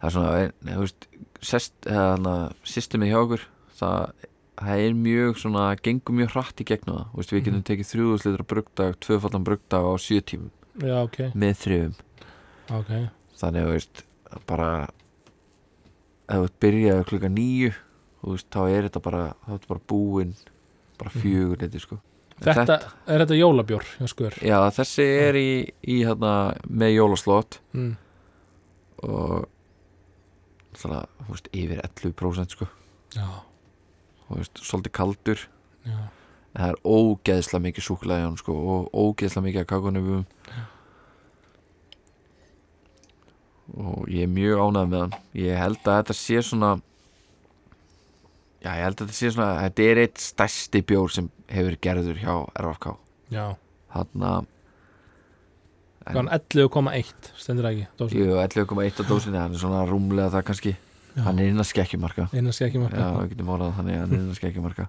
það 0.00 0.08
er 0.08 0.14
svona, 0.14 0.76
veist 0.80 1.06
sest, 1.40 1.74
að 1.88 2.28
systemið 2.68 3.12
hjá 3.12 3.18
okkur 3.22 3.44
það, 3.80 4.26
það 4.60 4.82
er 4.84 4.98
mjög 5.06 5.40
svona 5.40 5.64
gengur 5.80 6.18
mjög 6.18 6.34
hratt 6.34 6.60
í 6.60 6.66
gegnum 6.68 6.98
það 7.00 7.16
veist, 7.16 7.32
við 7.32 7.44
getum 7.46 7.64
tekið 7.70 7.90
þrjúðuslitra 7.94 8.48
brugdag 8.52 8.98
tvöfaldan 9.06 9.46
brugdag 9.48 9.88
á 9.88 9.92
sjö 10.00 10.20
tímum 10.20 10.52
Já, 10.80 10.96
ok, 11.04 11.18
með 11.34 11.56
þrjum 11.64 11.94
ok 12.76 12.92
þannig 13.40 13.64
að 13.64 13.72
veist 13.72 14.04
bara 14.48 14.70
ef 16.30 16.44
þú 16.44 16.52
byrjaði 16.62 17.08
klukka 17.08 17.32
nýju 17.32 17.72
þá 18.20 18.60
er 18.68 18.86
þetta 18.86 19.00
bara 19.02 19.24
þetta 19.48 19.72
bara 19.72 19.86
búin 19.88 20.34
bara 21.00 21.10
Mhm. 21.14 21.20
fjögur 21.22 21.56
mm. 21.64 21.80
sko. 21.80 21.96
Þetta, 22.40 22.76
er 23.04 23.20
þetta 23.20 23.36
jólabjór 23.36 23.88
já, 24.40 24.56
þessi 24.72 25.04
er 25.04 25.36
í, 25.36 25.50
í 25.92 25.98
hérna, 26.08 26.32
með 26.72 26.94
jólaslott 26.94 27.58
mm. 27.76 27.90
og 29.04 29.48
það, 30.80 31.02
þú 31.18 31.34
veist, 31.34 31.50
yfir 31.52 31.82
11% 31.84 32.56
sko, 32.56 32.68
Já, 33.12 33.26
þú 34.24 34.38
veist, 34.38 34.62
svolítið 34.64 34.94
kaldur. 34.96 35.44
Já, 35.84 35.98
en 36.50 36.58
það 36.62 36.72
er 36.72 36.80
ógeðslega 36.96 37.64
mikið 37.66 37.88
í 38.06 38.20
hann 38.24 38.38
sko, 38.40 38.56
og 38.56 38.90
ógeðslega 38.94 39.46
mikið 39.48 39.64
af 39.64 39.70
kakunum 39.70 40.12
og 43.80 44.08
ég 44.10 44.24
er 44.26 44.32
mjög 44.32 44.64
ánægð 44.64 44.88
með 44.90 45.04
hann. 45.04 45.18
Ég 45.38 45.60
held 45.60 45.82
að 45.84 46.00
þetta 46.00 46.16
sé 46.18 46.40
svona 46.42 46.72
já, 48.60 48.70
ég 48.76 48.84
held 48.84 48.96
að 49.00 49.04
þetta 49.06 49.18
sé 49.18 49.32
svona 49.34 49.50
þetta 49.64 49.86
er 49.90 50.02
eitt 50.04 50.22
stærsti 50.22 50.82
bjór 50.86 51.12
sem 51.14 51.30
hefur 51.50 51.76
gerður 51.82 52.20
hjá 52.22 52.34
RFK 52.60 52.94
Já, 53.30 53.44
hann 53.94 54.26
að 54.26 54.48
hann 56.10 56.30
11,1 56.32 57.30
stendur 57.38 57.66
það 57.68 57.74
ekki, 57.74 57.86
dósin? 58.00 58.18
Jú, 58.18 58.38
11,1 58.42 59.00
á 59.00 59.04
dósinni, 59.06 59.38
hann 59.38 59.54
er 59.54 59.62
svona 59.62 59.84
rúmlega 59.86 60.32
það 60.34 60.46
kannski. 60.48 60.72
Hann 61.20 61.38
er 61.38 61.50
innan 61.52 61.66
skekkjumarka. 61.66 62.26
Einan 62.34 62.54
sé 62.56 62.66
ekki 62.66 62.80
já, 62.80 63.06
við 63.20 63.32
getum 63.34 63.52
orðað 63.54 63.76
þannig 63.78 63.94
að 63.96 64.02
hann 64.02 64.14
er 64.16 64.22
innan 64.24 64.38
skekkjumarka. 64.38 64.86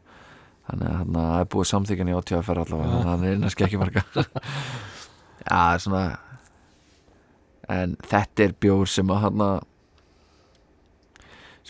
Hann 0.70 0.84
er, 0.86 0.96
hann 1.02 1.20
er 1.22 1.48
búið 1.52 1.70
samþykjan 1.72 2.12
í 2.12 2.16
80 2.18 2.46
ferð 2.48 2.64
allavega, 2.64 2.88
Já. 2.88 2.94
þannig 2.94 3.06
að 3.06 3.12
hann 3.12 3.28
er 3.28 3.38
innan 3.38 3.54
skekkjumarka. 3.56 4.04
Já, 5.42 5.58
það 5.58 5.80
svona 5.86 6.04
en 7.72 7.96
þetta 8.12 8.46
er 8.46 8.56
bjór 8.62 8.92
sem 8.92 9.14
að 9.14 9.22
hann 9.26 9.46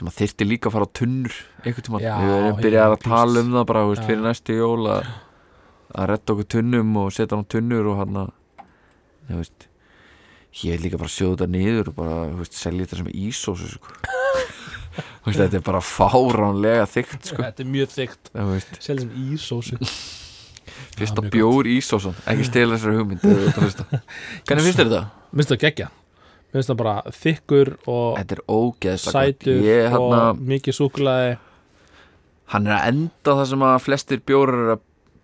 sem 0.01 0.09
að 0.09 0.15
þyrfti 0.17 0.47
líka 0.47 0.69
að 0.69 0.73
fara 0.75 0.87
á 0.89 0.95
tunnur 0.97 1.35
einhvern 1.61 1.85
tímann, 1.85 2.01
Já, 2.01 2.13
við 2.17 2.31
erum 2.39 2.61
byrjað 2.65 2.95
að 2.95 3.03
tala 3.05 3.43
um 3.45 3.51
það 3.53 3.67
bara 3.69 3.83
veist, 3.91 4.07
fyrir 4.07 4.23
næstu 4.25 4.55
jól 4.57 4.85
að 4.89 5.11
að 5.91 6.07
redda 6.11 6.33
okkur 6.33 6.47
tunnum 6.55 6.95
og 7.01 7.11
setja 7.13 7.35
hann 7.35 7.45
á 7.45 7.51
tunnur 7.51 7.89
og 7.91 7.99
hann 7.99 8.21
að 8.23 8.31
ég 10.61 10.73
vil 10.75 10.81
líka 10.85 10.99
bara 10.99 11.11
sjóða 11.11 11.35
þetta 11.35 11.51
niður 11.53 11.91
og 11.91 11.97
bara, 11.99 12.17
veist, 12.39 12.57
selja 12.57 12.87
þetta 12.87 13.01
sem 13.01 13.11
ísósu 13.27 13.69
sko. 13.75 13.95
Þetta 15.21 15.59
er 15.59 15.63
bara 15.63 15.79
fáránlega 15.85 16.87
þykkt 16.89 17.29
sko. 17.29 17.43
Þetta 17.45 17.61
er 17.63 17.67
mjög 17.71 17.91
þygt 17.93 18.31
Selja 18.81 19.05
sem 19.05 19.13
ísósu. 19.31 19.77
Fyrsta 20.97 21.23
mjög 21.23 21.33
bjór 21.37 21.69
ísósun 21.71 22.17
ekki 22.25 22.47
stela 22.49 22.75
þessari 22.75 22.99
hugmynd 22.99 23.23
að 23.23 23.81
hvernig 24.49 24.67
finnst 24.67 24.81
þér 24.81 24.89
þetta? 24.89 25.03
Minnst 25.31 25.53
það 25.53 25.61
geggja 26.51 26.57
Minnst 26.57 26.71
það 26.71 26.79
bara 26.81 26.95
þykkur 27.15 27.73
og 27.87 28.19
er 28.19 29.01
sætur 29.01 29.61
ég, 29.63 29.91
og 29.95 30.11
hérna, 30.11 30.23
mikið 30.51 30.77
súkulaði 30.77 31.35
hann 32.51 32.67
er 32.67 32.75
að 32.75 32.87
enda 32.91 33.35
það 33.37 33.45
sem 33.53 33.67
að 33.67 33.77
flestir 33.85 34.23
bjórar 34.27 34.65
er 34.65 34.73
að 34.75 34.81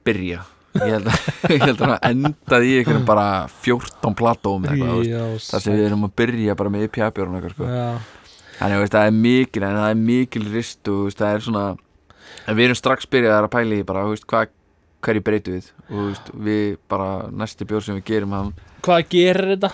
byrja 0.08 0.44
ég 0.78 0.94
held 0.94 1.10
að, 1.10 1.26
ég 1.56 1.66
held 1.66 1.82
að 1.82 1.92
hann 1.92 2.08
endaði 2.12 2.70
í 2.70 2.78
einhverjum 2.82 3.08
bara 3.08 3.28
14 3.66 4.18
platóm 4.18 4.68
eða 4.68 4.76
eitthvað, 4.76 4.94
þú 4.94 5.02
veist. 5.02 5.48
Já, 5.48 5.50
þar 5.52 5.66
sem 5.66 5.76
við 5.78 5.88
erum 5.88 6.06
að 6.08 6.14
byrja 6.22 6.58
bara 6.60 6.74
með 6.74 6.86
IPA 6.88 7.10
eitthvað 7.42 7.56
sko. 7.56 7.72
Þannig 8.58 8.82
veist, 8.84 8.96
það 8.96 9.10
er 9.10 9.18
mikil 9.18 9.66
en 9.68 9.78
það 9.78 9.90
er 9.90 10.00
mikil 10.02 10.46
rist 10.54 10.92
og 10.94 11.18
það 11.18 11.34
er 11.34 11.44
svona 11.48 11.66
en 12.48 12.58
við 12.58 12.68
erum 12.68 12.80
strax 12.80 13.10
byrjaðar 13.12 13.48
að 13.50 13.54
pæla 13.58 13.82
í 13.82 13.88
bara, 13.88 14.06
hvað 14.32 14.54
hverju 15.06 15.24
breytu 15.26 15.58
við 15.58 15.68
og 15.94 16.32
við 16.48 16.64
bara 16.90 17.10
næsti 17.30 17.68
bjór 17.70 17.86
sem 17.86 18.00
við 18.00 18.08
gerum 18.12 18.34
hann 18.36 18.56
Hvað 18.86 19.04
gerir 19.12 19.52
þetta? 19.56 19.74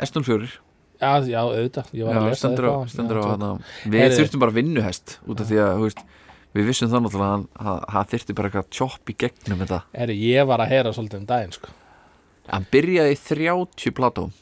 Eston 0.00 0.24
fjórir 0.26 0.52
Já, 0.96 1.10
já, 1.28 1.40
auðvitað. 1.44 1.90
Ég 1.92 2.06
var 2.08 2.16
að 2.16 2.28
lesa 2.30 2.48
þetta 2.48 3.48
við 3.92 4.14
þurftum 4.16 4.40
bara 4.40 4.54
vinnuhest 4.56 5.18
út 5.28 5.42
af 5.44 5.50
því 5.50 5.58
að 5.60 5.72
þú 5.76 5.82
veist, 5.84 5.98
við 6.56 6.68
vissum 6.70 6.88
það 6.88 7.02
náttúrulega 7.04 7.26
að 7.26 7.34
hann- 7.36 7.66
að 7.74 7.82
hann 7.92 8.08
þyrfti 8.12 8.34
bara 8.38 8.48
eitthvað 8.48 8.70
tjopp 8.78 9.12
í 9.12 9.16
gegnum 9.20 9.60
þetta. 9.60 9.80
Herri, 9.92 10.16
ég 10.32 10.46
var 10.48 10.58
að 10.64 10.70
heyra 10.72 10.92
svolítið 10.96 11.20
um 11.20 11.26
daginn 11.26 11.52
sko. 11.52 11.68
hann 12.48 12.66
byrjaði 12.72 13.12
í 13.12 13.20
30 13.28 13.92
platóm 13.92 14.32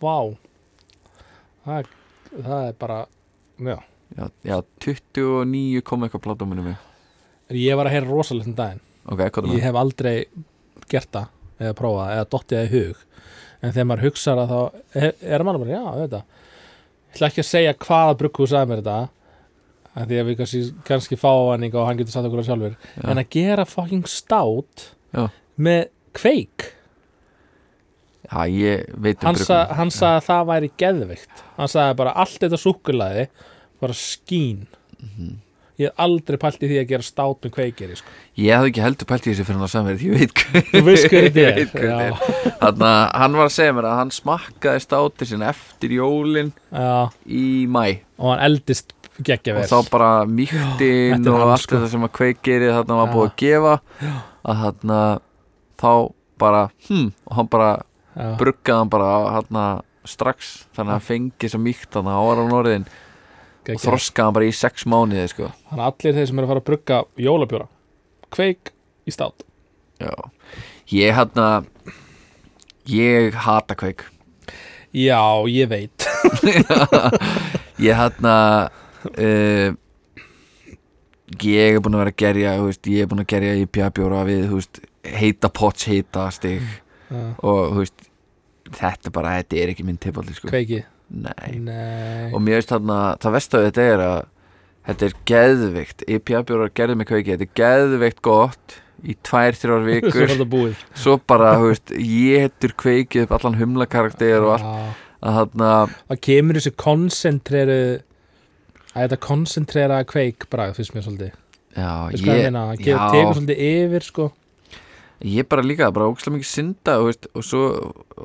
Vá. 0.00 0.36
Það, 1.66 1.86
það 2.44 2.68
er 2.68 2.72
bara 2.78 2.98
Já. 3.58 3.76
Já, 4.14 4.28
já 4.44 4.56
29 4.84 5.82
kom 5.82 6.02
eitthvað 6.06 6.22
platóm 6.28 6.48
minni 6.50 6.62
mig. 6.70 6.76
Herri, 7.48 7.64
Ég 7.66 7.76
var 7.76 7.86
að 7.90 7.94
heyra 7.96 8.06
rosalegt 8.10 8.46
um 8.50 8.54
daginn. 8.54 8.80
Ok, 9.06 9.18
hvað 9.18 9.44
er 9.44 9.50
Ég 9.50 9.58
það? 9.58 9.66
hef 9.66 9.74
aldrei 9.82 10.14
gert 10.88 11.10
það 11.10 11.26
eða 11.60 11.74
prófað, 11.78 12.12
eða 12.14 12.28
dottið 12.30 12.58
það 12.58 12.64
í 12.64 12.72
hug 12.78 12.96
en 13.64 13.72
þegar 13.72 13.88
maður 13.90 14.04
hugsar 14.08 14.40
að 14.42 14.52
þá 14.52 14.60
er- 15.00 15.14
er 15.38 15.44
maður 15.46 15.64
bara, 15.64 15.74
já, 15.78 15.84
þetta 16.04 16.20
ég 16.24 17.14
ætla 17.16 17.28
ekki 17.30 17.42
að 17.44 17.50
segja 17.50 17.74
hvaða 17.86 18.16
brugghús 18.20 18.52
sagði 18.52 18.70
mér 18.72 18.82
þetta 18.82 19.08
af 19.94 20.08
því 20.10 20.16
að 20.20 20.26
við 20.28 20.36
kannski, 20.40 20.62
kannski 20.88 21.16
fá 21.20 21.30
hann 21.52 21.66
og 21.70 21.86
hann 21.86 21.98
getur 22.00 22.12
satt 22.16 22.26
okkur 22.28 22.42
á 22.42 22.48
sjálfur 22.48 22.72
Já. 22.74 23.10
en 23.12 23.20
að 23.22 23.28
gera 23.36 23.64
fucking 23.70 24.04
stát 24.10 24.88
Já. 25.14 25.28
með 25.58 25.84
kveik 26.18 26.70
já, 28.24 28.40
ég 28.50 28.84
veit 28.98 29.22
um 29.24 29.34
bruggun. 29.36 29.74
hann 29.78 29.90
sagði 29.94 30.18
að 30.18 30.26
það 30.28 30.46
væri 30.50 30.70
geðvikt 30.82 31.42
hann 31.58 31.70
sagði 31.70 31.96
bara 32.00 32.14
allt 32.24 32.38
þetta 32.42 32.58
súkulaði 32.64 33.26
bara 33.80 33.92
skín 33.92 34.66
Mhm. 35.04 35.34
Ég 35.80 35.90
hef 35.90 36.02
aldrei 36.04 36.38
pælt 36.38 36.62
í 36.62 36.68
því 36.70 36.80
að 36.80 36.90
gera 36.92 37.06
stát 37.06 37.46
með 37.46 37.52
kveikir 37.56 37.94
sko. 37.98 38.12
ég 38.38 38.54
hafði 38.54 38.70
ekki 38.70 38.82
heldur 38.84 39.08
pælt 39.10 39.24
í 39.26 39.30
þessu 39.32 39.46
fyrir 39.48 39.58
hann 39.58 39.66
að 39.66 39.72
samverð 39.72 40.04
ég 40.06 40.14
veit 40.18 40.34
er. 42.04 42.20
Þannig 42.60 42.84
að 42.90 43.06
hann 43.22 43.38
var 43.40 43.48
að 43.48 43.54
segja 43.56 43.76
mér 43.76 43.88
að 43.90 43.96
hann 44.00 44.12
smakkaði 44.14 44.84
státir 44.84 45.30
sinna 45.30 45.48
eftir 45.50 45.96
jólin 45.98 46.52
já, 46.70 46.92
í 47.26 47.46
mæ 47.66 47.84
og 48.20 48.28
hann 48.30 48.44
eldist 48.46 48.94
geggja 49.24 49.56
og 49.58 49.66
þá 49.70 49.90
bara 49.90 50.10
er 50.22 51.16
og 51.18 51.40
hann, 51.42 51.54
allt 51.54 51.66
sko. 51.66 51.78
þetta 51.78 51.90
sem 51.92 52.06
að 52.06 52.14
kveikgerið 52.18 52.76
þarna 52.78 53.00
var 53.00 53.12
búið 53.14 53.26
að 53.28 53.36
gefa 53.42 53.74
að 54.44 54.62
þarna 54.64 55.00
þá 55.82 55.90
bara 56.44 56.62
hm, 56.88 57.10
og 57.26 57.36
hann 57.38 57.50
bara 57.50 57.72
bruggaði 58.38 58.78
hann 58.78 58.90
bara 58.92 59.10
þarna 59.38 59.64
strax. 60.04 60.52
Þannig 60.76 60.90
að 60.90 60.94
hann 60.94 61.06
fengi 61.08 61.50
svo 61.50 61.60
mýkt 61.62 61.90
þarna 61.94 62.18
á 62.18 62.22
ára 62.22 62.46
norðin 62.48 62.86
og 63.72 63.80
þroskaði 63.84 64.26
hann 64.26 64.36
bara 64.36 64.48
í 64.48 64.54
sex 64.56 64.86
mánuði 64.90 65.26
sko. 65.32 65.50
Þannig 65.70 65.84
að 65.84 65.90
allir 65.90 66.18
þeir 66.18 66.30
sem 66.30 66.40
eru 66.40 66.46
að 66.46 66.52
fara 66.52 66.62
að 66.62 66.68
brugga 66.70 66.98
jólabjóra 67.24 67.68
Kveik 68.34 68.72
í 69.06 69.14
stát 69.14 69.44
Já. 70.02 70.12
ég 70.92 71.14
þarna 71.16 71.48
ég 72.90 73.38
hata 73.46 73.76
kveik 73.78 74.04
Já, 74.94 75.20
ég 75.50 75.70
veit 75.70 76.06
ég 77.86 77.98
þarna 77.98 78.34
uh, 79.18 79.74
ég 81.42 81.76
er 81.76 81.82
búin 81.82 81.96
að 81.96 82.04
vera 82.04 82.12
að 82.14 82.20
gerja 82.22 82.56
veist, 82.62 82.88
ég 82.90 83.04
er 83.04 83.10
búin 83.10 83.24
að 83.24 83.30
gerja 83.34 83.54
í 83.58 83.66
pjabjóra 83.70 84.24
við 84.28 84.48
veist, 84.52 84.80
heita 85.04 85.50
pots 85.52 85.88
heita 85.90 86.28
stig 86.34 86.62
Já. 87.10 87.22
og 87.44 87.78
veist, 87.80 88.08
þetta 88.74 89.12
bara, 89.14 89.38
þetta 89.40 89.60
er 89.60 89.72
ekki 89.74 89.86
minn 89.86 90.00
tipalli 90.00 90.34
sko. 90.36 90.48
Kveiki 90.50 90.82
Nei. 91.14 91.58
Nei. 91.62 92.30
Og 92.34 92.40
mér 92.42 92.58
veist 92.60 92.72
þarna, 92.72 92.96
það 93.22 93.36
vestaðu 93.38 93.68
þetta 93.70 93.84
er 93.92 94.02
að 94.08 94.16
þetta 94.84 95.06
er 95.08 95.14
geðvikt 95.30 96.02
í 96.10 96.18
pjabjóra 96.28 96.70
gerði 96.76 96.96
með 97.00 97.08
kveiki, 97.12 97.36
þetta 97.36 97.46
er 97.46 97.54
geðvikt 97.60 98.20
gott 98.26 98.74
í 99.04 99.14
tvær, 99.24 99.56
Svo 99.60 99.76
er 99.78 99.86
vikur 99.88 100.44
búið. 100.50 100.82
Svo 100.96 101.16
bara, 101.30 101.54
þú 101.60 101.70
veist, 101.70 101.94
ég 101.96 102.44
hetur 102.48 102.74
kveikið 102.82 103.26
upp 103.26 103.36
allan 103.38 103.58
humla 103.60 103.86
karakter 103.90 104.44
og 104.44 104.56
allt. 104.58 104.68
Já. 104.68 105.00
að 105.24 105.38
þarna, 105.38 105.70
Það 106.10 106.20
kemur 106.28 106.58
þessi 106.60 106.74
koncentreru 106.84 107.78
að 108.94 108.98
þetta 109.06 109.20
koncentrera 109.24 110.02
kveik 110.08 110.44
bragð 110.52 110.76
fyrst 110.78 110.94
mér 110.94 111.06
svolítið. 111.06 111.32
Já, 111.74 111.88
ég 112.12 112.20
gefur- 112.84 113.14
tekur 113.14 113.38
svolítið 113.38 113.62
yfir 113.70 114.04
sko 114.06 114.26
ég 115.22 115.46
bara 115.48 115.62
líka, 115.64 115.90
bara 115.94 116.08
ógæslega 116.10 116.34
mikið 116.38 116.50
synda 116.50 116.96
veist, 117.04 117.28
og 117.36 117.44
svo 117.46 117.62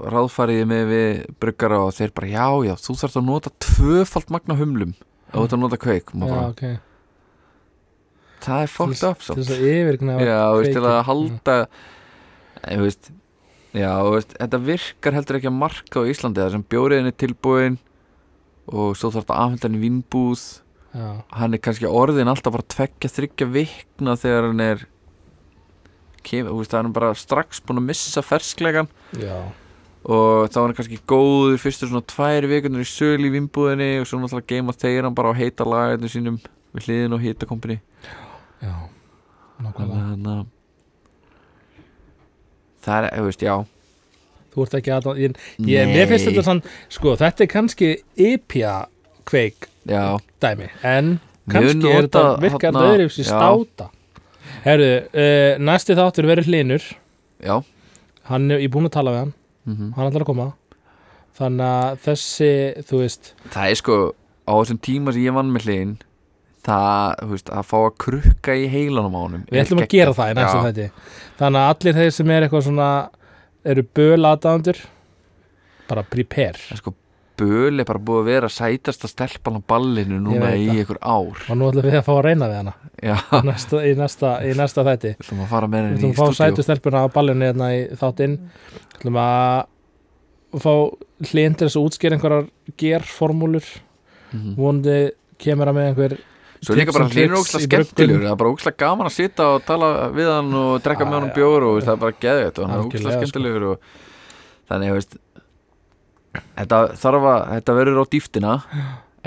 ráðfærið 0.09 0.61
ég 0.63 0.69
mig 0.69 0.83
við 0.89 1.21
bruggara 1.41 1.79
og 1.85 1.93
þeir 1.95 2.13
bara 2.17 2.31
já, 2.31 2.47
já, 2.69 2.73
þú 2.81 2.95
þarfst 3.01 3.19
að 3.21 3.27
nota 3.29 3.53
tvöfalt 3.63 4.33
magna 4.33 4.57
humlum 4.59 4.93
og 4.97 5.33
þú 5.35 5.41
þarfst 5.43 5.57
að 5.57 5.63
nota 5.63 5.79
kveik. 5.79 6.13
Já, 6.13 6.25
bara, 6.25 6.47
ok. 6.49 6.63
Það 8.39 8.61
er 8.63 8.71
fucked 8.71 9.03
up 9.03 9.23
Til 9.25 9.35
þess 9.35 9.51
að 9.53 9.65
yfirgna 9.69 10.17
já, 10.23 10.39
veist, 10.55 10.73
til 10.73 10.85
að 10.87 10.99
halda 11.09 11.55
ég 12.69 12.83
veist 12.85 13.11
já, 13.75 13.91
þetta 14.39 14.61
virkar 14.63 15.17
heldur 15.19 15.39
ekki 15.39 15.51
að 15.51 15.59
marka 15.59 16.01
á 16.01 16.09
Íslandi 16.09 16.41
það 16.41 16.55
sem 16.55 16.65
bjóriðin 16.73 17.11
er 17.11 17.17
tilbúin 17.19 17.77
og 18.69 18.95
svo 18.97 19.09
þarf 19.11 19.25
þetta 19.25 19.37
afhendan 19.43 19.75
í 19.77 19.81
vínbúð. 19.81 20.41
Já, 20.89 21.07
hann 21.37 21.53
er 21.53 21.61
kannski 21.61 21.85
orðin 21.89 22.29
alltaf 22.31 22.53
bara 22.53 22.65
tveggja, 22.65 23.11
þryggja 23.13 23.47
vikna 23.53 24.15
þegar 24.17 24.47
hann 24.49 24.63
er 24.65 24.87
kemur, 26.25 26.51
þú 26.51 26.61
veist, 26.61 26.73
það 26.73 26.85
er 26.85 26.93
bara 26.99 27.09
strax 27.17 27.63
búin 27.65 27.81
að 27.81 27.89
missa 27.89 28.23
fersklegan 28.25 28.91
já, 29.19 29.37
og 30.03 30.51
þá 30.51 30.59
er 30.59 30.63
hann 30.65 30.77
kannski 30.77 31.01
góður 31.09 31.59
fyrstu 31.61 31.89
svona 31.89 32.05
tvær 32.09 32.47
vikunir 32.51 32.85
í 32.85 32.89
söl 32.89 33.19
í 33.25 33.33
vinnbúðinni 33.33 33.91
og 34.01 34.07
svo 34.09 34.21
náttúrulega 34.21 34.53
geima 34.53 34.75
þeir 34.77 35.07
hann 35.07 35.17
bara 35.17 35.33
á 35.35 35.39
heita 35.39 35.67
lagarnir 35.67 36.13
sínum 36.13 36.39
við 36.75 36.87
hliðin 36.87 37.17
og 37.17 37.25
heita 37.25 37.49
kompani 37.49 37.81
já 38.63 38.73
Nákvæmlega. 39.59 40.37
Að 40.39 40.45
það 42.85 43.05
er, 43.05 43.09
þú 43.17 43.25
veist, 43.27 43.41
já. 43.43 43.55
Þú 44.49 44.65
ert 44.65 44.75
ekki 44.79 44.93
að 44.95 45.09
ég, 45.19 45.35
ég, 45.67 46.05
finnst 46.09 46.29
þetta 46.29 46.45
sann 46.47 46.61
Sko, 46.89 47.13
þetta 47.19 47.45
er 47.45 47.49
kannski 47.51 47.89
IPA 48.17 48.75
kveik 49.29 49.67
já, 49.85 50.17
dæmi 50.41 50.69
En 50.87 51.19
kannski 51.51 51.91
er 51.91 52.07
þetta 52.07 52.23
þetta 52.41 52.85
öðru 52.87 53.07
já. 53.11 53.27
státa 53.27 53.89
Herðu, 54.65 54.89
uh, 55.13 55.51
næsti 55.69 55.95
þáttur 55.97 56.27
verður 56.29 56.49
hlinur 56.49 56.85
já. 57.43 57.55
Hann, 58.29 58.49
ég 58.53 58.67
er 58.67 58.73
búin 58.73 58.89
að 58.89 58.95
tala 58.97 59.13
við 59.15 59.23
hann. 59.23 59.33
Mm 59.69 59.93
Hann 59.95 60.09
ætlar 60.09 60.25
að 60.25 60.29
koma. 60.31 60.47
Þannig 61.39 61.65
að 61.69 61.99
þessi, 62.03 62.51
þú 62.89 63.01
veist. 63.03 63.33
Það 63.53 63.71
er 63.71 63.79
sko 63.79 63.97
á 64.49 64.53
þessum 64.57 64.79
tíma 64.83 65.13
sem 65.15 65.23
ég 65.23 65.35
vann 65.37 65.51
með 65.53 65.67
hliðin 65.67 65.97
það, 66.65 67.15
þú 67.21 67.29
veist, 67.33 67.51
að 67.55 67.67
fá 67.69 67.77
að 67.79 67.97
krukka 68.03 68.55
í 68.57 68.65
heilanum 68.71 69.15
á 69.15 69.21
honum 69.21 69.43
Við 69.49 69.61
ætlum 69.63 69.83
að 69.83 69.91
gera 69.93 70.15
það 70.17 70.31
í 70.31 70.37
næsta 70.39 70.57
Já. 70.57 70.63
þætti. 70.67 70.87
Þannig 71.39 71.61
að 71.61 71.73
allir 71.73 71.99
þeir 71.99 72.15
sem 72.17 72.33
er 72.35 72.45
eitthvað 72.45 72.65
svona 72.67 72.89
eru 73.73 73.85
bölaðandur 73.99 74.81
bara 75.89 76.03
prepare. 76.05 76.59
Það 76.67 76.75
er 76.75 76.81
sko 76.83 76.95
Böl 77.39 77.79
er 77.79 77.85
bara 77.87 77.99
búið 78.03 78.19
að 78.21 78.27
vera 78.29 78.47
sætasta 78.51 79.07
stelpan 79.09 79.57
á 79.57 79.61
ballinu 79.71 80.17
núna 80.21 80.47
í 80.59 80.61
einhver 80.73 80.99
ár. 80.99 81.37
Og 81.47 81.55
nú 81.57 81.63
ætlum 81.69 81.85
við 81.87 81.95
að 82.01 82.07
fá 82.07 82.13
að 82.17 82.25
reyna 82.27 82.45
við 82.51 82.57
hana. 82.59 82.73
Næsta, 83.49 83.75
í 83.87 83.89
næsta, 83.95 84.29
í 84.43 84.45
næsta 84.59 84.81
þætti. 84.87 85.11
Við 85.15 85.21
ætlum 85.25 85.43
að 85.45 85.51
fara 85.53 85.67
með 85.71 85.79
Við 85.79 85.85
henni 85.89 85.97
ætlum 85.99 86.09
í 86.09 86.11
að 86.13 86.17
fá 86.19 86.25
stúdíu 86.27 86.39
sætu 86.41 86.61
stelpuna 86.67 86.97
á 87.03 87.05
ballinu 87.15 87.43
hérna 87.47 87.67
í 87.75 87.77
þáttinn. 87.99 88.35
Við 88.95 88.99
ætlum 88.99 89.17
að 89.23 89.37
fá 90.65 90.73
hlinn 91.29 91.55
til 91.55 91.65
þess 91.67 91.77
að 91.79 91.85
útskýra 91.87 92.13
einhverjar 92.17 92.45
gerformúlur. 92.79 93.67
Mhm. 94.29 94.51
vonandi 94.59 94.97
kemur 95.41 95.67
að 95.71 95.77
með 95.77 95.85
einhver 95.89 96.13
Svo 96.59 96.71
er 96.75 96.79
líka 96.81 96.91
bara 96.91 97.07
tricks 97.07 97.39
ógslag 97.39 97.63
skemmtilegur. 97.63 98.23
Það 98.25 98.33
er 98.33 98.41
bara 98.41 98.51
ógslag 98.51 98.75
gaman 98.81 99.07
að 99.07 99.15
sita 99.15 99.43
og 99.55 99.59
tala 99.63 100.11
við 100.11 100.27
hann 100.27 100.51
og 100.59 100.83
drekka 100.83 101.07
með 101.07 101.15
hann 101.15 101.29
já. 101.29 101.35
bjór 101.37 101.61
og 101.63 101.71
veist, 101.77 101.87
það 101.87 101.95
er 101.95 102.03
bara 102.03 102.19
geðið 102.19 102.59
og 102.59 102.65
hann 102.67 102.83
þetta 106.57 106.81
þarf 107.01 107.29
að, 107.31 107.45
þetta 107.53 107.77
verður 107.79 108.01
á 108.01 108.05
dýftina 108.15 108.57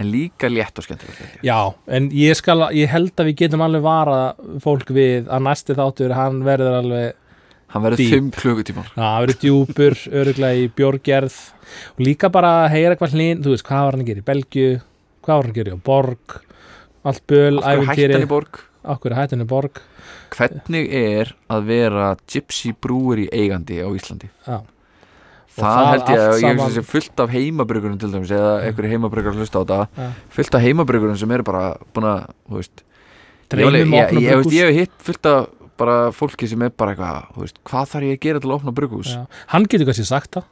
en 0.00 0.08
líka 0.08 0.48
létt 0.48 0.78
og 0.80 0.86
ég. 0.88 1.32
Já, 1.44 1.58
en 1.86 2.06
ég, 2.16 2.36
skal, 2.38 2.58
ég 2.76 2.90
held 2.92 3.12
að 3.16 3.28
við 3.30 3.40
getum 3.42 3.64
alveg 3.64 3.84
varað 3.84 4.46
fólk 4.64 4.92
við 4.94 5.28
að 5.28 5.44
næsti 5.48 5.76
þáttur 5.78 6.16
hann 6.16 6.40
verður 6.46 6.78
alveg 6.80 7.18
Hann 7.72 7.86
verður 7.86 8.02
Dýp. 8.02 8.12
fimm 8.12 8.30
klukkutímar 8.36 8.88
Já, 8.92 9.00
það 9.00 9.20
verður 9.24 9.38
djúpur, 9.42 9.94
öruglega 10.22 10.60
í 10.60 10.66
bjórgerð 10.76 11.36
og 11.94 12.02
líka 12.04 12.28
bara 12.32 12.50
að 12.64 12.74
heyra 12.74 12.98
hvað 13.00 13.14
hlýn 13.16 13.44
þú 13.44 13.54
veist, 13.54 13.68
hvað 13.68 13.86
var 13.86 13.96
hann 13.96 14.04
að 14.04 14.10
gera 14.10 14.24
í 14.24 14.26
Belgju 14.28 14.66
hvað 15.22 15.32
var 15.38 15.46
hann 15.46 15.54
að 15.54 15.60
gera 15.60 15.72
í 15.72 15.80
Borg 15.86 16.36
allt 17.02 17.24
böl, 17.32 17.56
æfintýri 17.62 18.18
hann 18.18 18.28
okkur 18.92 19.16
hættin 19.16 19.44
í 19.44 19.48
Borg 19.48 19.80
Hvernig 20.32 20.88
er 20.96 21.32
að 21.52 21.66
vera 21.68 22.04
gypsy 22.30 22.72
brúur 22.72 23.20
í 23.20 23.26
eigandi 23.28 23.82
á 23.84 23.88
Íslandi? 23.92 24.30
Já. 24.46 24.62
Það, 25.52 25.82
held 25.90 26.06
ég 26.08 26.20
að 26.22 26.36
ég 26.40 26.54
hugsa 26.56 26.68
þessi 26.70 26.82
fullt 26.88 27.20
af 27.20 27.32
heimabryggurinn 27.34 27.98
til 28.00 28.08
dæmis 28.12 28.30
eða 28.32 28.52
einhverju 28.66 28.92
heimabryggjar 28.94 29.34
hlusta 29.36 29.60
á 29.60 29.62
þetta. 29.62 30.06
Fullt 30.32 30.56
af 30.56 30.64
heimabryggurinn 30.64 31.18
sem 31.20 31.34
eru 31.36 31.44
bara 31.44 31.64
búin 31.92 32.08
að, 32.08 32.22
þú 32.48 32.60
veist 32.62 32.84
ég, 33.52 34.70
hef 34.70 34.78
hitt 34.78 34.94
fullt 35.04 35.28
af 35.28 35.50
bara 35.82 35.96
fólki 36.14 36.48
sem 36.48 36.62
er 36.64 36.72
bara 36.78 36.94
eitthvað, 36.94 37.52
hvað 37.68 37.92
þarf 37.92 38.06
ég 38.06 38.16
að 38.16 38.24
gera 38.24 38.40
til 38.42 38.50
að 38.50 38.56
opna 38.56 38.74
brugghús? 38.76 39.12
Já. 39.12 39.22
hann 39.52 39.66
getur 39.68 39.88
kannski 39.88 40.06
sagt 40.08 40.36
það. 40.38 40.48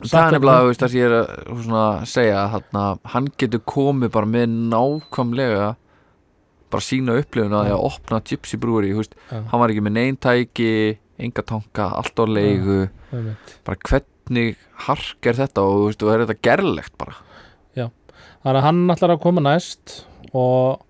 Það 0.00 0.20
er 0.20 0.34
nefnilega, 0.36 0.74
það 0.80 0.92
sem 0.92 1.00
ég 1.00 1.06
er 1.10 1.14
að 1.76 2.04
segja 2.08 2.44
hann 3.12 3.28
getur 3.40 3.62
komið 3.68 4.12
bara 4.14 4.30
með 4.30 4.54
nákvæmlega 4.72 5.68
bara 6.70 6.86
sína 6.86 7.18
upplifun 7.18 7.56
að 7.58 7.66
því 7.66 7.74
að 7.74 7.84
opna 7.90 8.20
gypsy 8.30 8.60
brúri, 8.62 8.92
hann 8.94 9.60
var 9.60 9.72
ekki 9.72 9.82
með 9.84 9.96
neintæki, 9.98 10.72
enga 11.20 11.42
tanka, 11.44 11.88
allt 11.98 12.22
á 12.22 12.24
leigu. 12.30 12.80
Bara 13.66 13.80
hvernig 13.90 14.08
hark 14.86 15.26
er 15.26 15.38
þetta 15.40 15.64
og 15.66 15.74
þú 15.80 15.86
veist, 15.88 16.04
og 16.06 16.12
er 16.14 16.22
þetta 16.24 16.38
gerlegt 16.46 16.96
bara 17.00 17.18
þannig 18.40 18.56
að 18.56 18.64
hann 18.64 18.92
ætlar 18.94 19.12
að 19.12 19.18
koma 19.20 19.42
næst 19.44 19.98
og 20.32 20.80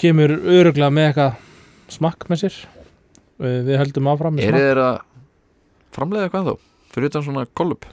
kemur 0.00 0.32
öruglega 0.34 0.90
með 0.90 1.04
eitthvað 1.10 1.92
smakk 1.94 2.26
með 2.32 2.40
sér 2.42 2.56
við 3.38 3.70
höldum 3.78 4.08
áfram 4.10 4.40
Er 4.42 4.56
þeir 4.58 4.80
að 4.82 4.96
framleiða 5.94 6.26
eitthvað 6.26 6.40
ennþá? 6.42 6.56
Fyrir 6.90 7.12
utan 7.12 7.26
svona 7.28 7.44
kollup? 7.54 7.86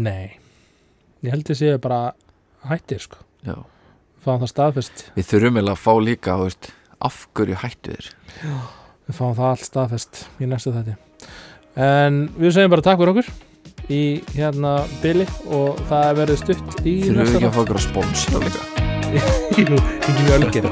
nei, 0.00 0.38
ég 1.20 1.34
held 1.34 1.52
ég 1.52 1.58
sé 1.60 1.74
bara 1.84 2.14
hættir 2.70 3.02
sko, 3.04 3.20
Já. 3.44 3.58
fáum 4.24 4.40
það 4.40 4.52
staðfest 4.54 5.04
Við 5.18 5.28
þurfum 5.28 5.58
eiginlega 5.60 5.76
að 5.76 5.82
fá 5.84 5.92
líka, 6.08 6.36
veist, 6.40 6.72
af 7.04 7.22
hverju 7.36 7.60
hættu 7.60 7.92
þeir? 7.98 8.12
við 9.04 9.18
fáum 9.18 9.36
það 9.36 9.48
allt 9.50 9.68
staðfest 9.68 10.22
í 10.40 10.48
næstu 10.48 10.72
þætti 10.72 10.96
en 11.84 12.22
við 12.40 12.56
segjum 12.56 12.72
bara 12.72 12.88
takk 12.88 13.02
fyrir 13.02 13.12
okkur 13.18 13.34
í 13.90 14.02
hérna 14.36 14.76
byli 15.02 15.26
og 15.50 15.80
það 15.90 16.12
verður 16.20 16.42
stutt 16.44 16.86
í 16.86 16.96
Þurfum 17.06 17.16
við 17.16 17.18
næsta 17.18 17.40
ekki 17.40 17.48
að 17.48 17.56
fá 17.56 17.62
ykkur 17.64 17.80
að 17.80 17.86
sponsora 17.88 18.44
líka? 18.46 18.68
þátt 19.52 19.52
ekki 19.52 20.12
mjög 20.18 20.36
algjör 20.38 20.70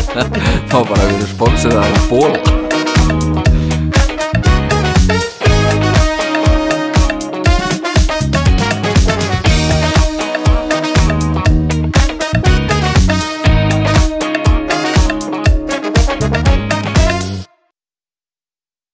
Þá 0.70 0.78
bara 0.90 1.04
við 1.04 1.14
erum 1.14 1.30
sponsorað 1.34 1.86
að 1.86 2.10
bóla 2.10 2.69